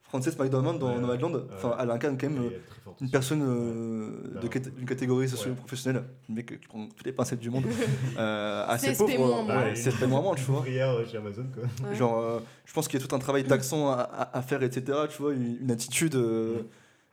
Frances 0.03 0.37
McDormand 0.39 0.75
dans 0.75 0.93
Ouais. 0.95 1.01
Nomadland, 1.01 1.43
enfin, 1.55 1.77
elle 1.81 1.91
incarne 1.91 2.17
quand 2.19 2.29
même 2.31 2.43
euh, 2.43 2.51
très 2.69 2.81
forte 2.81 3.01
une 3.01 3.11
personne 3.11 3.43
euh, 3.45 4.11
Bah, 4.35 4.41
d'une 4.41 4.87
catégorie 4.87 5.27
ouais. 5.27 5.29
socio-professionnelle, 5.29 6.03
un 6.31 6.33
mec 6.35 6.47
qui 6.61 6.67
prend 6.67 6.87
toutes 6.89 7.07
les 7.07 7.13
pincettes 7.13 7.39
du 7.41 7.51
monde, 7.51 7.65
euh, 8.19 8.65
assez 8.67 8.93
pauvre, 8.97 9.19
moins, 9.19 9.39
euh, 9.41 9.43
moins. 9.45 9.63
ouais, 9.65 9.75
CSP 9.75 10.07
moins, 10.07 10.23
moins, 10.23 10.35
tu 10.35 10.43
vois. 10.43 10.65
Chez 10.65 11.17
Amazon 11.17 11.47
quoi. 11.55 11.89
Ouais. 11.89 11.95
Genre, 11.95 12.19
euh, 12.19 12.41
je 12.65 12.73
pense 12.73 12.89
qu'il 12.89 12.99
y 13.01 13.05
a 13.05 13.07
tout 13.07 13.15
un 13.15 13.19
travail 13.21 13.45
d'accent 13.45 13.91
à, 13.91 14.01
à- 14.01 14.39
à 14.39 14.43
faire, 14.43 14.63
etc. 14.63 14.99
Tu 15.11 15.21
vois, 15.23 15.33
une, 15.35 15.59
une 15.61 15.71
attitude. 15.71 16.17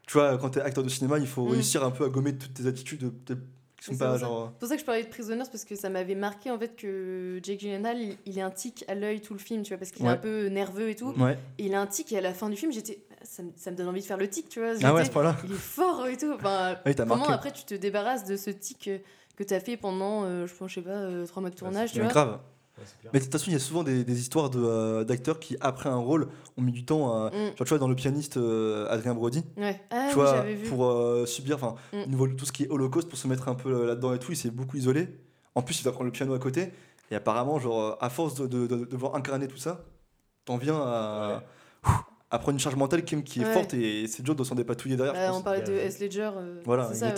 Euh. 0.03 0.07
Tu 0.07 0.13
vois, 0.13 0.37
quand 0.37 0.49
t'es 0.49 0.61
acteur 0.61 0.83
de 0.83 0.89
cinéma, 0.89 1.17
il 1.19 1.27
faut 1.27 1.45
Mm. 1.45 1.51
réussir 1.51 1.83
un 1.83 1.91
peu 1.91 2.05
à 2.05 2.09
gommer 2.09 2.35
toutes 2.37 2.53
tes 2.53 2.67
attitudes 2.67 3.03
euh, 3.03 3.35
qui 3.77 3.85
sont 3.85 3.97
pas 3.97 4.05
c'est 4.05 4.11
pour 4.11 4.13
ça. 4.13 4.17
genre. 4.19 4.49
C'est 4.53 4.59
pour 4.59 4.67
ça 4.69 4.75
que 4.75 4.81
je 4.81 4.85
parlais 4.85 5.03
de 5.03 5.09
Prisoners 5.09 5.45
parce 5.51 5.65
que 5.65 5.75
ça 5.75 5.89
m'avait 5.89 6.15
marqué 6.15 6.51
en 6.51 6.57
fait 6.59 6.75
que 6.75 7.39
Jake 7.43 7.59
Gyllenhaal 7.59 7.97
il, 7.99 8.17
il 8.25 8.39
a 8.39 8.45
un 8.45 8.49
tic 8.51 8.85
à 8.87 8.95
l'œil 8.95 9.19
tout 9.21 9.33
le 9.33 9.39
film 9.39 9.63
tu 9.63 9.69
vois 9.69 9.77
parce 9.77 9.91
qu'il 9.91 10.05
Ouais. 10.05 10.11
est 10.11 10.15
un 10.15 10.17
peu 10.17 10.47
nerveux 10.47 10.89
et 10.89 10.95
tout 10.95 11.13
Ouais. 11.19 11.37
et 11.57 11.65
il 11.65 11.73
a 11.75 11.81
un 11.81 11.87
tic 11.87 12.11
et 12.13 12.17
à 12.17 12.21
la 12.21 12.33
fin 12.33 12.49
du 12.49 12.55
film 12.55 12.71
j'étais 12.71 13.03
ça, 13.23 13.43
me- 13.43 13.51
ça 13.57 13.71
me 13.71 13.75
donne 13.77 13.87
envie 13.89 14.01
de 14.01 14.05
faire 14.05 14.17
le 14.17 14.27
tic, 14.29 14.47
tu 14.49 14.59
vois. 14.59 14.73
Ah 14.83 14.93
ouais, 14.93 15.03
ce 15.05 15.11
point-là 15.11 15.35
il 15.45 15.51
est 15.51 15.55
fort 15.55 16.05
et 16.07 16.17
tout. 16.17 16.31
Enfin, 16.33 16.77
Oui, 16.85 16.93
t'as 16.95 17.03
comment 17.03 17.17
marqué. 17.17 17.33
après 17.33 17.51
tu 17.51 17.63
te 17.63 17.73
débarrasses 17.73 18.25
de 18.25 18.35
ce 18.37 18.49
tic 18.51 18.87
euh, 18.89 18.97
que 19.37 19.43
tu 19.43 19.53
as 19.53 19.59
fait 19.61 19.75
pendant, 19.77 20.23
euh, 20.25 20.45
je 20.47 20.53
pense, 20.53 20.69
je 20.69 20.75
sais 20.75 20.81
pas, 20.81 20.89
euh, 20.91 21.25
trois 21.25 21.41
mois 21.41 21.49
de 21.49 21.55
tournage, 21.55 21.89
c'est 21.89 21.95
tu 21.95 22.01
vois? 22.01 22.09
grave. 22.11 22.39
Ouais. 22.77 23.09
Mais 23.13 23.19
de 23.19 23.23
toute 23.25 23.31
façon, 23.31 23.45
il 23.49 23.53
y 23.53 23.55
a 23.55 23.59
souvent 23.59 23.83
des, 23.83 24.03
des 24.03 24.19
histoires 24.19 24.49
de, 24.49 24.59
euh, 24.61 25.03
d'acteurs 25.03 25.39
qui, 25.39 25.55
après 25.61 25.89
un 25.89 25.95
rôle, 25.97 26.27
ont 26.57 26.61
mis 26.61 26.71
du 26.71 26.85
temps 26.85 27.13
à. 27.25 27.29
Mm. 27.29 27.33
Genre, 27.33 27.53
tu 27.57 27.63
vois, 27.65 27.77
dans 27.77 27.87
le 27.87 27.95
pianiste 27.95 28.37
euh, 28.37 28.87
Adrien 28.89 29.13
Brody, 29.13 29.43
Ouais. 29.57 29.79
Ah 29.91 30.07
tu 30.11 30.15
oui, 30.17 30.23
vois, 30.23 30.35
j'avais 30.35 30.55
vu. 30.55 30.67
pour 30.69 30.85
euh, 30.85 31.25
subir, 31.25 31.55
enfin, 31.57 31.75
Mm. 31.93 32.01
au 32.03 32.07
niveau 32.07 32.27
de 32.27 32.33
tout 32.33 32.45
ce 32.45 32.51
qui 32.51 32.63
est 32.63 32.69
holocauste, 32.69 33.09
pour 33.09 33.17
se 33.17 33.27
mettre 33.27 33.47
un 33.47 33.55
peu 33.55 33.69
euh, 33.69 33.85
là-dedans 33.85 34.13
et 34.13 34.19
tout, 34.19 34.31
il 34.31 34.35
s'est 34.37 34.49
beaucoup 34.49 34.77
isolé. 34.77 35.07
En 35.55 35.61
plus, 35.61 35.79
il 35.79 35.83
doit 35.83 35.91
prendre 35.93 36.05
le 36.07 36.11
piano 36.11 36.33
à 36.33 36.39
côté. 36.39 36.71
Et 37.11 37.15
apparemment, 37.15 37.59
genre, 37.59 37.79
euh, 37.81 37.95
à 38.01 38.09
force 38.09 38.33
de, 38.35 38.47
de, 38.47 38.65
de- 38.65 38.75
de 38.77 38.85
devoir 38.85 39.13
incarner 39.15 39.47
tout 39.47 39.57
ça, 39.57 39.85
t'en 40.45 40.57
viens 40.57 40.75
à, 40.81 41.43
à 42.31 42.39
prendre 42.39 42.53
une 42.55 42.59
charge 42.59 42.75
mentale 42.75 43.03
qui, 43.05 43.21
qui 43.23 43.41
est 43.41 43.45
Ouais. 43.45 43.53
forte 43.53 43.75
et 43.75 44.07
c'est 44.07 44.23
dur 44.23 44.35
de 44.35 44.43
s'en 44.43 44.55
dépatouiller 44.55 44.95
derrière. 44.95 45.13
je 45.13 45.19
Bah, 45.19 45.27
pense. 45.29 45.39
on 45.39 45.43
parlait 45.43 45.61
de 45.61 45.73
S. 45.73 45.99
Ledger. 45.99 46.31
euh, 46.35 46.61
Voilà, 46.65 46.87
c'est 46.91 46.95
ça, 46.95 47.11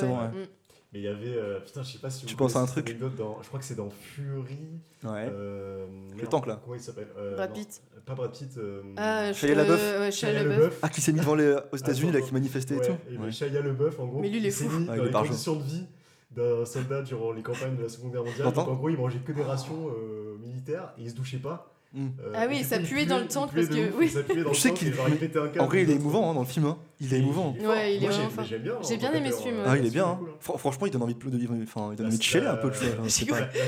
Mais 0.96 1.02
il 1.02 1.04
y 1.04 1.08
avait. 1.10 1.36
euh, 1.38 1.60
putain, 1.60 1.84
je 1.84 1.92
sais 1.92 1.98
pas 2.00 2.10
si 2.10 2.26
Tu 2.26 2.32
vous 2.32 2.38
penses 2.38 2.56
à 2.56 2.62
un 2.62 2.66
truc 2.66 2.88
anecdote 2.90 3.16
dans- 3.18 3.38
Je 3.42 3.48
crois 3.50 3.60
que 3.60 3.66
c'est 3.66 3.76
dans 3.76 3.90
Fury. 3.90 4.58
Ouais. 5.04 5.30
euh, 5.30 5.86
merde, 6.16 6.30
tank, 6.30 6.48
là. 6.48 6.62
Comment 6.64 6.76
il 6.76 6.82
s'appelle 6.82 7.10
Euh, 7.18 7.36
Brad 7.36 7.50
non, 7.50 7.56
Pitt. 7.56 7.82
Pas 8.06 8.16
Brad 8.16 8.32
Pitt. 8.32 8.58
euh, 8.58 8.82
Ah, 8.96 9.34
Shia 9.34 9.50
euh, 9.50 9.56
LaBeouf. 9.56 10.00
ouais, 10.00 10.12
Shia 10.12 10.32
LaBeouf. 10.44 10.80
Ah, 10.82 10.88
qui 10.88 11.02
s'est 11.02 11.12
mis 11.12 11.20
devant 11.20 11.36
les, 11.36 11.54
aux 11.74 11.76
États-Unis, 11.76 12.14
là, 12.14 12.22
qui 12.22 12.34
manifestait 12.34 12.76
et 12.76 12.80
Ouais, 12.80 12.88
tout 12.88 12.94
et 13.12 13.18
ben, 13.18 13.24
Ouais. 13.26 13.32
Shia 13.32 13.50
LaBeouf, 13.50 14.00
en 14.00 14.06
gros, 14.06 14.22
Mais 14.22 14.30
lui, 14.30 14.38
il 14.38 14.46
est 14.46 14.52
s'est 14.52 14.66
fou. 14.70 14.80
mis 14.80 14.88
Ah, 14.90 14.94
il 14.96 15.00
dans 15.00 15.04
est 15.20 15.24
les 15.24 15.28
conditions 15.28 15.56
de 15.58 15.64
vie 15.64 15.84
d'un 16.32 16.66
soldat 16.66 17.02
durant 17.02 17.34
les 17.34 17.42
campagnes 17.42 17.76
de 17.76 17.84
la 17.84 17.90
Seconde 17.90 18.14
Guerre 18.14 18.24
mondiale. 18.24 18.54
Donc, 18.54 18.68
en 18.70 18.74
gros, 18.76 18.90
il 18.90 18.98
mangeait 18.98 19.20
que 19.20 19.34
des 19.34 19.44
rations 19.44 19.90
euh, 19.90 20.38
militaires 20.40 20.94
et 20.98 21.02
il 21.04 21.10
se 21.10 21.16
douchait 21.16 21.38
pas. 21.40 21.75
Mm. 21.96 22.08
Euh, 22.20 22.32
Ah 22.36 22.46
oui, 22.50 22.64
ça 22.64 22.78
puait 22.80 23.06
dans 23.06 23.20
le 23.20 23.28
puait 23.28 23.48
parce 23.48 23.68
que- 23.68 23.88
ouf, 23.90 23.96
oui. 23.98 24.10
Ça 24.10 24.22
puait 24.22 24.36
dans 24.44 24.44
Je 24.44 24.48
le 24.50 24.54
sais 24.56 24.74
qu'il- 24.74 24.94
un. 24.94 25.60
En 25.60 25.66
vrai, 25.68 25.84
il 25.84 25.90
est 25.90 25.96
émouvant 25.96 26.30
hein, 26.30 26.34
dans 26.34 26.42
le 26.42 26.46
film. 26.46 26.66
hein. 26.66 26.78
Il 27.00 27.14
est 27.14 27.20
émouvant. 27.20 27.56
Ouais, 27.64 27.96
il 27.96 28.04
est 28.04 28.08
vraiment 28.08 28.30
bien. 28.60 28.74
J'ai 28.88 28.96
en 28.96 29.00
bien 29.00 29.14
aimé 29.14 29.32
ce 29.32 29.42
film, 29.42 29.56
euh, 29.60 29.64
Ah, 29.66 29.78
il 29.78 29.86
est 29.86 29.90
bien. 29.92 30.06
hein. 30.06 30.20
hein. 30.22 30.54
Franchement, 30.58 30.86
il 30.88 30.92
donne 30.92 31.04
envie 31.04 31.16
de, 31.16 31.20
enfin, 31.64 31.90
il 31.92 31.96
donne 31.96 32.06
La- 32.06 32.08
envie 32.10 32.18
de 32.18 32.24
chialer 32.24 32.48
un 32.48 32.56
peu 32.58 32.70
hein, 33.00 33.04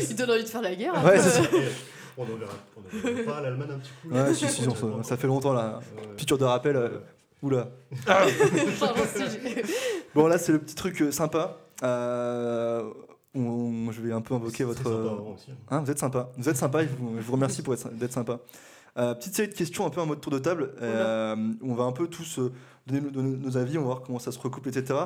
Il 0.10 0.16
donne 0.16 0.30
envie 0.32 0.44
de 0.44 0.50
faire 0.50 0.62
la 0.62 0.76
guerre. 0.76 0.94
Ouais, 1.06 1.20
c'est 1.20 1.30
ça. 1.30 1.42
On 2.20 2.24
enverra 2.24 2.52
on 2.76 2.98
enverra 2.98 3.24
pas 3.26 3.38
à 3.38 3.42
l'Allemagne 3.42 3.68
un 3.76 3.78
petit 3.78 3.92
coup. 4.02 4.10
Ouais, 4.14 4.34
si, 4.34 4.48
si, 4.48 4.68
on 4.68 5.04
ça 5.04 5.18
fait 5.18 5.28
longtemps 5.28 5.54
là. 5.54 5.80
Ouais. 5.96 6.04
Piqûre 6.18 6.38
de 6.40 6.46
rappel. 6.46 6.76
euh, 6.76 6.90
Oula. 7.44 7.70
Bon, 10.16 10.26
là, 10.28 10.38
c'est 10.40 10.52
le 10.52 10.60
petit 10.60 10.74
truc 10.76 11.02
euh, 11.02 11.12
sympa. 11.12 11.58
Euh, 11.84 12.84
on- 13.38 13.92
je 13.92 14.02
vais 14.02 14.12
un 14.12 14.22
peu 14.22 14.34
invoquer 14.34 14.64
votre. 14.64 14.84
sympa, 14.84 14.90
euh, 14.96 15.34
aussi. 15.34 15.52
hein, 15.70 15.82
vous 15.82 15.92
êtes 15.92 16.00
sympa. 16.00 16.30
Vous 16.38 16.50
êtes 16.50 16.58
sympa. 16.58 16.84
et 16.84 16.88
je 16.88 16.94
vous, 16.96 17.16
je 17.18 17.22
vous 17.22 17.34
remercie 17.34 17.62
pour 17.62 17.74
être, 17.74 17.90
d'être 17.90 18.14
sympa. 18.14 18.40
Euh, 18.98 19.14
petite 19.14 19.36
série 19.36 19.48
de 19.50 19.54
questions, 19.54 19.86
un 19.86 19.90
peu 19.92 20.02
en 20.02 20.06
mode 20.08 20.22
tour 20.22 20.32
de 20.32 20.40
table. 20.40 20.72
euh, 20.82 21.36
où 21.62 21.72
on 21.72 21.76
va 21.76 21.84
un 21.84 21.92
peu 21.92 22.08
tous 22.08 22.40
euh, 22.40 22.52
donner 22.88 23.02
nos, 23.02 23.10
donner 23.12 23.36
nos 23.38 23.56
avis, 23.58 23.78
on 23.78 23.82
va 23.82 23.88
voir 23.88 24.02
comment 24.02 24.20
ça 24.20 24.32
se 24.32 24.40
recouple, 24.40 24.70
etc. 24.70 25.00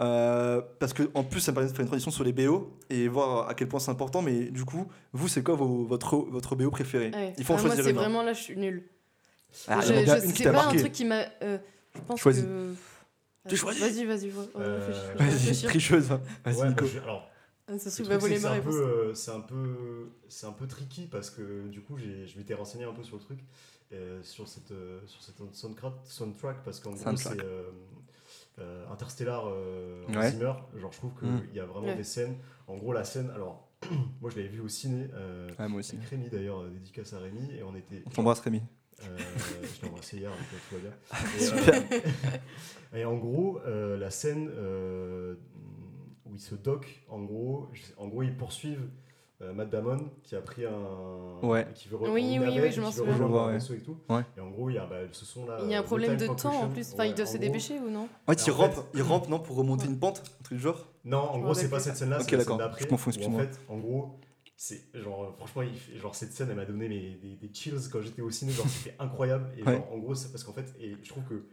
Euh, 0.00 0.60
parce 0.78 0.92
que 0.92 1.04
en 1.14 1.22
plus, 1.24 1.40
ça 1.40 1.52
me 1.52 1.54
permet 1.54 1.70
de 1.70 1.74
faire 1.74 1.82
une 1.82 1.86
transition 1.88 2.10
sur 2.10 2.24
les 2.24 2.32
BO 2.32 2.76
et 2.90 3.08
voir 3.08 3.48
à 3.48 3.54
quel 3.54 3.68
point 3.68 3.80
c'est 3.80 3.90
important. 3.90 4.20
Mais 4.20 4.46
du 4.50 4.64
coup, 4.64 4.86
vous, 5.12 5.28
c'est 5.28 5.42
quoi 5.42 5.54
vos- 5.54 5.84
votre, 5.84 6.16
votre 6.16 6.54
BO 6.56 6.70
préféré? 6.70 7.10
Ouais. 7.14 7.34
Il 7.38 7.44
faut 7.44 7.54
en 7.54 7.56
Ah, 7.56 7.60
moi, 7.60 7.68
choisir 7.68 7.84
c'est 7.84 7.90
une. 7.92 7.96
hein. 7.96 8.00
vraiment 8.00 8.22
là, 8.22 8.32
je 8.32 8.42
suis 8.42 8.56
nulle. 8.56 8.82
Ah, 9.68 9.80
je, 9.80 9.94
je- 9.94 10.32
c'est 10.34 10.52
pas 10.52 10.66
un 10.66 10.74
truc 10.74 10.92
qui 10.92 11.04
m'a. 11.06 11.22
euh, 11.42 11.56
je 11.94 12.00
pense 12.06 12.20
Choisis. 12.20 12.42
que. 12.44 12.74
Tu 13.48 13.56
choisis. 13.56 13.80
Vas-y, 13.80 14.04
vas-y, 14.04 14.32
Euh, 14.58 14.90
Vas-y, 15.18 15.28
Vas-y, 15.30 15.62
tricheuse. 15.66 16.10
hein. 16.10 16.20
Vas-y, 16.44 16.56
Ouais, 16.56 16.68
Nico. 16.68 16.84
bah, 16.84 16.90
je- 16.92 16.98
alors, 17.00 17.28
Ah, 17.68 17.78
c'est 17.78 18.00
un 18.02 18.50
réponse. 18.52 18.74
peu, 18.74 18.82
euh, 18.82 19.14
c'est 19.14 19.30
un 19.32 19.40
peu, 19.40 20.10
c'est 20.28 20.46
un 20.46 20.52
peu 20.52 20.66
tricky 20.68 21.06
parce 21.06 21.30
que 21.30 21.66
du 21.68 21.80
coup, 21.80 21.98
j'ai, 21.98 22.26
je 22.26 22.38
m'étais 22.38 22.54
renseigné 22.54 22.84
un 22.84 22.92
peu 22.92 23.02
sur 23.02 23.16
le 23.16 23.22
truc, 23.22 23.40
euh, 23.92 24.22
sur 24.22 24.46
cette, 24.46 24.70
euh, 24.70 25.00
sur 25.06 25.20
cette 25.22 25.36
soundtrack, 25.54 25.94
soundtrack 26.04 26.62
parce 26.64 26.78
qu'en 26.80 26.92
gros, 26.92 27.16
c'est 27.16 27.42
euh, 27.42 27.70
euh, 28.60 28.86
Interstellar 28.90 29.46
euh, 29.48 30.04
Hans 30.08 30.14
Ouais. 30.14 30.30
Zimmer. 30.30 30.52
Genre, 30.76 30.92
je 30.92 30.98
trouve 30.98 31.12
qu'il 31.18 31.28
Mm. 31.28 31.42
y 31.54 31.60
a 31.60 31.66
vraiment 31.66 31.88
Ouais. 31.88 31.96
des 31.96 32.04
scènes. 32.04 32.36
En 32.68 32.76
gros, 32.76 32.92
la 32.92 33.04
scène, 33.04 33.30
alors, 33.34 33.68
moi, 34.20 34.30
je 34.30 34.36
l'avais 34.36 34.48
vu 34.48 34.60
au 34.60 34.68
ciné. 34.68 35.08
Euh, 35.14 35.50
Ouais, 35.58 35.68
moi 35.68 35.80
aussi. 35.80 35.96
avec 35.96 36.08
Rémi 36.08 36.28
d'ailleurs, 36.30 36.60
euh, 36.60 36.70
dédicace 36.70 37.12
à 37.14 37.18
Rémi, 37.18 37.50
et 37.52 37.62
on 37.64 37.74
était. 37.74 38.02
On 38.06 38.10
t'embrasse, 38.10 38.40
Rémi. 38.40 38.62
Euh, 39.02 39.18
je 39.62 39.82
l'ai 39.82 39.88
embrassé 39.88 40.16
hier, 40.16 40.30
donc 40.30 40.40
tout 40.70 40.76
va 40.76 40.80
bien. 40.80 40.92
Et, 41.38 41.98
euh, 41.98 42.00
et 43.00 43.04
en 43.04 43.16
gros, 43.18 43.60
euh, 43.66 43.98
la 43.98 44.10
scène 44.10 44.48
euh, 44.54 45.34
où 46.30 46.34
ils 46.34 46.40
se 46.40 46.54
dockent, 46.54 47.02
en 47.08 47.22
gros, 47.22 47.68
en 47.96 48.08
gros, 48.08 48.22
ils 48.22 48.36
poursuivent 48.36 48.88
euh, 49.42 49.52
Matt 49.52 49.68
Damon 49.68 50.10
qui 50.22 50.34
a 50.34 50.40
pris 50.40 50.64
un. 50.64 51.38
Ouais. 51.42 51.66
Qui 51.74 51.88
veut 51.88 51.98
Oui, 52.00 52.38
oui, 52.40 52.58
oui, 52.60 52.72
je 52.72 52.80
m'en 52.80 52.90
souviens. 52.90 53.18
ouais. 53.18 53.52
vaisseau 53.52 53.74
et 53.74 53.80
tout. 53.80 53.96
Ouais. 54.08 54.22
Et 54.36 54.40
en 54.40 54.48
gros, 54.50 54.70
il 54.70 54.76
y 54.76 54.78
a 54.78 54.86
bah, 54.86 54.96
ce 55.12 55.24
son 55.26 55.44
là. 55.46 55.58
Il 55.62 55.70
y 55.70 55.74
a 55.74 55.78
un 55.78 55.82
euh, 55.82 55.84
problème 55.84 56.12
No 56.12 56.18
de 56.18 56.26
temps 56.40 56.62
en 56.62 56.68
plus. 56.70 56.92
Enfin, 56.94 57.02
Ouais, 57.04 57.10
ils 57.10 57.14
doivent 57.14 57.28
en 57.28 57.32
se 57.32 57.36
gros- 57.36 57.46
dépêcher 57.46 57.78
ou 57.78 57.90
non 57.90 58.08
En 58.26 58.32
fait, 58.32 58.46
il 58.46 58.50
rampe, 58.50 58.72
fait- 58.72 58.80
il 58.94 59.02
rampe 59.02 59.28
non, 59.28 59.38
pour 59.38 59.56
remonter 59.56 59.84
Ouais. 59.86 59.90
une 59.92 59.98
pente, 59.98 60.22
un 60.40 60.42
truc 60.42 60.56
du 60.58 60.62
genre? 60.64 60.86
Non, 61.04 61.18
en 61.18 61.34
Je 61.38 61.42
gros, 61.42 61.54
c'est 61.54 61.68
pas 61.68 61.80
cette 61.80 61.96
scène-là, 61.96 62.16
Ok, 62.20 62.24
c'est 62.28 62.32
la 62.36 62.38
scène 62.44 62.46
d'accord. 62.52 62.58
d'après. 62.58 62.82
Je 62.84 62.88
confonds, 62.88 63.10
excuse-moi. 63.10 63.42
En 63.42 63.44
fait, 63.44 63.60
en 63.68 63.76
gros, 63.76 64.18
c'est 64.56 64.80
genre, 64.94 65.34
franchement, 65.36 65.62
il 65.62 65.98
genre, 66.00 66.14
cette 66.14 66.32
scène, 66.32 66.48
elle 66.50 66.56
m'a 66.56 66.64
donné 66.64 66.88
mes- 66.88 67.16
des, 67.16 67.36
des 67.36 67.52
chills 67.54 67.74
quand 67.92 68.00
j'étais 68.00 68.22
au 68.22 68.30
ciné. 68.30 68.52
Genre, 68.52 68.66
c'était 68.66 68.96
incroyable. 68.98 69.50
Et 69.58 69.62
genre, 69.62 69.86
en 69.92 69.98
gros, 69.98 70.14
c'est 70.14 70.32
parce 70.32 70.44
qu'en 70.44 70.54
fait, 70.54 70.74
et 70.80 70.96
je 71.02 71.08
trouve 71.10 71.24
que 71.24 71.46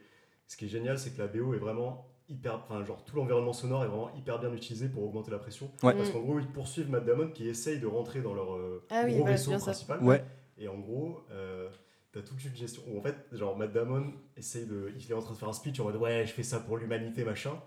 ce 0.47 0.55
qui 0.55 0.65
est 0.65 0.69
génial, 0.69 0.97
c'est 0.97 1.09
que 1.13 1.19
la 1.21 1.28
BO 1.28 1.53
est 1.53 1.57
vraiment 1.59 2.07
hyper. 2.30 2.55
Enfin, 2.55 2.84
genre, 2.86 3.03
tout 3.03 3.15
l'environnement 3.15 3.53
sonore 3.53 3.84
est 3.84 3.88
vraiment 3.88 4.13
hyper 4.15 4.39
bien 4.39 4.51
utilisé 4.53 4.88
pour 4.89 5.03
augmenter 5.03 5.32
la 5.32 5.39
pression. 5.39 5.69
Ouais. 5.84 5.93
Parce 5.93 6.09
Mm. 6.09 6.13
qu'en 6.13 6.19
gros, 6.21 6.39
ils 6.39 6.47
poursuivent 6.47 6.89
Matt 6.89 7.05
Damon 7.05 7.30
qui 7.30 7.47
essaye 7.47 7.80
de 7.80 7.88
rentrer 7.88 8.21
dans 8.21 8.34
leur 8.34 8.53
euh, 8.55 8.84
Ah 8.89 9.03
oui, 9.05 9.15
gros 9.15 9.26
vaisseau 9.26 9.51
principal. 9.57 10.01
Ouais. 10.03 10.24
Et 10.57 10.67
en 10.67 10.78
gros, 10.78 11.21
euh, 11.32 11.69
t'as 12.11 12.21
toute 12.21 12.43
une 12.45 12.55
gestion 12.55 12.84
où 12.88 12.99
en 12.99 13.01
fait, 13.01 13.15
genre 13.32 13.57
Matt 13.57 13.74
Damon 13.74 14.13
essaye 14.38 14.65
de, 14.65 14.91
il 14.97 15.09
est 15.11 15.13
en 15.15 15.21
train 15.21 15.34
de 15.34 15.38
faire 15.38 15.49
un 15.49 15.53
speech 15.53 15.80
en 15.80 15.86
mode 15.86 15.95
ouais, 15.95 16.26
je 16.28 16.32
fais 16.32 16.43
ça 16.43 16.59
pour 16.59 16.78
l'humanité 16.78 17.24
machin, 17.24 17.59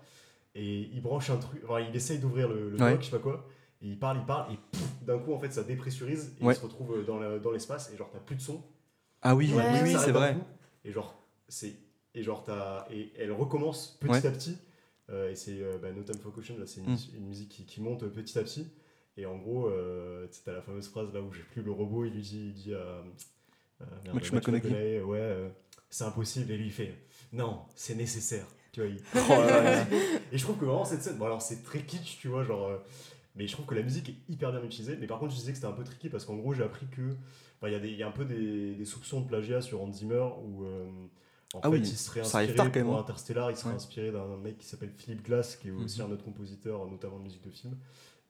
et 0.55 0.89
il 0.93 1.01
branche 1.01 1.29
un 1.29 1.37
truc, 1.37 1.61
enfin, 1.65 1.81
il 1.81 1.93
essaye 1.95 2.19
d'ouvrir 2.19 2.47
le, 2.47 2.69
le 2.69 2.77
Ouais. 2.81 2.91
dock, 2.93 3.01
je 3.01 3.05
sais 3.05 3.11
pas 3.11 3.19
quoi, 3.21 3.45
et 3.81 3.87
il 3.87 3.99
parle, 3.99 4.17
il 4.19 4.25
parle, 4.25 4.53
et 4.53 4.57
d'un 5.05 5.19
coup 5.19 5.33
en 5.33 5.39
fait 5.39 5.51
ça 5.51 5.63
dépressurise 5.63 6.33
et 6.39 6.45
Ouais. 6.45 6.53
il 6.53 6.57
se 6.57 6.63
retrouve 6.63 7.05
dans 7.05 7.51
l'espace 7.51 7.91
et 7.93 7.97
genre 7.97 8.09
t'as 8.11 8.19
plus 8.19 8.37
de 8.37 8.41
son. 8.41 8.63
Ah 9.21 9.35
oui, 9.35 9.51
Ouais, 9.53 9.63
oui, 9.73 9.79
oui, 9.83 9.95
c'est 9.99 10.11
vrai. 10.11 10.35
coup, 10.35 10.41
Et 10.85 10.91
genre 10.93 11.21
c'est 11.49 11.73
et 12.17 12.23
genre 12.23 12.43
t'as 12.43 12.85
et 12.91 13.11
elle 13.17 13.31
recommence 13.31 13.97
petit 14.01 14.11
Ouais. 14.11 14.25
à 14.25 14.31
petit. 14.31 14.57
euh, 15.09 15.31
et 15.31 15.35
c'est 15.35 15.61
euh, 15.61 15.77
bah, 15.77 15.91
No 15.91 16.03
Time 16.03 16.17
for 16.19 16.33
Caution 16.33 16.57
là, 16.57 16.65
c'est 16.65 16.81
une, 16.81 16.93
Mm. 16.93 16.97
une 17.17 17.25
musique 17.27 17.49
qui, 17.49 17.65
qui 17.65 17.81
monte 17.81 18.05
petit 18.07 18.37
à 18.39 18.43
petit. 18.43 18.67
Et 19.15 19.25
en 19.25 19.37
gros, 19.37 19.67
euh, 19.67 20.27
tu 20.27 20.33
sais, 20.37 20.41
t'as 20.45 20.53
la 20.53 20.61
fameuse 20.61 20.87
phrase 20.89 21.11
là 21.13 21.21
où 21.21 21.31
j'ai 21.33 21.41
plus 21.41 21.61
le 21.63 21.71
robot, 21.71 22.05
il 22.05 22.13
lui 22.13 22.21
dit, 22.21 22.47
il 22.47 22.53
dit 22.53 22.73
à 22.73 22.77
euh, 23.81 23.85
Matthew 24.13 24.33
McConaughey. 24.33 25.01
Ouais, 25.01 25.17
euh, 25.19 25.49
c'est 25.89 26.03
impossible. 26.03 26.51
Et 26.51 26.57
lui 26.57 26.65
il 26.65 26.71
fait, 26.71 26.93
non, 27.33 27.61
c'est 27.75 27.95
nécessaire. 27.95 28.45
Tu 28.73 28.81
vois, 28.81 28.89
il- 28.89 28.97
et 30.31 30.37
je 30.37 30.43
trouve 30.43 30.57
que 30.57 30.65
vraiment 30.65 30.85
cette 30.85 31.01
scène, 31.01 31.17
bon 31.17 31.25
alors 31.25 31.41
c'est 31.41 31.63
très 31.63 31.81
kitsch, 31.81 32.19
tu 32.19 32.27
vois, 32.27 32.43
genre. 32.43 32.67
euh, 32.67 32.77
mais 33.35 33.47
je 33.47 33.53
trouve 33.53 33.65
que 33.65 33.75
la 33.75 33.81
musique 33.83 34.09
est 34.09 34.15
hyper 34.33 34.51
bien 34.51 34.63
utilisée. 34.63 34.97
Mais 34.99 35.07
par 35.07 35.19
contre, 35.19 35.31
je 35.31 35.37
disais 35.37 35.51
que 35.51 35.57
c'était 35.57 35.67
un 35.67 35.71
peu 35.73 35.83
tricky 35.83 36.09
parce 36.09 36.25
qu'en 36.25 36.35
gros, 36.35 36.53
j'ai 36.53 36.63
appris 36.63 36.87
que. 36.87 37.15
enfin, 37.57 37.67
Il 37.69 37.73
y, 37.73 37.75
a 37.75 37.79
des- 37.79 37.89
il 37.89 37.97
y 37.97 38.03
a 38.03 38.07
un 38.07 38.11
peu 38.11 38.25
des, 38.25 38.75
des 38.75 38.85
soupçons 38.85 39.21
de 39.21 39.27
plagiat 39.27 39.61
sur 39.61 39.81
Hans 39.81 39.91
Zimmer 39.93 40.27
où. 40.43 40.63
euh, 40.65 40.85
en 41.53 41.59
Ah 41.63 41.69
fait, 41.69 41.75
oui, 41.77 41.79
il 41.79 41.97
serait 41.97 42.23
ça 42.23 42.37
arrive 42.37 42.49
inspiré 42.49 42.55
tard, 42.57 42.65
quand 42.73 42.79
même, 42.79 42.87
pour 42.87 42.97
hein. 42.97 43.01
Interstellar, 43.01 43.51
il 43.51 43.57
serait 43.57 43.69
Ouais. 43.69 43.75
inspiré 43.75 44.11
d'un 44.11 44.37
mec 44.37 44.57
qui 44.57 44.65
s'appelle 44.65 44.91
Philip 44.97 45.23
Glass, 45.23 45.55
qui 45.55 45.69
est 45.69 45.71
aussi 45.71 46.01
Mhm. 46.01 46.07
un 46.09 46.11
autre 46.13 46.23
compositeur, 46.25 46.85
notamment 46.87 47.17
de 47.19 47.23
musique 47.23 47.43
de 47.43 47.49
film. 47.51 47.77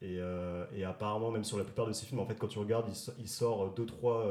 Et, 0.01 0.18
euh, 0.20 0.65
et 0.76 0.84
apparemment, 0.84 1.32
même 1.32 1.43
sur 1.43 1.57
la 1.57 1.63
plupart 1.63 1.88
de 1.88 1.93
ses 1.93 2.05
films, 2.05 2.20
en 2.20 2.26
fait, 2.28 2.36
quand 2.36 2.47
tu 2.47 2.59
regardes, 2.59 2.86
il, 2.88 2.95
so- 2.95 3.13
il 3.18 3.28
sort 3.28 3.74
2-3 3.74 4.24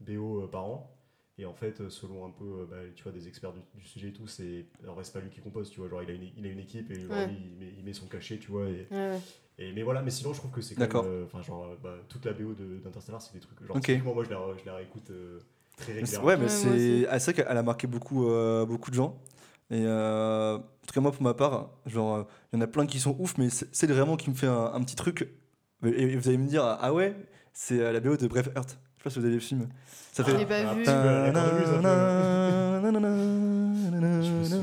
BO 0.00 0.42
euh, 0.42 0.46
par 0.46 0.64
an. 0.64 0.94
Et 1.40 1.44
en 1.46 1.54
fait, 1.54 1.80
euh, 1.80 1.88
selon 1.90 2.26
un 2.26 2.30
peu, 2.30 2.44
euh, 2.44 2.66
bah, 2.68 2.76
tu 2.96 3.02
vois, 3.04 3.12
des 3.12 3.28
experts 3.28 3.52
du, 3.52 3.60
du 3.74 3.84
sujet 3.86 4.08
et 4.08 4.12
tout, 4.12 4.26
c'est. 4.26 4.66
Alors, 4.82 4.98
c'est 5.02 5.12
pas 5.12 5.20
lui 5.20 5.30
qui 5.30 5.40
compose, 5.40 5.70
tu 5.70 5.78
vois, 5.80 5.88
genre, 5.88 6.02
il 6.02 6.10
a 6.10 6.12
une, 6.14 6.28
il 6.36 6.44
a 6.46 6.48
une 6.50 6.58
équipe 6.58 6.90
et 6.90 7.00
genre, 7.00 7.10
Ouais. 7.16 7.26
lui, 7.28 7.36
il, 7.52 7.56
met, 7.58 7.72
il 7.78 7.84
met 7.84 7.92
son 7.92 8.06
cachet, 8.06 8.38
tu 8.38 8.50
vois. 8.50 8.66
Et, 8.68 8.86
Ouais, 8.90 8.96
ouais. 9.10 9.20
et, 9.58 9.72
mais 9.72 9.82
voilà, 9.84 10.02
mais 10.02 10.10
sinon, 10.10 10.32
je 10.32 10.38
trouve 10.38 10.50
que 10.50 10.60
c'est 10.60 10.74
quand 10.74 10.80
D'accord. 10.82 11.04
même. 11.04 11.12
euh, 11.12 11.24
Enfin, 11.26 11.42
genre, 11.42 11.64
euh, 11.64 11.76
bah, 11.82 11.94
toute 12.08 12.24
la 12.24 12.32
BO 12.32 12.54
de- 12.54 12.78
d'Interstellar, 12.78 13.22
c'est 13.22 13.32
des 13.34 13.40
trucs. 13.40 13.60
Genre, 13.64 13.76
Ok. 13.76 13.84
typiquement, 13.84 14.14
moi, 14.14 14.24
je 14.24 14.30
la, 14.30 14.40
je 14.60 14.64
la 14.66 14.74
réécoute 14.76 15.10
euh, 15.10 15.38
très 15.78 15.94
Mais 15.94 16.06
c'est- 16.06 16.18
régulièrement. 16.18 16.26
Ouais, 16.26 16.36
mais 16.36 16.44
Ouais, 16.44 16.48
c'est 16.50 17.06
ah, 17.08 17.18
c'est 17.18 17.32
vrai 17.32 17.44
qu'elle 17.44 17.56
a 17.56 17.62
marqué 17.62 17.86
beaucoup, 17.86 18.28
euh, 18.28 18.66
beaucoup 18.66 18.90
de 18.90 18.96
gens. 18.96 19.18
Et 19.70 19.82
euh, 19.84 20.56
en 20.56 20.60
tout 20.86 20.94
cas, 20.94 21.00
moi, 21.00 21.12
pour 21.12 21.22
ma 21.22 21.34
part, 21.34 21.70
genre, 21.86 22.16
euh, 22.16 22.22
il 22.52 22.56
y 22.56 22.58
en 22.58 22.62
a 22.62 22.66
plein 22.66 22.86
qui 22.86 22.98
sont 23.00 23.16
ouf, 23.18 23.36
mais 23.38 23.48
c'est 23.50 23.86
vraiment 23.90 24.16
qui 24.16 24.30
me 24.30 24.34
fait 24.34 24.46
un, 24.46 24.72
un 24.74 24.80
petit 24.82 24.96
truc. 24.96 25.28
Et, 25.84 25.88
et 26.02 26.16
vous 26.16 26.28
allez 26.28 26.38
me 26.38 26.46
dire, 26.48 26.64
ah 26.64 26.92
ouais, 26.92 27.14
c'est 27.52 27.80
euh, 27.80 27.92
la 27.92 28.00
BO 28.00 28.16
de 28.16 28.26
Braveheart. 28.26 28.70
Je 28.98 29.02
sais 29.02 29.04
pas 29.04 29.10
si 29.10 29.18
vous 29.20 29.24
avez 29.26 29.34
vu 29.34 29.40
le 29.40 29.44
film. 29.44 29.68
Ça 30.12 30.24
Je 30.24 30.30
fait. 30.30 30.38
l'ai 30.38 30.46
pas 30.46 30.56
Ah, 30.66 30.74
vu. 30.74 30.84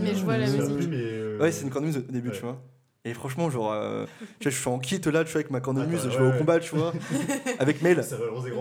Mais 0.01 0.15
je 0.15 0.23
vois 0.23 0.37
la 0.37 0.47
musique. 0.49 0.89
Ouais, 1.39 1.51
c'est 1.51 1.63
une 1.63 1.69
cornemuse 1.69 1.97
au 1.97 2.01
début, 2.01 2.31
tu 2.31 2.41
vois. 2.41 2.61
Et 3.07 3.13
franchement, 3.13 3.49
genre, 3.51 3.71
euh, 3.71 4.05
je 4.41 4.49
suis 4.49 4.67
en 4.67 4.79
kit 4.79 4.99
là, 5.05 5.23
tu 5.23 5.31
vois, 5.31 5.39
avec 5.41 5.51
ma 5.51 5.59
cornemuse, 5.61 6.01
je 6.03 6.09
ouais, 6.09 6.17
vais 6.17 6.23
au 6.23 6.31
ouais. 6.31 6.37
combat, 6.39 6.59
tu 6.59 6.75
vois, 6.75 6.91
avec 7.59 7.81
Mel, 7.83 8.01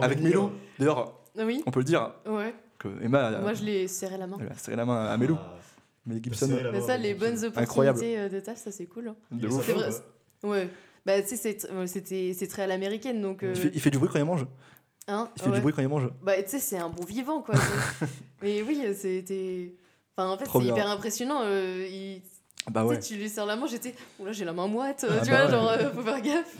avec. 0.02 0.20
Mélo. 0.20 0.52
D'ailleurs, 0.78 1.18
Oui, 1.36 1.62
on 1.66 1.70
peut 1.70 1.80
le 1.80 1.84
dire 1.84 2.12
ouais. 2.26 2.54
que 2.78 2.88
Emma, 3.02 3.38
Moi, 3.40 3.54
je 3.54 3.64
l'ai 3.64 3.88
serré 3.88 4.16
la 4.18 4.26
main. 4.26 4.36
elle 4.40 4.48
a 4.52 4.54
serré 4.54 4.76
la 4.76 4.84
main 4.84 5.06
à 5.06 5.16
Mélo. 5.16 5.36
Ah, 5.40 6.12
Gibson, 6.22 6.48
Mais 6.50 6.70
main 6.70 6.80
ça, 6.86 6.92
avec 6.94 7.02
les 7.02 7.08
Gibson. 7.10 7.20
bonnes 7.26 7.32
opportunités 7.38 7.60
Incroyable. 7.62 8.00
euh, 8.02 8.28
de 8.28 8.40
taf, 8.40 8.58
ça 8.58 8.70
c'est 8.70 8.86
cool. 8.86 9.08
hein. 9.08 9.16
de 9.32 9.48
ouf. 9.48 9.68
Vrai. 9.70 9.88
Ouais. 10.42 10.68
Bah, 11.06 11.20
tu 11.22 11.28
sais, 11.28 11.36
c'est- 11.36 11.70
euh, 11.70 11.86
c'était 11.86 12.34
c'est 12.38 12.46
très 12.46 12.62
à 12.62 12.66
l'américaine, 12.66 13.20
donc. 13.22 13.42
euh, 13.42 13.52
Il 13.54 13.60
fait, 13.60 13.70
il 13.74 13.80
fait 13.80 13.90
du 13.90 13.98
bruit 13.98 14.10
quand 14.12 14.18
il 14.18 14.24
mange. 14.24 14.46
hein, 15.08 15.30
Il 15.36 15.42
fait 15.42 15.48
ouais. 15.48 15.54
du 15.56 15.60
bruit 15.62 15.72
quand 15.72 15.82
il 15.82 15.88
mange. 15.88 16.08
Bah, 16.22 16.40
tu 16.42 16.50
sais, 16.50 16.58
c'est 16.58 16.78
un 16.78 16.88
bon 16.90 17.04
vivant, 17.04 17.40
quoi. 17.42 17.54
c'est- 17.56 18.06
Mais 18.42 18.62
oui, 18.62 18.82
c'était. 18.94 19.74
Enfin, 20.16 20.30
en 20.30 20.38
fait, 20.38 20.44
c'est 20.50 20.64
hyper 20.64 20.88
impressionnant. 20.88 21.40
euh, 21.42 21.86
il- 21.90 22.22
Bah 22.70 22.84
ouais. 22.84 22.98
Tu 23.00 23.16
lui 23.16 23.28
serres 23.28 23.46
la 23.46 23.56
main, 23.56 23.66
j'étais. 23.66 23.94
Oula, 24.18 24.32
j'ai 24.32 24.44
la 24.44 24.52
main 24.52 24.66
moite. 24.68 25.04
Ah 25.08 25.20
tu 25.24 25.30
bah 25.30 25.36
vois, 25.36 25.44
ouais. 25.46 25.50
genre, 25.50 25.68
euh, 25.70 25.90
faut 25.92 26.02
faire 26.02 26.20
gaffe. 26.22 26.56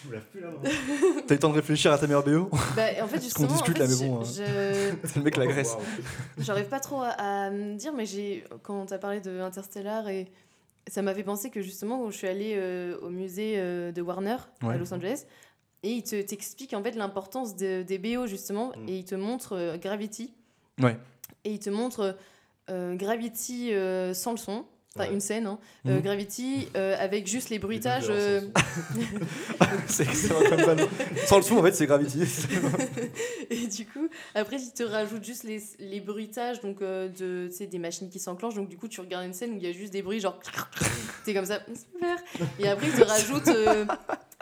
Tu 0.00 0.08
me 0.08 0.12
laves 0.14 0.24
plus 0.30 0.40
main. 0.40 0.52
T'as 1.26 1.34
eu 1.34 1.36
le 1.36 1.38
temps 1.38 1.48
de 1.50 1.54
réfléchir 1.54 1.92
à 1.92 1.98
ta 1.98 2.06
meilleure 2.06 2.24
BO 2.24 2.48
Bah, 2.76 2.82
en 3.02 3.06
fait, 3.06 3.16
qu'on 3.18 3.22
justement, 3.22 3.48
en 3.48 3.52
discute 3.52 3.76
fait, 3.76 3.82
là, 3.84 3.88
mais 3.88 3.94
je- 3.94 4.04
bon, 4.04 4.20
hein. 4.20 4.24
je- 4.24 5.14
le 5.18 5.22
mec 5.24 5.36
la 5.36 5.46
Grèce. 5.46 5.72
Waouh. 5.74 5.82
J'arrive 6.38 6.66
pas 6.68 6.80
trop 6.80 7.00
à, 7.02 7.08
à 7.10 7.50
me 7.50 7.74
dire, 7.76 7.92
mais 7.92 8.06
j'ai 8.06 8.44
quand 8.62 8.86
t'as 8.86 8.98
parlé 8.98 9.20
de 9.20 9.40
Interstellar 9.40 10.08
et 10.08 10.28
ça 10.88 11.02
m'a 11.02 11.14
fait 11.14 11.22
penser 11.24 11.50
que 11.50 11.60
justement 11.60 11.98
quand 11.98 12.10
je 12.10 12.16
suis 12.16 12.26
allée 12.28 12.54
euh, 12.56 12.98
au 13.02 13.10
musée 13.10 13.54
euh, 13.58 13.92
de 13.92 14.00
Warner 14.02 14.36
Ouais. 14.62 14.74
à 14.74 14.76
Los 14.78 14.92
Angeles 14.94 15.24
et 15.82 15.90
il 15.90 16.02
te 16.02 16.20
t'explique 16.20 16.72
en 16.74 16.82
fait 16.82 16.92
l'importance 16.92 17.54
de- 17.56 17.82
des 17.82 17.98
BO 17.98 18.26
justement 18.26 18.72
Mm. 18.76 18.88
et 18.88 18.98
il 18.98 19.04
te 19.04 19.14
montre 19.14 19.52
euh, 19.56 19.76
Gravity 19.76 20.32
Ouais. 20.80 20.96
et 21.44 21.52
il 21.52 21.58
te 21.58 21.70
montre 21.70 22.16
euh, 22.70 22.94
Gravity 22.96 23.72
euh, 23.74 24.14
sans 24.14 24.32
le 24.32 24.38
son. 24.38 24.64
Enfin, 24.96 25.06
Ouais. 25.08 25.14
une 25.14 25.20
scène, 25.20 25.46
hein. 25.46 25.58
Euh, 25.86 25.96
Mhm. 25.96 26.02
Gravity 26.02 26.68
euh, 26.76 26.96
avec 26.98 27.26
juste 27.28 27.48
les 27.50 27.60
bruitages. 27.60 28.06
euh, 28.08 28.40
c'est 29.86 30.02
excellent 30.02 30.40
comme 30.48 30.64
balle. 30.66 30.88
Sans 31.26 31.36
le 31.36 31.42
son, 31.42 31.58
en 31.58 31.62
fait, 31.62 31.72
c'est 31.74 31.86
Gravity. 31.86 32.22
Et 33.50 33.66
du 33.68 33.86
coup, 33.86 34.08
après, 34.34 34.56
il 34.60 34.72
te 34.72 34.82
rajoute 34.82 35.24
juste 35.24 35.44
les, 35.44 35.62
les 35.78 36.00
bruitages 36.00 36.60
donc, 36.60 36.82
euh, 36.82 37.08
de, 37.08 37.48
tu 37.50 37.56
sais, 37.56 37.66
des 37.66 37.78
machines 37.78 38.08
qui 38.10 38.18
s'enclenchent. 38.18 38.54
Donc, 38.56 38.68
du 38.68 38.76
coup, 38.76 38.88
tu 38.88 39.00
regardes 39.00 39.26
une 39.26 39.32
scène 39.34 39.52
où 39.52 39.56
il 39.58 39.62
y 39.62 39.66
a 39.68 39.72
juste 39.72 39.92
des 39.92 40.02
bruits, 40.02 40.20
genre. 40.20 40.38
T'es 41.24 41.34
comme 41.34 41.46
ça, 41.46 41.60
super. 41.66 42.16
Et 42.58 42.68
après, 42.68 42.86
il 42.88 42.92
te 42.94 43.04
rajoute 43.04 43.46
euh, 43.48 43.84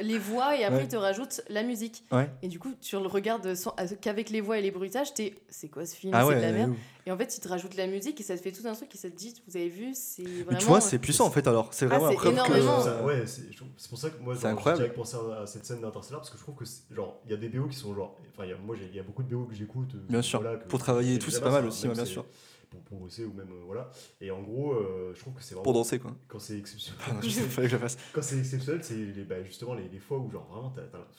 les 0.01 0.18
voix 0.18 0.57
et 0.57 0.64
après, 0.64 0.78
Ouais. 0.78 0.84
il 0.84 0.88
te 0.88 0.96
rajoute 0.96 1.40
la 1.49 1.62
musique. 1.62 2.05
Ouais. 2.12 2.30
Et 2.42 2.49
du 2.49 2.59
coup, 2.59 2.72
tu 2.80 2.96
le 2.96 3.07
regardes 3.07 3.55
sans- 3.55 3.74
qu'avec 4.01 4.30
les 4.30 4.40
voix 4.40 4.59
et 4.59 4.62
les 4.62 4.70
bruitages, 4.70 5.12
t'es. 5.14 5.34
C'est 5.49 5.68
quoi 5.68 5.84
ce 5.86 5.96
film? 5.96 6.12
Ah 6.14 6.22
C'est 6.22 6.28
ouais. 6.28 6.36
de 6.36 6.40
la 6.40 6.53
merde. 6.53 6.74
Et 7.07 7.11
en 7.11 7.16
fait, 7.16 7.36
il 7.36 7.40
te 7.40 7.49
rajoute 7.49 7.74
la 7.76 7.86
musique 7.86 8.20
et 8.20 8.22
ça 8.22 8.36
te 8.36 8.42
fait 8.42 8.53
tout 8.53 8.66
un 8.66 8.74
truc 8.74 8.94
et 8.94 8.99
ça 8.99 9.09
te 9.11 9.16
dit, 9.16 9.34
vous 9.49 9.57
avez 9.57 9.68
vu, 9.68 9.90
c'est 9.94 10.22
vraiment. 10.22 10.46
Mais 10.53 10.59
tu 10.59 10.66
vois, 10.66 10.80
c'est 10.80 10.99
puissant 10.99 11.26
en 11.26 11.30
fait 11.30 11.46
alors. 11.46 11.72
C'est 11.72 11.86
Ah, 11.86 11.99
vraiment 11.99 12.12
preuve 12.12 12.22
que- 12.22 12.28
énormément. 12.34 12.80
Ça, 12.82 13.03
ouais, 13.05 13.24
c'est 13.26 13.88
pour 13.88 13.99
ça 13.99 14.11
que 14.11 14.22
moi, 14.22 14.34
C'est 14.34 14.42
genre, 14.42 14.51
incroyable. 14.53 14.82
j'ai 14.82 14.88
direct 14.90 14.96
pensé 14.96 15.16
à, 15.16 15.40
à 15.42 15.46
cette 15.46 15.64
scène 15.64 15.80
d'Interstellar 15.80 16.20
parce 16.20 16.30
que 16.30 16.36
je 16.38 16.42
trouve 16.42 16.55
que, 16.55 16.64
c'est- 16.64 16.82
genre, 16.94 17.18
il 17.24 17.30
y 17.30 17.34
a 17.34 17.36
des 17.36 17.49
BO 17.49 17.66
qui 17.66 17.76
sont 17.76 17.94
genre. 17.94 18.14
Enfin, 18.34 18.44
il 18.44 18.51
y 18.51 18.53
a- 18.53 18.59
moi, 18.59 18.76
il 18.80 18.94
y 18.94 19.01
a 19.01 19.03
beaucoup 19.03 19.22
de 19.22 19.28
BO 19.28 19.44
que 19.44 19.55
j'écoute. 19.55 19.90
euh, 19.94 19.99
Bien 20.09 20.22
sûr. 20.22 20.40
que- 20.42 20.68
Pour 20.68 20.78
travailler 20.80 21.14
et 21.14 21.18
que 21.18 21.24
tout, 21.24 21.30
c'est 21.30 21.40
pas 21.40 21.51
mal 21.51 21.62
ça, 21.62 21.68
aussi, 21.68 21.88
ouais, 21.88 21.94
bien 21.94 22.05
sûr. 22.05 22.24
Pour 22.70 22.80
progresser 22.82 23.24
ou 23.24 23.32
même. 23.32 23.48
euh, 23.50 23.62
voilà. 23.64 23.90
Et 24.20 24.30
en 24.30 24.42
gros, 24.42 24.72
euh, 24.72 25.12
je 25.14 25.20
trouve 25.20 25.32
que 25.34 25.42
c'est 25.42 25.54
vraiment. 25.54 25.64
Pour 25.64 25.72
danser 25.72 25.98
quoi. 25.98 26.12
Quand 26.28 26.38
c'est 26.38 26.58
exceptionnel. 26.58 27.00
Pardon, 27.04 27.20
je 27.22 27.30
sais, 27.30 27.40
fallait 27.42 27.66
que 27.66 27.70
je 27.72 27.76
la 27.76 27.82
fasse. 27.82 27.96
Quand 28.12 28.22
c'est 28.22 28.38
exceptionnel, 28.38 28.80
c'est 28.84 28.94
les- 28.94 29.24
bah, 29.24 29.42
justement 29.42 29.74
les, 29.74 29.88
les 29.88 29.98
fois 29.98 30.18
où, 30.18 30.30
genre, 30.30 30.46
vraiment, 30.50 30.72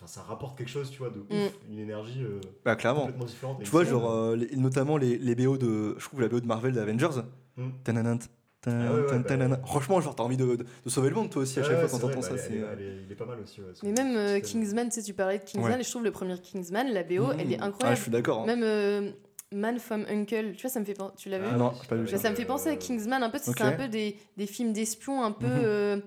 ça 0.05 0.21
rapporte 0.21 0.57
quelque 0.57 0.69
chose, 0.69 0.91
tu 0.91 0.99
vois, 0.99 1.09
de 1.09 1.19
ouf, 1.19 1.27
Mm. 1.29 1.71
une 1.71 1.79
énergie 1.79 2.23
euh, 2.23 2.39
Bah 2.63 2.75
clairement. 2.75 3.01
complètement 3.01 3.25
différente. 3.25 3.63
Tu 3.63 3.69
vois, 3.69 3.83
genre, 3.83 4.11
euh, 4.11 4.35
les- 4.35 4.55
notamment 4.57 4.97
les, 4.97 5.17
les 5.17 5.35
BO 5.35 5.57
de. 5.57 5.95
Je 5.97 6.03
trouve 6.05 6.21
la 6.21 6.27
BO 6.27 6.39
de 6.39 6.45
Marvel 6.45 6.73
d'Avengers. 6.73 7.21
Hmm. 7.57 7.69
Tananant, 7.83 8.17
tan, 8.61 8.71
Ah 8.71 8.93
ouais, 8.93 8.99
ouais, 9.01 9.23
tan, 9.23 9.37
bah, 9.37 9.47
ouais. 9.47 9.57
Franchement, 9.65 9.99
genre, 10.01 10.15
t'as 10.15 10.23
envie 10.23 10.37
de, 10.37 10.45
de- 10.55 10.63
de 10.85 10.89
sauver 10.89 11.09
le 11.09 11.15
monde 11.15 11.29
toi 11.31 11.41
aussi 11.41 11.59
à 11.59 11.63
chaque 11.63 11.71
ouais, 11.73 11.87
fois 11.87 11.99
quand 11.99 12.07
t'entends 12.07 12.19
bah, 12.21 12.27
ça. 12.27 12.35
est- 12.35 12.51
euh, 12.61 12.75
est- 12.77 13.03
il 13.05 13.11
est 13.11 13.15
pas 13.15 13.25
mal 13.25 13.39
aussi. 13.39 13.59
Mais 13.83 13.91
même 13.91 14.15
euh, 14.15 14.39
Kingsman, 14.39 14.89
tu 14.89 14.95
sais, 14.95 15.03
tu 15.03 15.13
parlais 15.13 15.39
de 15.39 15.43
Kingsman 15.43 15.79
et 15.79 15.83
je 15.83 15.89
trouve 15.89 16.03
le 16.03 16.11
premier 16.11 16.37
Kingsman, 16.39 16.87
la 16.93 17.03
BO, 17.03 17.31
elle 17.37 17.53
est. 17.53 17.57
Ah, 17.59 17.65
incroyable. 17.65 17.97
je 17.97 18.01
suis 18.03 18.11
d'accord. 18.11 18.43
hein. 18.43 18.45
Même 18.45 18.61
euh, 18.63 19.11
Man 19.53 19.79
from 19.79 20.05
Uncle, 20.09 20.53
tu 20.55 20.61
vois, 20.61 20.69
ça 20.69 20.79
me 20.79 20.85
fait 20.85 20.93
penser. 20.93 21.13
Tu 21.17 21.29
l'as 21.29 21.39
vu 21.39 21.45
Ah, 21.51 21.57
non, 21.57 21.69
oui, 21.69 21.77
j'ai 21.81 21.87
pas 21.87 21.95
vu 21.95 22.07
ça 22.17 22.29
me 22.29 22.35
fait 22.35 22.43
euh, 22.43 22.45
penser 22.45 22.69
à 22.69 22.75
Kingsman 22.75 23.23
un 23.23 23.29
peu, 23.31 23.39
c'est 23.41 23.61
un 23.61 23.71
peu 23.71 23.87
des, 23.87 24.15
des 24.37 24.45
films 24.45 24.73
d'espions 24.73 25.23
un 25.23 25.31
peu 25.31 25.47
euh, 25.49 25.97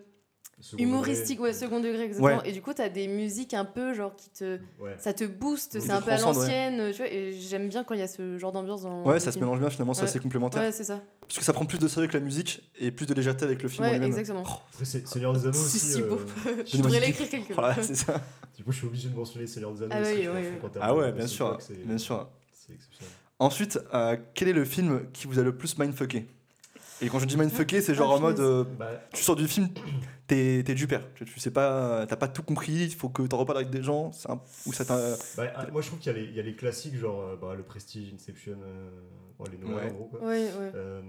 second 0.61 0.81
humoristiques, 0.81 1.39
degré. 1.39 1.49
ouais, 1.49 1.53
second 1.53 1.81
degré, 1.81 2.03
exactement. 2.05 2.39
Ouais. 2.41 2.49
Et 2.49 2.53
du 2.53 2.63
coup, 2.63 2.73
t'as 2.73 2.89
des 2.89 3.09
musiques 3.09 3.53
un 3.53 3.65
peu 3.65 3.95
genre 3.95 4.15
qui 4.15 4.31
te. 4.31 4.61
Ouais. 4.79 4.95
Ça 4.99 5.13
te 5.13 5.25
booste, 5.25 5.81
c'est 5.81 5.91
un 5.91 6.01
peu 6.01 6.13
à 6.13 6.17
ouais. 6.19 6.21
l'ancienne, 6.23 6.93
tu 6.93 6.99
vois, 6.99 7.09
et 7.13 7.33
j'aime 7.33 7.69
bien 7.69 7.83
quand 7.83 7.95
il 7.95 8.01
y 8.01 8.05
a 8.05 8.07
ce 8.07 8.39
genre 8.39 8.53
d'ambiance 8.53 8.83
dans. 8.83 9.03
Ouais, 9.03 9.19
ça 9.19 9.33
se 9.33 9.41
mélange 9.41 9.59
bien 9.59 9.71
finalement, 9.71 9.93
c'est 9.95 10.03
Ouais. 10.03 10.09
assez 10.09 10.21
complémentaire. 10.21 10.63
Ouais, 10.63 10.71
c'est 10.71 10.85
ça. 10.85 11.01
Parce 11.23 11.37
que 11.41 11.45
ça 11.45 11.53
prend 11.53 11.65
plus 11.67 11.79
de 11.79 11.89
sérieux 11.89 12.07
que 12.09 12.15
la 12.17 12.21
musique 12.21 12.63
et 12.79 12.93
plus 12.93 13.07
de 13.07 13.15
légèreté 13.15 13.45
avec 13.45 13.61
le 13.65 13.69
film 13.69 13.85
Ouais, 13.85 14.01
exactement. 14.01 14.43
Après, 14.73 14.85
c'est 14.85 15.09
Seigneur 15.09 15.33
des 15.33 15.41
Anneaux 15.41 15.53
Si, 15.55 15.79
aussi. 15.79 15.79
si, 15.81 16.01
euh, 16.03 16.07
beau. 16.09 16.21
Je 16.65 16.77
une 16.77 16.87
l'écrire 16.87 17.29
quelque 17.29 17.55
Voilà, 17.55 17.75
part. 17.75 17.83
c'est 17.83 17.97
ça. 17.97 18.21
Du 18.57 18.63
coup, 18.63 18.71
je 18.71 18.77
suis 18.79 18.87
obligé 18.87 19.09
de 19.09 19.17
mentionner 19.17 19.49
Seigneur 19.49 19.73
des 19.73 19.83
Anneaux. 19.83 19.95
Ah 19.97 20.03
oui, 20.05 20.29
oui, 20.33 20.41
oui. 20.63 20.69
t'as 20.73 20.81
Ah 20.81 20.91
un 20.91 20.95
ouais, 20.95 21.27
sûr, 21.27 21.57
c'est- 21.61 21.75
bien 21.85 21.99
sûr. 21.99 22.29
C'est 22.53 22.75
exceptionnel. 22.75 23.13
Ensuite, 23.43 23.81
euh, 23.93 24.17
quel 24.35 24.47
est 24.49 24.53
le 24.53 24.65
film 24.65 25.03
qui 25.13 25.27
vous 25.27 25.41
a 25.41 25.43
le 25.43 25.53
plus 25.57 25.77
mindfucké? 25.77 26.27
Et 27.01 27.09
quand 27.09 27.19
je 27.19 27.27
dis 27.27 27.37
mindfucké, 27.37 27.81
c'est 27.81 27.93
genre 27.97 28.13
Ah, 28.13 28.17
en 28.17 28.21
mode, 28.21 28.37
punaise. 28.37 28.51
euh, 28.81 28.97
tu 29.13 29.25
sors 29.25 29.35
du 29.35 29.49
film, 29.49 29.69
t'es 30.29 30.63
t'es 30.65 30.75
du 30.75 30.87
père. 30.87 31.03
Tu, 31.17 31.25
tu 31.25 31.41
sais 31.41 31.51
pas, 31.51 32.07
t'as 32.07 32.15
pas 32.15 32.29
tout 32.29 32.45
compris, 32.45 32.73
il 32.85 32.95
faut 32.95 33.09
que 33.09 33.23
t'en 33.23 33.39
reparles 33.39 33.59
avec 33.59 33.71
des 33.71 33.83
gens, 33.83 34.13
c'est 34.13 34.31
un- 34.31 34.41
ou 34.67 34.73
ça 34.73 34.85
t'a. 34.85 34.97
bah, 35.37 35.53
ah, 35.57 35.67
moi, 35.73 35.83
je 35.83 35.89
trouve 35.89 35.99
qu'il 35.99 36.13
y, 36.13 36.15
a 36.15 36.19
les- 36.21 36.27
il 36.27 36.35
y 36.37 36.39
a 36.39 36.45
les 36.45 36.55
classiques, 36.55 36.95
genre 36.97 37.21
euh, 37.21 37.37
bah, 37.37 37.55
le 37.57 37.65
Prestige, 37.65 38.13
Inception, 38.15 38.59
euh, 38.65 38.91
bon, 39.37 39.45
les 39.51 39.59
Nolan 39.59 39.75
Ouais. 39.79 39.91
en 39.91 39.95
gros. 39.95 40.05
Quoi. 40.05 40.21
Ouais, 40.21 40.45
ouais. 40.45 40.71
Euh, 40.77 41.03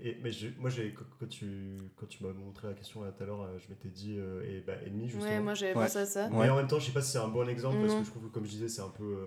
et, 0.00 0.16
mais 0.22 0.30
je- 0.32 0.48
moi, 0.58 0.70
j'ai- 0.70 0.94
quand 0.94 1.04
quand 1.20 1.28
tu, 1.28 1.76
quand 2.00 2.06
tu 2.08 2.24
m'as 2.24 2.32
montré 2.32 2.68
la 2.68 2.74
question 2.74 3.02
là 3.02 3.10
tout 3.12 3.22
à 3.22 3.26
l'heure, 3.26 3.42
euh, 3.42 3.58
je 3.62 3.68
m'étais 3.68 3.90
dit 3.90 4.16
euh, 4.18 4.42
et, 4.48 4.62
bah, 4.66 4.72
Ennemi, 4.86 5.10
justement. 5.10 5.26
Ouais, 5.30 5.40
moi 5.40 5.52
j'avais 5.52 5.74
Ouais. 5.76 5.84
pensé 5.84 5.98
à 5.98 6.06
ça. 6.06 6.30
Mais 6.30 6.38
Ouais. 6.38 6.48
en 6.48 6.56
même 6.56 6.66
temps, 6.68 6.78
je 6.78 6.86
sais 6.86 6.92
pas 6.92 7.02
si 7.02 7.12
c'est 7.12 7.18
un 7.18 7.28
bon 7.28 7.46
exemple 7.46 7.76
parce 7.82 7.92
que 7.92 8.04
je 8.04 8.10
trouve 8.10 8.22
que, 8.22 8.28
comme 8.32 8.46
je 8.46 8.50
disais, 8.52 8.70
c'est 8.70 8.80
un 8.80 8.88
peu, 8.96 9.04
euh, 9.04 9.26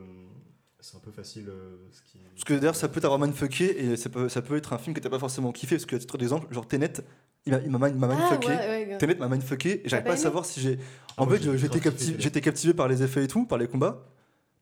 c'est 0.80 0.96
un 0.98 1.00
peu 1.00 1.12
facile. 1.12 1.50
euh, 1.50 1.78
ce 1.92 2.02
qui... 2.12 2.20
Parce 2.34 2.44
que 2.44 2.54
d'ailleurs, 2.54 2.76
ça 2.76 2.88
peut 2.88 3.02
t'avoir 3.02 3.20
mindfucké 3.20 3.84
et 3.84 3.98
ça 3.98 4.10
peut, 4.10 4.30
ça 4.30 4.42
peut 4.42 4.56
être 4.58 4.74
un 4.74 4.78
film 4.78 4.94
que 4.96 5.00
t'as 5.00 5.10
pas 5.10 5.20
forcément 5.20 5.52
kiffé. 5.52 5.76
Parce 5.76 5.86
que, 5.86 5.96
à 5.96 6.00
titre 6.00 6.18
d'exemple, 6.18 6.48
genre 6.54 6.68
Tenet, 6.68 6.94
il 7.46 7.54
m'a 7.54 7.60
il 7.60 7.70
m'a 7.72 7.78
mind- 7.90 7.98
m'a 8.00 8.08
Ah, 8.12 8.16
mindfucké. 8.16 8.48
ouais, 8.48 8.68
ouais, 8.68 8.86
grave. 8.88 8.98
Tenet 9.00 9.16
m'a 9.16 9.28
mindfucké 9.28 9.86
et 9.86 9.90
j'arrive 9.90 10.06
pas 10.06 10.14
à 10.14 10.18
savoir 10.18 10.46
si 10.46 10.62
j'ai. 10.62 10.80
Ah, 11.18 11.24
En 11.24 11.26
moi, 11.26 11.38
fait, 11.38 11.58
j'étais 11.58 11.80
captivé, 11.80 12.16
j'étais 12.20 12.42
captivé 12.42 12.74
par 12.74 12.88
les 12.88 13.04
effets 13.04 13.24
et 13.24 13.28
tout, 13.28 13.46
par 13.46 13.58
les 13.58 13.68
combats. 13.68 14.06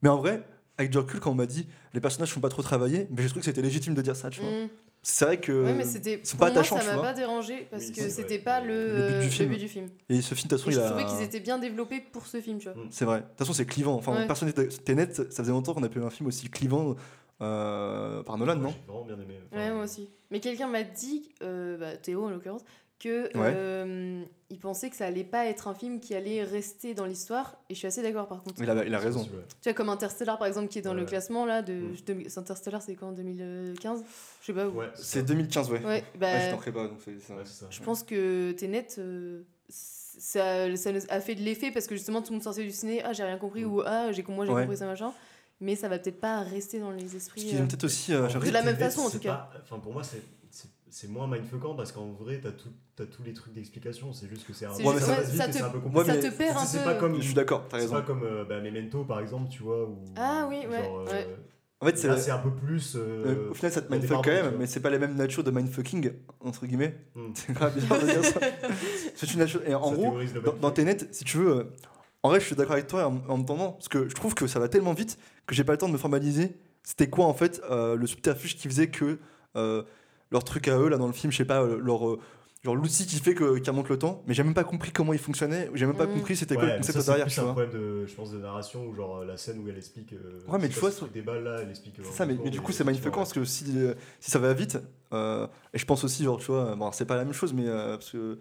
Mais 0.01 0.09
en 0.09 0.18
vrai, 0.18 0.43
avec 0.78 0.91
du 0.91 0.97
recul, 0.97 1.20
quand 1.20 1.32
on 1.32 1.36
m'a 1.36 1.45
dit 1.47 1.68
les 1.93 1.99
personnages 2.01 2.32
sont 2.34 2.39
pas 2.39 2.49
trop 2.49 2.61
travaillés, 2.61 3.07
mais 3.11 3.22
j'ai 3.24 3.30
trouvé 3.30 3.41
que 3.41 3.45
c'était 3.45 3.61
légitime 3.61 3.93
de 3.95 4.01
dire 4.01 4.15
ça, 4.15 4.30
tu 4.30 4.41
vois. 4.41 4.49
Mm. 4.51 4.70
C'est 5.03 5.23
vrai 5.25 5.39
que. 5.39 5.63
Ouais, 5.63 5.73
mais 5.73 5.85
c'était. 5.85 6.19
ils 6.21 6.25
sont 6.25 6.37
Pour 6.37 6.47
pas 6.47 6.51
moi, 6.51 6.59
attachants, 6.61 6.79
ça 6.79 6.95
m'a 6.95 7.01
pas 7.01 7.13
dérangé 7.13 7.67
parce 7.71 7.85
Oui, 7.85 7.91
que 7.93 8.09
c'était 8.09 8.35
vrai. 8.35 8.39
pas 8.39 8.59
Le 8.61 8.97
le, 8.97 9.07
but 9.19 9.23
du 9.23 9.29
film. 9.29 9.49
but 9.49 9.57
du 9.59 9.67
film. 9.69 9.87
Et 10.09 10.21
ce 10.21 10.35
film, 10.35 10.49
de 10.49 10.55
toute 10.55 10.59
façon, 10.59 10.69
Et 10.69 10.73
il 10.73 10.75
je 10.75 10.81
a. 10.81 10.89
trouvais 10.89 11.05
qu'ils 11.05 11.21
étaient 11.25 11.39
bien 11.39 11.57
développés 11.59 12.01
pour 12.11 12.25
ce 12.27 12.41
film, 12.41 12.57
tu 12.59 12.69
vois. 12.69 12.83
C'est 12.89 13.05
vrai. 13.05 13.19
De 13.21 13.25
toute 13.25 13.37
façon, 13.37 13.53
c'est 13.53 13.65
clivant. 13.65 13.95
Enfin, 13.95 14.13
Ouais. 14.13 14.27
personne 14.27 14.47
n'était- 14.49 14.67
Tenet, 14.67 15.13
ça 15.13 15.23
faisait 15.25 15.51
longtemps 15.51 15.73
qu'on 15.73 15.83
a 15.83 15.89
pu 15.89 16.01
un 16.01 16.09
film 16.09 16.27
aussi 16.27 16.49
clivant 16.49 16.95
euh, 17.41 18.23
par 18.23 18.37
Nolan, 18.37 18.55
non 18.55 18.69
J'ai 18.69 18.83
vraiment 18.91 19.05
bien 19.05 19.15
aimé. 19.15 19.39
Enfin, 19.51 19.57
Ouais, 19.61 19.71
moi 19.71 19.83
aussi. 19.83 20.09
Mais 20.31 20.39
quelqu'un 20.39 20.67
m'a 20.67 20.83
dit, 20.83 21.29
euh, 21.43 21.77
bah, 21.77 21.95
Théo 21.95 22.25
en 22.25 22.29
l'occurrence, 22.29 22.63
que 22.99 23.25
Ouais. 23.37 23.53
euh, 23.55 24.23
il 24.49 24.57
pensait 24.59 24.89
que 24.89 24.95
ça 24.95 25.05
allait 25.05 25.23
pas 25.23 25.45
être 25.45 25.67
un 25.67 25.73
film 25.75 25.99
qui 25.99 26.15
allait 26.15 26.43
rester 26.43 26.93
dans 26.95 27.05
l'histoire. 27.05 27.57
Et 27.69 27.73
je 27.73 27.79
suis 27.79 27.87
assez 27.87 28.01
d'accord 28.01 28.27
par 28.27 28.41
contre. 28.41 28.61
Il 28.61 28.69
a, 28.69 28.83
il 28.85 28.95
a 28.95 28.99
c'est 28.99 29.05
raison. 29.05 29.23
Tu 29.23 29.29
vois, 29.65 29.73
comme 29.73 29.89
Interstellar 29.89 30.37
par 30.39 30.47
exemple, 30.47 30.67
qui 30.69 30.79
est 30.79 30.81
dans 30.81 30.93
le 30.95 31.05
classement 31.05 31.45
là, 31.45 31.61
de, 31.61 31.73
Mm. 31.73 31.95
de- 32.07 32.39
Interstellar 32.39 32.81
c'est 32.81 32.95
quand 32.95 33.09
en 33.09 33.11
2015 33.11 34.03
Je 34.41 34.45
sais 34.47 34.53
pas 34.53 34.67
où. 34.67 34.71
Ouais, 34.79 34.89
C'est 34.95 35.23
2015, 35.23 35.69
ouais. 35.71 35.83
Ouais, 35.85 36.03
bah, 36.19 36.31
Ouais, 36.33 36.45
je 36.47 36.51
t'en 36.51 36.57
pas. 36.71 36.87
Donc 36.87 36.97
c'est- 37.03 37.19
ça. 37.45 37.65
je 37.69 37.81
pense 37.83 38.01
que 38.03 38.51
Tenet, 38.53 38.87
euh, 38.97 39.43
ça, 39.69 40.75
ça 40.75 40.89
a 41.09 41.19
fait 41.21 41.35
de 41.35 41.41
l'effet 41.41 41.71
parce 41.71 41.85
que 41.87 41.95
justement 41.95 42.21
tout 42.21 42.29
le 42.31 42.35
monde 42.37 42.43
sortait 42.43 42.63
du 42.63 42.71
ciné, 42.71 43.01
ah 43.03 43.13
j'ai 43.13 43.23
rien 43.23 43.37
compris 43.37 43.63
Mm. 43.65 43.71
ou 43.73 43.81
ah 43.85 44.11
j'ai 44.11 44.23
moi 44.27 44.45
j'ai 44.45 44.51
Ouais. 44.51 44.61
compris 44.63 44.77
ça 44.77 44.85
machin. 44.85 45.13
Mais 45.59 45.75
ça 45.75 45.87
va 45.89 45.97
peut-être 45.97 46.19
pas 46.19 46.41
rester 46.41 46.79
dans 46.79 46.91
les 46.91 47.15
esprits. 47.15 47.41
euh. 47.55 47.65
peut-être 47.65 47.83
aussi. 47.85 48.13
euh, 48.13 48.27
De 48.27 48.49
la 48.51 48.61
même 48.61 48.77
façon, 48.77 49.01
en 49.01 49.09
tout 49.09 49.17
cas. 49.19 49.33
pas- 49.33 49.59
Enfin, 49.63 49.79
pour 49.79 49.91
moi, 49.91 50.03
c'est- 50.03 50.21
c'est 50.97 51.07
c'est 51.07 51.13
moins 51.13 51.27
mindfuckant 51.27 51.75
parce 51.75 51.91
qu'en 51.91 52.07
vrai, 52.11 52.39
t'as 52.41 52.51
tout, 52.51 52.69
as 52.99 53.05
tous 53.05 53.21
les 53.23 53.33
trucs 53.33 53.53
d'explication. 53.53 54.13
C'est 54.13 54.27
juste 54.27 54.47
que 54.47 54.53
c'est 54.53 54.65
un. 54.65 54.73
C'est 54.73 54.83
Ouais, 54.83 54.93
juste- 54.95 55.07
mais 55.07 55.13
ça 55.15 55.21
ouais, 55.21 55.47
te- 55.51 55.53
c'est 55.57 55.61
un 55.61 55.69
peu 55.69 55.79
compliqué. 55.79 56.05
ça 56.21 56.29
te 56.31 56.35
perd 56.35 56.57
un 56.57 56.65
C'est 56.65 56.77
peu. 56.79 56.83
pas 56.85 56.95
comme. 56.95 57.15
Je 57.17 57.21
suis 57.21 57.33
d'accord, 57.35 57.65
t'as 57.69 57.77
C'est 57.77 57.83
raison. 57.83 57.95
pas 57.95 58.01
comme 58.01 58.23
euh, 58.23 58.45
bah, 58.45 58.59
Memento 58.61 59.03
par 59.03 59.19
exemple, 59.19 59.49
tu 59.49 59.61
vois. 59.63 59.83
Où, 59.85 59.99
Ah 60.15 60.47
oui, 60.49 60.65
ouais, 60.67 60.75
euh, 60.75 61.05
ouais. 61.05 61.27
En 61.79 61.85
fait, 61.85 61.97
c'est. 61.97 62.07
là, 62.07 62.17
c'est 62.17 62.31
un 62.31 62.39
peu 62.39 62.49
plus. 62.51 62.95
euh, 62.95 63.25
euh, 63.25 63.51
au 63.51 63.53
final, 63.53 63.71
ça 63.71 63.81
te 63.83 63.91
mindfuck 63.91 64.23
quand 64.25 64.31
même, 64.31 64.55
mais 64.57 64.65
c'est 64.65 64.79
pas 64.79 64.89
la 64.89 64.97
même 64.97 65.15
nature 65.15 65.43
de 65.43 65.51
mindfucking, 65.51 66.11
entre 66.39 66.65
guillemets. 66.65 66.95
hmm, 67.15 67.29
C'est 67.35 67.53
grave 67.53 67.75
bizarre 67.75 67.99
de 68.01 68.05
dire 68.07 68.23
ça. 68.25 68.39
C'est 69.15 69.31
une 69.33 69.39
nature. 69.39 69.61
Et 69.67 69.75
en 69.75 69.89
ça 69.91 69.95
gros, 69.95 70.17
dans, 70.43 70.53
dans 70.53 70.71
Tenet, 70.71 70.97
si 71.11 71.23
tu 71.23 71.37
veux, 71.37 71.49
euh, 71.57 71.63
en 72.23 72.29
vrai, 72.29 72.39
je 72.39 72.45
suis 72.47 72.55
d'accord 72.55 72.73
avec 72.73 72.87
toi 72.87 73.05
en, 73.07 73.21
en 73.29 73.37
me 73.37 73.45
tendant, 73.45 73.73
parce 73.73 73.87
que 73.89 74.09
je 74.09 74.15
trouve 74.15 74.33
que 74.33 74.47
ça 74.47 74.59
va 74.59 74.67
tellement 74.67 74.93
vite 74.93 75.19
que 75.45 75.53
j'ai 75.53 75.63
pas 75.63 75.73
le 75.73 75.77
temps 75.77 75.87
de 75.87 75.93
me 75.93 75.97
formaliser. 75.99 76.57
C'était 76.83 77.07
quoi 77.09 77.25
en 77.25 77.33
fait 77.35 77.61
euh, 77.69 77.95
le 77.95 78.07
subterfuge 78.07 78.55
qui 78.57 78.67
faisait 78.67 78.87
que 78.89 79.19
euh, 79.55 79.83
leur 80.32 80.43
truc 80.43 80.67
à 80.67 80.78
eux 80.78 80.89
là 80.89 80.97
dans 80.97 81.07
le 81.07 81.13
film, 81.13 81.32
je 81.32 81.38
sais 81.38 81.45
pas, 81.45 81.61
euh, 81.61 81.78
leur 81.80 82.07
euh, 82.07 82.19
genre 82.63 82.75
l'outil 82.75 83.05
qui 83.05 83.17
fait 83.19 83.34
que 83.34 83.57
qui 83.59 83.69
remonte 83.69 83.89
le 83.89 83.97
temps, 83.99 84.23
mais 84.28 84.34
j'ai 84.34 84.43
même 84.43 84.53
pas 84.53 84.63
compris 84.63 84.91
comment 84.91 85.13
il 85.13 85.19
fonctionnait, 85.19 85.69
j'ai 85.73 85.86
même 85.86 85.95
pas 85.95 86.07
Mhm. 86.07 86.13
compris 86.13 86.36
c'était 86.36 86.55
Ouais, 86.55 86.61
quoi 86.61 86.65
le 86.69 86.71
mais 86.73 86.78
concept 86.80 86.97
ça, 86.99 87.03
c'est 87.03 87.07
derrière, 87.11 87.28
tu 87.28 87.39
un 87.39 87.43
vois. 87.43 87.51
problème 87.53 87.71
de, 87.73 88.05
je 88.05 88.15
pense, 88.15 88.32
de 88.32 88.38
narration 88.39 88.86
ou 88.88 88.93
genre 88.95 89.23
la 89.23 89.38
scène 89.38 89.59
où 89.59 89.69
elle 89.69 89.78
explique. 89.78 90.13
euh, 90.13 90.39
Ouais, 90.47 90.57
mais 90.59 90.67
tu 90.69 90.80
vois, 90.80 90.91
c'est 90.91 91.11
des 91.11 91.21
balles 91.21 91.43
là, 91.43 91.57
elle 91.61 91.69
explique. 91.69 91.95
C'est 92.03 92.11
ça, 92.13 92.25
mais, 92.25 92.38
mais 92.43 92.49
du 92.49 92.59
coup, 92.61 92.71
c'est 92.71 92.84
mindfuckant 92.84 93.17
parce 93.21 93.34
que 93.34 93.43
si, 93.45 93.65
euh, 93.78 93.93
si 94.19 94.32
ça 94.32 94.39
va 94.39 94.53
vite, 94.53 94.78
euh, 95.13 95.47
et 95.73 95.78
je 95.78 95.86
pense 95.86 96.03
aussi, 96.03 96.23
genre, 96.23 96.38
tu 96.39 96.47
vois, 96.51 96.75
bon, 96.75 96.91
c'est 96.91 97.05
pas 97.05 97.15
la 97.15 97.23
même 97.25 97.34
chose, 97.34 97.53
mais 97.53 97.67
euh, 97.67 97.97
parce 97.97 98.11
que. 98.11 98.38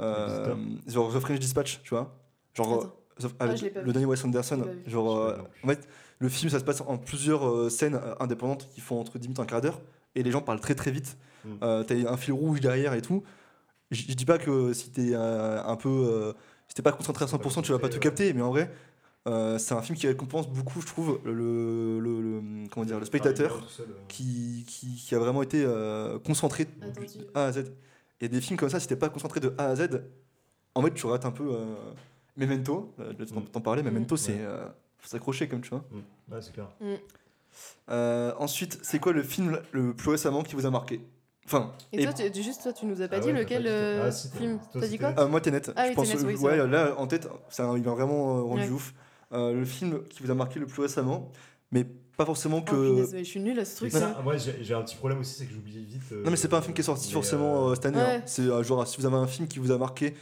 Euh, 0.00 0.54
genre, 0.88 1.12
The 1.14 1.20
French 1.20 1.38
Dispatch, 1.38 1.80
tu 1.82 1.90
vois. 1.90 2.14
Genre, 2.54 2.82
euh, 3.22 3.28
Ah, 3.38 3.46
le 3.46 3.92
dernier 3.92 4.06
Wes 4.06 4.24
Anderson, 4.24 4.66
genre, 4.86 5.16
euh, 5.16 5.36
en 5.62 5.68
fait, 5.68 5.88
le 6.18 6.28
film, 6.28 6.50
ça 6.50 6.58
se 6.58 6.64
passe 6.64 6.80
en 6.80 6.98
plusieurs 6.98 7.46
euh, 7.48 7.68
scènes 7.70 7.94
euh, 7.94 8.14
indépendantes 8.18 8.68
qui 8.74 8.80
font 8.80 8.98
entre 9.00 9.18
10 9.18 9.28
minutes 9.28 9.38
et 9.38 9.42
un 9.42 9.46
quart 9.46 9.60
d'heure, 9.60 9.80
et 10.14 10.22
les 10.22 10.30
gens 10.30 10.40
parlent 10.42 10.60
très 10.60 10.74
très 10.74 10.90
vite. 10.90 11.16
Mm. 11.44 11.48
Euh, 11.62 11.84
T'as 11.84 11.94
un 12.12 12.16
fil 12.16 12.32
rouge 12.32 12.60
derrière 12.60 12.94
et 12.94 13.02
tout. 13.02 13.22
Je 13.90 14.12
dis 14.14 14.24
pas 14.24 14.38
que 14.38 14.72
si 14.72 14.90
t'es 14.90 15.10
euh, 15.14 15.62
un 15.62 15.76
peu. 15.76 15.88
euh, 15.88 16.32
si 16.68 16.74
t'es 16.74 16.82
pas 16.82 16.92
concentré 16.92 17.24
à 17.24 17.28
C'est 17.28 17.38
pas 17.38 17.48
100%, 17.48 17.62
tu 17.62 17.72
vas 17.72 17.78
pas 17.78 17.88
tout 17.88 17.98
capter, 18.00 18.32
mais 18.32 18.42
en 18.42 18.50
vrai, 18.50 18.70
Euh, 19.26 19.56
c'est 19.56 19.72
un 19.74 19.80
film 19.80 19.96
qui 19.96 20.06
récompense 20.06 20.46
beaucoup, 20.50 20.82
je 20.82 20.86
trouve, 20.86 21.18
le, 21.24 21.98
le- 21.98 22.20
le- 22.20 22.68
comment 22.70 22.84
dire, 22.84 22.98
le 23.00 23.06
spectateur 23.06 23.64
seul, 23.70 23.86
euh. 23.88 23.94
qui, 24.06 24.64
qui, 24.68 24.96
qui 24.96 25.14
a 25.14 25.18
vraiment 25.18 25.42
été 25.42 25.64
euh, 25.64 26.18
concentré 26.18 26.66
de. 26.66 26.70
A 27.34 27.44
à 27.46 27.52
Z. 27.52 27.72
Il 28.20 28.24
y 28.24 28.26
a 28.26 28.28
des 28.28 28.42
films 28.42 28.58
comme 28.58 28.68
ça, 28.68 28.80
si 28.80 28.86
t'es 28.86 28.96
pas 28.96 29.08
concentré 29.08 29.40
de 29.40 29.54
A 29.56 29.68
à 29.68 29.76
Z, 29.76 29.88
en 30.74 30.82
fait, 30.82 30.92
tu 30.92 31.06
rates 31.06 31.24
un 31.24 31.30
peu. 31.30 31.54
euh, 31.54 31.74
Memento, 32.36 32.92
euh, 33.00 33.12
je 33.12 33.24
vais 33.24 33.30
t'en 33.30 33.40
Mm. 33.40 33.44
t'en 33.50 33.60
parler, 33.62 33.82
Memento, 33.82 34.14
Mm. 34.16 34.18
c'est. 34.18 34.32
Ouais. 34.32 34.38
euh, 34.42 34.66
faut 34.98 35.08
s'accrocher, 35.08 35.48
comme 35.48 35.62
tu 35.62 35.70
vois. 35.70 35.84
Mm. 35.90 36.32
Ouais, 36.34 36.42
c'est 36.42 36.52
clair. 36.52 36.68
Euh, 37.90 38.32
ensuite, 38.38 38.78
c'est 38.82 38.98
quoi 38.98 39.12
le 39.12 39.22
film 39.22 39.60
le 39.72 39.94
plus 39.94 40.10
récemment 40.10 40.42
qui 40.42 40.54
vous 40.54 40.66
a 40.66 40.70
marqué? 40.70 41.00
Enfin, 41.46 41.72
Et, 41.92 42.00
Et- 42.00 42.04
toi, 42.04 42.12
tu- 42.14 42.42
juste 42.42 42.62
toi, 42.62 42.72
tu 42.72 42.86
nous 42.86 43.02
as 43.02 43.08
pas 43.08 43.16
Ah 43.16 43.20
dit 43.20 43.26
ouais, 43.26 43.32
lequel 43.40 43.64
pas 43.64 43.68
dit, 43.68 43.74
euh, 43.74 44.04
Ah, 44.06 44.10
si, 44.10 44.30
t'as- 44.30 44.38
film 44.38 44.58
toi, 44.72 44.80
T'as 44.80 44.88
dit 44.88 44.98
quoi? 44.98 45.14
Euh, 45.18 45.28
moi, 45.28 45.40
Tenet, 45.42 45.60
Ah 45.76 45.84
je 45.84 45.88
oui, 45.90 45.94
pense. 45.94 46.08
Tenet, 46.08 46.24
oui, 46.24 46.34
ouais, 46.36 46.56
vrai. 46.58 46.66
là, 46.68 46.94
en 46.96 47.06
tête, 47.06 47.28
ça, 47.50 47.70
il 47.76 47.82
m'a 47.82 47.90
vraiment 47.90 48.38
euh, 48.38 48.42
rendu 48.42 48.62
Ouais. 48.62 48.70
ouf. 48.70 48.94
Euh, 49.32 49.52
le 49.52 49.64
film 49.66 50.02
qui 50.08 50.22
vous 50.22 50.30
a 50.30 50.34
marqué 50.34 50.58
le 50.58 50.66
plus 50.66 50.80
récemment, 50.82 51.30
mais 51.70 51.84
pas 52.16 52.24
forcément 52.24 52.58
Oh, 52.66 52.70
que. 52.70 53.04
je 53.12 53.22
suis 53.24 53.40
nulle 53.40 53.58
à 53.60 53.64
ce 53.66 53.76
truc. 53.76 53.90
ça, 53.92 54.18
moi 54.22 54.36
j'ai 54.36 54.62
j'ai 54.62 54.72
un 54.74 54.82
petit 54.82 54.96
problème 54.96 55.18
aussi, 55.18 55.34
c'est 55.34 55.44
que 55.46 55.52
j'oublie 55.52 55.84
vite. 55.84 56.02
euh, 56.12 56.22
non, 56.24 56.30
mais 56.30 56.36
c'est 56.36 56.48
pas 56.48 56.58
un 56.58 56.62
film 56.62 56.72
qui 56.72 56.80
est 56.80 56.84
sorti 56.84 57.12
forcément 57.12 57.74
cette 57.74 57.86
année. 57.86 57.98
Ouais. 57.98 58.16
hein. 58.16 58.22
C'est 58.26 58.44
genre, 58.62 58.86
si 58.86 58.98
vous 58.98 59.04
avez 59.06 59.16
un 59.16 59.26
film 59.26 59.46
qui 59.48 59.58
vous 59.58 59.72
a 59.72 59.76
marqué, 59.78 60.14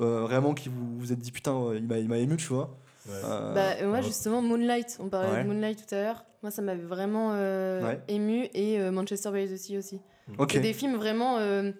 euh, 0.00 0.20
vraiment, 0.22 0.54
qui 0.54 0.68
vous 0.68 0.98
vous 0.98 1.12
êtes 1.12 1.18
dit 1.18 1.32
putain, 1.32 1.72
il 1.74 1.86
m'a- 1.86 1.98
il 1.98 2.08
m'a 2.08 2.18
ému, 2.18 2.36
tu 2.36 2.48
vois. 2.48 2.76
Ouais. 3.06 3.12
Euh, 3.24 3.54
Bah, 3.54 3.86
moi, 3.86 4.00
justement, 4.00 4.42
Moonlight, 4.42 4.98
on 5.00 5.08
parlait 5.08 5.30
Ouais. 5.30 5.42
de 5.42 5.48
Moonlight 5.48 5.86
tout 5.86 5.94
à 5.94 5.98
l'heure. 6.00 6.24
Moi, 6.42 6.50
ça 6.50 6.62
m'avait 6.62 6.82
vraiment 6.82 7.30
euh, 7.32 7.82
Ouais. 7.82 8.00
ému. 8.08 8.48
Et 8.54 8.78
euh, 8.80 8.90
Manchester 8.90 9.30
by 9.32 9.46
the 9.48 9.56
Sea 9.56 9.78
aussi. 9.78 10.00
ok. 10.38 10.52
C'est 10.52 10.60
des 10.60 10.72
films 10.72 10.96
vraiment. 10.96 11.38
euh, 11.38 11.70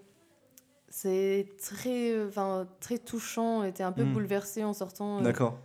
c'est 0.89 1.49
très, 1.61 2.13
euh, 2.13 2.29
enfin, 2.29 2.69
très 2.81 2.99
touchant. 2.99 3.65
Et 3.65 3.73
t'es 3.73 3.83
un 3.83 3.93
peu 3.93 4.05
Mm. 4.05 4.13
bouleversé 4.13 4.65
en 4.65 4.73
sortant. 4.73 5.19
euh, 5.19 5.23
D'accord. 5.23 5.59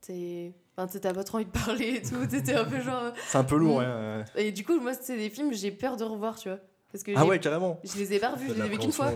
t'es- 0.00 0.54
Enfin, 0.76 0.98
t'as 0.98 1.12
pas 1.12 1.24
trop 1.24 1.36
envie 1.38 1.44
de 1.46 1.50
parler 1.50 1.96
et 1.96 2.02
tout. 2.02 2.24
T'étais 2.26 2.54
un 2.54 2.64
peu 2.64 2.80
genre. 2.80 3.12
C'est 3.28 3.36
un 3.38 3.44
peu 3.44 3.56
lourd, 3.56 3.80
Mm. 3.80 3.84
ouais, 3.84 4.24
ouais. 4.36 4.46
Et 4.46 4.52
du 4.52 4.64
coup, 4.64 4.78
moi, 4.80 4.92
c'est 4.94 5.16
des 5.16 5.28
films, 5.28 5.52
j'ai 5.52 5.70
peur 5.70 5.96
de 5.96 6.04
revoir, 6.04 6.38
tu 6.38 6.48
vois. 6.48 6.58
Parce 6.92 7.04
que 7.04 7.12
Ah 7.16 7.24
ouais, 7.26 7.38
carrément. 7.38 7.78
je 7.84 7.96
les 7.98 8.14
ai 8.14 8.18
pas 8.18 8.30
revus, 8.30 8.48
je 8.48 8.54
les 8.54 8.64
ai 8.66 8.68
vus 8.68 8.78
qu'une 8.78 8.92
fois. 8.92 9.12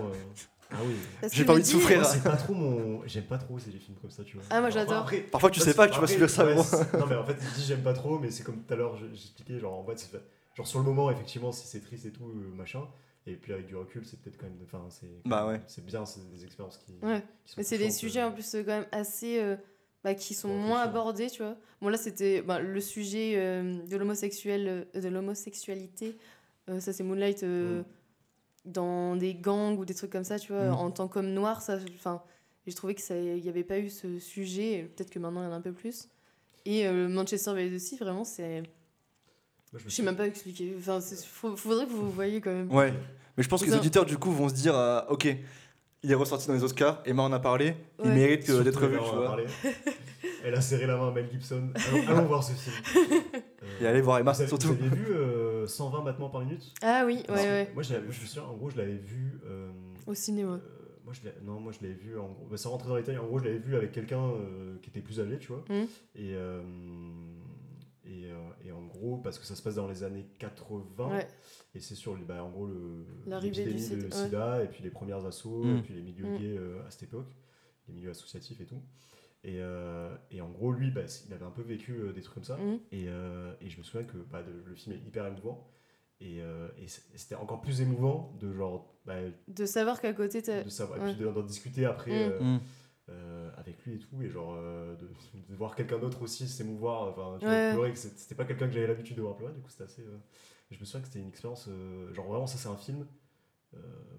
Euh, 0.74 0.78
Ah 0.82 0.84
oui. 1.22 1.28
J'ai 1.32 1.44
pas 1.44 1.52
envie 1.52 1.62
de 1.62 1.66
souffrir. 1.66 2.00
Moi, 2.00 2.08
c'est 2.08 2.22
pas 2.22 2.36
trop 2.36 2.54
mon. 2.54 3.02
J'aime 3.06 3.24
pas 3.24 3.38
trop 3.38 3.58
c'est 3.58 3.70
les 3.72 3.78
films 3.78 3.96
comme 4.00 4.10
ça, 4.10 4.24
tu 4.24 4.36
vois. 4.36 4.44
Ah, 4.50 4.60
moi, 4.60 4.70
j'adore. 4.70 4.98
après- 5.02 5.20
Parfois, 5.20 5.50
tu 5.50 5.60
sais 5.60 5.74
pas 5.74 5.86
que 5.88 5.92
tu 5.92 5.98
vas 5.98 6.04
après, 6.04 6.12
subir 6.14 6.30
ça, 6.30 6.44
Non, 6.98 7.06
mais 7.08 7.16
en 7.16 7.24
fait, 7.24 7.36
je 7.40 7.60
dis 7.60 7.66
j'aime 7.66 7.82
pas 7.82 7.92
trop, 7.94 8.18
mais 8.18 8.30
c'est 8.30 8.42
comme 8.44 8.62
tout 8.62 8.72
à 8.74 8.76
l'heure, 8.76 8.96
je- 8.96 9.06
j'expliquais, 9.14 9.58
genre 9.58 9.74
en 9.78 9.84
fait, 9.84 9.98
c'est 9.98 10.10
genre 10.56 10.66
sur 10.66 10.78
le 10.78 10.84
moment, 10.84 11.10
effectivement, 11.10 11.52
si 11.52 11.66
c'est 11.66 11.80
triste 11.80 12.06
et 12.06 12.10
tout, 12.12 12.24
euh, 12.24 12.54
machin. 12.56 12.82
Et 13.26 13.36
puis 13.36 13.52
avec 13.54 13.66
du 13.66 13.74
recul, 13.74 14.04
c'est 14.04 14.20
peut-être 14.20 14.36
quand 14.36 14.46
même. 14.46 14.58
Enfin, 14.64 14.84
c'est. 14.90 15.06
Bah 15.24 15.46
ouais. 15.46 15.60
C'est 15.66 15.84
bien, 15.84 16.04
c'est 16.04 16.20
des 16.30 16.44
expériences 16.44 16.76
qui. 16.78 16.92
Ouais. 17.02 17.22
qui 17.44 17.52
sont 17.52 17.54
Mais 17.56 17.62
c'est 17.64 17.78
des 17.78 17.90
sujets 17.90 18.20
euh. 18.20 18.28
en 18.28 18.32
plus 18.32 18.54
euh, 18.54 18.62
quand 18.62 18.72
même 18.72 18.86
assez. 18.92 19.40
euh, 19.40 19.56
bah, 20.04 20.14
qui 20.14 20.34
sont 20.34 20.48
moins 20.54 20.82
abordés, 20.82 21.30
tu 21.30 21.42
vois. 21.42 21.56
Bon, 21.80 21.88
là, 21.88 21.96
c'était 21.96 22.42
bah, 22.42 22.58
le 22.60 22.78
sujet 22.82 23.32
euh, 23.36 23.78
de 23.86 23.96
l'homosexuel, 23.96 24.86
euh, 24.94 25.00
de 25.00 25.08
l'homosexualité. 25.08 26.18
Euh, 26.68 26.80
ça, 26.80 26.92
c'est 26.92 27.02
Moonlight 27.02 27.42
euh, 27.42 27.80
Mm. 27.80 27.84
Dans 28.64 29.16
des 29.16 29.34
gangs 29.34 29.78
ou 29.78 29.84
des 29.84 29.94
trucs 29.94 30.10
comme 30.10 30.24
ça, 30.24 30.38
tu 30.38 30.52
vois. 30.52 30.66
Mm. 30.70 30.74
En 30.74 30.90
tant 30.90 31.08
qu'homme 31.08 31.32
noir, 31.32 31.60
ça. 31.62 31.78
Enfin, 31.96 32.22
j'ai 32.66 32.72
trouvé 32.74 32.94
qu'il 32.94 33.16
n'y 33.42 33.48
avait 33.48 33.64
pas 33.64 33.78
eu 33.78 33.90
ce 33.90 34.18
sujet. 34.18 34.72
et 34.78 34.82
Peut-être 34.84 35.10
que 35.10 35.18
maintenant, 35.18 35.42
il 35.42 35.44
y 35.44 35.48
en 35.48 35.52
a 35.52 35.56
un 35.56 35.60
peu 35.60 35.72
plus. 35.72 36.08
Et 36.64 36.86
euh, 36.86 37.08
Manchester 37.08 37.52
by 37.54 37.70
the 37.74 37.78
Sea, 37.78 37.96
vraiment, 37.98 38.24
c'est. 38.24 38.62
Je 39.72 39.78
Je 39.78 39.84
sais 39.84 39.90
suis- 39.90 40.02
même 40.02 40.16
pas 40.16 40.26
expliquer. 40.26 40.74
Enfin, 40.78 41.00
faut- 41.00 41.56
faudrait 41.56 41.86
que 41.86 41.90
vous 41.92 42.10
voyez 42.10 42.40
quand 42.40 42.52
même. 42.52 42.72
Ouais. 42.72 42.94
Mais 43.36 43.42
je 43.42 43.48
pense 43.48 43.62
que 43.62 43.66
les 43.70 43.76
auditeurs, 43.76 44.06
du 44.06 44.16
coup, 44.16 44.30
vont 44.30 44.48
se 44.48 44.54
dire 44.54 44.76
euh, 44.76 45.00
ok, 45.10 45.26
il 46.04 46.10
est 46.10 46.14
ressorti 46.14 46.46
dans 46.46 46.54
les 46.54 46.62
Oscars, 46.62 47.02
Emma 47.04 47.22
en 47.22 47.32
a 47.32 47.40
parlé, 47.40 47.74
il 48.04 48.10
mérite 48.12 48.48
euh, 48.50 48.62
d'être 48.62 48.86
vu, 48.86 48.96
tu 48.98 49.02
vois. 49.16 49.36
Elle 50.44 50.54
a 50.54 50.60
serré 50.60 50.86
la 50.86 50.96
main 50.96 51.08
à 51.08 51.10
Mel 51.10 51.28
Gibson. 51.30 51.70
Allons, 51.74 52.08
allons 52.08 52.24
voir 52.28 52.44
ce 52.44 52.52
film. 52.52 52.76
Euh, 53.34 53.80
Et 53.80 53.86
allez 53.86 54.00
voir 54.02 54.18
Emma, 54.18 54.32
vous 54.32 54.40
avez, 54.40 54.48
surtout. 54.48 54.68
Vous 54.68 54.74
vu 54.94 55.06
euh, 55.64 55.66
120 55.66 56.02
battements 56.04 56.30
par 56.30 56.40
minute 56.42 56.72
Ah 56.82 57.02
oui, 57.06 57.22
ouais, 57.28 57.34
ouais. 57.34 57.70
Moi, 57.74 57.82
je, 57.82 57.92
l'avais- 57.94 58.10
je 58.12 58.20
me 58.20 58.26
souviens, 58.26 58.44
en 58.44 58.54
gros, 58.56 58.70
je 58.70 58.76
l'avais 58.76 58.96
vu. 58.96 59.40
euh, 59.46 59.70
Au 60.06 60.14
cinéma. 60.14 60.52
euh, 60.54 60.58
moi, 61.04 61.12
je 61.12 61.22
l'ai- 61.28 61.34
non, 61.44 61.60
moi, 61.60 61.72
je 61.72 61.78
l'avais 61.82 61.94
vu. 61.98 62.18
En 62.18 62.28
gros, 62.28 62.46
bah, 62.46 62.56
sans 62.56 62.70
rentrer 62.70 62.88
dans 62.88 62.96
les 62.96 63.02
détails, 63.02 63.18
en 63.18 63.26
gros, 63.26 63.38
je 63.38 63.44
l'avais 63.44 63.58
vu 63.58 63.74
avec 63.76 63.92
quelqu'un 63.92 64.22
euh, 64.30 64.76
qui 64.82 64.90
était 64.90 65.00
plus 65.00 65.20
âgé, 65.20 65.38
tu 65.38 65.48
vois. 65.48 65.64
Mhm. 65.68 65.86
Et, 66.16 66.34
euh, 66.34 66.62
et, 68.06 68.30
euh, 68.30 68.36
et 68.64 68.72
en 68.72 68.82
gros, 68.84 69.16
parce 69.18 69.38
que 69.38 69.44
ça 69.46 69.54
se 69.54 69.62
passe 69.62 69.76
dans 69.76 69.88
les 69.88 70.02
années 70.02 70.26
80. 70.38 71.08
Ouais. 71.10 71.26
Et 71.74 71.80
c'est 71.80 71.94
sur 71.94 72.16
bah, 72.18 72.44
en 72.44 72.50
gros 72.50 72.66
le 72.66 73.04
L'arrivée 73.26 73.64
du 73.64 73.70
l'épidémie 73.70 74.02
de 74.02 74.08
sida, 74.10 74.16
ouais. 74.16 74.24
sida 74.24 74.62
et 74.64 74.68
puis 74.68 74.82
les 74.84 74.90
premières 74.90 75.24
assauts 75.26 75.64
Mm. 75.64 75.76
et 75.78 75.82
puis 75.82 75.94
les 75.94 76.02
milieux 76.02 76.26
Mm. 76.26 76.38
gays 76.38 76.56
euh, 76.58 76.86
à 76.86 76.90
cette 76.90 77.04
époque, 77.04 77.26
les 77.88 77.94
milieux 77.94 78.10
associatifs 78.10 78.60
et 78.60 78.66
tout. 78.66 78.80
Et, 79.44 79.58
euh, 79.60 80.14
et 80.30 80.40
en 80.40 80.48
gros, 80.48 80.72
lui, 80.72 80.90
bah, 80.90 81.02
il 81.26 81.32
avait 81.34 81.44
un 81.44 81.50
peu 81.50 81.62
vécu 81.62 81.92
euh, 81.92 82.12
des 82.12 82.22
trucs 82.22 82.34
comme 82.34 82.44
ça. 82.44 82.56
Mhm. 82.56 82.78
Et, 82.92 83.04
euh, 83.08 83.52
et 83.60 83.68
je 83.68 83.78
me 83.78 83.82
souviens 83.82 84.06
que 84.06 84.16
bah, 84.16 84.42
de- 84.42 84.62
le 84.66 84.74
film 84.74 84.96
est 84.96 85.06
hyper 85.06 85.26
émouvant. 85.26 85.68
Et, 86.20 86.40
euh, 86.40 86.68
et 86.78 86.86
c'était 86.88 87.34
encore 87.34 87.60
plus 87.60 87.80
émouvant 87.82 88.34
de 88.40 88.52
genre 88.52 88.94
bah, 89.04 89.16
De 89.48 89.66
savoir 89.66 90.00
qu'à 90.00 90.14
côté, 90.14 90.40
t'as. 90.42 90.62
de 90.62 90.68
savoir 90.70 90.98
ouais. 91.00 91.10
et 91.10 91.14
puis 91.14 91.22
de- 91.24 91.30
d'en 91.30 91.42
discuter 91.42 91.84
après 91.84 92.10
Mm. 92.10 92.32
euh, 92.32 92.40
Mm. 92.56 92.60
euh, 93.10 93.50
avec 93.58 93.84
lui 93.84 93.96
et 93.96 93.98
tout 93.98 94.22
et 94.22 94.30
genre 94.30 94.54
euh, 94.56 94.96
de, 94.96 95.08
de 95.50 95.54
voir 95.54 95.74
quelqu'un 95.76 95.98
d'autre 95.98 96.22
aussi 96.22 96.48
s'émouvoir 96.48 97.08
enfin 97.08 97.36
tu 97.38 97.44
Ouais. 97.46 97.72
vois, 97.74 97.82
pleurer 97.84 97.94
c'était 97.96 98.34
pas 98.34 98.46
quelqu'un 98.46 98.66
que 98.68 98.72
j'avais 98.72 98.86
l'habitude 98.86 99.16
de 99.16 99.20
voir 99.22 99.36
pleurer 99.36 99.52
du 99.52 99.60
coup 99.60 99.68
c'était 99.68 99.84
assez 99.84 100.00
euh, 100.02 100.16
je 100.70 100.80
me 100.80 100.84
souviens 100.86 101.00
que 101.02 101.08
c'était 101.08 101.18
une 101.20 101.28
expérience 101.28 101.66
euh, 101.68 102.14
genre 102.14 102.26
vraiment 102.28 102.46
ça 102.46 102.56
c'est 102.56 102.68
un 102.68 102.76
film 102.78 103.02
euh, 103.02 103.04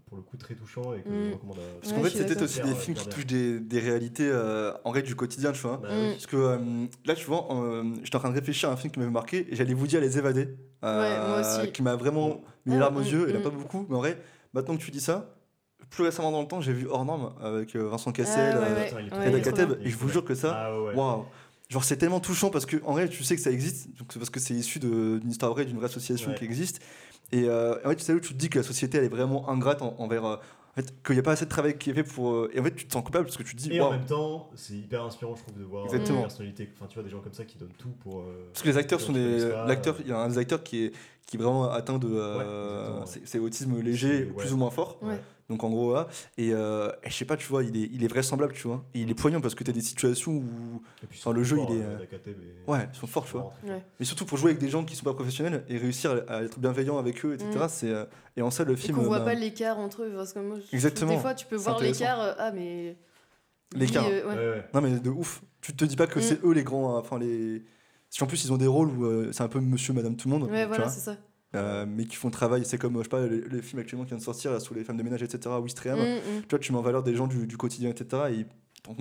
pour 0.08 0.18
le 0.18 0.24
coup 0.24 0.38
très 0.38 0.54
touchant 0.54 0.94
et 0.94 1.02
que 1.02 1.10
Mm. 1.10 1.30
je 1.30 1.34
recommande 1.34 1.58
à 1.58 1.62
Parce 1.82 1.92
Ouais, 1.94 1.98
qu'en 1.98 2.04
fait, 2.04 2.18
c'était 2.18 2.42
aussi 2.44 2.62
des 2.62 2.76
films 2.76 2.96
qui 2.96 3.08
touchent 3.10 3.26
des, 3.26 3.60
des 3.60 3.80
réalités 3.80 4.28
euh, 4.30 4.72
en 4.84 4.92
vrai 4.92 5.02
du 5.02 5.16
quotidien, 5.16 5.52
tu 5.52 5.62
vois. 5.62 5.78
Bah 5.78 5.90
Mm. 5.90 6.12
Parce 6.12 6.28
que 6.28 6.36
euh, 6.38 6.58
là, 7.06 7.16
tu 7.16 7.26
vois, 7.26 7.48
euh, 7.52 7.84
j'étais 8.04 8.16
en 8.16 8.20
train 8.20 8.30
de 8.30 8.36
réfléchir 8.36 8.70
à 8.70 8.74
un 8.74 8.78
film 8.78 8.92
qui 8.94 9.00
m'avait 9.00 9.12
marqué 9.12 9.48
et 9.52 9.56
j'allais 9.56 9.74
vous 9.74 9.88
dire 9.88 10.00
Les 10.02 10.18
Évadés. 10.18 10.50
euh, 10.84 11.42
aussi. 11.62 11.72
Qui 11.72 11.82
m'a 11.82 11.96
vraiment 11.96 12.42
mis 12.66 12.74
les 12.74 12.78
Ah, 12.78 12.82
larmes 12.82 12.98
aux 12.98 13.02
mm, 13.02 13.06
yeux. 13.08 13.26
Il 13.28 13.32
n'y 13.32 13.34
en 13.34 13.36
a 13.38 13.40
mm. 13.40 13.44
pas 13.44 13.50
beaucoup, 13.50 13.86
mais 13.90 13.96
en 13.96 14.00
vrai, 14.00 14.22
maintenant 14.54 14.78
que 14.78 14.82
tu 14.84 14.92
dis 14.92 15.02
ça, 15.02 15.36
plus 15.90 16.04
récemment 16.04 16.32
dans 16.32 16.42
le 16.42 16.48
temps, 16.48 16.62
j'ai 16.62 16.74
vu 16.74 16.88
Hors 16.88 17.04
Norme 17.06 17.34
avec 17.42 17.76
euh, 17.76 17.88
Vincent 17.88 18.12
Cassel, 18.12 18.56
Ah, 18.56 18.60
ouais, 18.60 18.66
euh, 18.68 18.76
ouais. 18.76 19.32
Ouais, 19.34 19.42
bien. 19.42 19.78
et 19.84 19.90
je 19.90 19.98
vous 19.98 20.10
jure 20.10 20.24
que 20.26 20.36
ça, 20.36 20.54
ah 20.56 20.80
ouais, 20.80 20.88
ouais. 20.90 20.94
waouh! 20.96 21.26
Genre, 21.70 21.84
c'est 21.84 21.98
tellement 21.98 22.20
touchant 22.20 22.52
parce 22.52 22.68
que, 22.68 22.78
en 22.86 22.92
vrai, 22.94 23.10
tu 23.10 23.24
sais 23.24 23.36
que 23.36 23.42
ça 23.42 23.50
existe, 23.50 23.88
donc 23.98 24.14
c'est 24.14 24.20
parce 24.20 24.30
que 24.30 24.40
c'est 24.40 24.54
issu 24.54 24.78
d'une 24.80 25.28
histoire 25.28 25.52
vraie, 25.52 25.66
d'une 25.66 25.78
vraie 25.78 25.88
association 25.88 26.30
Ouais. 26.30 26.36
qui 26.38 26.46
existe. 26.46 26.80
Et 27.32 27.46
euh, 27.50 27.76
en 27.86 27.90
fait, 27.90 27.96
tu 27.98 28.04
sais 28.04 28.14
où 28.14 28.20
tu 28.20 28.34
te 28.34 28.38
dis 28.38 28.50
que 28.50 28.60
la 28.60 28.64
société, 28.64 28.98
elle 28.98 29.06
est 29.06 29.10
vraiment 29.10 29.50
ingrate 29.50 29.82
en- 29.82 29.96
envers. 30.00 30.26
euh, 30.26 30.36
en 30.78 30.82
fait, 30.82 30.94
qu'il 31.06 31.14
n'y 31.16 31.20
a 31.20 31.24
pas 31.24 31.32
assez 31.32 31.46
de 31.46 31.50
travail 31.50 31.78
qui 31.78 31.90
est 31.90 31.94
fait 31.94 32.04
pour. 32.04 32.32
euh, 32.34 32.52
et 32.54 32.60
en 32.60 32.64
fait, 32.64 32.76
tu 32.76 32.86
te 32.86 32.92
sens 32.92 33.02
coupable 33.04 33.26
parce 33.26 33.38
que 33.38 33.44
tu 33.44 33.56
te 33.56 33.62
dis, 33.62 33.74
et 33.74 33.80
en 33.80 33.92
même 33.92 34.06
temps 34.06 34.50
c'est 34.56 34.74
hyper 34.74 35.04
inspirant 35.06 35.34
je 35.36 35.42
trouve 35.44 35.58
de 35.58 35.64
voir 35.64 35.86
Exactement. 35.86 36.18
des 36.18 36.24
personnalités 36.24 36.70
enfin 36.76 36.88
tu 36.88 36.96
vois 36.96 37.04
des 37.04 37.10
gens 37.10 37.22
comme 37.22 37.34
ça 37.34 37.46
qui 37.46 37.58
donnent 37.58 37.72
tout 37.78 37.92
pour 38.04 38.20
euh, 38.20 38.50
Parce 38.52 38.62
que 38.64 38.68
les 38.70 38.78
acteurs 38.78 39.00
sont 39.00 39.14
des. 39.14 39.40
L'acteur, 39.68 39.96
euh, 39.96 40.00
il 40.04 40.10
y 40.10 40.12
a 40.12 40.20
un 40.20 40.28
des 40.28 40.38
acteurs 40.38 40.62
qui 40.64 40.84
est, 40.86 40.92
qui 41.26 41.38
est 41.38 41.40
vraiment 41.40 41.72
atteint 41.72 41.98
de. 41.98 42.10
euh, 42.12 43.00
ouais. 43.00 43.06
c'est- 43.06 43.22
c'est 43.26 43.40
autisme 43.40 43.80
léger, 43.82 44.26
C'est- 44.28 44.34
plus 44.36 44.52
ou 44.54 44.58
moins 44.58 44.70
fort. 44.70 44.98
Ouais. 45.02 45.18
Donc 45.50 45.64
en 45.64 45.70
gros, 45.70 45.94
là. 45.94 46.08
Et, 46.38 46.52
euh, 46.54 46.90
et 47.04 47.10
je 47.12 47.16
sais 47.16 47.26
pas, 47.26 47.38
tu 47.38 47.48
vois, 47.48 47.64
il 47.64 47.78
est, 47.78 47.88
il 47.94 48.04
est 48.04 48.08
vraisemblable, 48.08 48.54
tu 48.54 48.68
vois. 48.68 48.84
Et 48.96 49.02
il 49.02 49.10
est 49.12 49.14
poignant 49.14 49.42
parce 49.42 49.54
que 49.54 49.64
tu 49.64 49.70
as 49.70 49.74
des 49.74 49.82
situations 49.82 50.32
où. 50.32 50.82
et 51.04 51.08
puis 51.08 51.20
Enfin, 51.22 51.34
le 51.34 51.44
jeu, 51.44 51.56
fort, 51.58 51.68
il 51.70 51.78
est, 51.78 51.84
euh, 51.84 51.98
euh, 52.28 52.72
Ouais, 52.72 52.88
ils 52.92 52.98
sont 52.98 53.06
forts, 53.06 53.26
tu 53.26 53.34
vois. 53.34 53.54
Ouais. 53.64 53.84
Mais 54.00 54.06
surtout 54.06 54.26
pour 54.26 54.38
jouer 54.40 54.52
avec 54.52 54.60
des 54.62 54.70
gens 54.70 54.84
qui 54.84 54.96
sont 54.96 55.04
pas 55.06 55.14
professionnels 55.14 55.64
et 55.70 55.78
réussir 55.78 56.24
à 56.28 56.42
être 56.44 56.58
bienveillant 56.60 56.98
avec 56.98 57.24
eux, 57.26 57.36
etc. 57.36 57.50
Mm. 57.56 57.68
C'est, 57.70 57.90
euh, 57.92 58.06
et 58.38 58.42
en 58.42 58.50
ça, 58.50 58.64
le 58.64 58.74
Et 58.74 58.76
film. 58.78 58.98
voit 59.00 59.20
bah, 59.20 59.26
pas 59.26 59.34
l'écart 59.36 59.78
entre 59.78 60.02
eux. 60.04 60.14
Parce 60.16 60.34
que 60.34 60.40
moi, 60.40 60.58
Exactement. 60.74 61.14
Des 61.14 61.20
fois, 61.20 61.36
tu 61.36 61.46
peux 61.46 61.56
voir 61.58 61.80
l'écart. 61.80 62.20
euh, 62.20 62.34
ah, 62.40 62.52
mais. 62.52 62.98
L'écart. 63.76 64.06
euh, 64.08 64.28
ouais. 64.28 64.36
Ouais, 64.36 64.50
ouais. 64.58 64.66
Non, 64.74 64.82
mais 64.82 65.00
de 65.00 65.10
ouf. 65.12 65.44
Tu 65.62 65.76
te 65.76 65.86
dis 65.86 65.96
pas 65.96 66.08
que 66.08 66.20
Mm. 66.20 66.24
c'est 66.24 66.44
eux 66.44 66.54
les 66.54 66.64
grands. 66.64 66.98
Enfin, 66.98 67.20
les. 67.20 67.64
Si 68.10 68.24
en 68.24 68.28
plus 68.28 68.46
ils 68.46 68.54
ont 68.54 68.58
des 68.58 68.68
rôles 68.68 68.90
où 68.90 69.06
euh, 69.06 69.32
c'est 69.34 69.44
un 69.44 69.48
peu 69.50 69.60
monsieur, 69.60 69.92
madame, 69.94 70.16
tout 70.16 70.28
le 70.30 70.38
monde. 70.40 70.50
Ouais, 70.50 70.66
voilà, 70.66 70.88
c'est 70.90 71.02
ça. 71.02 71.18
Euh, 71.56 71.86
mais 71.88 72.06
qui 72.06 72.16
font 72.16 72.28
le 72.28 72.34
travail. 72.34 72.64
C'est 72.66 72.78
comme, 72.78 72.98
je 72.98 73.04
sais 73.04 73.10
pas, 73.10 73.22
le, 73.26 73.40
le 73.42 73.62
film 73.62 73.80
actuellement 73.80 74.06
qui 74.06 74.10
vient 74.10 74.18
de 74.18 74.24
sortir 74.24 74.52
là, 74.52 74.60
sur 74.60 74.76
les 74.76 74.84
femmes 74.84 74.98
de 74.98 75.04
ménage, 75.04 75.24
etc. 75.24 75.40
Mm, 75.60 75.62
mm. 75.62 76.42
Tu 76.44 76.48
vois, 76.50 76.60
tu 76.60 76.72
mets 76.72 76.78
en 76.78 76.82
valeur 76.82 77.04
des 77.04 77.16
gens 77.16 77.28
du, 77.28 77.48
du 77.48 77.58
quotidien, 77.58 77.90
etc. 77.90 78.24
Et 78.32 78.46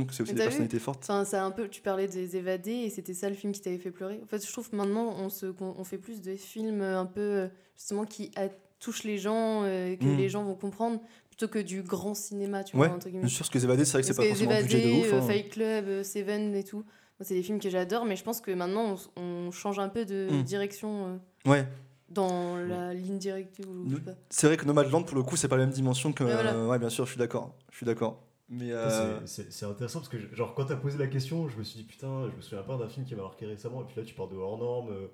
que 0.07 0.14
c'est 0.14 0.22
aussi 0.22 0.32
des 0.32 0.42
personnalités 0.42 0.78
fortes. 0.78 1.02
Enfin, 1.05 1.24
ça 1.26 1.42
a 1.42 1.44
un 1.46 1.50
peu, 1.50 1.68
tu 1.68 1.82
parlais 1.82 2.07
des 2.09 2.36
évadés 2.36 2.72
et 2.72 2.90
c'était 2.90 3.12
ça 3.12 3.28
le 3.28 3.34
film 3.34 3.52
qui 3.52 3.61
t'avait 3.61 3.76
fait 3.78 3.90
pleurer. 3.90 4.18
En 4.22 4.26
fait, 4.26 4.44
je 4.46 4.50
trouve 4.50 4.70
que 4.70 4.76
maintenant 4.76 5.14
on, 5.18 5.28
se, 5.28 5.46
on 5.61 5.84
fait 5.84 5.98
plus 5.98 6.22
de 6.22 6.36
films 6.36 6.80
euh, 6.80 6.98
un 6.98 7.05
peu 7.07 7.20
euh, 7.20 7.48
justement 7.76 8.05
qui 8.07 8.30
a- 8.36 8.48
touchent 8.80 9.05
les 9.05 9.18
gens, 9.18 9.62
euh, 9.64 9.94
que 9.96 10.05
Mm. 10.05 10.16
les 10.16 10.28
gens 10.28 10.44
vont 10.44 10.55
comprendre, 10.55 11.00
plutôt 11.28 11.48
que 11.48 11.59
du 11.59 11.82
grand 11.82 12.14
cinéma, 12.14 12.64
tu 12.64 12.76
Ouais, 12.76 12.86
vois, 12.88 12.96
entre 12.96 13.07
guillemets. 13.09 13.24
Bien 13.26 13.28
sûr, 13.28 13.44
ce 13.46 13.50
que 13.50 13.59
les 13.59 13.64
évadés, 13.64 13.84
c'est 13.84 13.92
vrai 13.92 14.00
que 14.02 14.07
c'est 14.09 14.14
pas 14.14 14.22
les 14.22 14.28
forcément 14.30 14.50
un 14.52 14.61
budget 14.62 14.80
de 14.80 14.88
évadés, 14.88 15.00
ouf. 15.07 15.12
euh, 15.12 15.18
hein. 15.18 15.22
Fight 15.26 15.48
Club, 15.50 15.84
euh, 15.88 16.02
Seven 16.02 16.55
et 16.55 16.64
tout, 16.64 16.84
c'est 17.20 17.34
des 17.34 17.42
films 17.42 17.61
que 17.61 17.68
j'adore, 17.70 18.05
mais 18.07 18.16
je 18.16 18.24
pense 18.24 18.40
que 18.40 18.50
maintenant 18.50 18.96
on, 19.16 19.50
change 19.50 19.78
un 19.78 19.88
peu 19.88 20.05
de 20.05 20.28
Mm. 20.30 20.42
direction 20.44 21.07
euh, 21.46 21.50
Ouais, 21.50 21.66
dans 22.11 22.57
la 22.57 22.94
ligne 22.94 23.18
directive 23.18 23.66
ou 23.68 23.88
je 23.90 23.94
sais 23.96 24.00
pas. 24.02 24.11
c'est 24.30 24.46
vrai 24.46 24.57
que 24.57 24.64
Nomadland, 24.66 25.02
pour 25.05 25.16
le 25.16 25.22
coup, 25.22 25.36
c'est 25.36 25.48
pas 25.48 25.57
la 25.57 25.64
même 25.66 25.74
dimension 25.74 26.12
que. 26.12 26.24
Ouais, 26.24 26.32
voilà. 26.32 26.55
euh, 26.55 26.68
ouais, 26.68 26.78
bien 26.78 26.90
sûr, 26.90 27.05
je 27.07 27.11
suis 27.11 27.18
d'accord. 27.18 27.55
Je 27.70 27.76
suis 27.78 27.86
d'accord. 27.86 28.22
Mais. 28.48 28.72
Euh, 28.72 29.20
c'est- 29.26 29.42
C'est 29.44 29.52
c'est 29.52 29.66
intéressant 29.66 30.00
parce 30.00 30.09
que, 30.11 30.18
je- 30.18 30.34
genre, 30.34 30.55
quand 30.55 30.66
t'as 30.66 30.76
posé 30.76 30.98
la 30.98 31.07
question, 31.07 31.48
je 31.48 31.57
me 31.59 31.64
suis 31.64 31.78
dit, 31.78 31.84
putain, 31.86 32.28
je 32.30 32.36
me 32.36 32.42
souviens 32.42 32.62
pas 32.62 32.76
d'un 32.76 32.88
film 32.88 33.07
qui 33.07 33.14
m'a 33.14 33.22
marqué 33.22 33.46
récemment. 33.46 33.80
Et 33.82 33.84
puis 33.84 33.94
là, 33.98 34.02
tu 34.07 34.14
parles 34.14 34.30
de 34.30 34.36
hors 34.36 34.59
norme. 34.59 34.90
euh, 34.90 35.07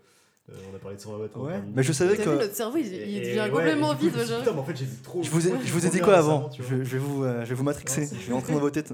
euh, 0.50 0.54
on 0.72 0.74
a 0.76 0.80
parlé 0.80 0.96
de 0.96 1.00
120 1.02 1.18
mètres. 1.22 1.38
Ouais, 1.38 1.62
mais 1.76 1.82
je 1.84 1.92
savais 1.92 2.16
que- 2.16 2.22
vu, 2.28 2.36
notre 2.36 2.54
cerveau, 2.54 2.76
il, 2.78 2.86
il 2.86 3.20
devient 3.20 3.40
ouais, 3.40 3.50
complètement 3.50 3.94
vide. 3.94 4.10
Putain, 4.12 4.52
mais 4.52 4.58
en 4.58 4.64
fait, 4.64 4.76
j'ai 4.76 4.84
vu 4.86 4.96
trop. 5.00 5.22
Je 5.22 5.30
vous 5.30 5.46
ai, 5.46 5.50
trop 5.52 5.60
je 5.64 5.72
vous 5.72 5.86
ai 5.86 5.90
dit 5.90 6.00
quoi 6.00 6.16
avant 6.16 6.50
je, 6.58 6.62
vais 6.74 6.98
vous, 6.98 7.22
euh, 7.22 7.44
je 7.44 7.50
vais 7.50 7.54
vous 7.54 7.62
matrixer, 7.62 8.00
Non, 8.00 8.06
je 8.20 8.26
vais 8.26 8.32
rentrer 8.34 8.52
dans 8.54 8.58
vos 8.58 8.70
têtes. 8.70 8.92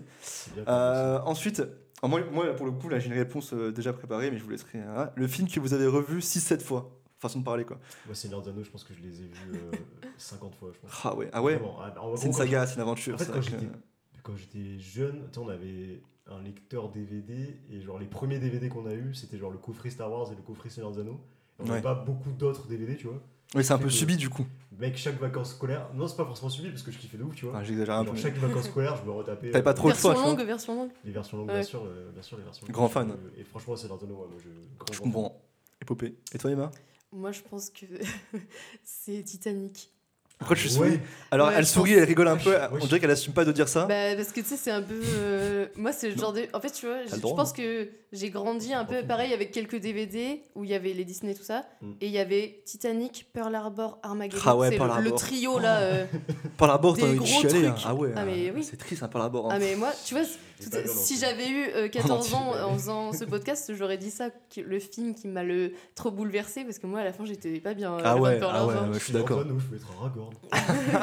Ensuite, 0.67 1.63
moi, 2.03 2.21
moi, 2.31 2.47
pour 2.55 2.67
le 2.67 2.73
coup, 2.73 2.89
là, 2.89 2.99
j'ai 2.99 3.07
une 3.09 3.15
réponse 3.15 3.53
euh, 3.55 3.73
déjà 3.73 3.93
préparée, 3.93 4.31
mais 4.31 4.39
je 4.39 4.45
vous 4.45 4.51
laisserai. 4.51 4.81
hein. 4.81 5.11
Le 5.15 5.27
film 5.27 5.49
que 5.49 5.59
vous 5.61 5.73
avez 5.75 5.87
revu 5.87 6.21
6-7 6.21 6.63
fois. 6.63 6.96
Façon 7.29 7.41
de 7.41 7.45
parler, 7.45 7.65
quoi. 7.65 7.79
Moi, 8.07 8.15
Seigneur 8.15 8.47
Anneaux, 8.49 8.63
je 8.63 8.71
pense 8.71 8.85
que 8.85 8.95
je 8.95 9.01
les 9.03 9.23
ai 9.23 9.27
vus 9.27 9.53
euh, 9.55 9.71
50 10.19 10.55
fois, 10.55 10.71
je 10.75 10.79
pense. 10.81 10.91
Ah 11.05 11.15
ouais, 11.17 11.29
ah 11.33 11.43
ouais. 11.43 11.61
Ah, 11.81 11.95
C'est 12.17 12.27
une 12.27 12.33
saga, 12.33 12.67
c'est 12.67 12.75
une 12.77 12.81
aventure. 12.83 13.15
En 13.15 13.19
fait, 13.19 13.25
c'est 13.25 13.33
quand 13.33 13.41
que- 13.41 14.39
j'étais 14.39 14.59
j'étais 14.61 14.79
jeune, 14.79 15.29
on 15.39 15.49
avait 15.49 16.01
un 16.29 16.43
lecteur 16.43 16.89
DVD 16.89 17.57
et 17.71 17.81
genre 17.81 17.99
les 17.99 18.07
premiers 18.07 18.39
DVD 18.41 18.69
qu'on 18.69 18.87
a 18.87 18.93
eu, 18.95 19.15
c'était 19.15 19.39
genre 19.39 19.51
le 19.53 19.59
coffret 19.59 19.91
Star 19.91 20.11
Wars 20.11 20.31
et 20.33 20.35
le 20.35 20.43
coffret 20.43 20.69
Seigneur 20.71 20.91
des 20.91 21.01
Anneaux. 21.01 21.21
On 21.59 21.63
Ouais. 21.65 21.71
n'avait 21.71 21.83
pas 21.83 21.95
beaucoup 21.95 22.33
d'autres 22.33 22.67
DVD, 22.67 22.97
tu 22.97 23.07
vois. 23.07 23.21
Oui, 23.55 23.63
c'est 23.65 23.73
un 23.73 23.79
peu 23.79 23.85
que- 23.85 23.91
subi 23.91 24.17
du 24.17 24.29
coup. 24.29 24.45
Mec, 24.79 24.97
chaque 24.97 25.19
vacances 25.21 25.51
scolaires, 25.53 25.89
non, 25.95 26.07
c'est 26.09 26.17
pas 26.17 26.25
forcément 26.27 26.51
suivi 26.51 26.69
parce 26.71 26.83
que 26.83 26.91
je 26.91 26.99
kiffais 26.99 27.17
de 27.17 27.23
ouf, 27.23 27.35
tu 27.37 27.45
vois. 27.47 27.55
Enfin, 27.55 27.63
J'exagère 27.65 27.95
un 27.95 28.05
Genre, 28.05 28.13
peu. 28.15 28.21
chaque 28.21 28.37
vacances 28.37 28.65
scolaires, 28.67 28.97
je 28.97 29.05
me 29.07 29.13
retapais. 29.13 29.51
T'avais 29.53 29.63
pas 29.65 29.73
trop 29.73 29.87
le 29.89 29.93
version 29.95 30.13
choix, 30.13 30.21
vois. 30.23 30.31
longue, 30.33 30.45
version 30.47 30.75
longue. 30.75 30.91
Les 31.05 31.13
versions 31.13 31.37
longues, 31.39 31.49
Ouais. 31.49 31.55
bien 31.55 31.63
sûr, 31.63 31.83
euh, 31.87 32.11
bien 32.13 32.23
sûr, 32.23 32.37
les 32.37 32.43
versions 32.45 32.67
longues. 32.67 32.75
Grand 32.75 32.89
fan. 32.89 33.11
Euh, 33.13 33.41
Et 33.41 33.45
franchement, 33.45 33.75
des 33.75 33.85
Anneaux, 33.85 33.95
ouais, 33.95 34.09
moi, 34.29 34.37
je. 34.39 34.49
Grand, 34.49 34.93
Je 34.93 34.99
grand 34.99 35.05
fan. 35.05 35.13
comprends. 35.13 35.41
Épopée. 35.81 36.17
Et 36.33 36.39
toi, 36.39 36.51
Emma? 36.51 36.71
Moi, 37.13 37.33
je 37.33 37.41
pense 37.49 37.71
que 37.71 37.87
c'est 38.85 39.23
Titanic. 39.23 39.91
Pourquoi 40.39 40.55
tu 40.55 40.65
Ouais. 40.65 40.71
souris 40.71 41.01
Alors, 41.31 41.49
Ouais, 41.49 41.55
elle 41.57 41.65
je 41.65 41.71
sourit, 41.71 41.93
pense- 41.93 42.01
elle 42.03 42.09
rigole 42.09 42.29
un 42.29 42.35
Ouais, 42.37 42.43
peu. 42.45 42.51
je- 42.53 42.59
On 42.71 42.75
ouais, 42.75 42.81
dirait 42.83 43.01
qu'elle 43.01 43.11
assume 43.11 43.33
pas 43.33 43.47
de 43.47 43.53
dire 43.53 43.69
ça. 43.71 43.87
Bah, 43.87 44.15
parce 44.17 44.33
que 44.33 44.41
tu 44.43 44.49
sais, 44.49 44.59
c'est 44.59 44.71
un 44.71 44.83
peu. 44.83 45.01
euh, 45.03 45.67
Moi, 45.77 45.93
c'est 45.93 46.11
le 46.11 46.17
genre 46.19 46.35
de. 46.35 46.43
En 46.53 46.61
fait, 46.61 46.71
tu 46.73 46.85
vois, 46.85 47.07
je 47.07 47.17
pense 47.19 47.55
que 47.55 47.89
j'ai 48.13 48.29
grandi 48.29 48.75
un 48.75 48.85
peu 48.85 49.03
pareil 49.03 49.33
avec 49.33 49.51
quelques 49.51 49.77
DVD 49.81 50.43
où 50.55 50.63
il 50.65 50.69
y 50.71 50.75
avait 50.75 50.93
les 50.93 51.07
Disney, 51.07 51.33
tout 51.35 51.43
ça. 51.43 51.65
Mm. 51.81 51.93
Et 52.03 52.07
il 52.09 52.13
y 52.13 52.19
avait 52.19 52.61
Titanic, 52.67 53.29
Pearl 53.33 53.55
Harbor, 53.55 53.99
Armageddon. 54.03 54.43
Ah 54.45 54.57
ouais, 54.59 54.69
c'est 54.73 54.77
Pearl 54.77 54.91
le, 54.91 54.97
le 54.97 55.03
Harbor. 55.07 55.19
trio 55.21 55.59
là. 55.59 55.79
euh, 55.79 56.05
des 56.93 57.01
t'as 57.01 57.07
envie 57.07 57.15
de 57.15 57.19
gros 57.25 57.41
chialer. 57.41 57.67
hein. 57.69 57.73
trucs. 57.73 57.87
Ah 57.89 57.95
ouais, 57.95 58.13
Ah, 58.15 58.25
euh, 58.25 58.53
oui. 58.55 58.63
c'est 58.63 58.77
triste, 58.77 59.03
un 59.03 59.09
par 59.09 59.23
la 59.23 59.31
bord. 59.31 59.49
Ah, 59.51 59.59
mais 59.59 59.75
moi, 59.75 59.91
tu 60.05 60.13
vois, 60.13 60.25
tout- 60.65 60.89
si 60.89 61.19
j'avais 61.19 61.49
eu 61.49 61.65
euh, 61.75 61.89
14 61.91 62.35
ans 62.35 62.49
entier. 62.51 62.61
en 62.63 62.75
faisant 62.75 63.13
ce 63.13 63.25
podcast, 63.25 63.73
j'aurais 63.75 63.99
dit 63.99 64.11
ça, 64.11 64.31
le 64.57 64.79
film 64.79 65.15
qui 65.15 65.29
m'a 65.29 65.43
le 65.45 65.73
trop 65.95 66.11
bouleversé 66.11 66.65
parce 66.65 66.79
que 66.79 66.87
moi 66.87 67.01
à 67.01 67.05
la 67.05 67.13
fin 67.13 67.25
j'étais 67.25 67.61
pas 67.61 67.75
bien. 67.75 67.95
euh, 67.95 68.01
Ah 68.05 68.15
le 68.15 68.21
ouais, 68.21 68.41
ah 68.43 68.67
ouais, 68.67 68.75
ouais, 68.75 68.81
je 68.95 68.99
suis 69.05 69.13
d'accord. 69.13 69.45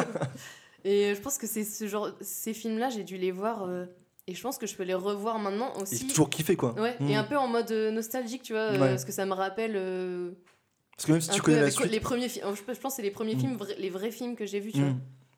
Et 0.86 1.16
je 1.16 1.22
pense 1.22 1.38
que 1.38 1.48
c'est 1.48 1.64
ce 1.64 1.88
genre, 1.88 2.10
ces 2.20 2.54
films-là, 2.54 2.90
j'ai 2.90 3.04
dû 3.04 3.18
les 3.18 3.32
voir 3.32 3.64
euh, 3.64 3.86
et 4.28 4.36
je 4.36 4.42
pense 4.42 4.58
que 4.58 4.68
je 4.68 4.76
peux 4.76 4.84
les 4.84 4.94
revoir 4.94 5.40
maintenant 5.40 5.72
Et 5.78 5.82
aussi. 5.84 5.98
c'est 5.98 6.08
toujours 6.08 6.30
kiffé 6.30 6.56
quoi. 6.58 6.74
Ouais, 6.80 6.98
et 7.08 7.16
un 7.16 7.24
peu 7.24 7.38
en 7.38 7.48
mode 7.48 7.72
euh, 7.72 7.90
nostalgique, 7.92 8.42
tu 8.44 8.52
vois, 8.54 8.62
euh, 8.64 8.74
Ouais. 8.74 8.90
parce 8.90 9.06
que 9.06 9.14
ça 9.14 9.26
me 9.26 9.34
rappelle 9.34 9.74
euh, 9.76 10.32
Parce 10.98 11.06
que 11.06 11.12
même 11.14 11.22
si 11.22 11.30
tu 11.30 11.42
connais 11.42 11.62
la 11.62 11.72
suite. 11.72 11.90
les 11.90 12.00
premiers 12.02 12.28
films. 12.28 12.46
Je 12.54 12.62
pense 12.64 12.78
que 12.94 12.96
c'est 12.98 13.02
les 13.02 13.12
premiers 13.12 13.36
Mm. 13.36 13.40
films, 13.40 13.58
les 13.78 13.90
vrais 13.90 14.12
films 14.12 14.36
que 14.36 14.46
j'ai 14.46 14.60
vus, 14.60 14.74
tu 14.74 14.82
vois. 14.82 14.94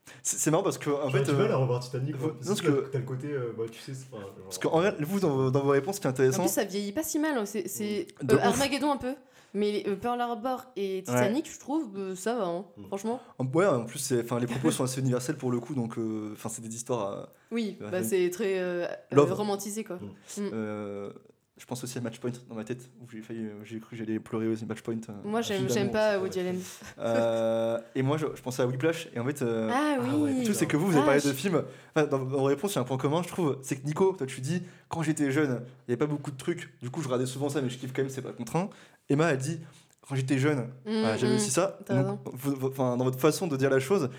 Mm. 0.07 0.11
C'est 0.23 0.51
marrant 0.51 0.63
parce 0.63 0.77
que 0.77 0.89
en 0.89 1.09
fait. 1.09 1.23
du 1.23 1.31
mal 1.31 1.49
euh, 1.49 1.53
à 1.53 1.57
revoir 1.57 1.79
Titanic, 1.81 2.19
non, 2.19 2.29
parce 2.45 2.61
que 2.61 2.67
que- 2.67 2.89
t'as 2.91 2.99
le 2.99 3.05
côté, 3.05 3.27
euh, 3.31 3.53
bah, 3.57 3.63
tu 3.71 3.79
sais, 3.79 3.93
c'est 3.93 4.09
pas. 4.09 4.17
genre- 4.17 4.33
Parce 4.43 4.57
qu'en 4.59 4.77
vrai, 4.79 4.95
vous, 4.99 5.19
dans 5.19 5.29
vos, 5.29 5.51
dans 5.51 5.61
vos 5.61 5.69
réponses, 5.71 5.95
ce 5.95 6.01
qui 6.01 6.07
est 6.07 6.09
En 6.09 6.13
intéressant. 6.13 6.43
plus, 6.43 6.51
ça 6.51 6.63
vieillit 6.63 6.91
pas 6.91 7.03
si 7.03 7.19
mal. 7.19 7.37
hein, 7.37 7.45
C'est 7.45 8.07
euh. 8.31 8.37
Armageddon 8.41 8.91
un 8.91 8.97
peu, 8.97 9.13
mais 9.53 9.83
euh, 9.87 9.95
Pearl 9.95 10.19
Harbor 10.21 10.65
et 10.75 11.03
Titanic, 11.05 11.51
je 11.51 11.59
trouve, 11.59 11.89
euh, 11.97 12.15
ça 12.15 12.35
va, 12.35 12.45
hein, 12.45 12.65
Mm. 12.77 12.85
franchement. 12.87 13.19
En- 13.39 13.45
Ouais, 13.47 13.65
en 13.65 13.85
plus, 13.85 14.13
enfin, 14.23 14.39
les 14.39 14.47
propos 14.47 14.69
sont 14.71 14.83
assez 14.83 14.99
universels 15.01 15.37
pour 15.37 15.51
le 15.51 15.59
coup, 15.59 15.73
donc 15.75 15.97
euh, 15.97 16.31
enfin, 16.33 16.49
c'est 16.49 16.61
des 16.61 16.75
histoires. 16.75 17.01
à- 17.11 17.29
Oui, 17.51 17.77
bah, 17.79 18.03
c'est 18.03 18.29
très 18.29 18.87
romantisé, 19.13 19.83
quoi. 19.83 19.95
Mm. 19.97 20.41
euh, 20.53 21.11
je 21.57 21.65
pense 21.65 21.83
aussi 21.83 21.97
à 21.97 22.01
Matchpoint 22.01 22.31
dans 22.49 22.55
ma 22.55 22.63
tête, 22.65 22.89
où 23.01 23.09
j'ai 23.09 23.21
failli, 23.21 23.47
j'ai 23.63 23.79
cru 23.79 23.91
que 23.91 23.95
j'allais 23.95 24.19
pleurer 24.19 24.47
aussi. 24.47 24.65
Matchpoint. 24.65 24.95
euh, 25.09 25.13
Moi, 25.23 25.41
j'aime 25.41 25.69
j'aime 25.69 25.89
pas 25.91 26.19
Woody. 26.19 26.39
Allen. 26.41 26.59
Euh, 26.99 27.79
et 27.95 28.01
moi, 28.01 28.17
je, 28.17 28.25
je 28.35 28.41
pensais 28.41 28.61
à 28.61 28.67
Whiplash, 28.67 29.07
et 29.15 29.19
en 29.19 29.25
fait. 29.25 29.41
euh, 29.41 29.69
Ah 29.71 29.97
Ah 29.99 30.17
ouais, 30.17 30.31
putain. 30.31 30.43
truc, 30.43 30.55
c'est 30.55 30.65
que 30.65 30.77
vous, 30.77 30.87
vous 30.87 30.91
avez 30.93 31.01
Ah, 31.01 31.05
parlé 31.05 31.19
je- 31.21 31.27
de 31.29 31.33
films. 31.33 31.63
Enfin, 31.95 32.07
dans, 32.07 32.17
dans 32.19 32.25
vos 32.25 32.43
réponses, 32.43 32.73
il 32.73 32.75
y 32.75 32.79
a 32.79 32.81
un 32.81 32.85
point 32.85 32.97
commun, 32.97 33.21
je 33.23 33.27
trouve. 33.29 33.57
C'est 33.61 33.77
que 33.77 33.85
Nico, 33.85 34.13
toi, 34.17 34.27
tu 34.27 34.41
dis, 34.41 34.63
quand 34.89 35.01
j'étais 35.01 35.31
jeune, 35.31 35.61
il 35.61 35.89
n'y 35.89 35.93
avait 35.93 35.97
pas 35.97 36.07
beaucoup 36.07 36.31
de 36.31 36.37
trucs. 36.37 36.77
Du 36.81 36.89
coup, 36.89 37.01
je 37.01 37.07
regardais 37.07 37.25
souvent 37.25 37.49
ça, 37.49 37.61
mais 37.61 37.69
je 37.69 37.77
kiffe 37.77 37.93
quand 37.93 38.01
même, 38.01 38.09
c'est 38.11 38.21
pas 38.21 38.33
contraint. 38.33 38.69
Emma, 39.09 39.31
elle 39.31 39.37
dit, 39.37 39.59
quand 40.07 40.15
j'étais 40.15 40.37
jeune, 40.37 40.59
Mm, 40.85 40.99
voilà, 40.99 41.17
j'avais 41.17 41.33
mm. 41.33 41.37
aussi 41.37 41.51
ça. 41.51 41.79
t'as 41.85 41.95
Donc, 41.95 42.05
raison. 42.05 42.19
vous- 42.33 42.55
vous- 42.55 42.67
enfin, 42.67 42.97
dans 42.97 43.05
votre 43.05 43.19
façon 43.19 43.47
de 43.47 43.55
dire 43.57 43.69
la 43.69 43.79
chose, 43.79 44.09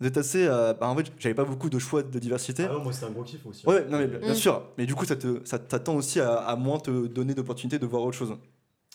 vous 0.00 0.06
êtes 0.06 0.16
assez. 0.16 0.46
euh, 0.46 0.74
bah, 0.74 0.88
en 0.88 0.96
fait, 0.96 1.06
j'avais 1.18 1.34
pas 1.34 1.44
beaucoup 1.44 1.70
de 1.70 1.78
choix 1.78 2.02
de 2.02 2.18
diversité. 2.18 2.66
Ah 2.68 2.72
non, 2.74 2.82
moi, 2.82 2.92
c'était 2.92 3.06
un 3.06 3.10
gros 3.10 3.22
kiff 3.22 3.44
aussi. 3.46 3.66
Ouais, 3.66 3.84
non, 3.88 3.98
mais 3.98 4.06
bien 4.06 4.32
Mm. 4.32 4.34
sûr. 4.34 4.62
Mais 4.78 4.86
du 4.86 4.94
coup, 4.94 5.04
ça 5.04 5.16
te- 5.16 5.40
ça 5.44 5.58
t'attend 5.58 5.94
aussi 5.96 6.20
à, 6.20 6.34
à 6.36 6.56
moins 6.56 6.78
te 6.78 7.06
donner 7.06 7.34
d'opportunités 7.34 7.78
de 7.78 7.86
voir 7.86 8.02
autre 8.02 8.16
chose. 8.16 8.36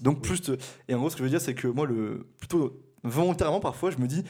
Donc, 0.02 0.18
Oui. 0.18 0.22
plus. 0.22 0.42
te- 0.42 0.58
Et 0.88 0.94
en 0.96 1.00
gros, 1.00 1.10
ce 1.10 1.16
que 1.16 1.20
je 1.20 1.24
veux 1.24 1.30
dire, 1.30 1.42
c'est 1.42 1.54
que 1.56 1.68
moi, 1.68 1.86
le 1.86 2.28
plutôt 2.40 2.82
volontairement, 3.04 3.60
parfois, 3.60 3.92
je 3.92 3.98
me 3.98 4.08
dis. 4.08 4.24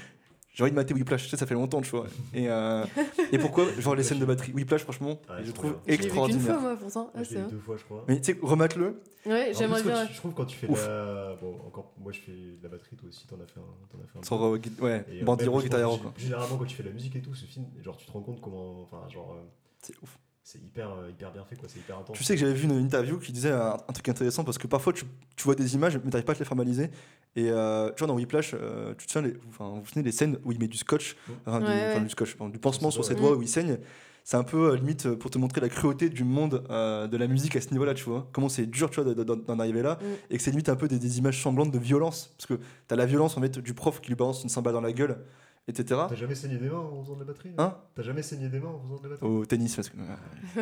J'ai 0.53 0.63
envie 0.63 0.71
de 0.71 0.75
mater 0.75 0.93
Whiplash, 0.93 1.23
tu 1.23 1.29
sais, 1.29 1.37
ça 1.37 1.45
fait 1.45 1.53
longtemps, 1.53 1.79
tu 1.81 1.89
vois. 1.91 2.07
Et, 2.33 2.49
euh, 2.49 2.83
et 3.31 3.37
pourquoi 3.37 3.65
Genre 3.79 3.95
les 3.95 4.03
scènes 4.03 4.19
de 4.19 4.25
batterie. 4.25 4.51
Whiplash, 4.51 4.81
franchement, 4.81 5.19
Ah, 5.29 5.41
je 5.41 5.51
trouve 5.51 5.71
bien. 5.71 5.79
Je 5.87 5.91
l'ai 5.91 5.97
vu 5.97 6.01
qu'une 6.03 6.09
fois, 6.11 6.25
extraordinaire. 6.27 6.59
moi, 6.61 6.75
pourtant. 6.77 7.11
Ah, 7.15 7.21
deux 7.49 7.59
fois, 7.59 7.77
je 7.77 7.83
crois. 7.85 8.03
Mais 8.09 8.19
tu 8.19 8.33
sais, 8.33 8.39
remate-le. 8.41 9.01
Ouais, 9.25 9.51
j'aimerais 9.57 9.81
bien. 9.81 10.07
je 10.07 10.17
trouve 10.17 10.33
quand 10.33 10.45
tu 10.45 10.57
fais 10.57 10.67
Ouf. 10.67 10.85
la. 10.85 11.35
Bon, 11.41 11.55
encore, 11.67 11.93
moi 11.97 12.11
je 12.11 12.19
fais 12.19 12.31
de 12.31 12.59
la 12.63 12.69
batterie, 12.69 12.95
toi 12.97 13.07
aussi 13.07 13.25
t'en 13.27 13.35
as 13.37 13.47
fait 13.47 13.59
un. 13.59 13.87
T'en 13.89 13.97
as 13.99 14.07
fait 14.07 14.17
un 14.17 14.21
peu. 14.21 14.25
euh, 14.81 14.83
ouais, 14.85 15.05
Et, 15.11 15.23
Bandiro, 15.23 15.61
Généralement, 16.17 16.57
quand 16.57 16.65
tu 16.65 16.75
fais 16.75 16.83
la 16.83 16.91
musique 16.91 17.15
et 17.15 17.21
tout, 17.21 17.33
ce 17.33 17.45
film, 17.45 17.65
genre 17.81 17.95
tu 17.95 18.05
te 18.05 18.11
rends 18.11 18.21
compte 18.21 18.41
comment. 18.41 18.81
Enfin, 18.81 19.07
genre. 19.09 19.33
euh, 19.37 19.43
C'est 19.81 19.93
ouf. 20.01 20.17
C'est 20.43 20.57
hyper, 20.59 20.91
euh, 20.91 21.09
hyper 21.11 21.31
bien 21.31 21.45
fait, 21.45 21.55
quoi. 21.55 21.69
C'est 21.71 21.79
hyper 21.79 21.99
intense. 21.99 22.17
Tu 22.17 22.23
sais 22.23 22.33
que 22.33 22.39
j'avais 22.41 22.53
vu 22.55 22.65
une 22.65 22.75
interview 22.77 23.19
qui 23.19 23.31
disait 23.31 23.51
un, 23.51 23.77
un 23.87 23.93
truc 23.93 24.09
intéressant 24.09 24.43
parce 24.43 24.57
que 24.57 24.67
parfois 24.67 24.91
tu, 24.91 25.05
tu 25.37 25.43
vois 25.43 25.55
des 25.55 25.75
images 25.75 25.97
mais 26.03 26.09
t'arrives 26.09 26.25
pas 26.25 26.31
à 26.33 26.35
te 26.35 26.39
les 26.39 26.45
formaliser. 26.45 26.89
Et 27.35 27.49
euh, 27.49 27.89
tu 27.91 27.99
vois, 27.99 28.07
dans 28.07 28.15
Whiplash, 28.15 28.53
euh, 28.53 28.93
tu 28.97 29.05
te 29.07 29.11
souviens, 29.11 29.29
les, 29.29 29.37
enfin, 29.49 29.69
vous 29.69 29.81
vous 29.81 29.85
souvenez 29.85 30.03
des 30.03 30.11
scènes 30.11 30.37
où 30.43 30.51
il 30.51 30.59
met 30.59 30.67
du 30.67 30.77
scotch, 30.77 31.15
enfin, 31.45 31.59
du, 31.59 31.65
Ouais, 31.65 31.71
enfin, 31.91 31.99
ouais. 31.99 32.03
du 32.03 32.09
scotch, 32.09 32.35
du 32.37 32.59
pansement 32.59 32.91
sur 32.91 33.05
ses 33.05 33.15
doigts 33.15 33.35
où 33.35 33.41
il 33.41 33.47
saigne. 33.47 33.77
C'est 34.23 34.37
un 34.37 34.43
peu 34.43 34.71
euh, 34.71 34.75
limite 34.75 35.07
euh, 35.07 35.15
pour 35.15 35.31
te 35.31 35.37
montrer 35.39 35.61
la 35.61 35.69
cruauté 35.69 36.09
du 36.09 36.23
monde 36.23 36.63
euh, 36.69 37.07
de 37.07 37.17
la 37.17 37.25
musique 37.27 37.55
à 37.55 37.61
ce 37.61 37.71
niveau-là, 37.71 37.95
tu 37.95 38.03
vois. 38.03 38.27
Comment 38.33 38.49
c'est 38.49 38.67
dur, 38.67 38.89
tu 38.91 39.01
vois, 39.01 39.13
de- 39.15 39.23
de- 39.23 39.35
d'en 39.35 39.59
arriver 39.59 39.81
là. 39.81 39.97
Mm. 39.99 40.05
Et 40.29 40.37
que 40.37 40.43
c'est 40.43 40.51
limite 40.51 40.69
un 40.69 40.75
peu 40.75 40.87
des, 40.87 40.99
des 40.99 41.17
images 41.17 41.41
semblantes 41.41 41.71
de 41.71 41.79
violence. 41.79 42.31
Parce 42.37 42.45
que 42.45 42.63
t'as 42.87 42.95
la 42.97 43.07
violence 43.07 43.35
en 43.37 43.41
fait 43.41 43.57
du 43.57 43.73
prof 43.73 43.99
qui 43.99 44.09
lui 44.09 44.15
balance 44.15 44.43
une 44.43 44.49
cymbale 44.49 44.73
dans 44.73 44.81
la 44.81 44.91
gueule, 44.93 45.17
etc. 45.67 46.01
T'as 46.09 46.15
jamais 46.15 46.35
saigné 46.35 46.57
des 46.57 46.69
mains 46.69 46.79
en 46.79 47.01
faisant 47.03 47.13
de 47.15 47.19
la 47.19 47.25
batterie 47.25 47.51
Hein? 47.57 47.75
T'as 47.95 48.01
jamais 48.03 48.21
saigné 48.23 48.49
des 48.49 48.59
mains 48.59 48.69
en 48.69 48.79
faisant 48.81 48.97
de 48.97 49.03
la 49.03 49.09
batterie? 49.09 49.29
Au 49.29 49.45
tennis, 49.45 49.75
parce 49.75 49.89
que. 49.89 49.97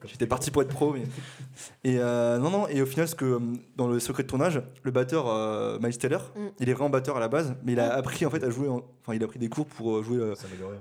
Quand 0.00 0.08
J'étais 0.08 0.26
parti 0.26 0.50
pour 0.50 0.62
être 0.62 0.68
pro. 0.68 0.92
mais- 0.92 1.02
Et 1.84 1.98
euh, 1.98 2.38
non, 2.38 2.50
non, 2.50 2.68
et 2.68 2.80
au 2.82 2.86
final, 2.86 3.08
ce 3.08 3.14
que, 3.14 3.24
euh, 3.24 3.38
dans 3.76 3.88
le 3.88 3.98
secret 3.98 4.22
de 4.22 4.28
tournage, 4.28 4.62
le 4.82 4.90
batteur 4.90 5.26
euh, 5.28 5.78
Miles 5.80 5.98
Taylor, 5.98 6.32
Mm. 6.36 6.40
il 6.60 6.68
est 6.68 6.72
vraiment 6.74 6.90
batteur 6.90 7.16
à 7.16 7.20
la 7.20 7.28
base, 7.28 7.54
mais 7.64 7.72
il 7.72 7.80
a 7.80 7.92
Ah. 7.94 7.96
appris 7.98 8.26
en 8.26 8.30
fait 8.30 8.42
à 8.44 8.50
jouer. 8.50 8.68
en- 8.68 8.82
Enfin, 9.02 9.14
il 9.14 9.22
a 9.22 9.26
pris 9.28 9.38
des 9.38 9.48
cours 9.48 9.66
pour 9.66 9.96
euh, 9.98 10.02
jouer 10.02 10.18
euh, 10.18 10.34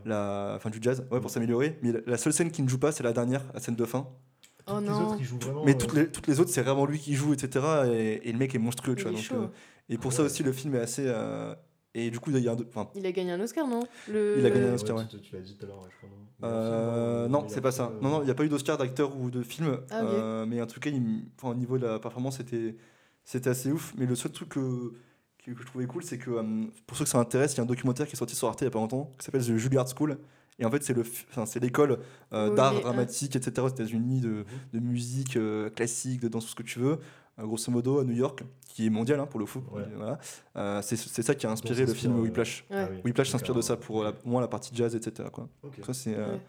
la, 0.04 0.54
enfin, 0.56 0.70
du 0.72 0.80
jazz, 0.82 1.02
ouais, 1.12 1.20
pour 1.20 1.26
Mm. 1.30 1.30
s'améliorer. 1.30 1.80
Mais 1.84 1.94
la- 2.06 2.18
seule 2.18 2.34
scène 2.34 2.52
qu'il 2.52 2.66
ne 2.66 2.70
joue 2.70 2.80
pas, 2.80 2.92
c'est 2.92 3.04
la 3.04 3.14
dernière, 3.14 3.42
la 3.54 3.60
scène 3.60 3.76
de 3.76 3.86
fin. 3.86 4.08
Oh 4.68 4.80
les 4.80 4.88
non. 4.88 5.12
autres, 5.14 5.20
vraiment. 5.46 5.64
mais 5.64 5.76
euh, 5.76 5.78
toutes 5.78 5.94
les, 5.94 6.08
toutes 6.12 6.26
les 6.26 6.40
autres, 6.40 6.50
c'est 6.50 6.64
vraiment 6.64 6.88
lui 6.88 6.98
qui 6.98 7.14
joue, 7.14 7.34
etc. 7.34 7.64
Et, 7.94 8.28
et 8.30 8.32
le 8.32 8.38
mec 8.40 8.56
est 8.56 8.60
monstrueux, 8.60 8.96
tu 8.96 9.04
vois. 9.04 9.12
donc, 9.12 9.28
euh, 9.32 9.46
et 9.90 9.98
pour 10.00 10.12
Ah 10.12 10.16
ça 10.16 10.24
aussi, 10.24 10.42
le 10.42 10.52
film 10.52 10.74
est 10.74 10.80
assez. 10.80 11.06
Euh, 11.96 12.00
et 12.00 12.10
du 12.12 12.20
coup, 12.20 12.32
il 12.32 12.40
y 12.40 12.48
a 12.48 12.52
un. 12.52 12.58
enfin, 12.68 12.90
Il 12.96 13.06
a 13.06 13.12
gagné 13.12 13.32
un 13.32 13.40
Oscar, 13.40 13.68
non? 13.68 13.82
Le... 14.10 14.36
Il 14.38 14.46
a 14.46 14.50
gagné 14.50 14.68
un 14.68 14.74
Oscar, 14.74 14.98
ouais. 14.98 15.06
Tu, 15.10 15.20
tu 15.22 15.36
l'as 15.36 15.42
dit 15.42 15.56
tout 15.56 15.66
à 15.66 15.68
l'heure, 15.68 15.82
ouais, 15.82 15.90
je 15.92 15.98
crois. 15.98 16.10
non? 16.10 16.16
Euh, 16.44 17.28
non, 17.28 17.48
c'est 17.48 17.62
pas 17.62 17.72
ça. 17.72 17.92
Non, 18.02 18.10
non, 18.10 18.22
il 18.22 18.26
n'y 18.26 18.32
a 18.32 18.36
pas 18.36 18.44
eu 18.46 18.50
d'Oscar 18.50 18.78
d'acteur 18.78 19.16
ou 19.18 19.30
de 19.32 19.42
film. 19.44 19.80
Ah, 19.90 20.02
ok. 20.04 20.10
euh, 20.10 20.46
mais 20.46 20.62
en 20.62 20.68
tout 20.68 20.80
cas, 20.80 20.90
il 20.90 20.98
m- 20.98 21.24
enfin, 21.38 21.50
au 21.52 21.56
niveau 21.56 21.78
de 21.78 21.86
la 21.86 22.00
performance, 22.00 22.38
c'était 22.38 22.76
c'était 23.24 23.50
assez 23.50 23.72
ouf. 23.72 23.94
Mais 23.98 24.06
le 24.06 24.16
seul 24.16 24.32
truc 24.32 24.50
que, 24.50 24.94
que, 25.44 25.52
je 25.58 25.66
trouvais 25.66 25.86
cool, 25.88 26.04
c'est 26.04 26.18
que 26.18 26.30
euh, 26.32 26.44
pour 26.86 26.98
ceux 26.98 27.06
que 27.06 27.10
ça 27.10 27.20
intéresse, 27.20 27.54
il 27.54 27.58
y 27.58 27.60
a 27.62 27.64
un 27.64 27.68
documentaire 27.68 28.06
qui 28.08 28.14
est 28.14 28.18
sorti 28.18 28.36
sur 28.36 28.48
Arte 28.48 28.62
il 28.62 28.66
n'y 28.66 28.68
a 28.68 28.72
pas 28.72 28.80
longtemps 28.80 29.14
qui 29.18 29.26
s'appelle 29.26 29.42
The 29.44 29.56
Juilliard 29.58 29.88
School. 29.88 30.18
Et 30.58 30.66
en 30.66 30.72
fait, 30.72 30.84
c'est 30.84 30.94
le 30.94 31.04
f- 31.04 31.26
enfin, 31.32 31.46
c'est 31.46 31.60
l'école 31.60 32.00
euh, 32.34 32.50
Oh, 32.52 32.56
d'art 32.56 32.74
mais, 32.74 32.80
euh, 32.80 32.84
dramatique, 32.84 33.36
etc. 33.36 33.66
aux 33.66 33.70
États-Unis, 33.70 34.22
de, 34.22 34.30
Mhm. 34.30 34.46
de 34.74 34.80
musique 34.80 35.36
euh, 35.38 35.70
classique, 35.70 36.22
de 36.22 36.28
danse, 36.30 36.46
tout 36.46 36.52
ce 36.52 36.56
que 36.56 36.64
tu 36.64 36.80
veux. 36.80 37.00
Euh, 37.40 37.44
grosso 37.46 37.70
modo, 37.72 38.00
à 38.00 38.04
New 38.06 38.14
York, 38.16 38.44
qui 38.68 38.86
est 38.88 38.90
mondial 38.90 39.20
hein, 39.20 39.26
pour 39.26 39.40
le 39.40 39.46
foot. 39.46 39.64
Ouais. 39.72 39.84
Voilà. 39.96 40.18
Euh, 40.56 40.82
c'est 40.82 40.96
c'est 40.96 41.22
ça 41.22 41.36
qui 41.36 41.46
a 41.46 41.52
inspiré 41.52 41.86
le 41.86 41.94
film 41.94 42.16
euh, 42.18 42.22
Whiplash. 42.22 42.66
Ouais. 42.70 42.78
Ah 42.78 42.88
oui, 42.92 42.98
Whiplash 43.04 43.30
s'inspire 43.30 43.54
de 43.56 43.62
ça 43.62 43.76
pour 43.76 44.04
la, 44.04 44.12
au 44.12 44.30
moins 44.30 44.42
la 44.42 44.48
partie 44.48 44.72
jazz, 44.74 44.96
etc. 44.96 45.28
Quoi. 45.32 45.50
Ça, 45.86 45.94
c'est, 45.94 46.16
euh, 46.16 46.34
Ouais. 46.34 46.40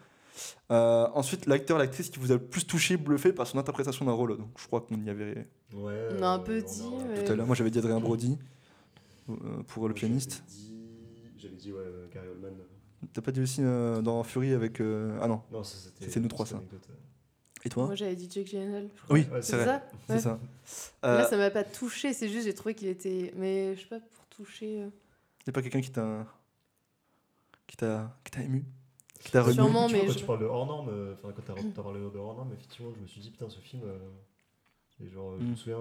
euh, 0.71 1.09
ensuite, 1.15 1.47
l'acteur, 1.47 1.79
l'actrice 1.79 2.09
qui 2.11 2.19
vous 2.21 2.31
a 2.31 2.35
le 2.35 2.41
plus 2.41 2.65
touché, 2.67 2.97
bluffé 2.97 3.33
par 3.33 3.47
son 3.47 3.59
interprétation 3.59 4.05
d'un 4.05 4.13
rôle. 4.13 4.37
Donc, 4.37 4.49
je 4.59 4.67
crois 4.67 4.81
qu'on 4.83 4.97
y 5.03 5.11
avait 5.11 5.49
Ouais, 5.75 6.09
On 6.19 6.23
a 6.23 6.29
un 6.29 6.39
peu 6.39 6.61
dit, 6.63 6.83
tout 7.25 7.33
à 7.33 7.35
l'heure. 7.35 7.47
Moi, 7.47 7.57
j'avais 7.57 7.71
dit 7.71 7.79
Adrien 7.79 7.99
Brody 7.99 8.39
euh, 9.29 9.35
pour 9.67 9.85
le 9.85 9.89
Moi, 9.89 9.95
pianiste. 9.95 10.45
J'avais 10.47 10.61
dit, 10.61 10.75
j'avais 11.39 11.55
dit 11.57 11.73
ouais, 11.73 11.79
euh, 11.81 12.07
Gary 12.15 12.29
Oldman. 12.29 12.53
T'as 13.13 13.23
pas 13.23 13.33
dit 13.33 13.41
aussi 13.41 13.61
euh, 13.63 14.01
dans 14.03 14.23
Fury 14.23 14.53
avec. 14.53 14.81
euh, 14.81 15.19
Ah 15.21 15.27
non. 15.29 15.41
Non, 15.51 15.63
ça 15.65 15.77
c'était. 15.79 16.05
C'était 16.07 16.21
nous 16.21 16.29
trois, 16.29 16.47
ça. 16.47 16.61
Et 17.67 17.69
toi 17.69 17.87
Moi, 17.87 17.95
j'avais 17.97 18.15
dit 18.15 18.29
Jake 18.31 18.47
Gyllenhaal. 18.47 18.89
je 18.95 19.03
crois. 19.03 19.15
Oui, 19.17 19.27
Ouais, 19.33 19.43
c'est 19.43 19.65
ça 19.65 19.83
Ouais. 20.09 20.19
ça. 20.21 20.39
Là, 21.03 21.09
Euh, 21.09 21.25
ça 21.25 21.37
m'a 21.37 21.51
pas 21.51 21.65
touché, 21.65 22.13
c'est 22.13 22.29
juste 22.29 22.45
j'ai 22.47 22.55
trouvé 22.55 22.75
qu'il 22.75 22.87
était. 22.89 23.33
Mais 23.37 23.75
je 23.75 23.81
sais 23.81 23.87
pas, 23.89 23.99
pour 23.99 24.25
toucher. 24.27 24.83
euh, 24.83 24.89
y 25.47 25.51
a 25.51 25.53
pas 25.53 25.63
quelqu'un 25.63 25.81
qui 25.81 25.91
t'a. 25.91 26.25
qui 27.67 27.77
t'a 27.77 28.17
qui 28.25 28.31
t'a 28.31 28.43
ému? 28.43 28.65
Qui 29.19 29.33
t'a 29.33 29.43
remis? 29.43 29.55
Sûrement. 29.55 29.89
Mais 29.89 30.07
quand 30.07 30.13
je- 30.13 30.19
tu 30.19 30.25
parles 30.25 30.39
de 30.41 30.45
hors 30.45 30.67
norme, 30.67 30.89
euh, 30.91 31.15
enfin 31.15 31.33
quand 31.35 31.43
t'as 31.45 31.83
parlé 31.83 31.99
de 32.01 32.19
hors 32.19 32.37
norme, 32.37 32.53
effectivement, 32.53 32.93
je 32.97 33.03
me 33.03 33.07
suis 33.09 33.21
dit 33.21 33.31
putain, 33.33 33.49
ce 33.51 33.59
film. 33.59 33.83
euh, 33.85 33.99
et 35.05 35.11
genre, 35.11 35.35
je 35.39 35.45
me 35.45 35.51
Mm. 35.53 35.57
souviens, 35.57 35.79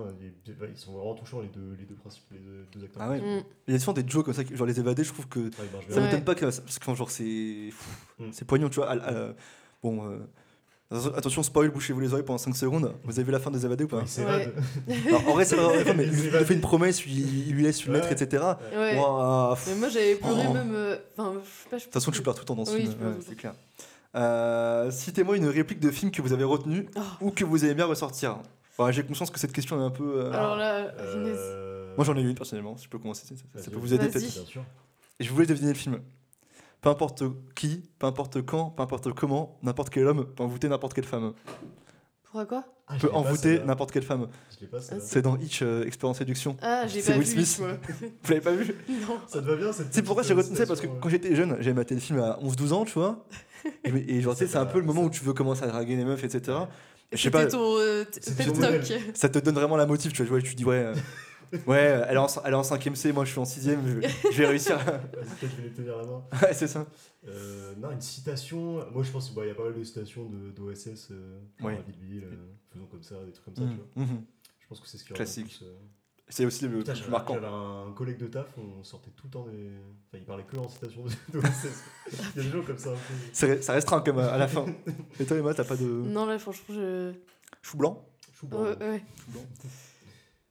ils, 0.48 0.52
ouais, 0.60 0.70
ils 0.72 0.78
sont 0.78 0.92
vraiment 0.94 1.14
touchants 1.16 1.40
les 1.42 1.48
deux, 1.48 1.76
les 1.80 1.86
deux 1.86 1.96
principes, 1.96 2.24
les 2.32 2.40
deux, 2.40 2.66
deux 2.74 2.84
acteurs. 2.84 3.04
Ah 3.04 3.10
ouais. 3.12 3.22
mm. 3.22 3.44
Il 3.68 3.74
y 3.74 3.78
a 3.78 3.80
souvent 3.80 3.94
des 3.94 4.04
jokes 4.08 4.26
comme 4.26 4.34
ça, 4.34 4.44
qui- 4.44 4.56
genre 4.58 4.68
les 4.68 4.80
évadés, 4.80 5.04
je 5.04 5.14
trouve 5.14 5.28
que 5.28 5.40
Ouais, 5.42 5.50
ben, 5.72 5.80
je 5.82 5.94
ça 5.94 5.94
vais- 5.94 5.96
Ouais. 6.00 6.02
m'étonne 6.08 6.24
pas 6.26 6.36
que. 6.36 6.46
Parce 6.46 6.80
que, 6.80 6.96
genre, 6.96 7.12
c'est. 7.12 7.70
Mm. 8.20 8.32
C'est 8.32 8.46
poignant, 8.46 8.70
tu 8.70 8.76
vois. 8.78 8.90
à- 8.90 9.30
à- 9.30 9.34
bon. 9.84 10.10
euh, 10.10 10.18
Attention, 10.92 11.42
spoil, 11.42 11.72
bouchez-vous 11.72 12.00
les 12.00 12.14
oreilles 12.14 12.24
pendant 12.26 12.38
5 12.38 12.56
secondes. 12.56 12.94
Vous 13.04 13.12
avez 13.14 13.24
vu 13.24 13.32
la 13.32 13.40
fin 13.40 13.50
des 13.50 13.66
évadés 13.66 13.86
ou 13.86 13.88
pas 13.88 14.06
s'évade. 14.06 14.54
Alors, 15.08 15.28
En 15.30 15.34
vrai, 15.34 15.44
c'est 15.44 15.56
vrai, 15.56 15.84
mais 15.96 16.04
Il 16.06 16.12
lui 16.12 16.30
fait 16.46 16.54
une 16.54 16.62
promesse, 16.62 17.04
il, 17.08 17.52
lui 17.54 17.64
laisse 17.64 17.84
une 17.86 17.94
Ouais. 17.94 18.02
lettre, 18.02 18.12
etc. 18.12 18.44
Ouais. 18.72 18.94
Mais 18.94 19.76
moi 19.76 19.90
j'avais 19.90 20.16
pleuré 20.16 20.44
Oh. 20.50 20.54
même. 20.54 20.74
euh, 20.76 20.98
Enfin, 21.18 21.34
je 21.34 21.40
sais 21.48 21.70
pas. 21.72 21.78
De 21.78 21.84
toute 21.84 21.94
façon, 21.94 22.12
tu 22.12 22.22
pleures 22.22 22.36
tout 22.36 22.42
le 22.42 22.46
temps 22.46 22.56
dans 22.56 22.66
ce 22.66 22.76
Oui, 22.76 22.82
film, 22.84 22.94
ouais, 23.02 23.14
c'est 23.28 23.36
clair. 23.36 23.54
Euh, 24.16 24.92
Citez-moi 24.92 25.36
une 25.38 25.48
réplique 25.48 25.80
de 25.80 25.90
film 25.90 26.12
que 26.12 26.22
vous 26.22 26.34
avez 26.34 26.44
retenue 26.44 26.88
Oh. 26.96 27.02
ou 27.22 27.32
que 27.32 27.44
vous 27.44 27.66
aimez 27.66 27.74
bien 27.74 27.86
ressortir. 27.86 28.38
J'ai 28.92 29.04
conscience 29.04 29.32
que 29.32 29.40
cette 29.40 29.54
question 29.54 29.80
est 29.82 29.84
un 29.86 29.90
peu. 29.90 30.04
euh, 30.26 30.32
Alors 30.34 30.56
là, 30.56 30.92
finesse. 31.12 31.38
Euh, 31.40 31.94
Moi 31.98 32.06
j'en 32.06 32.16
ai 32.16 32.22
une 32.22 32.36
personnellement, 32.36 32.78
si 32.78 32.86
je 32.86 32.90
peux 32.90 33.00
commencer, 33.00 33.26
ça, 33.26 33.72
peut 33.72 33.78
vous 33.78 33.94
aider 33.94 34.08
Vas-y. 34.08 34.24
peut-être. 34.30 34.52
Je 35.20 35.30
voulais 35.32 35.46
deviner 35.48 35.70
le 35.70 35.74
film. 35.78 36.00
Peu 36.86 36.92
importe 36.92 37.24
qui, 37.56 37.82
peu 37.98 38.06
importe 38.06 38.44
quand, 38.46 38.70
peu 38.70 38.84
importe 38.84 39.12
comment, 39.12 39.58
n'importe 39.64 39.90
quel 39.90 40.06
homme 40.06 40.24
peut 40.36 40.44
envoûter 40.44 40.70
n'importe 40.70 40.94
quelle 40.94 41.04
femme. 41.06 41.34
Pourquoi 42.22 42.46
quoi? 42.46 42.64
Ah, 42.86 42.98
Peut 43.02 43.10
envoûter 43.12 43.60
n'importe 43.66 43.92
quelle 43.92 44.04
femme. 44.04 44.28
Je 44.54 44.62
l'ai 44.62 44.68
pas, 44.68 44.80
celle-là. 44.80 45.04
C'est 45.04 45.24
dans 45.24 45.36
Hitch, 45.36 45.64
euh, 45.64 45.84
Expérience 45.88 46.20
Séduction. 46.20 46.56
Ah, 46.62 46.86
j'ai 46.86 47.02
C'est 47.02 47.14
pas 47.14 47.18
Will 47.18 47.28
vu. 47.28 47.44
Smith. 47.44 47.66
moi. 47.68 47.78
Vous 48.24 48.30
l'avez 48.30 48.42
pas 48.42 48.52
vu 48.52 48.76
non. 48.88 49.18
Ça 49.28 49.42
te 49.42 49.48
va 49.48 49.56
bien 49.56 49.72
cette 49.74 49.92
C'est 49.96 50.04
pourquoi 50.04 50.22
j'ai 50.22 50.36
petite 50.36 50.52
retenu 50.52 50.58
ça 50.60 50.68
parce 50.68 50.80
que 50.80 50.86
quand 50.86 51.10
j'étais 51.10 51.36
jeune, 51.36 51.56
j'avais 51.60 51.74
maté 51.74 51.96
le 51.96 52.02
film 52.02 52.20
à 52.20 52.38
11-12 52.44 52.74
ans, 52.74 52.86
tu 52.86 52.94
vois. 52.94 53.26
Et, 53.84 54.18
et 54.18 54.22
genre, 54.22 54.36
tu 54.36 54.46
sais, 54.46 54.48
c'est 54.52 54.60
un 54.60 54.68
peu 54.68 54.78
le 54.78 54.86
moment 54.86 55.02
où 55.06 55.10
tu 55.10 55.24
veux 55.24 55.34
commencer 55.34 55.64
à 55.64 55.68
draguer 55.68 55.96
les 55.96 56.06
meufs, 56.06 56.24
etc. 56.24 56.56
Je 57.12 57.18
sais 57.18 57.32
pas, 57.32 57.40
C'était 57.50 57.58
ton 57.58 57.78
euh, 57.80 58.04
ton 58.06 59.14
ça 59.16 59.30
te 59.30 59.40
donne 59.40 59.56
vraiment 59.56 59.76
la 59.78 59.88
motive, 59.88 60.12
tu 60.12 60.24
vois. 60.24 60.40
Tu 60.40 60.54
dis, 60.54 60.66
ouais, 60.66 60.76
euh, 60.76 60.96
ouais, 61.68 62.04
elle 62.08 62.16
est 62.16 62.18
en, 62.18 62.28
elle 62.44 62.54
est 62.54 62.56
en 62.56 62.62
5ème 62.62 62.96
C, 62.96 63.12
moi 63.14 63.26
je 63.26 63.32
suis 63.32 63.40
en 63.40 63.44
6ème, 63.44 63.80
je, 63.86 64.32
je 64.32 64.38
vais 64.38 64.48
réussir. 64.48 64.78
peut-être 64.84 65.02
je 65.42 65.62
vais 65.62 65.64
les 65.70 65.74
tenir 65.74 65.98
la 65.98 66.06
main. 66.06 66.24
ouais, 66.42 66.54
c'est 66.54 66.68
ça. 66.68 66.86
Euh, 67.28 67.74
non, 67.78 67.92
une 67.92 68.02
citation. 68.02 68.86
Moi, 68.92 69.04
je 69.04 69.12
pense 69.12 69.30
qu'il 69.30 69.46
y 69.46 69.50
a 69.50 69.56
pas 69.56 69.64
mal 69.64 69.74
de 69.74 69.84
citations 69.84 70.30
de- 70.30 70.52
d'OSS. 70.52 71.10
Euh, 71.12 71.40
Ouais. 71.62 71.84
Ville, 72.02 72.24
euh, 72.26 72.36
faisons 72.72 72.86
comme 72.86 73.04
ça, 73.04 73.16
des 73.26 73.32
trucs 73.32 73.46
comme 73.46 73.56
ça, 73.56 73.64
tu 73.64 73.78
vois. 73.78 74.06
mhm. 74.06 74.24
Je 74.60 74.68
pense 74.68 74.80
que 74.80 74.88
c'est 74.88 74.98
ce 74.98 75.04
qui 75.06 75.14
Classique. 75.14 75.46
plus, 75.58 75.64
euh, 75.64 75.74
C'est 76.28 76.44
aussi 76.46 76.68
le 76.68 76.80
Putain, 76.80 76.94
plus 76.94 77.10
marquant. 77.10 77.36
j'avais 77.36 77.46
un 77.48 77.92
collègue 77.96 78.18
de 78.18 78.26
taf, 78.28 78.48
on 78.58 78.84
sortait 78.84 79.12
tout 79.16 79.28
le 79.28 79.32
temps 79.32 79.46
des. 79.46 79.70
Enfin, 80.08 80.18
il 80.18 80.26
parlait 80.26 80.44
que 80.44 80.58
en 80.58 80.68
citation 80.68 81.04
de- 81.04 81.10
d'OSS. 81.40 81.84
Il 82.12 82.18
y 82.18 82.40
a 82.40 82.44
des 82.44 82.50
gens 82.50 82.64
comme 82.64 82.78
ça 82.80 82.90
un 82.90 82.94
peu. 82.94 83.62
Ça 83.62 83.74
restreint 83.74 84.02
quand 84.02 84.14
même 84.14 84.26
à 84.26 84.38
la 84.38 84.48
fin. 84.48 84.66
Et 85.20 85.26
toi, 85.26 85.38
Emma, 85.38 85.54
t'as 85.54 85.64
pas 85.66 85.76
de 85.78 85.86
Non, 85.86 86.26
là, 86.26 86.38
franchement, 86.40 86.74
je. 86.76 87.14
chou 87.62 87.78
blanc? 87.78 88.08
Chou 88.40 88.48
blanc. 88.48 88.64
Ouais, 88.64 88.76
ouais. 88.80 89.04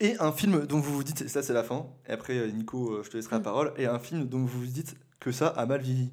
Et 0.05 0.17
un 0.21 0.33
film 0.33 0.67
dont 0.67 0.79
vous 0.81 0.95
vous 0.95 1.05
dites, 1.05 1.29
ça 1.29 1.43
c'est 1.43 1.53
la 1.53 1.63
fin, 1.65 1.87
et 2.09 2.13
après 2.13 2.35
euh, 2.39 2.47
Nico, 2.49 2.93
euh, 2.93 3.03
je 3.03 3.11
te 3.11 3.17
laisserai 3.17 3.37
la 3.37 3.41
Mm. 3.41 3.45
parole, 3.45 3.73
et 3.79 3.87
un 3.87 3.99
film 3.99 4.25
dont 4.27 4.39
vous 4.45 4.61
vous 4.61 4.67
dites 4.67 4.95
que 5.21 5.33
ça 5.33 5.49
a 5.49 5.65
mal 5.67 5.81
vieilli. 5.81 6.13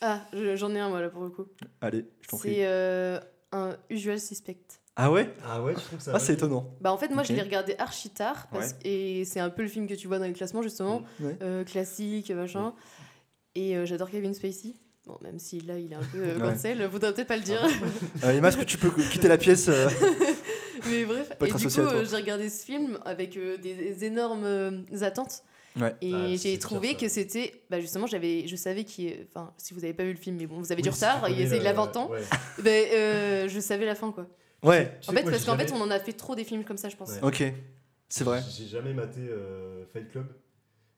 Ah, 0.00 0.20
je- 0.32 0.54
j'en 0.56 0.74
ai 0.74 0.78
un, 0.80 0.88
moi, 0.88 1.00
là, 1.00 1.08
pour 1.08 1.22
le 1.24 1.30
coup. 1.30 1.46
Allez, 1.80 2.04
je 2.20 2.28
t'en 2.28 2.36
prie. 2.38 2.50
C'est 2.54 2.66
euh, 2.66 3.18
un 3.52 3.76
Usual 3.90 4.20
Suspect. 4.20 4.58
Ah 4.96 5.10
ouais? 5.10 5.34
Ah 5.44 5.62
ouais, 5.62 5.72
je 5.74 5.80
trouve 5.80 5.98
que 5.98 6.04
ça. 6.04 6.12
Ah, 6.14 6.18
c'est 6.20 6.34
étonnant. 6.34 6.70
Bah, 6.80 6.92
en 6.92 6.98
fait, 6.98 7.08
moi, 7.08 7.22
je 7.24 7.32
l'ai 7.32 7.42
regardé 7.42 7.74
archi 7.78 8.10
tard. 8.10 8.46
parce- 8.52 8.76
Et 8.84 9.24
c'est 9.24 9.40
un 9.40 9.50
peu 9.50 9.62
le 9.62 9.68
film 9.68 9.86
que 9.88 9.94
tu 9.94 10.06
vois 10.06 10.18
dans 10.20 10.26
les 10.26 10.32
classements, 10.32 10.62
justement. 10.62 11.02
Mm. 11.18 11.24
Ouais. 11.24 11.38
Euh, 11.42 11.64
classique, 11.64 12.30
machin. 12.30 12.74
Et 13.56 13.76
euh, 13.76 13.86
j'adore 13.86 14.10
Kevin 14.10 14.34
Spacey. 14.34 14.74
Bon, 15.06 15.18
même 15.22 15.38
si 15.38 15.60
là, 15.60 15.78
il 15.78 15.92
est 15.92 15.96
un 15.96 16.02
peu 16.12 16.18
euh, 16.18 16.34
Ouais. 16.38 16.52
cancel, 16.52 16.88
faudrait 16.90 17.12
peut-être 17.12 17.28
pas 17.28 17.36
le 17.36 17.42
dire. 17.42 17.60
Euh, 18.24 18.30
Emma, 18.30 18.48
est-ce 18.48 18.56
que 18.56 18.64
tu 18.64 18.78
peux 18.78 18.90
quitter 19.12 19.28
la 19.28 19.36
pièce 19.38 19.68
euh, 19.68 19.88
Mais 20.90 21.04
bref, 21.04 21.28
Pas 21.38 21.46
et 21.46 21.52
du 21.52 21.66
coup, 21.68 21.80
euh, 21.80 22.04
j'ai 22.08 22.16
regardé 22.16 22.48
ce 22.50 22.64
film 22.64 22.98
avec 23.04 23.36
euh, 23.36 23.56
des, 23.56 23.74
des 23.74 24.04
énormes 24.04 24.44
euh, 24.44 24.70
attentes. 25.02 25.42
Ouais. 25.80 25.94
Et 26.02 26.12
Ah, 26.14 26.36
j'ai 26.36 26.58
trouvé 26.58 26.90
ça. 26.92 26.94
que 26.94 27.08
c'était. 27.08 27.52
Bah 27.68 27.80
justement, 27.80 28.06
j'avais, 28.06 28.46
je 28.46 28.54
savais 28.56 28.84
qui. 28.84 29.12
Enfin, 29.28 29.52
si 29.58 29.74
vous 29.74 29.82
avez 29.84 29.92
pas 29.92 30.04
vu 30.04 30.12
le 30.12 30.18
film, 30.18 30.36
mais 30.36 30.46
bon, 30.46 30.58
vous 30.60 30.70
avez 30.70 30.82
du 30.82 30.88
Oui, 30.88 30.94
retard, 30.94 31.28
il, 31.28 31.40
il 31.40 31.66
a 31.66 31.72
20 31.72 31.96
ans. 31.96 32.10
ouais. 32.10 32.20
Ben, 32.62 32.86
euh, 32.92 33.48
je 33.48 33.58
savais 33.60 33.84
la 33.84 33.94
fin, 33.96 34.12
quoi. 34.12 34.26
Ouais, 34.62 34.96
Tu 35.00 35.06
sais 35.06 35.10
En 35.10 35.14
fait, 35.14 35.24
parce 35.30 35.44
qu'en 35.44 35.58
fait, 35.58 35.72
on 35.72 35.80
en 35.80 35.90
a 35.90 35.98
fait 35.98 36.12
trop 36.12 36.34
des 36.36 36.44
films 36.44 36.64
comme 36.64 36.76
ça, 36.78 36.88
je 36.88 36.96
pense. 36.96 37.10
Ouais. 37.10 37.18
ok. 37.22 37.42
C'est 38.08 38.22
vrai. 38.24 38.40
J'ai 38.56 38.66
jamais 38.66 38.94
maté 38.94 39.20
euh, 39.22 39.84
Fight 39.92 40.08
Club 40.10 40.26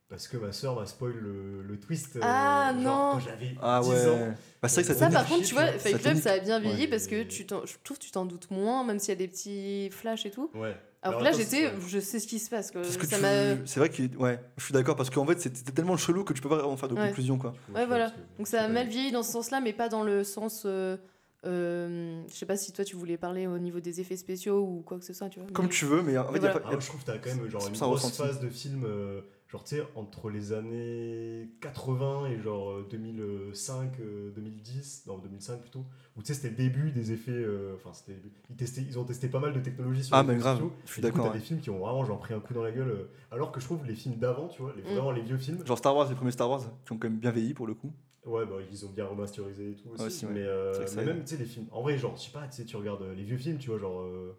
parce 0.08 0.28
que 0.28 0.36
ma 0.36 0.52
soeur 0.52 0.76
m'a 0.78 0.86
spoil 0.86 1.14
le, 1.14 1.62
le 1.62 1.80
twist. 1.80 2.16
euh, 2.16 2.20
Ah, 2.22 2.72
genre, 2.74 2.82
non. 2.82 3.10
Quand 3.14 3.20
j'avais 3.20 3.46
10 3.50 3.58
Ah 3.60 3.82
ouais. 3.82 4.06
ans. 4.08 4.34
Bah, 4.62 4.68
c'est 4.68 4.82
vrai 4.82 4.92
que 4.92 4.98
ça 4.98 5.06
Ça, 5.06 5.10
par 5.10 5.26
contre, 5.26 5.44
tu 5.46 5.54
vois, 5.54 5.66
Fight 5.72 5.98
Club, 6.00 6.16
ça 6.16 6.32
a 6.32 6.38
bien 6.38 6.60
vieilli 6.60 6.82
Ouais, 6.82 6.86
parce 6.88 7.06
que 7.06 7.22
tu 7.24 7.46
t'en- 7.46 7.66
je 7.66 7.74
trouve 7.82 7.98
que 7.98 8.04
tu 8.04 8.10
t'en 8.12 8.24
doutes 8.24 8.50
moins, 8.50 8.84
même 8.84 8.98
s'il 8.98 9.08
y 9.08 9.12
a 9.12 9.16
des 9.16 9.28
petits 9.28 9.90
flashs 9.90 10.24
et 10.26 10.30
tout. 10.30 10.50
Ouais. 10.54 10.76
Alors, 11.02 11.20
Alors, 11.20 11.20
que 11.20 11.24
là, 11.24 11.32
j'étais, 11.44 11.70
je 11.86 11.98
sais 12.00 12.18
ce 12.20 12.26
qui 12.26 12.38
se 12.38 12.50
passe. 12.50 12.70
Quoi. 12.72 12.82
Parce 12.82 12.96
que 12.96 13.06
ça 13.06 13.16
tu- 13.16 13.22
m'a. 13.22 13.66
C'est 13.66 13.78
vrai 13.80 13.90
que 13.90 14.02
ouais, 14.16 14.40
je 14.56 14.64
suis 14.64 14.72
d'accord 14.72 14.96
parce 14.96 15.08
qu'en 15.10 15.24
fait 15.26 15.40
c'était 15.40 15.70
tellement 15.70 15.96
chelou 15.96 16.24
que 16.24 16.32
tu 16.32 16.40
peux 16.40 16.48
pas 16.48 16.56
vraiment 16.56 16.76
faire 16.76 16.88
de 16.88 16.94
Ouais. 16.94 17.08
conclusion 17.08 17.38
quoi. 17.38 17.52
Ouais, 17.74 17.86
voilà. 17.86 18.12
Donc 18.38 18.48
ça 18.48 18.62
a 18.64 18.68
mal 18.68 18.88
vieilli 18.88 19.12
dans 19.12 19.22
ce 19.22 19.30
sens-là, 19.30 19.60
mais 19.60 19.72
pas 19.72 19.88
dans 19.88 20.02
le 20.02 20.24
sens. 20.24 20.62
euh, 20.66 20.96
euh, 21.44 22.22
je 22.28 22.34
sais 22.34 22.46
pas 22.46 22.56
si 22.56 22.72
toi 22.72 22.84
tu 22.84 22.96
voulais 22.96 23.16
parler 23.18 23.46
au 23.46 23.58
niveau 23.58 23.78
des 23.78 24.00
effets 24.00 24.16
spéciaux 24.16 24.58
ou 24.60 24.82
quoi 24.84 24.98
que 24.98 25.04
ce 25.04 25.12
soit, 25.12 25.28
tu 25.28 25.38
vois. 25.38 25.48
Comme 25.52 25.66
mais- 25.66 25.70
tu 25.72 25.84
veux, 25.84 26.02
mais 26.02 26.18
en 26.18 26.24
fait, 26.24 26.32
Mais 26.32 26.34
y 26.34 26.38
a 26.38 26.40
voilà. 26.40 26.54
pas- 26.54 26.60
Ah, 26.64 26.64
y 26.64 26.68
a- 26.68 26.72
moi, 26.72 26.80
je 26.80 26.86
trouve 26.88 27.00
que 27.02 27.06
t'as 27.06 27.18
quand 27.18 27.36
même 27.36 27.48
genre 27.50 27.68
une 27.68 27.74
ça, 27.76 27.84
grosse 27.86 28.10
phase 28.16 28.40
de 28.40 28.48
film, 28.48 28.84
euh, 28.84 29.20
genre 29.48 29.62
tu 29.64 29.76
sais, 29.76 29.82
entre 29.94 30.28
les 30.30 30.52
années 30.52 31.48
80 31.60 32.26
et 32.30 32.38
genre 32.40 32.70
euh, 32.70 32.86
2005, 32.90 34.00
euh, 34.00 34.30
2010, 34.34 35.04
non 35.06 35.18
2005 35.18 35.60
plutôt, 35.60 35.84
où 36.16 36.22
tu 36.22 36.26
sais 36.28 36.34
c'était 36.34 36.50
le 36.50 36.56
début 36.56 36.90
des 36.90 37.12
effets, 37.12 37.30
euh, 37.30 37.74
enfin 37.76 37.92
c'était, 37.92 38.12
le 38.12 38.18
début. 38.18 38.34
ils 38.50 38.56
testaient, 38.56 38.82
ils 38.82 38.98
ont 38.98 39.04
testé 39.04 39.28
pas 39.28 39.38
mal 39.40 39.52
de 39.52 39.60
technologies 39.60 40.04
sur 40.04 40.16
Ah, 40.16 40.22
les 40.22 40.28
mais 40.28 40.36
grave, 40.36 40.56
spéciaux, 40.58 40.72
je 40.84 40.92
suis 40.92 41.00
et 41.00 41.04
du 41.04 41.10
coup, 41.12 41.18
d'accord, 41.18 41.26
T'as 41.26 41.32
ouais. 41.36 41.38
des 41.38 41.44
films 41.44 41.60
qui 41.60 41.70
ont 41.70 41.78
vraiment 41.78 42.04
genre 42.04 42.18
pris 42.18 42.34
un 42.34 42.40
coup 42.40 42.54
dans 42.54 42.62
la 42.62 42.72
gueule, 42.72 42.88
euh, 42.90 43.08
alors 43.30 43.52
que 43.52 43.60
je 43.60 43.66
trouve 43.66 43.84
les 43.86 43.94
films 43.94 44.16
d'avant, 44.16 44.48
tu 44.48 44.62
vois, 44.62 44.72
les, 44.76 44.82
Mm. 44.82 44.86
vraiment 44.94 45.12
les 45.12 45.22
vieux 45.22 45.38
films, 45.38 45.64
Genre 45.66 45.78
Star 45.78 45.94
Wars, 45.96 46.08
les 46.08 46.14
premiers 46.16 46.32
Star 46.32 46.50
Wars 46.50 46.62
qui 46.84 46.92
ont 46.92 46.98
quand 46.98 47.08
même 47.08 47.18
bien 47.18 47.30
vieilli 47.30 47.54
pour 47.54 47.66
le 47.66 47.74
coup. 47.74 47.92
Ouais, 48.24 48.44
bah, 48.44 48.56
ils 48.72 48.84
ont 48.84 48.90
bien 48.90 49.06
remasterisé 49.06 49.70
et 49.70 49.74
tout 49.76 49.88
aussi. 49.90 50.00
Ouais, 50.02 50.06
aussi, 50.08 50.26
ouais. 50.26 50.32
Mais, 50.34 50.42
euh, 50.44 50.84
mais 50.96 51.04
même, 51.04 51.20
tu 51.22 51.28
sais, 51.28 51.36
les 51.36 51.44
films. 51.44 51.66
En 51.70 51.82
vrai, 51.82 51.96
genre, 51.96 52.16
je 52.16 52.22
sais 52.24 52.32
pas, 52.32 52.48
tu 52.48 52.56
sais, 52.56 52.64
tu 52.64 52.74
regardes 52.76 53.02
euh, 53.02 53.14
les 53.14 53.22
vieux 53.22 53.36
films, 53.36 53.58
tu 53.58 53.70
vois, 53.70 53.78
genre. 53.78 54.00
euh, 54.00 54.36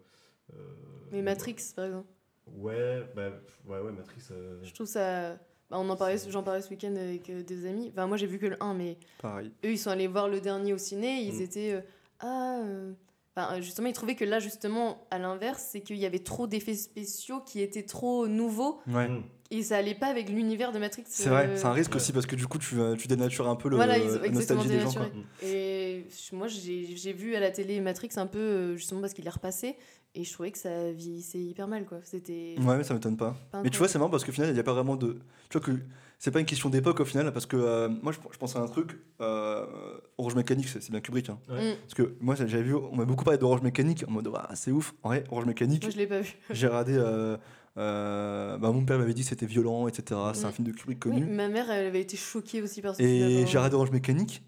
euh, 0.52 0.56
Mais 1.10 1.22
Matrix, 1.22 1.56
par 1.74 1.86
exemple. 1.86 2.06
Ouais, 2.56 3.02
bah, 3.14 3.30
ouais, 3.66 3.80
ouais, 3.80 3.92
Matrix. 3.92 4.22
euh, 4.30 4.58
Je 4.62 4.72
trouve 4.74 4.86
ça. 4.86 5.34
Bah, 5.70 5.76
on 5.78 5.88
en 5.90 5.96
parlait, 5.96 6.16
j'en 6.28 6.42
parlais 6.42 6.62
ce 6.62 6.70
week-end 6.70 6.94
avec 6.96 7.28
euh, 7.28 7.42
des 7.42 7.66
amis. 7.66 7.90
Enfin, 7.92 8.06
moi 8.06 8.16
j'ai 8.16 8.26
vu 8.26 8.38
que 8.38 8.46
le 8.46 8.62
1, 8.62 8.72
mais 8.74 8.96
Pareil. 9.20 9.52
eux 9.64 9.72
ils 9.72 9.78
sont 9.78 9.90
allés 9.90 10.06
voir 10.06 10.28
le 10.28 10.40
dernier 10.40 10.72
au 10.72 10.78
ciné. 10.78 11.20
Ils 11.22 11.38
Mm. 11.38 11.42
étaient. 11.42 11.72
euh, 11.72 11.80
ah. 12.20 12.62
Euh, 13.38 13.46
Enfin, 13.48 13.60
justement, 13.60 13.88
ils 13.88 13.92
trouvaient 13.92 14.14
que 14.14 14.24
là, 14.24 14.38
justement, 14.38 15.06
à 15.10 15.18
l'inverse, 15.18 15.66
c'est 15.70 15.80
qu'il 15.80 15.96
y 15.96 16.06
avait 16.06 16.18
trop 16.18 16.46
d'effets 16.46 16.74
spéciaux 16.74 17.40
qui 17.40 17.60
étaient 17.60 17.82
trop 17.82 18.26
nouveaux 18.26 18.80
Ouais. 18.86 19.08
hmm. 19.08 19.22
et 19.50 19.62
ça 19.62 19.76
allait 19.76 19.94
pas 19.94 20.06
avec 20.06 20.28
l'univers 20.28 20.72
de 20.72 20.78
Matrix. 20.78 21.04
C'est 21.06 21.28
vrai, 21.28 21.48
euh, 21.48 21.56
c'est 21.56 21.66
un 21.66 21.72
risque 21.72 21.92
ouais. 21.92 21.96
aussi 21.96 22.12
parce 22.12 22.26
que 22.26 22.36
du 22.36 22.46
coup 22.46 22.58
tu, 22.58 22.80
euh, 22.80 22.96
tu 22.96 23.08
dénatures 23.08 23.48
un 23.48 23.56
peu 23.56 23.68
le, 23.68 23.76
Voilà, 23.76 23.98
la 23.98 24.30
nostalgie 24.30 24.68
des 24.68 24.80
gens. 24.80 24.92
Quoi. 24.92 25.08
dénaturé. 25.08 25.24
Et 25.42 26.06
moi, 26.32 26.46
j'ai 26.48 26.96
j'ai 26.96 27.12
vu 27.12 27.34
à 27.34 27.40
la 27.40 27.50
télé 27.50 27.80
Matrix 27.80 28.10
un 28.16 28.26
peu, 28.26 28.76
justement 28.76 29.00
parce 29.00 29.14
qu'il 29.14 29.26
est 29.26 29.30
repassé, 29.30 29.76
et 30.14 30.24
je 30.24 30.32
trouvais 30.32 30.50
que 30.50 30.58
ça 30.58 30.90
vieillissait 30.92 31.38
hyper 31.38 31.68
mal, 31.68 31.84
quoi. 31.84 31.98
C'était. 32.02 32.56
Ouais, 32.60 32.76
mais 32.76 32.84
ça 32.84 32.94
m'étonne 32.94 33.16
pas. 33.16 33.36
pas 33.52 33.62
Mais 33.62 33.70
tu 33.70 33.78
vois, 33.78 33.88
c'est 33.88 33.98
marrant 33.98 34.10
parce 34.10 34.24
qu'au 34.24 34.32
final, 34.32 34.50
il 34.50 34.54
n'y 34.54 34.60
a 34.60 34.64
pas 34.64 34.72
vraiment 34.72 34.96
de. 34.96 35.18
Tu 35.48 35.58
vois 35.58 35.66
que 35.66 35.78
c'est 36.18 36.30
pas 36.32 36.40
une 36.40 36.46
question 36.46 36.68
d'époque 36.68 37.00
au 37.00 37.04
final, 37.04 37.32
parce 37.32 37.46
que 37.46 37.56
euh, 37.56 37.88
moi 38.02 38.12
je, 38.12 38.18
je 38.32 38.38
pense 38.38 38.56
à 38.56 38.60
un 38.60 38.66
truc. 38.66 38.98
Euh, 39.20 39.64
Orange 40.18 40.34
Mécanique, 40.34 40.68
c'est 40.68 40.90
bien 40.90 41.00
Kubrick. 41.00 41.30
Hein. 41.30 41.38
Ouais. 41.48 41.72
Mm. 41.72 41.76
Parce 41.82 41.94
que 41.94 42.14
moi 42.20 42.34
j'avais 42.34 42.62
vu, 42.62 42.74
on 42.74 42.96
m'a 42.96 43.04
beaucoup 43.04 43.24
parlé 43.24 43.38
d'Orange 43.38 43.62
Mécanique 43.62 44.04
en 44.08 44.10
mode 44.10 44.28
ah, 44.34 44.50
c'est 44.54 44.72
ouf. 44.72 44.94
En 45.02 45.10
vrai, 45.10 45.24
Orange 45.30 45.46
Mécanique, 45.46 45.82
Moi, 45.84 45.92
je 45.92 45.96
l'ai 45.98 46.06
pas 46.06 46.20
vu. 46.20 46.36
j'ai 46.50 46.66
regardé. 46.66 46.94
euh, 46.96 47.36
euh, 47.76 48.58
bah, 48.58 48.72
mon 48.72 48.84
père 48.84 48.98
m'avait 48.98 49.14
dit 49.14 49.22
que 49.22 49.28
c'était 49.28 49.46
violent, 49.46 49.86
etc. 49.86 50.20
C'est 50.34 50.46
un 50.46 50.50
film 50.52 50.66
de 50.66 50.72
Kubrick 50.72 51.04
Oui, 51.06 51.12
connu. 51.12 51.24
ma 51.26 51.48
mère, 51.48 51.70
elle 51.70 51.86
avait 51.86 52.00
été 52.00 52.16
choquée 52.16 52.60
aussi 52.60 52.82
par 52.82 52.96
ce 52.96 53.02
Et 53.02 53.06
film. 53.36 53.46
j'ai 53.46 53.58
regardé 53.58 53.76
Orange 53.76 53.92
Mécanique. 53.92 54.42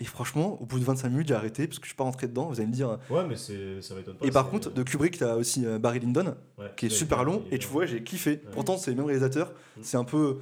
Et 0.00 0.04
franchement, 0.04 0.60
au 0.60 0.66
bout 0.66 0.78
de 0.78 0.84
25 0.84 1.08
minutes, 1.08 1.28
j'ai 1.28 1.34
arrêté 1.34 1.66
parce 1.66 1.78
que 1.78 1.84
je 1.86 1.90
suis 1.90 1.96
pas 1.96 2.04
rentré 2.04 2.26
dedans. 2.26 2.48
Vous 2.48 2.58
allez 2.60 2.66
me 2.66 2.74
dire. 2.74 2.98
Ouais, 3.08 3.24
mais 3.26 3.36
ça 3.36 3.94
m'étonne 3.94 4.16
pas. 4.16 4.26
Et 4.26 4.30
par 4.30 4.50
contre, 4.50 4.70
de 4.70 4.82
Kubrick, 4.82 5.16
t'as 5.16 5.36
aussi 5.36 5.64
Barry 5.80 6.00
Lyndon, 6.00 6.34
ouais, 6.58 6.66
qui 6.76 6.86
est 6.86 6.90
super 6.90 7.24
long. 7.24 7.42
Et 7.50 7.58
tu 7.58 7.68
vois, 7.68 7.86
j'ai 7.86 8.02
kiffé. 8.02 8.36
Pourtant, 8.36 8.76
c'est 8.76 8.90
les 8.90 8.96
mêmes 8.96 9.06
réalisateurs. 9.06 9.52
Mm. 9.78 9.80
C'est 9.82 9.96
un 9.96 10.04
peu. 10.04 10.40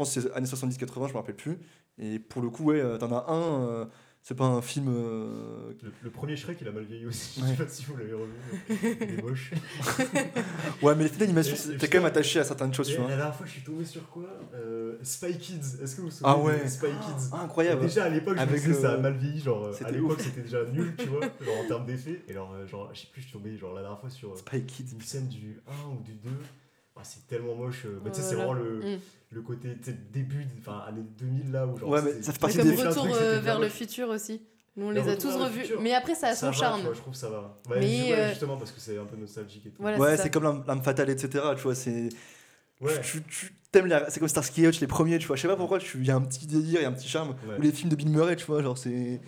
Pense 0.00 0.14
que 0.14 0.20
c'est 0.22 0.32
années 0.32 0.46
70-80, 0.46 1.08
je 1.08 1.12
me 1.12 1.18
rappelle 1.18 1.36
plus. 1.36 1.58
Et 1.98 2.18
pour 2.18 2.40
le 2.40 2.48
coup, 2.48 2.64
ouais, 2.64 2.80
euh, 2.80 2.96
t'en 2.96 3.12
as 3.12 3.30
un. 3.30 3.64
euh, 3.68 3.84
c'est 4.22 4.34
pas 4.34 4.44
un 4.46 4.62
film. 4.62 4.86
euh, 4.88 5.72
Le, 5.82 5.92
le 6.02 6.10
premier 6.10 6.36
Shrek, 6.36 6.56
il 6.62 6.68
a 6.68 6.72
mal 6.72 6.84
vieilli 6.84 7.04
aussi. 7.06 7.40
Ouais. 7.42 7.48
Je 7.52 7.56
sais 7.56 7.64
pas 7.64 7.68
si 7.70 7.84
vous 7.84 7.96
l'avez 7.98 8.14
revu. 8.14 8.32
mais 8.68 8.98
Il 9.02 9.18
est 9.18 9.22
moche. 9.22 9.50
Ouais, 10.82 10.94
mais 10.94 11.02
les 11.04 11.08
films 11.08 11.20
d'animation, 11.20 11.56
t'es 11.78 11.88
quand 11.88 11.98
même 11.98 12.06
attaché 12.06 12.38
à 12.40 12.44
certaines 12.44 12.72
choses, 12.72 12.88
Et 12.90 12.94
tu 12.94 12.98
vois. 13.00 13.10
la 13.10 13.16
dernière 13.16 13.34
fois, 13.34 13.44
je 13.46 13.52
suis 13.52 13.62
tombé 13.62 13.84
sur 13.84 14.08
quoi 14.08 14.24
euh, 14.54 14.96
Spy 15.02 15.36
Kids. 15.36 15.82
Est-ce 15.82 15.96
que 15.96 16.00
vous 16.00 16.08
vous 16.08 16.12
souvenez 16.14 16.32
Ah 16.34 16.38
ouais. 16.38 16.64
de 16.64 16.68
Spy 16.68 16.86
Kids 16.86 17.28
Ah, 17.32 17.42
incroyable. 17.44 17.82
Déjà 17.82 18.04
à 18.04 18.08
l'époque, 18.08 18.38
je 18.38 18.44
me 18.44 18.50
disais 18.58 18.72
ça 18.74 18.92
a 18.92 18.96
mal 18.96 19.14
vieilli, 19.18 19.40
genre 19.40 19.70
à 19.84 19.90
l'époque 19.90 20.20
c'était 20.22 20.42
déjà 20.42 20.64
nul, 20.64 20.94
tu 20.96 21.06
vois, 21.06 21.20
genre 21.44 21.58
en 21.62 21.66
termes 21.68 21.84
d'effets. 21.86 22.22
Et 22.28 22.32
alors, 22.32 22.54
genre, 22.66 22.88
je 22.94 23.00
sais 23.00 23.06
plus, 23.12 23.20
je 23.20 23.26
suis 23.28 23.34
tombé 23.34 23.56
genre 23.58 23.74
la 23.74 23.82
dernière 23.82 24.00
fois 24.00 24.08
sur 24.10 24.36
Spy 24.38 24.62
Kids. 24.64 24.92
une 24.94 25.00
scène 25.02 25.28
du 25.28 25.60
1 25.66 25.88
ou 25.94 26.02
du 26.02 26.12
2. 26.14 26.30
Ah, 26.96 27.00
c'est 27.04 27.26
tellement 27.26 27.54
moche. 27.54 27.84
euh, 27.86 27.98
mais 28.04 28.10
tu 28.10 28.16
sais, 28.20 28.22
Oh 28.24 28.28
c'est 28.30 28.34
vraiment 28.36 28.52
le, 28.52 28.80
Mm. 28.80 29.00
le 29.30 29.42
côté 29.42 29.68
début, 30.12 30.46
enfin 30.58 30.84
années 30.86 31.04
2000 31.18 31.50
là 31.52 31.66
où 31.66 31.78
genre. 31.78 31.88
Ouais, 31.88 32.02
mais 32.02 32.10
ça 32.10 32.18
fait 32.18 32.32
C'est 32.32 32.38
partie 32.40 32.56
comme 32.58 32.68
des 32.70 32.76
Retour 32.76 33.04
truc, 33.04 33.14
euh, 33.16 33.32
bien 33.34 33.40
vers 33.40 33.58
le 33.60 33.68
futur 33.68 34.08
aussi. 34.10 34.42
Nous, 34.76 34.86
on 34.86 34.90
Le 34.90 34.96
les 35.00 35.08
a 35.08 35.12
Retour 35.12 35.32
tous 35.32 35.38
revus. 35.38 35.66
Mais 35.80 35.94
après, 35.94 36.14
ça 36.14 36.28
a 36.28 36.34
Ça 36.34 36.40
son 36.40 36.46
va, 36.46 36.52
charme. 36.52 36.82
vois, 36.82 36.92
je 36.94 36.98
trouve 37.00 37.12
que 37.12 37.18
ça 37.18 37.30
va. 37.30 37.58
Mais, 37.70 38.12
euh, 38.12 38.28
justement 38.30 38.56
parce 38.56 38.70
que 38.72 38.80
c'est 38.80 38.98
un 38.98 39.04
peu 39.04 39.16
nostalgique 39.16 39.66
et 39.66 39.70
tout. 39.70 39.80
Voilà, 39.82 39.98
Ouais, 39.98 40.16
c'est 40.16 40.30
comme 40.30 40.42
l'âme 40.44 40.64
l'âme 40.66 40.82
fatale, 40.82 41.10
etc. 41.10 41.28
Tu 41.56 41.62
vois, 41.62 41.74
c'est. 41.74 42.08
Ouais. 42.80 43.00
Tu, 43.02 43.22
tu 43.24 43.52
t'aimes 43.72 43.86
les- 43.86 43.98
C'est 44.08 44.20
comme 44.20 44.28
Starsky 44.28 44.66
Hutch, 44.66 44.80
les 44.80 44.86
premiers, 44.86 45.18
tu 45.18 45.26
vois. 45.26 45.36
Je 45.36 45.42
sais 45.42 45.48
pas 45.48 45.56
pourquoi, 45.56 45.78
tu- 45.78 45.98
il 45.98 46.06
y 46.06 46.10
a 46.10 46.16
un 46.16 46.22
petit 46.22 46.46
délire, 46.46 46.80
il 46.80 46.82
y 46.82 46.86
a 46.86 46.88
un 46.88 46.92
petit 46.92 47.08
charme. 47.08 47.34
Ouais. 47.46 47.58
Ou 47.58 47.62
les 47.62 47.72
films 47.72 47.90
de 47.90 47.96
Bill 47.96 48.08
Murray, 48.10 48.36
tu 48.36 48.46
vois, 48.46 48.62
genre 48.62 48.78
c'est. 48.78 49.20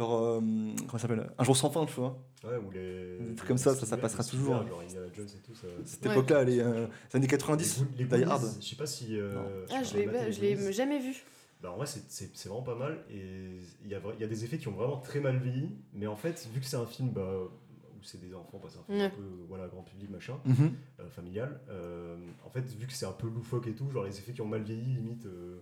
Genre, 0.00 0.14
euh, 0.14 0.40
comment 0.40 0.92
ça 0.92 0.98
s'appelle? 1.00 1.30
Un 1.36 1.44
jour 1.44 1.54
sans 1.54 1.68
fin, 1.68 1.84
tu 1.84 1.92
vois. 1.94 2.18
Ouais, 2.42 2.56
ou 2.56 2.70
les. 2.70 3.18
Des 3.18 3.34
trucs 3.34 3.48
comme 3.48 3.58
ça, 3.58 3.74
ça, 3.74 3.84
ça 3.84 3.96
les 3.96 4.02
passera 4.02 4.24
toujours. 4.24 4.54
hein. 4.56 4.66
Genre 4.66 4.80
Indiana 4.80 5.06
Jones 5.12 5.26
et 5.28 5.40
tout, 5.46 5.54
ça. 5.54 5.66
Cette 5.84 6.06
Ouais. 6.06 6.12
époque-là, 6.12 6.42
les, 6.44 6.58
euh, 6.60 6.86
les 7.12 7.16
années 7.16 7.26
90, 7.26 7.84
les, 7.98 8.04
Die 8.04 8.10
Goonies, 8.10 8.24
Hard. 8.24 8.42
Je 8.60 8.66
sais 8.66 8.76
pas 8.76 8.86
si. 8.86 9.18
euh, 9.20 9.66
Ah, 9.70 9.82
je 9.82 9.96
l'ai 10.40 10.72
jamais 10.72 10.98
vu. 11.00 11.22
Bah, 11.62 11.70
en 11.72 11.76
vrai, 11.76 11.84
c'est- 11.86 12.34
vraiment 12.48 12.62
pas 12.62 12.74
mal. 12.76 13.04
Et 13.10 13.58
il 13.84 13.90
y, 13.90 13.94
a, 13.94 14.00
y 14.18 14.24
a 14.24 14.26
des 14.26 14.44
effets 14.46 14.56
qui 14.56 14.68
ont 14.68 14.72
vraiment 14.72 14.96
très 14.96 15.20
mal 15.20 15.36
vieilli. 15.36 15.68
Mais 15.92 16.06
en 16.06 16.16
fait, 16.16 16.48
vu 16.54 16.60
que 16.60 16.66
c'est 16.66 16.78
un 16.78 16.86
film 16.86 17.10
bah, 17.10 17.34
où 17.42 18.02
c'est 18.02 18.18
des 18.22 18.34
enfants, 18.34 18.58
bah, 18.62 18.68
c'est 18.70 18.78
un 18.78 18.84
film 18.84 18.98
Ouais. 19.00 19.04
un 19.04 19.10
peu 19.10 19.44
voilà, 19.46 19.68
grand 19.68 19.82
public, 19.82 20.08
machin, 20.08 20.38
Mhm. 20.46 20.72
euh, 21.00 21.10
familial, 21.10 21.60
euh, 21.68 22.16
en 22.46 22.48
fait, 22.48 22.62
vu 22.62 22.86
que 22.86 22.94
c'est 22.94 23.04
un 23.04 23.12
peu 23.12 23.28
loufoque 23.28 23.66
et 23.66 23.74
tout, 23.74 23.90
genre 23.90 24.04
les 24.04 24.16
effets 24.18 24.32
qui 24.32 24.40
ont 24.40 24.46
mal 24.48 24.62
vieilli, 24.62 24.94
limite, 24.94 25.26
euh, 25.26 25.58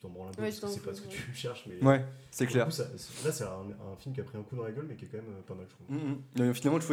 tu 0.00 0.06
t'en 0.06 0.12
branles 0.12 0.28
un 0.28 0.32
peu 0.32 0.42
Ouais, 0.42 0.48
parce 0.48 0.60
que 0.60 0.66
c'est 0.68 0.80
pas 0.82 0.94
ce 0.94 1.00
que 1.02 1.08
ouais. 1.08 1.12
tu 1.14 1.34
cherches. 1.34 1.64
Mais 1.66 1.86
Ouais, 1.86 2.04
c'est 2.30 2.46
clair. 2.46 2.64
coup, 2.66 2.70
ça- 2.70 2.84
là, 3.24 3.32
c'est 3.32 3.44
un, 3.44 3.48
un 3.92 3.96
film 3.98 4.14
qui 4.14 4.20
a 4.20 4.24
pris 4.24 4.38
un 4.38 4.42
coup 4.42 4.56
dans 4.56 4.64
la 4.64 4.72
gueule, 4.72 4.86
mais 4.88 4.96
qui 4.96 5.04
est 5.04 5.08
quand 5.08 5.18
même 5.18 5.26
euh, 5.36 5.42
pas 5.46 5.54
mal, 5.54 5.66
je 5.68 5.74
trouve. 5.74 5.96
Mhm. 5.96 6.22
Mais 6.38 6.54
finalement, 6.54 6.78
tu 6.78 6.86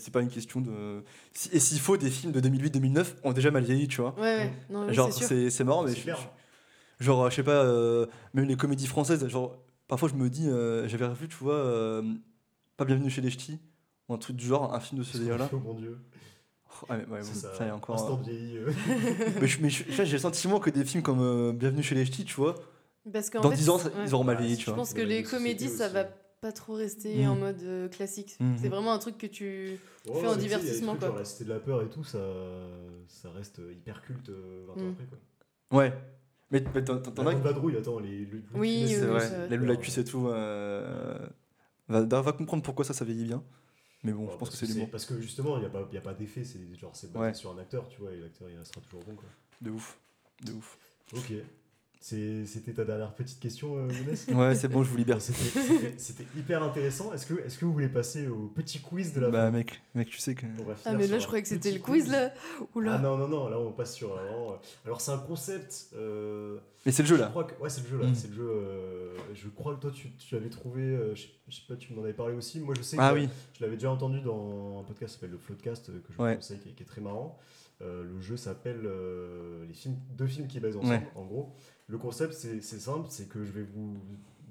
c'est 0.00 0.10
pas 0.12 0.20
une 0.22 0.30
question 0.30 0.60
de. 0.60 1.02
Et 1.52 1.60
s'il 1.60 1.80
faut, 1.80 1.96
des 1.96 2.10
films 2.10 2.32
de 2.32 2.40
2008-2009 2.40 3.16
ont 3.22 3.32
déjà 3.32 3.50
mal 3.50 3.64
vieilli, 3.64 3.86
tu 3.88 4.00
vois. 4.00 4.14
Ouais, 4.16 4.22
ouais. 4.38 4.52
Non, 4.70 4.90
Genre, 4.92 5.12
c'est 5.12 5.64
marrant, 5.64 5.82
mais 5.84 5.94
je- 5.94 6.00
je- 6.10 7.04
genre, 7.04 7.28
je 7.30 7.36
sais 7.36 7.42
pas, 7.42 7.64
euh, 7.64 8.06
même 8.32 8.46
les 8.46 8.56
comédies 8.56 8.86
françaises, 8.86 9.26
genre, 9.28 9.58
parfois 9.88 10.08
je 10.08 10.14
me 10.14 10.30
dis, 10.30 10.48
euh, 10.48 10.88
j'avais 10.88 11.06
revu, 11.06 11.28
tu 11.28 11.36
vois, 11.36 11.54
euh, 11.54 12.02
Pas 12.76 12.84
Bienvenue 12.84 13.10
chez 13.10 13.20
les 13.20 13.30
Ch'tis, 13.30 13.60
ou 14.08 14.14
un 14.14 14.18
truc 14.18 14.36
du 14.36 14.46
genre, 14.46 14.74
un 14.74 14.80
film 14.80 15.00
de 15.00 15.04
ce 15.04 15.18
délire-là. 15.18 15.48
Oh 15.52 15.58
mon 15.58 15.74
dieu. 15.74 15.98
Mais 16.90 16.96
ouais, 16.96 17.22
C'est 17.22 17.32
bon, 17.34 17.40
ça. 17.40 17.54
ça 17.54 17.64
y 17.64 17.68
est 17.68 17.72
encore. 17.72 17.94
Instant 17.96 18.18
euh, 18.20 18.22
vieilli. 18.30 18.56
euh. 18.58 18.70
mais 19.40 19.46
je- 19.46 19.62
mais 19.62 19.70
je- 19.70 19.84
j'ai 19.90 20.12
le 20.12 20.18
sentiment 20.18 20.58
que 20.60 20.70
des 20.70 20.84
films 20.84 21.02
comme 21.02 21.20
euh, 21.20 21.52
Bienvenue 21.52 21.82
chez 21.82 21.94
les 21.94 22.04
Ch'tis, 22.04 22.24
tu 22.24 22.34
vois, 22.34 22.54
Parce 23.12 23.30
qu'en 23.30 23.40
dans 23.40 23.50
fait, 23.50 23.56
10 23.56 23.68
ans, 23.70 23.78
ça- 23.78 23.88
ouais. 23.88 23.94
ils 24.06 24.14
auront 24.14 24.24
mal 24.24 24.36
vieilli, 24.38 24.56
tu 24.56 24.62
je 24.62 24.66
vois. 24.66 24.74
Je 24.74 24.78
pense 24.80 24.94
que 24.94 25.00
les 25.02 25.22
comédies, 25.22 25.68
ça 25.68 25.88
va 25.88 26.04
pas 26.04 26.52
trop 26.52 26.74
rester 26.74 27.24
Mm. 27.24 27.28
en 27.30 27.36
mode 27.36 27.62
euh, 27.62 27.88
classique. 27.88 28.36
Mhm. 28.40 28.56
C'est 28.60 28.68
vraiment 28.68 28.92
un 28.92 28.98
truc 28.98 29.16
que 29.16 29.26
tu. 29.26 29.78
Ouais, 30.06 30.20
Fait 30.20 30.26
en 30.26 30.32
mais 30.34 30.36
divertissement, 30.42 30.88
trucs 30.92 31.00
quoi. 31.00 31.08
Genre 31.08 31.18
la 31.18 31.24
Cité 31.24 31.44
de 31.44 31.48
la 31.50 31.58
Peur 31.60 31.82
et 31.82 31.88
tout, 31.88 32.04
ça, 32.04 32.18
ça 33.08 33.30
reste 33.30 33.60
hyper 33.72 34.02
culte 34.02 34.28
euh, 34.28 34.64
20 34.68 34.72
ans 34.82 34.84
Mm. 34.86 34.90
après. 34.92 35.04
Quoi. 35.06 35.78
Ouais. 35.78 35.92
Mais, 36.50 36.62
mais 36.74 36.84
t'en 36.84 36.98
t'en- 36.98 37.26
as 37.26 37.34
Vadrouille, 37.36 37.76
attends, 37.78 37.98
les. 37.98 38.26
les- 38.26 38.42
Oui, 38.54 38.84
C'est 38.88 39.06
vrai, 39.06 39.48
la 39.48 39.56
lue 39.56 39.66
la 39.66 39.76
cuisse 39.76 39.96
et 39.98 40.04
tout. 40.04 40.28
va, 40.28 41.30
va 41.88 42.32
comprendre 42.32 42.62
pourquoi 42.62 42.84
ça, 42.84 42.92
ça 42.92 43.04
vieillit 43.04 43.24
bien. 43.24 43.42
Mais 44.04 44.12
bon, 44.12 44.30
je 44.30 44.36
pense 44.36 44.50
que 44.50 44.54
parce 44.54 44.66
c'est 44.66 44.66
l'humour. 44.66 44.90
Parce 44.90 45.06
que 45.06 45.20
justement, 45.20 45.56
il 45.56 45.60
n'y 45.60 45.66
a 45.66 45.70
pas, 45.70 45.88
il 45.90 45.94
y 45.94 45.98
a 45.98 46.02
pas 46.02 46.14
d'effet, 46.14 46.44
c'est 46.44 46.60
genre 46.76 46.94
c'est 46.94 47.10
basé 47.12 47.24
Ouais. 47.26 47.34
sur 47.34 47.50
un 47.50 47.58
acteur, 47.58 47.88
tu 47.88 48.00
vois, 48.00 48.12
et 48.12 48.20
l'acteur 48.20 48.48
il 48.50 48.58
restera 48.58 48.80
toujours 48.82 49.02
bon. 49.04 49.14
Quoi. 49.16 49.24
De 49.62 49.70
ouf. 49.70 49.98
De 50.44 50.52
ouf. 50.52 50.78
Ok. 51.14 51.32
C'était 52.06 52.74
ta 52.74 52.84
dernière 52.84 53.14
petite 53.14 53.40
question, 53.40 53.78
euh, 53.78 53.88
Younes 53.90 54.36
Ouais, 54.38 54.54
c'est 54.54 54.68
bon, 54.68 54.82
je 54.82 54.90
vous 54.90 54.96
libère. 54.98 55.22
C'était- 55.22 56.26
hyper 56.36 56.62
intéressant. 56.62 57.14
Est-ce 57.14 57.24
que, 57.24 57.32
est 57.46 57.58
que 57.58 57.64
vous 57.64 57.72
voulez 57.72 57.88
passer 57.88 58.26
au 58.28 58.48
petit 58.54 58.78
quiz 58.80 59.14
de 59.14 59.22
la 59.22 59.30
Bah, 59.30 59.46
fin 59.46 59.50
mec, 59.52 59.80
mec, 59.94 60.10
tu 60.10 60.18
sais 60.18 60.34
que. 60.34 60.44
Ah, 60.84 60.92
mais 60.92 61.06
là, 61.06 61.18
je 61.18 61.24
croyais 61.24 61.42
que 61.42 61.48
c'était 61.48 61.72
le 61.72 61.78
quiz, 61.78 62.10
là. 62.10 62.30
Oula. 62.74 62.96
Ah 62.96 62.98
non, 62.98 63.16
non, 63.16 63.26
non, 63.26 63.48
là 63.48 63.58
on 63.58 63.72
passe 63.72 63.94
sur. 63.94 64.12
euh, 64.12 64.50
alors 64.84 65.00
c'est 65.00 65.12
un 65.12 65.18
concept. 65.18 65.86
euh, 65.96 66.58
Mais 66.84 66.92
c'est 66.92 67.04
le 67.04 67.08
jeu 67.08 67.16
Je 67.16 67.22
là. 67.22 67.28
crois 67.28 67.44
que, 67.44 67.58
ouais, 67.62 67.70
c'est 67.70 67.80
le 67.84 67.88
jeu 67.88 67.96
là. 67.98 68.06
Mm. 68.08 68.14
C'est 68.14 68.28
le 68.28 68.34
jeu. 68.34 68.50
euh, 68.50 69.16
je 69.32 69.48
crois 69.48 69.74
que 69.74 69.80
toi, 69.80 69.90
tu, 69.90 70.10
tu 70.10 70.36
avais 70.36 70.50
trouvé. 70.50 70.82
euh, 70.82 71.14
je, 71.14 71.22
sais- 71.22 71.28
je 71.48 71.54
sais 71.56 71.62
pas, 71.66 71.76
tu 71.76 71.94
m'en 71.94 72.02
avais 72.02 72.12
parlé 72.12 72.34
aussi. 72.34 72.60
Moi, 72.60 72.74
je 72.76 72.82
sais 72.82 72.98
que 72.98 73.02
Ah 73.02 73.14
oui. 73.14 73.30
je 73.58 73.64
l'avais 73.64 73.76
déjà 73.76 73.90
entendu 73.90 74.20
dans 74.20 74.80
un 74.80 74.82
podcast 74.82 75.14
qui 75.14 75.20
s'appelle 75.20 75.30
le 75.30 75.38
Floodcast 75.38 75.86
que 75.86 76.12
je 76.12 76.16
vous 76.18 76.22
Ouais. 76.22 76.34
conseille, 76.36 76.58
qui 76.58 76.68
est, 76.68 76.72
qui 76.72 76.82
est 76.82 76.86
très 76.86 77.00
marrant. 77.00 77.38
Euh, 77.82 78.04
le 78.04 78.20
jeu 78.20 78.36
s'appelle 78.36 78.82
euh, 78.84 79.64
les 79.66 79.74
films, 79.74 79.96
deux 80.16 80.26
films 80.28 80.46
qui 80.46 80.60
baisent 80.60 80.76
ensemble. 80.76 80.92
Ouais. 80.94 81.08
En 81.16 81.24
gros, 81.24 81.52
le 81.86 81.98
concept 81.98 82.32
c'est 82.34 82.60
simple, 82.80 83.06
c'est 83.10 83.28
que 83.28 83.44
je 83.44 83.52
vais 83.52 83.62
vous 83.62 83.96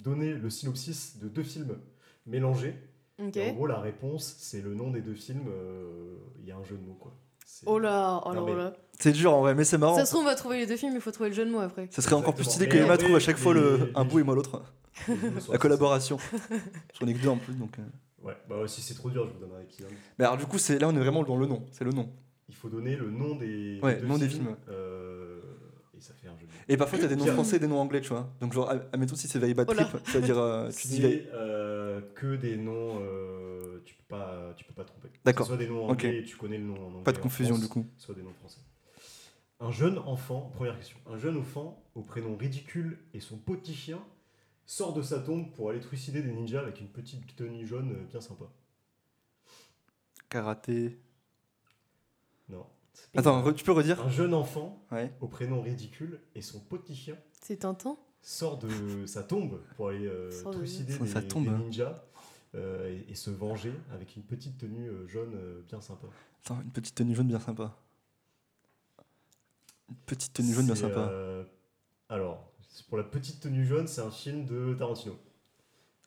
donner 0.03 0.33
le 0.33 0.49
synopsis 0.49 1.17
de 1.19 1.27
deux 1.27 1.43
films 1.43 1.77
mélangés. 2.25 2.75
En 3.19 3.29
gros, 3.53 3.67
la 3.67 3.79
réponse 3.79 4.35
c'est 4.39 4.61
le 4.61 4.73
nom 4.73 4.91
des 4.91 5.01
deux 5.01 5.13
films. 5.13 5.47
euh, 5.47 6.15
Il 6.41 6.47
y 6.47 6.51
a 6.51 6.57
un 6.57 6.63
jeu 6.63 6.75
de 6.77 6.85
mots 6.85 6.97
quoi. 6.99 7.13
C'est- 7.45 7.65
Oh 7.67 7.77
là, 7.79 8.21
oh 8.25 8.29
là, 8.33 8.39
Non, 8.39 8.45
mais- 8.45 8.51
oh 8.53 8.57
là. 8.57 8.73
C'est 8.99 9.11
dur 9.11 9.33
en 9.33 9.41
vrai, 9.41 9.53
mais 9.55 9.63
c'est 9.63 9.77
marrant. 9.77 9.95
Ça 9.95 10.05
se 10.05 10.11
trouve, 10.11 10.23
on 10.23 10.25
va 10.25 10.35
trouver 10.35 10.57
les 10.59 10.65
deux 10.65 10.75
films, 10.77 10.93
il 10.95 11.01
faut 11.01 11.11
trouver 11.11 11.29
le 11.29 11.35
jeu 11.35 11.45
de 11.45 11.51
mots 11.51 11.59
après. 11.59 11.87
Ça 11.91 12.01
serait 12.01 12.15
encore 12.15 12.35
plus 12.35 12.43
stylé 12.45 12.67
que 12.67 12.77
Emma 12.77 12.97
trouve 12.97 13.15
à 13.15 13.19
chaque 13.19 13.37
fois 13.37 13.53
les- 13.53 13.59
le, 13.61 13.77
les- 13.77 13.91
un 13.95 14.05
bout 14.05 14.19
et 14.19 14.23
moi 14.23 14.35
l'autre. 14.35 14.61
La 15.51 15.57
collaboration. 15.57 16.17
J'en 16.99 17.07
ai 17.07 17.13
que 17.13 17.19
deux 17.21 17.29
en 17.29 17.37
plus 17.37 17.53
donc. 17.55 17.77
euh. 17.79 17.83
Ouais, 18.21 18.37
bah 18.47 18.55
si 18.67 18.81
c'est 18.81 18.93
trop 18.93 19.09
dur, 19.09 19.27
je 19.27 19.33
vous 19.33 19.39
donnerai 19.39 19.65
qui. 19.67 19.83
hein. 19.83 19.87
Mais 20.17 20.25
alors 20.25 20.37
du 20.37 20.45
coup, 20.45 20.57
c'est 20.57 20.79
là 20.79 20.87
on 20.87 20.95
est 20.95 20.99
vraiment 20.99 21.23
dans 21.23 21.37
le 21.37 21.45
nom. 21.47 21.65
C'est 21.71 21.83
le 21.83 21.91
nom. 21.91 22.09
Il 22.49 22.55
faut 22.55 22.69
donner 22.69 22.95
le 22.95 23.09
nom 23.09 23.35
des, 23.35 23.79
Ouais, 23.81 23.99
deux 23.99 24.07
nom 24.07 24.17
des 24.17 24.29
films. 24.29 24.43
films. 24.45 24.55
euh, 24.69 25.41
ça 26.03 26.13
fait 26.13 26.27
un 26.27 26.37
jeu. 26.37 26.45
Et 26.67 26.77
parfois 26.77 26.99
t'as 26.99 27.07
des 27.07 27.15
noms 27.15 27.25
français 27.25 27.55
et 27.55 27.59
des 27.59 27.67
noms 27.67 27.79
anglais, 27.79 28.01
tu 28.01 28.09
vois. 28.09 28.29
Donc 28.41 28.53
genre, 28.53 28.69
admettons 28.69 29.15
si 29.15 29.27
c'est 29.27 29.39
Very 29.39 29.53
Bad. 29.53 29.67
Trip, 29.67 29.87
c'est-à-dire 30.05 30.37
euh, 30.37 30.69
tu 30.77 30.87
dis 30.87 31.01
euh, 31.33 32.01
que 32.15 32.35
des 32.35 32.57
noms, 32.57 32.99
euh, 33.01 33.81
tu 33.85 33.95
peux 33.95 34.15
pas, 34.15 34.53
tu 34.55 34.65
peux 34.65 34.73
pas 34.73 34.83
tromper. 34.83 35.09
D'accord. 35.23 35.47
Soit 35.47 35.57
des 35.57 35.67
noms 35.67 35.87
anglais, 35.89 36.19
et 36.19 36.23
tu 36.23 36.37
connais 36.37 36.57
le 36.57 36.65
nom 36.65 36.75
en 36.75 36.87
anglais. 36.87 37.03
Pas 37.03 37.13
de 37.13 37.19
confusion 37.19 37.55
France, 37.55 37.63
du 37.63 37.69
coup. 37.69 37.85
Soit 37.97 38.15
des 38.15 38.21
noms 38.21 38.33
français. 38.33 38.59
Un 39.59 39.71
jeune 39.71 39.97
enfant, 39.99 40.51
première 40.53 40.77
question. 40.77 40.97
Un 41.09 41.17
jeune 41.17 41.37
enfant 41.37 41.81
au 41.95 42.01
prénom 42.01 42.35
ridicule 42.35 42.99
et 43.13 43.21
son 43.21 43.37
petit 43.37 43.73
chien 43.73 44.03
sort 44.65 44.93
de 44.93 45.01
sa 45.01 45.19
tombe 45.19 45.53
pour 45.53 45.69
aller 45.69 45.79
trucider 45.79 46.21
des 46.21 46.31
ninjas 46.31 46.59
avec 46.59 46.81
une 46.81 46.89
petite 46.89 47.35
tenue 47.35 47.65
jaune 47.65 47.91
euh, 47.91 48.03
bien 48.09 48.19
sympa. 48.19 48.45
Karaté. 50.29 50.99
Attends, 53.15 53.53
tu 53.53 53.63
peux 53.63 53.71
redire 53.71 54.01
Un 54.05 54.09
jeune 54.09 54.33
enfant 54.33 54.83
Ouais. 54.91 55.11
au 55.21 55.27
prénom 55.27 55.61
ridicule 55.61 56.19
et 56.35 56.41
son 56.41 56.59
petit 56.59 56.95
chien 56.95 57.15
C'est 57.41 57.57
Tintin 57.57 57.97
sort 58.21 58.57
de 58.57 59.05
sa 59.05 59.21
tombe 59.23 59.59
pour 59.75 59.89
aller 59.89 60.07
euh, 60.07 60.29
trucider 60.51 60.93
de 60.97 61.03
des, 61.03 61.09
sa 61.09 61.21
tombe, 61.21 61.43
des 61.43 61.49
hein. 61.49 61.57
ninjas 61.57 62.03
euh, 62.55 62.89
et, 63.07 63.11
et 63.11 63.15
se 63.15 63.29
venger 63.29 63.73
avec 63.91 64.15
une 64.15 64.23
petite 64.23 64.57
tenue 64.57 64.87
euh, 64.87 65.07
jaune 65.07 65.33
euh, 65.35 65.61
bien 65.67 65.81
sympa. 65.81 66.07
Attends, 66.45 66.61
une 66.61 66.71
petite 66.71 66.95
tenue 66.95 67.13
jaune 67.15 67.27
bien 67.27 67.39
sympa. 67.39 67.75
Une 69.89 69.95
petite 70.05 70.33
tenue 70.33 70.53
jaune 70.53 70.65
bien 70.65 70.75
sympa. 70.75 70.99
euh, 71.11 71.43
alors, 72.09 72.51
pour 72.87 72.97
la 72.97 73.03
petite 73.03 73.41
tenue 73.41 73.65
jaune, 73.65 73.87
c'est 73.87 74.01
un 74.01 74.11
film 74.11 74.45
de 74.45 74.73
Tarantino. 74.73 75.17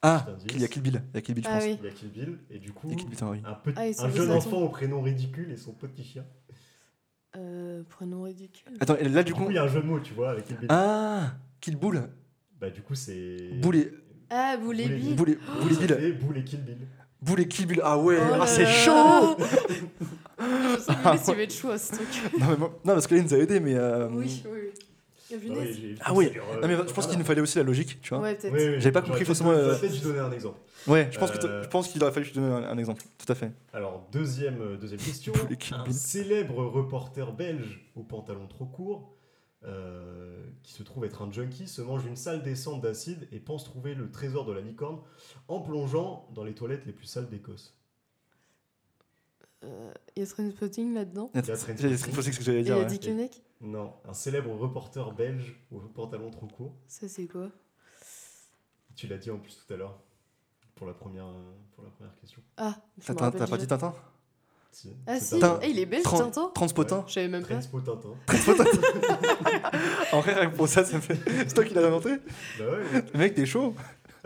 Ah, 0.03 0.27
il 0.51 0.61
y 0.61 0.65
a 0.65 0.69
Kill 0.69 0.83
Bill. 0.83 1.03
Il 1.13 1.17
y 1.17 1.19
a 1.19 1.23
Kill 1.23 1.35
Bill, 1.35 1.45
je 1.45 1.49
Ah 1.51 1.55
pense. 1.59 1.65
oui. 1.65 1.79
Il 1.81 1.85
y 1.85 1.89
a 1.89 1.93
Kill 1.93 2.11
Bill 2.11 2.39
et 2.51 2.59
du 2.59 2.73
coup, 2.73 2.89
Bill, 2.89 2.99
oui. 3.25 3.43
un, 3.45 3.55
petit, 3.55 3.77
Ah, 3.99 4.05
un 4.05 4.11
jeune 4.11 4.31
enfant 4.31 4.59
au 4.59 4.69
prénom 4.69 5.03
ridicule 5.03 5.51
et 5.51 5.57
son 5.57 5.73
petit 5.73 6.05
chien. 6.05 6.25
Ridicule. 8.27 8.73
Attends, 8.81 8.97
et 8.97 9.09
là 9.09 9.23
Du 9.23 9.33
du 9.33 9.35
coup, 9.39 9.45
coup. 9.45 9.51
il 9.51 9.55
y 9.55 9.59
a 9.59 9.63
un 9.65 9.69
jeu 9.69 9.81
de 9.81 9.87
mots, 9.87 10.01
tu 10.01 10.15
vois, 10.15 10.31
avec 10.31 10.45
Kill 10.47 10.57
Bill. 10.59 10.67
Ah 10.71 11.33
Kill 11.61 11.77
Bull. 11.77 12.03
Bah 12.61 12.71
du 12.71 12.81
coup, 12.83 12.95
c'est... 12.95 13.51
Bull 13.61 13.77
et, 13.77 13.93
Ah, 14.31 14.57
Boulet 14.57 14.85
Boulet 14.85 14.97
Bill. 14.99 15.15
Bull 15.17 15.31
et, 15.31 15.39
Bull 15.63 15.73
et 15.73 15.75
Ça 15.75 15.81
Bill. 15.81 15.89
fait 15.97 16.13
Bull 16.13 16.39
et 16.39 16.45
Kill 16.45 16.61
Bill. 16.61 17.49
Kill 17.49 17.67
Bill. 17.67 17.81
Ah 17.85 17.99
ouais, 17.99 18.19
Oh 18.21 18.35
ah, 18.41 18.47
c'est 18.47 18.67
chaud 18.67 19.37
Je 20.39 20.79
sais 20.81 20.93
Ah 21.05 21.17
que 21.17 21.25
tu 21.31 21.37
vas 21.37 21.43
être 21.43 21.53
chaud 21.55 21.71
à 21.71 21.79
ce 21.79 21.93
truc. 21.95 22.09
non, 22.39 22.47
mais 22.51 22.57
moi- 22.57 22.79
non, 22.85 22.93
parce 22.95 23.07
que 23.07 23.15
là, 23.15 23.21
il 23.21 23.25
nous 23.27 23.35
a 23.35 23.39
aidé, 23.39 23.59
mais. 23.61 23.75
euh, 23.75 24.09
Oui, 24.11 24.43
oui, 24.45 24.51
oui. 24.53 24.66
Ah 25.33 25.35
oui, 25.41 25.97
Ah 26.01 26.13
oui. 26.15 26.31
Non, 26.63 26.69
mais 26.69 26.77
je 26.77 26.93
pense 26.93 27.07
qu'il 27.07 27.19
nous 27.19 27.25
fallait 27.25 27.41
aussi 27.41 27.59
la 27.59 27.65
logique, 27.65 28.01
tu 28.01 28.11
vois. 28.11 28.21
Ouais. 28.21 28.39
Oui, 28.45 28.51
oui, 28.53 28.61
J'avais 28.79 28.93
pas 28.93 29.03
compris 29.03 29.25
peut-être- 29.25 29.27
forcément, 29.27 29.51
euh, 29.51 29.77
donner 30.03 30.19
un 30.21 30.31
exemple. 30.33 30.59
Ouais, 30.87 31.09
je 31.11 31.19
pense, 31.19 31.31
que 31.33 31.39
Euh, 31.47 31.61
t- 31.61 31.65
je 31.65 31.69
pense 31.69 31.89
qu'il 31.89 32.03
aurait 32.05 32.13
fallu 32.13 32.27
que 32.27 32.31
je 32.31 32.35
te 32.35 32.41
donne 32.41 32.53
un, 32.65 32.69
un 32.69 32.79
exemple. 32.79 33.03
Tout 33.19 33.33
à 33.33 33.35
fait. 33.35 33.51
Alors, 33.73 34.07
deuxième, 34.13 34.61
euh, 34.61 34.77
deuxième 34.77 35.01
question. 35.01 35.33
Un 35.73 35.91
célèbre 35.93 36.65
reporter 36.65 37.33
belge 37.33 37.91
au 37.97 38.03
pantalon 38.05 38.47
trop 38.47 38.67
court, 38.67 39.17
euh, 39.65 40.45
qui 40.63 40.73
se 40.73 40.85
trouve 40.85 41.05
être 41.05 41.23
un 41.23 41.33
junkie, 41.33 41.67
se 41.67 41.83
mange 41.83 42.05
une 42.07 42.15
sale 42.15 42.43
descente 42.45 42.81
d'acide 42.83 43.27
et 43.33 43.41
pense 43.41 43.65
trouver 43.65 43.95
le 43.95 44.11
trésor 44.13 44.45
de 44.45 44.53
la 44.53 44.61
licorne 44.61 45.01
en 45.49 45.61
plongeant 45.61 46.29
dans 46.35 46.45
les 46.45 46.55
toilettes 46.55 46.87
les 46.87 46.93
plus 46.93 47.07
sales 47.07 47.29
d'Écosse. 47.29 47.77
Euh, 49.65 49.91
Il 50.15 50.23
y 50.23 50.23
a 50.23 50.29
Trainspotting 50.29 50.95
là-dedans. 50.95 51.31
y 51.35 51.39
a 51.39 51.43
Trainspotting. 51.43 51.97
c'est 51.97 52.33
ce 52.33 52.39
que 52.39 52.45
j'allais 52.45 52.59
Et 52.59 52.61
il 52.61 52.67
y 52.69 52.71
dire. 52.71 52.77
a. 52.79 52.85
Dick. 52.85 53.43
Non, 53.61 53.95
un 54.07 54.13
célèbre 54.13 54.53
reporter 54.55 55.13
belge 55.13 55.57
au 55.73 55.79
pantalon 55.81 56.31
trop 56.31 56.47
court. 56.47 56.75
Ça, 56.89 57.09
c'est 57.09 57.27
quoi? 57.27 57.49
Tu 58.95 59.07
l'as 59.07 59.19
dit 59.19 59.31
en 59.31 59.39
plus 59.39 59.57
tout 59.67 59.73
à 59.73 59.77
l'heure 59.77 59.99
pour 60.75 60.87
la 60.87 60.93
première, 60.95 61.27
pour 61.75 61.85
la 61.85 61.91
première 61.91 62.15
question. 62.21 62.43
Ah, 62.57 62.75
T'as 63.05 63.47
pas 63.47 63.57
dit 63.59 63.67
Tintin? 63.67 63.95
Si, 64.73 64.95
Ah 65.07 65.19
c'est 65.19 65.37
si, 65.37 65.41
Tintin. 65.41 65.59
Eh, 65.63 65.71
il 65.71 65.79
est 65.79 65.87
belge, 65.87 66.03
Tran- 66.05 66.19
Tintin 66.19 66.51
Transpotin. 66.55 67.05
Je 67.07 67.13
savais 67.15 67.29
même 67.29 67.47
pas. 67.47 67.55
Transpo 67.55 67.81
Tintin. 67.81 68.11
En 70.13 70.21
vrai, 70.21 70.35
rien 70.35 70.51
que 70.51 70.57
pour 70.57 70.69
ça, 70.69 70.85
ça 70.85 70.97
me 70.97 71.01
fait. 71.01 71.19
C'est 71.49 71.55
toi 71.55 71.65
qui 71.65 71.73
l'as 71.75 71.87
inventé? 71.87 72.11
Bah 72.59 72.65
ouais. 72.71 73.05
Le 73.13 73.19
mec, 73.19 73.35
t'es 73.35 73.47
chaud. 73.47 73.75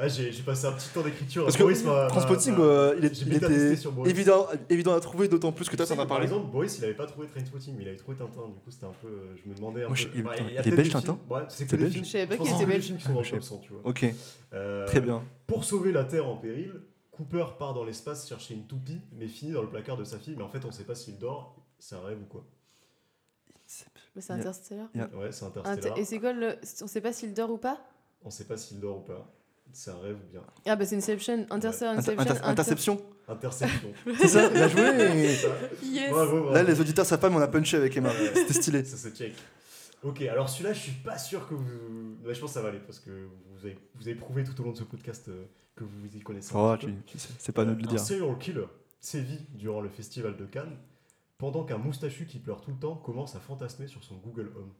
Ah, 0.03 0.09
j'ai 0.09 0.33
passé 0.43 0.67
un 0.67 0.73
petit 0.73 0.89
temps 0.89 1.03
d'écriture. 1.03 1.45
Parce 1.45 1.57
que 1.57 1.63
Boris 1.63 1.85
m'a- 1.85 2.05
m'a- 2.05 2.07
Transpotting, 2.09 2.55
m'a- 2.57 2.65
euh, 2.65 2.95
il, 2.99 3.05
est- 3.05 3.21
il 3.21 3.35
était 3.35 3.77
sur 3.77 3.93
Boris. 3.93 4.11
évident, 4.11 4.47
évident 4.71 4.95
à 4.95 5.01
trouver, 5.01 5.29
d'autant 5.29 5.53
plus 5.53 5.69
que 5.69 5.77
toi, 5.77 5.85
t'en 5.85 5.93
as 5.93 5.97
que, 5.97 5.99
Par 6.01 6.09
parlé. 6.09 6.25
exemple, 6.25 6.51
Boris, 6.51 6.79
il 6.79 6.85
avait 6.85 6.95
pas 6.95 7.07
trouvé 7.07 7.27
Trainspotting, 7.29 7.75
mais 7.77 7.83
il 7.83 7.89
avait 7.89 7.97
trouvé 7.99 8.17
Tintin. 8.17 8.49
Du 8.49 8.55
coup, 8.61 8.71
c'était 8.71 8.87
un 8.87 8.95
peu. 9.03 9.09
euh, 9.09 9.37
Je 9.45 9.49
me 9.51 9.55
demandais 9.55 9.83
un 9.85 9.89
Moi, 9.89 9.97
peu. 9.97 10.03
je- 10.03 10.09
il- 10.15 10.25
Ouais, 10.27 10.37
il 10.49 10.55
y 10.55 10.59
a 10.59 10.67
est 10.67 10.71
belge, 10.71 10.91
Tintin 10.91 11.19
Ouais, 11.29 11.43
c'est 11.49 11.67
que 11.67 11.77
belge 11.77 11.93
films. 11.93 12.05
Je 12.05 12.11
savais 12.11 12.27
pas 12.27 12.37
qu'il 12.39 12.53
était 12.55 12.67
belge. 12.67 12.85
films 12.85 12.99
qui 12.99 13.05
sont 13.05 13.13
dans 13.15 13.23
je 13.23 13.35
le 13.35 13.41
sais 13.43 13.49
top 13.51 13.59
100, 13.61 13.67
tu 13.67 13.73
vois. 13.75 13.81
Ok, 13.85 14.15
Euh, 14.55 14.87
très 14.87 15.01
bien. 15.01 15.23
Pour 15.47 15.65
sauver 15.65 15.93
la 15.93 16.05
Terre 16.05 16.27
en 16.27 16.37
péril, 16.37 16.73
Cooper 17.13 17.45
part 17.59 17.75
dans 17.75 17.85
l'espace 17.85 18.27
chercher 18.27 18.55
une 18.55 18.65
toupie, 18.67 19.01
mais 19.13 19.29
finit 19.29 19.53
dans 19.53 19.61
le 19.61 19.69
placard 19.69 19.99
de 19.99 20.05
sa 20.05 20.19
fille. 20.19 20.35
Mais 20.37 20.43
en 20.43 20.49
fait, 20.49 20.65
on 20.65 20.71
sait 20.73 20.85
pas 20.85 20.95
s'il 20.95 21.19
dort, 21.19 21.55
c'est 21.79 21.95
un 21.95 22.01
rêve 22.01 22.19
ou 22.23 22.25
quoi. 22.25 22.45
Mais 24.17 24.23
c'est 24.23 24.33
Il 24.33 24.41
Interstellar. 24.41 24.89
Il 24.95 25.01
Ouais, 25.03 25.31
c'est 25.31 25.45
Inter- 25.45 25.61
Interstellar. 25.61 25.99
Et 25.99 26.05
c'est 26.05 26.19
quoi 26.19 26.33
le. 26.33 26.57
On 26.83 26.87
sait 26.87 27.01
pas 27.01 27.13
s'il 27.13 27.35
dort 27.35 27.51
ou 27.51 27.59
pas? 27.59 27.79
On 28.25 28.31
sait 28.31 28.45
pas 28.45 28.57
s'il 28.57 28.81
dort 28.81 28.99
ou 28.99 29.01
pas. 29.03 29.31
C'est 29.73 29.91
un 29.91 29.99
rêve 29.99 30.17
ou 30.17 30.31
bien 30.33 30.43
Ah 30.67 30.77
bah 30.77 30.85
c'est 30.87 30.97
Inception, 30.97 31.47
Interstellar, 31.51 31.97
Inter- 31.99 32.13
Inception. 32.13 32.35
inter- 32.35 32.45
Interception 32.45 33.01
Interception. 33.29 33.93
C'est 34.19 34.29
ça, 34.29 34.49
bien 34.49 34.69
joué 34.69 35.37
Yes 35.85 36.11
bravo, 36.11 36.41
bravo. 36.41 36.53
Là, 36.55 36.63
les 36.65 36.81
auditeurs 36.81 37.07
savent 37.07 37.21
pas, 37.21 37.31
mais 37.31 37.37
on 37.37 37.41
a 37.41 37.49
punché 37.49 37.77
avec 37.77 37.97
Emma. 37.97 38.11
C'était 38.35 38.53
stylé. 38.55 38.85
Ça 38.85 38.97
se 38.97 39.15
check. 39.15 39.35
Ok, 40.03 40.23
alors 40.23 40.49
celui-là, 40.49 40.73
je 40.73 40.79
suis 40.81 40.93
pas 40.93 41.17
sûr 41.19 41.47
que 41.49 41.55
vous. 41.55 42.17
Ouais, 42.25 42.35
je 42.35 42.41
pense 42.41 42.51
que 42.51 42.55
ça 42.55 42.63
va 42.63 42.71
aller 42.71 42.81
parce 42.81 42.99
que 42.99 43.11
vous 43.53 43.65
avez, 43.67 43.79
vous 43.95 44.09
avez 44.09 44.17
prouvé 44.17 44.43
tout 44.45 44.59
au 44.61 44.65
long 44.65 44.73
de 44.73 44.77
ce 44.79 44.83
podcast 44.85 45.29
euh, 45.29 45.45
que 45.77 45.85
vous 45.85 46.07
y 46.17 46.21
connaissez. 46.21 46.53
Oh, 46.55 46.75
petit 46.77 46.87
tu, 46.87 46.93
peu. 46.93 46.99
tu 47.07 47.19
sais, 47.19 47.29
c'est 47.39 47.53
pas 47.53 47.63
à 47.63 47.65
nous 47.67 47.75
de 47.75 47.83
le 47.83 47.87
Un 47.87 47.91
dire. 47.91 48.01
serial 48.01 48.37
killer 48.39 48.67
sévit 48.99 49.47
durant 49.55 49.81
le 49.81 49.89
festival 49.91 50.37
de 50.37 50.45
Cannes 50.47 50.77
pendant 51.39 51.65
qu'un 51.65 51.79
moustachu 51.79 52.27
qui 52.27 52.39
pleure 52.39 52.61
tout 52.63 52.71
le 52.73 52.79
temps 52.79 52.97
commence 52.97 53.37
à 53.37 53.41
fantasmer 53.41 53.87
sur 53.87 54.03
son 54.03 54.17
Google 54.17 54.51
Home. 54.57 54.73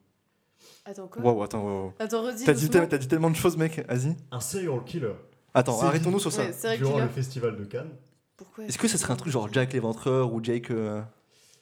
Attends, 0.85 1.09
quoi 1.09 1.23
Wow, 1.23 1.43
attends, 1.43 1.63
wow. 1.65 1.93
Attends, 1.99 2.23
redis 2.23 2.45
T'as 2.45 2.53
dit, 2.99 3.09
tellement 3.09 3.31
de 3.31 3.37
choses, 3.37 3.57
mec. 3.57 3.85
Vas-y. 3.89 4.17
Un 4.31 4.41
serial 4.41 4.83
killer 4.85 5.15
Attends, 5.55 5.79
C'est 5.81 5.87
arrêtons-nous 5.87 6.21
sur 6.21 6.33
ça. 6.33 6.45
Ouais, 6.45 6.77
durant 6.79 6.99
le 7.01 7.09
festival 7.09 7.57
de 7.57 7.65
Cannes. 7.65 7.91
Pourquoi 8.37 8.65
Est-ce 8.65 8.79
que 8.79 8.89
ça 8.89 8.97
serait 8.99 9.13
un 9.13 9.17
truc 9.17 9.33
genre 9.33 9.53
Jack 9.53 9.73
l'éventreur 9.73 10.33
ou 10.33 10.43
Jake. 10.43 10.71
euh, 10.71 11.03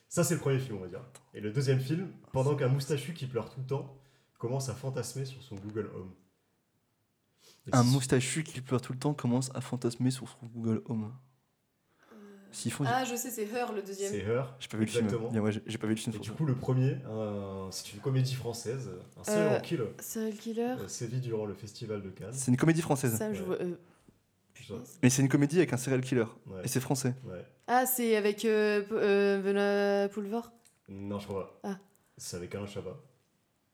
Ça, 0.08 0.22
c'est 0.24 0.34
le 0.34 0.40
premier 0.40 0.58
film, 0.58 0.76
on 0.78 0.80
va 0.82 0.88
dire. 0.88 1.02
Et 1.34 1.40
le 1.40 1.50
deuxième 1.50 1.80
film, 1.80 2.08
pendant 2.32 2.54
qu'un 2.54 2.68
moustachu 2.68 3.14
qui 3.14 3.26
pleure 3.26 3.48
tout 3.50 3.60
le 3.60 3.66
temps 3.66 3.96
commence 4.38 4.68
à 4.68 4.74
fantasmer 4.74 5.24
sur 5.24 5.42
son 5.42 5.56
Google 5.56 5.90
Home. 5.96 6.10
Et 7.66 7.70
Un 7.74 7.82
moustachu 7.82 8.44
qui 8.44 8.60
pleure 8.60 8.80
tout 8.80 8.92
le 8.92 8.98
temps 8.98 9.14
commence 9.14 9.50
à 9.54 9.60
fantasmer 9.60 10.10
sur 10.10 10.28
son 10.28 10.46
Google 10.54 10.82
Home. 10.86 11.12
S'ils 12.50 12.72
font. 12.72 12.84
Ah, 12.86 13.04
je 13.04 13.14
sais, 13.14 13.30
c'est 13.30 13.44
Her 13.44 13.72
le 13.74 13.82
deuxième. 13.82 14.10
C'est 14.10 14.20
Her. 14.20 14.54
J'ai 14.58 14.68
pas 14.68 14.76
vu 14.78 14.84
le 14.84 14.90
film. 14.90 15.04
Exactement. 15.04 15.30
Bien, 15.30 15.40
ouais, 15.42 15.52
j'ai 15.66 15.78
pas 15.78 15.86
vu 15.86 15.94
le 15.94 15.98
film. 16.00 16.16
Et 16.16 16.18
du 16.18 16.30
coup, 16.32 16.46
le 16.46 16.54
premier, 16.54 16.96
un- 17.10 17.68
c'est 17.70 17.92
une 17.92 18.00
comédie 18.00 18.34
française, 18.34 18.88
un 19.20 19.24
serial 19.24 19.52
Euh, 19.54 19.60
killer, 19.60 19.84
Serial 20.00 20.32
Killer 20.34 20.62
euh, 20.80 20.88
sévit 20.88 21.20
durant 21.20 21.44
le 21.44 21.54
festival 21.54 22.00
de 22.02 22.08
Cannes. 22.10 22.32
C'est 22.32 22.50
une 22.50 22.56
comédie 22.56 22.80
française. 22.82 23.16
Ça, 23.16 23.32
je 23.34 23.40
Ouais. 23.42 23.46
vois. 23.46 23.56
euh, 23.60 23.74
Mais 25.02 25.08
c'est 25.10 25.22
une 25.22 25.28
comédie 25.28 25.58
avec 25.58 25.72
un 25.72 25.76
serial 25.76 26.00
killer. 26.02 26.24
ouais, 26.46 26.60
Et 26.64 26.68
c'est 26.68 26.80
français. 26.80 27.14
ouais. 27.24 27.44
Ah, 27.66 27.86
c'est 27.86 28.16
avec 28.16 28.44
euh, 28.44 28.82
euh, 28.92 29.40
Benoît 29.40 30.08
Poulvord 30.12 30.50
Non, 30.88 31.18
je 31.18 31.26
crois 31.26 31.60
pas. 31.62 31.70
Ah. 31.70 31.78
C'est 32.16 32.36
avec 32.36 32.54
Alain 32.54 32.66
Chabat. 32.66 32.96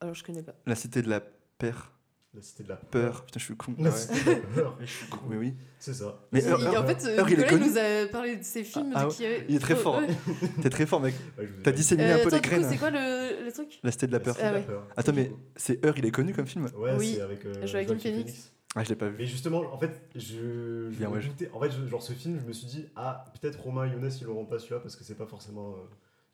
Alors, 0.00 0.14
je 0.14 0.22
connais 0.24 0.42
pas. 0.42 0.52
La 0.66 0.74
cité 0.74 1.00
de 1.02 1.08
la 1.08 1.20
peur. 1.58 1.92
La 2.34 2.42
cité 2.42 2.64
de 2.64 2.68
la 2.68 2.76
Peur. 2.76 3.24
Putain, 3.24 3.38
je 3.38 3.44
suis 3.44 3.56
con. 3.56 3.74
La 3.78 3.90
Ouais. 3.90 3.96
cité 3.96 4.24
de 4.24 4.30
la 4.30 4.36
peur. 4.62 4.76
Je 4.80 4.86
suis 4.86 5.06
con. 5.08 5.18
Mais 5.28 5.36
oui. 5.36 5.54
C'est 5.78 5.94
ça. 5.94 6.26
Mais 6.32 6.40
Il- 6.40 6.48
Heure- 6.48 6.58
il- 6.60 6.66
Heure- 6.66 6.82
en 6.82 6.86
fait, 6.86 7.04
euh, 7.06 7.18
Heure, 7.18 7.28
il 7.28 7.34
est 7.34 7.36
Nicolas 7.36 7.48
connu. 7.58 7.70
nous 7.70 7.78
a 7.78 8.06
parlé 8.10 8.36
de 8.36 8.42
ses 8.42 8.64
films. 8.64 8.92
Ah, 8.94 9.04
de 9.04 9.08
ah 9.08 9.14
qui 9.14 9.24
avait- 9.24 9.46
Il 9.48 9.54
est 9.54 9.58
très 9.60 9.76
fort. 9.76 10.00
T'es 10.62 10.70
très 10.70 10.86
fort, 10.86 11.00
mec. 11.00 11.14
Ouais, 11.38 11.46
je 11.46 11.52
vous 11.52 11.60
ai 11.60 11.62
T'as 11.62 11.70
dit. 11.70 11.76
disséminé 11.76 12.10
un 12.10 12.16
Euh, 12.16 12.22
peu 12.22 12.26
attends, 12.28 12.36
les 12.36 12.42
du 12.42 12.48
coup, 12.48 12.54
graines. 12.56 12.68
c'est 12.70 12.76
quoi 12.78 12.90
le, 12.90 13.44
le 13.44 13.52
truc 13.52 13.78
La 13.84 13.92
cité 13.92 14.06
de 14.08 14.12
la 14.12 14.18
peur. 14.20 14.34
cité 14.34 14.46
de 14.48 14.52
Ah 14.52 14.58
ouais. 14.58 14.62
peur. 14.64 14.86
Attends, 14.96 15.12
mais 15.14 15.32
c'est 15.54 15.84
Heure, 15.86 15.94
il 15.96 16.06
est 16.06 16.10
connu 16.10 16.32
comme 16.34 16.46
film 16.46 16.64
Ouais, 16.76 16.94
Oui. 16.98 17.12
c'est 17.14 17.20
avec 17.22 17.44
euh, 17.46 17.66
Joaquin 17.66 17.98
Phoenix. 17.98 18.50
Ah, 18.74 18.82
je 18.82 18.88
l'ai 18.88 18.96
pas 18.96 19.08
vu. 19.08 19.14
Mais 19.18 19.26
justement, 19.26 19.60
en 19.72 19.78
fait, 19.78 19.92
je, 20.16 20.90
je 20.90 20.96
Bien, 20.98 21.08
me 21.08 21.14
ouais, 21.14 21.20
doutais- 21.22 21.48
En 21.52 21.60
fait, 21.60 21.70
je- 21.70 21.86
genre 21.88 22.02
ce 22.02 22.12
film, 22.14 22.40
je 22.42 22.44
me 22.48 22.52
suis 22.52 22.66
dit, 22.66 22.86
ah, 22.96 23.24
peut-être 23.40 23.60
Romain 23.60 23.86
et 23.86 23.90
Younes, 23.90 24.10
ils 24.20 24.24
l'auront 24.24 24.46
pas 24.46 24.58
celui-là 24.58 24.80
parce 24.80 24.96
que 24.96 25.04
c'est 25.04 25.14
pas 25.14 25.26
forcément 25.26 25.70
euh, 25.74 25.84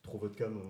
trop 0.02 0.16
votre 0.16 0.34
cam. 0.36 0.56
euh, 0.56 0.60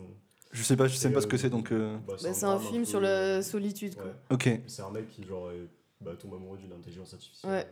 Je 0.52 0.62
sais 0.64 0.76
pas, 0.76 0.88
je 0.88 0.94
sais 0.96 1.08
même 1.08 1.14
pas 1.14 1.20
ce 1.20 1.26
que 1.28 1.36
euh, 1.36 1.38
c'est 1.38 1.50
donc. 1.50 1.70
euh, 1.72 1.96
bah, 2.06 2.14
Bah, 2.22 2.28
C'est 2.32 2.44
un 2.44 2.56
drame 2.56 2.60
film 2.70 2.82
peu, 2.82 2.88
sur 2.88 3.00
la 3.00 3.40
solitude, 3.42 3.94
quoi. 3.94 4.04
ouais. 4.06 4.12
Ok. 4.30 4.60
C'est 4.66 4.82
un 4.82 4.90
mec 4.90 5.08
qui, 5.08 5.24
genre, 5.24 5.50
est- 5.52 5.68
bah, 6.00 6.12
tombe 6.20 6.34
amoureux 6.34 6.58
d'une 6.58 6.72
intelligence 6.72 7.14
artificielle. 7.14 7.52
Ouais. 7.52 7.66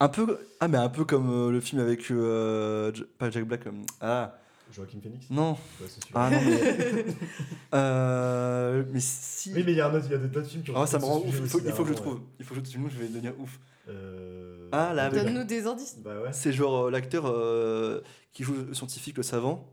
Un 0.00 0.08
peu. 0.08 0.38
Ah, 0.60 0.68
mais 0.68 0.78
un 0.78 0.88
peu 0.88 1.04
comme 1.04 1.30
euh, 1.30 1.50
le 1.50 1.60
film 1.60 1.80
avec. 1.82 2.10
euh, 2.10 2.92
J- 2.94 3.04
pas 3.18 3.30
Jack 3.30 3.44
Black. 3.44 3.66
euh, 3.66 3.72
Ah, 4.00 4.38
Joaquin 4.72 4.98
Phoenix? 5.02 5.26
Non. 5.30 5.52
Ouais, 5.52 5.58
c'est 5.86 6.02
celui-là. 6.02 6.20
Ah, 6.24 6.30
non, 6.30 6.40
mais. 6.42 7.04
euh, 7.74 8.84
mais 8.90 9.00
si. 9.00 9.52
Oui, 9.54 9.62
mais 9.64 9.72
il 9.72 9.78
y 9.78 9.80
a 9.80 9.88
un 9.88 9.94
autre, 9.94 10.06
il 10.08 10.12
y 10.12 10.14
a 10.14 10.18
d'autres 10.18 10.46
films 10.48 10.62
qui 10.62 10.70
ont 10.70 10.74
Ah, 10.80 10.86
ça 10.86 10.98
me 10.98 11.04
rend 11.04 11.18
ouf. 11.18 11.24
Il 11.26 11.32
faut, 11.34 11.58
aussi 11.58 11.66
il 11.66 11.72
faut 11.72 11.82
que 11.82 11.88
je 11.88 11.94
le 11.94 11.98
trouve. 11.98 12.20
Il 12.38 12.44
faut 12.44 12.54
que 12.54 12.60
je 12.64 12.70
sinon 12.70 12.88
je 12.88 12.98
vais 12.98 13.08
devenir 13.08 13.38
ouf. 13.38 13.58
Euh, 13.88 14.68
Ah, 14.72 14.92
là, 14.94 15.04
avec- 15.06 15.24
Donne-nous 15.24 15.44
des 15.44 15.66
indices. 15.66 15.98
Bah 15.98 16.20
ouais. 16.22 16.32
C'est 16.32 16.52
genre 16.52 16.86
euh, 16.86 16.90
l'acteur 16.90 17.26
euh, 17.26 18.00
qui 18.32 18.42
joue 18.44 18.54
le 18.66 18.74
scientifique, 18.74 19.16
le 19.16 19.22
savant. 19.22 19.68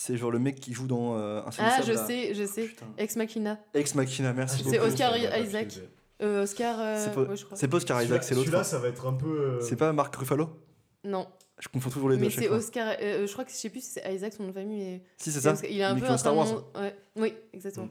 C'est 0.00 0.16
genre 0.16 0.30
le 0.30 0.38
mec 0.38 0.60
qui 0.60 0.72
joue 0.72 0.86
dans 0.86 1.16
euh, 1.16 1.40
un 1.40 1.50
Ah, 1.58 1.80
je 1.84 1.90
là. 1.92 2.06
sais, 2.06 2.32
je 2.32 2.44
sais. 2.46 2.66
Putain. 2.66 2.86
Ex 2.98 3.16
Machina. 3.16 3.58
Ex 3.74 3.96
Machina, 3.96 4.32
merci 4.32 4.62
Ah, 4.64 4.68
C'est. 4.70 4.78
Oscar 4.78 5.16
Isaac. 5.16 5.80
Euh, 6.22 6.44
Oscar, 6.44 6.76
euh, 6.78 7.02
C'est 7.04 7.12
pas, 7.14 7.20
ouais, 7.22 7.68
pas 7.68 7.76
Oscar 7.76 8.02
Isaac, 8.04 8.22
c'est 8.22 8.34
l'autre. 8.34 8.46
celui-là, 8.46 8.62
ça 8.64 8.78
va 8.78 8.88
être 8.88 9.06
un 9.08 9.12
peu. 9.14 9.26
euh, 9.26 9.60
C'est 9.60 9.74
pas 9.74 9.92
Marc 9.92 10.14
Ruffalo 10.14 10.50
Non, 11.04 11.26
Je 11.58 11.66
confonds 11.68 11.90
toujours 11.90 12.10
les 12.10 12.16
deux. 12.16 12.24
mais 12.26 12.30
c'est. 12.30 12.48
Oscar. 12.48 12.94
euh, 13.02 13.26
je 13.26 13.32
crois 13.32 13.44
que 13.44 13.50
je 13.50 13.56
sais 13.56 13.70
plus 13.70 13.80
si 13.84 13.90
c'est 13.90 14.14
Isaac 14.14 14.32
son 14.34 14.44
nom 14.44 14.48
de 14.50 14.54
famille. 14.54 14.84
Mais 14.84 15.02
Si, 15.16 15.32
c'est 15.32 15.40
ça. 15.40 15.52
Oscar- 15.54 15.68
Il 15.70 15.80
est 15.80 15.82
un 15.84 15.96
Il 15.96 15.98
est 15.98 16.06
peu 16.06 16.12
un 16.12 16.16
Star 16.18 16.36
Wars. 16.36 16.46
nom- 16.46 16.64
ouais. 16.80 16.94
Oui, 17.16 17.34
exactement. 17.52 17.88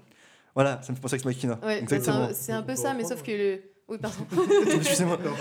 Voilà, 0.55 0.81
ça 0.83 0.91
me 0.93 0.95
fait 0.95 1.01
penser 1.01 1.15
à 1.15 1.17
Ex 1.17 1.25
Machina. 1.25 1.59
Ouais, 1.61 1.83
c'est 1.89 2.07
un, 2.09 2.33
c'est 2.33 2.51
un 2.53 2.63
peu 2.63 2.75
ça, 2.77 2.93
mais 2.93 3.03
sauf 3.03 3.21
que 3.21 3.31
le. 3.31 3.61
Oui, 3.89 3.97
pardon. 3.99 4.25
Excusez-moi. 4.75 5.17
Non, 5.23 5.31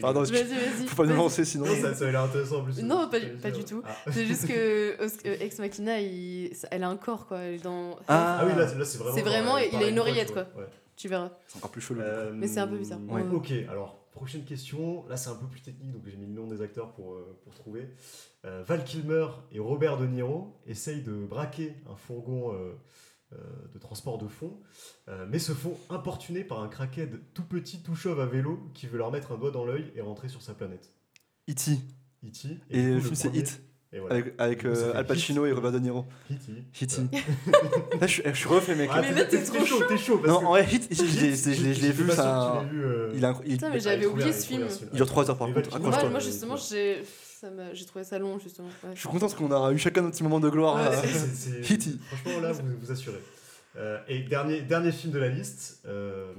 pardon. 0.00 0.22
Vas-y, 0.22 0.32
vas-y. 0.44 0.86
faut 0.86 0.96
pas 0.96 1.06
nous 1.06 1.14
lancer 1.16 1.44
sinon. 1.44 1.66
Non, 1.66 1.74
ça, 1.80 1.94
ça 1.94 2.06
a 2.08 2.10
l'air 2.10 2.22
intéressant 2.22 2.60
en 2.60 2.64
plus. 2.64 2.82
Non, 2.82 3.08
pas 3.10 3.20
du- 3.20 3.32
pas 3.36 3.50
tout. 3.52 3.82
Ah. 3.86 3.94
C'est 4.10 4.24
juste 4.24 4.46
que 4.48 4.96
euh, 5.02 5.36
Ex 5.40 5.58
Machina, 5.58 6.00
il- 6.00 6.52
elle 6.70 6.82
a 6.84 6.88
un 6.88 6.96
corps, 6.96 7.26
quoi. 7.26 7.38
Elle 7.40 7.54
est 7.54 7.62
dans... 7.64 7.96
Ah, 8.08 8.38
Ah 8.40 8.46
oui, 8.46 8.52
là, 8.56 8.72
là 8.74 8.84
c'est 8.84 8.98
vraiment. 8.98 9.14
C'est 9.14 9.22
vraiment- 9.22 9.58
il 9.58 9.76
a 9.76 9.88
une 9.88 9.98
oreillette, 9.98 10.32
quoi. 10.32 10.46
Ouais. 10.56 10.66
Tu 10.96 11.08
verras. 11.08 11.30
c'est 11.46 11.58
encore 11.58 11.70
plus 11.70 11.80
chelou. 11.80 12.00
Euh, 12.00 12.32
Mais 12.34 12.48
c'est 12.48 12.60
un 12.60 12.66
peu 12.66 12.76
bizarre. 12.78 12.98
Ouais. 13.08 13.22
Ok, 13.32 13.52
alors, 13.70 13.98
prochaine 14.10 14.44
question. 14.44 15.04
Là, 15.08 15.16
c'est 15.16 15.30
un 15.30 15.34
peu 15.36 15.46
plus 15.46 15.60
technique, 15.60 15.92
donc 15.92 16.02
j'ai 16.06 16.16
mis 16.16 16.26
le 16.26 16.32
nom 16.32 16.46
des 16.48 16.60
acteurs 16.62 16.92
pour, 16.92 17.12
euh, 17.12 17.36
pour 17.44 17.54
trouver. 17.54 17.88
Euh, 18.46 18.62
Val 18.66 18.82
Kilmer 18.84 19.26
et 19.52 19.58
Robert 19.60 19.96
De 19.98 20.06
Niro 20.06 20.56
essayent 20.66 21.02
de 21.02 21.12
braquer 21.12 21.74
un 21.92 21.94
fourgon 21.94 22.52
de 23.32 23.78
transport 23.78 24.16
de 24.18 24.26
fonds, 24.28 24.58
euh, 25.08 25.26
mais 25.28 25.38
se 25.38 25.52
font 25.52 25.76
importuner 25.90 26.44
par 26.44 26.60
un 26.62 26.68
crackhead 26.68 27.20
tout 27.34 27.44
petit, 27.44 27.82
tout 27.82 27.94
chauve 27.94 28.20
à 28.20 28.26
vélo 28.26 28.70
qui 28.74 28.86
veut 28.86 28.98
leur 28.98 29.10
mettre 29.10 29.32
un 29.32 29.36
doigt 29.38 29.50
dans 29.50 29.64
l'œil 29.64 29.92
et 29.94 30.00
rentrer 30.00 30.28
sur 30.28 30.40
sa 30.42 30.54
planète. 30.54 30.92
E.T. 31.50 31.72
E.T. 32.26 32.48
Et 32.70 32.82
du 32.82 32.88
le 32.94 32.96
coup, 32.96 33.02
film 33.02 33.14
c'est 33.14 33.28
premier- 33.28 33.40
Hit. 33.42 33.62
Et 33.90 34.00
voilà. 34.00 34.16
Avec, 34.16 34.34
avec 34.38 34.60
coup, 34.60 34.66
euh, 34.68 34.92
Al 34.94 35.06
Pacino 35.06 35.46
et 35.46 35.52
Robert 35.52 35.72
De 35.72 35.78
Niro. 35.78 36.04
E.T. 36.30 36.52
Hit. 36.84 37.00
Voilà. 37.46 37.58
Là, 38.00 38.06
je 38.06 38.12
suis, 38.12 38.22
je 38.24 38.32
suis 38.34 38.48
refait, 38.48 38.74
mec. 38.74 38.90
Ah, 38.92 39.00
Mais 39.00 39.12
là, 39.12 39.24
t'es 39.24 39.42
trop 39.42 39.64
chaud, 39.64 39.82
t'es 39.88 39.96
chaud. 39.96 40.18
parce 40.18 40.28
non, 40.32 40.40
que- 40.40 40.44
en 40.44 40.50
vrai, 40.50 40.66
Hit, 40.70 40.88
je 40.94 41.02
l'ai- 41.02 41.92
vu, 41.92 42.10
ça. 42.10 42.64
vu, 42.70 42.84
euh, 42.84 43.10
Il, 43.14 43.24
a, 43.24 43.34
il, 43.46 43.52
Putain, 43.52 43.70
mais 43.70 43.80
j'avais 43.80 44.04
oublié 44.06 44.32
ce 44.32 44.46
film. 44.46 44.66
il 44.92 44.96
dure 44.96 45.06
3 45.06 45.30
heures 45.30 45.38
par 45.38 45.48
Et 45.48 45.52
contre. 45.54 45.80
Moi, 46.10 46.20
justement, 46.20 46.56
j'ai 46.56 47.02
ça 47.40 47.50
m'a- 47.50 47.72
j'ai 47.74 47.84
trouvé 47.84 48.04
ça 48.04 48.18
long, 48.18 48.38
justement. 48.38 48.68
Ouais. 48.84 48.90
Je 48.94 49.00
suis 49.00 49.08
content 49.08 49.20
parce 49.26 49.34
qu'on 49.34 49.50
aura 49.50 49.72
eu 49.72 49.78
chacun 49.78 50.02
notre 50.02 50.14
petit 50.14 50.22
moment 50.22 50.40
de 50.40 50.48
gloire. 50.48 50.76
Ouais, 50.76 50.82
euh, 50.96 51.00
C'est- 51.02 51.08
c'est- 51.08 51.62
c'est- 51.62 51.74
Hitty. 51.74 52.00
Franchement, 52.10 52.40
là, 52.40 52.52
vous 52.52 52.62
vous 52.80 52.90
assurez. 52.92 53.22
Euh, 53.76 53.98
et 54.08 54.20
dernier, 54.22 54.62
dernier 54.62 54.90
film 54.92 55.12
de 55.12 55.18
la 55.18 55.28
liste, 55.28 55.82
euh, 55.86 56.32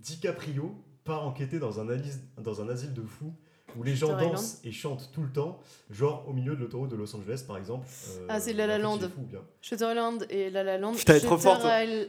DiCaprio 0.00 0.74
part 1.04 1.26
enquêter 1.26 1.58
dans 1.58 1.80
un, 1.80 1.88
alis- 1.88 2.20
dans 2.36 2.60
un 2.60 2.68
asile 2.68 2.92
de 2.92 3.02
fous 3.02 3.32
où 3.76 3.82
les 3.82 3.94
gens 3.94 4.08
Island. 4.16 4.32
dansent 4.32 4.60
et 4.64 4.72
chantent 4.72 5.10
tout 5.14 5.22
le 5.22 5.28
temps, 5.30 5.60
genre 5.90 6.24
au 6.26 6.32
milieu 6.32 6.54
de 6.56 6.60
l'autoroute 6.60 6.90
de 6.90 6.96
Los 6.96 7.14
Angeles, 7.14 7.44
par 7.46 7.56
exemple. 7.58 7.86
Euh, 8.10 8.26
Ah, 8.28 8.40
c'est 8.40 8.52
La 8.54 8.66
La 8.66 8.76
fait, 8.76 8.82
Land. 8.82 8.98
Shutterland 9.60 10.26
et 10.30 10.50
La 10.50 10.62
La 10.64 10.78
Land. 10.78 10.92
Putain, 10.94 11.12
elle 11.14 11.18
est 11.18 11.24
trop 11.26 11.36
forte. 11.38 11.62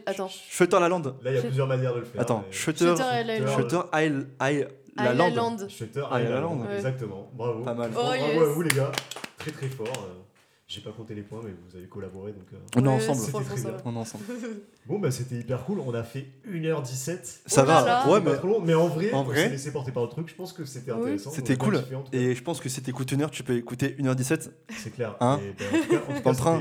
Attends. 0.06 0.28
Shutter 0.28 0.78
la 0.80 0.88
Land. 0.88 1.02
Là, 1.22 1.30
il 1.30 1.34
y 1.34 1.38
a 1.38 1.42
plusieurs 1.42 1.66
manières 1.66 1.94
de 1.94 2.00
le 2.00 2.04
faire. 2.06 2.20
Attends, 2.20 2.44
mais- 2.46 2.52
Shutter. 2.52 2.94
Shutter 3.56 3.80
Island. 3.94 4.26
La. 4.96 5.12
Land. 5.14 5.68
Shutter 5.68 6.04
Ah, 6.10 6.20
Island. 6.20 6.66
Exactement. 6.76 7.30
Bravo. 7.34 7.62
Pas 7.62 7.74
mal. 7.74 7.90
Oh, 7.92 7.98
Bravo 8.00 8.14
yes. 8.14 8.42
à 8.42 8.44
vous, 8.46 8.62
les 8.62 8.70
gars. 8.76 8.92
Très, 9.38 9.50
très 9.50 9.68
fort. 9.68 9.86
J'ai 10.72 10.82
pas 10.82 10.92
compté 10.92 11.16
les 11.16 11.22
points, 11.22 11.40
mais 11.44 11.50
vous 11.68 11.76
avez 11.76 11.88
collaboré. 11.88 12.30
Donc, 12.30 12.44
euh, 12.54 12.56
On 12.76 12.84
est 12.84 12.86
Ouais, 12.86 12.94
ensemble. 13.10 13.42
très. 13.44 13.70
On 13.84 13.92
est 13.92 13.98
ensemble. 13.98 14.22
Bon, 14.86 14.98
bah 14.98 15.10
c'était 15.10 15.34
hyper 15.36 15.64
cool. 15.66 15.78
On 15.80 15.92
a 15.94 16.02
fait 16.02 16.26
1h17. 16.48 17.40
Ça 17.46 17.62
Oh 17.62 17.66
va. 17.66 17.84
là. 17.84 18.08
Ouais, 18.08 18.14
C'est 18.18 18.24
pas 18.24 18.30
mais. 18.30 18.36
trop 18.38 18.46
long, 18.48 18.60
mais 18.60 18.74
en 18.74 18.88
vrai, 18.88 19.12
En 19.12 19.20
on 19.20 19.24
vrai 19.24 19.42
s'est 19.44 19.48
laissé 19.50 19.72
porter 19.72 19.92
par 19.92 20.02
le 20.04 20.08
truc. 20.08 20.28
Je 20.28 20.34
pense 20.34 20.52
que 20.52 20.64
c'était 20.64 20.90
Oui. 20.92 21.00
intéressant. 21.00 21.30
C'était 21.32 21.56
cool. 21.56 21.82
Et 22.12 22.34
je 22.34 22.42
pense 22.42 22.60
que 22.60 22.68
si 22.68 22.80
t'écoutes 22.82 23.10
une 23.12 23.22
heure, 23.22 23.30
tu 23.30 23.42
peux 23.42 23.56
écouter 23.56 23.94
1h17. 23.98 24.50
C'est 24.78 24.90
clair. 24.90 25.16
Hein 25.20 25.38
Et, 25.44 25.52
ben, 25.52 25.98
en 26.08 26.14
tout 26.18 26.22
cas, 26.24 26.34
train. 26.34 26.60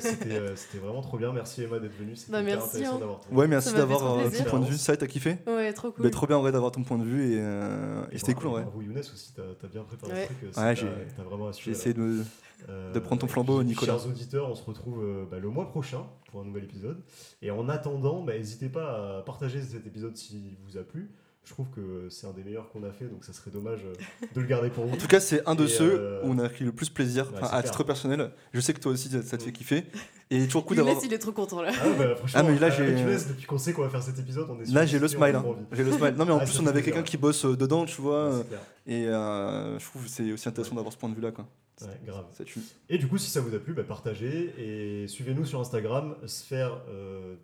c'était, 0.00 0.30
euh, 0.32 0.54
euh, 0.74 0.80
vraiment 0.82 1.02
trop 1.02 1.16
bien. 1.18 1.32
Merci 1.32 1.62
Emma 1.62 1.78
d'être 1.78 1.96
venue. 1.98 2.16
C'était 2.16 2.32
Bah, 2.32 2.42
merci, 2.42 2.68
intéressant 2.78 2.96
hein. 2.96 2.98
d'avoir 3.00 3.20
ton- 3.20 3.34
Ouais, 3.36 3.46
merci 3.46 3.68
Ça 3.68 3.72
m'a 3.74 3.76
fait 3.76 3.82
d'avoir 3.82 4.00
trop 4.00 4.20
euh, 4.20 4.30
ton 4.38 4.44
point 4.44 4.60
de 4.60 4.66
vue. 4.66 4.76
Ça, 4.78 4.96
t'as 4.96 5.06
kiffé? 5.06 5.36
Ouais, 5.46 5.72
trop 5.74 5.90
cool. 5.92 6.04
Bah, 6.04 6.10
Trop 6.10 6.26
bien 6.26 6.36
en 6.38 6.40
vrai 6.40 6.52
d'avoir 6.52 6.72
ton 6.72 6.82
point 6.82 6.98
de 6.98 7.04
vue 7.04 7.34
et, 7.34 7.40
euh, 7.40 8.02
c'était 8.16 8.34
cool 8.34 8.48
en 8.48 8.52
vrai. 8.52 8.62
Bravo 8.62 8.80
Younes 8.82 8.98
aussi, 8.98 9.32
t'as 9.34 9.42
as 9.42 9.68
bien 9.70 9.82
préparé 9.84 10.12
Ouais. 10.12 10.28
le 10.42 10.50
truc. 10.50 10.56
Ouais, 10.56 11.06
t'as- 11.16 11.22
vraiment. 11.22 11.52
J'ai 11.52 11.70
essayé 11.70 11.94
de 11.94 12.24
de 12.68 12.98
prendre 12.98 13.20
ton 13.20 13.28
flambeau, 13.28 13.58
puis, 13.58 13.68
Nicolas. 13.68 13.92
Chers 13.98 14.06
auditeurs, 14.06 14.48
on 14.50 14.54
se 14.54 14.64
retrouve 14.64 15.02
euh, 15.02 15.24
bah, 15.30 15.38
le 15.38 15.48
mois 15.48 15.68
prochain 15.68 16.06
pour 16.30 16.40
un 16.40 16.44
nouvel 16.44 16.64
épisode. 16.64 17.02
Et 17.42 17.50
en 17.50 17.68
attendant, 17.68 18.22
bah, 18.22 18.34
n'hésitez 18.36 18.68
pas 18.68 19.18
à 19.18 19.22
partager 19.22 19.60
cet 19.62 19.86
épisode 19.86 20.16
s'il 20.16 20.56
vous 20.66 20.76
a 20.78 20.82
plu. 20.82 21.10
Je 21.42 21.54
trouve 21.54 21.68
que 21.70 22.08
c'est 22.10 22.26
un 22.26 22.32
des 22.32 22.44
meilleurs 22.44 22.68
qu'on 22.70 22.82
a 22.84 22.92
fait, 22.92 23.06
donc 23.06 23.24
ça 23.24 23.32
serait 23.32 23.50
dommage 23.50 23.80
euh, 23.86 23.94
de 24.34 24.40
le 24.42 24.46
garder 24.46 24.68
pour 24.68 24.84
vous. 24.86 24.92
En 24.94 24.98
tout 24.98 25.06
cas, 25.06 25.20
c'est 25.20 25.44
un 25.48 25.54
de 25.54 25.64
Et, 25.64 25.68
ceux 25.68 25.98
euh, 25.98 26.20
où 26.22 26.32
on 26.32 26.38
a 26.38 26.48
pris 26.50 26.64
le 26.66 26.70
plus 26.72 26.90
plaisir, 26.90 27.32
ouais, 27.32 27.38
à 27.42 27.48
clair. 27.48 27.62
titre 27.64 27.82
personnel. 27.82 28.30
Je 28.52 28.60
sais 28.60 28.74
que 28.74 28.78
toi 28.80 28.92
aussi, 28.92 29.08
ça 29.08 29.20
te 29.38 29.42
fait 29.42 29.48
Mm. 29.50 29.52
kiffer. 29.52 29.84
Et 30.32 30.36
il 30.36 30.42
est 30.42 30.46
toujours 30.46 30.66
cool 30.66 30.76
d'avoir. 30.76 30.96
il 31.02 31.12
est 31.12 31.18
trop 31.18 31.32
content 31.32 31.62
là. 31.62 31.72
Ah, 31.74 31.86
bah, 31.98 32.14
franchement, 32.14 32.40
Ah, 32.40 32.42
mais 32.48 32.58
là, 32.58 32.68
j'ai- 32.70 32.92
depuis 32.94 33.46
qu'on 33.46 33.56
sait 33.58 33.72
qu'on 33.72 33.82
va 33.82 33.88
faire 33.88 34.02
cet 34.02 34.18
épisode, 34.18 34.48
on 34.50 34.60
est 34.60 34.70
Là, 34.70 34.84
j'ai 34.84 34.98
le 34.98 35.08
smile. 35.08 35.34
hein. 35.34 35.44
J'ai 35.72 35.82
le 35.82 35.92
smile. 35.92 36.14
Non, 36.18 36.26
mais 36.26 36.32
en 36.32 36.38
Ah, 36.40 36.44
plus, 36.44 36.60
on 36.60 36.66
avait 36.66 36.82
quelqu'un 36.82 37.02
qui 37.02 37.16
bosse 37.16 37.44
euh, 37.46 37.56
dedans, 37.56 37.86
tu 37.86 38.00
vois. 38.02 38.28
Ouais, 38.28 38.34
euh. 38.52 38.56
Et 38.86 39.06
euh, 39.08 39.78
je 39.78 39.84
trouve 39.86 40.04
que 40.04 40.10
c'est 40.10 40.30
aussi 40.32 40.46
intéressant 40.48 40.74
d'avoir 40.76 40.92
ce 40.92 40.98
point 40.98 41.08
de 41.08 41.14
vue-là, 41.14 41.32
quoi. 41.32 41.46
Ouais, 41.82 42.00
grave. 42.06 42.24
Ça 42.36 42.44
tue. 42.44 42.60
Et 42.88 42.98
du 42.98 43.06
coup, 43.08 43.16
si 43.18 43.30
ça 43.30 43.40
vous 43.40 43.54
a 43.54 43.58
plu, 43.58 43.72
bah, 43.72 43.84
partagez 43.84 44.52
et 44.58 45.08
suivez-nous 45.08 45.44
sur 45.46 45.60
Instagram, 45.60 46.16
sphère 46.26 46.82
euh, 46.90 47.36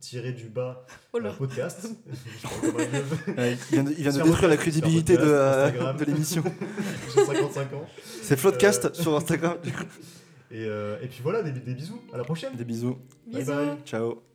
tiré 0.00 0.32
du 0.32 0.44
bas 0.48 0.86
Oh 1.12 1.18
là. 1.18 1.30
euh, 1.30 1.32
podcast. 1.32 1.88
Ouais, 3.36 3.56
il 3.70 3.74
vient 3.74 3.84
de, 3.84 3.90
il 3.90 4.02
vient 4.02 4.12
de 4.12 4.22
détruire 4.22 4.48
la 4.48 4.56
crédibilité 4.56 5.16
de, 5.16 5.22
euh, 5.24 5.92
de 5.94 6.04
l'émission. 6.04 6.42
J'ai 7.14 7.24
55 7.24 7.72
ans. 7.74 7.86
C'est 8.22 8.36
Floodcast 8.38 8.94
sur 8.94 9.14
Instagram. 9.16 9.56
Et, 10.50 10.64
euh, 10.66 10.96
et 11.02 11.08
puis 11.08 11.20
voilà, 11.22 11.42
des, 11.42 11.52
des 11.52 11.74
bisous. 11.74 12.00
À 12.12 12.16
la 12.18 12.24
prochaine. 12.24 12.54
Des 12.54 12.64
bisous. 12.64 12.98
Bye 13.26 13.44
bye. 13.44 13.76
Ciao. 13.84 14.33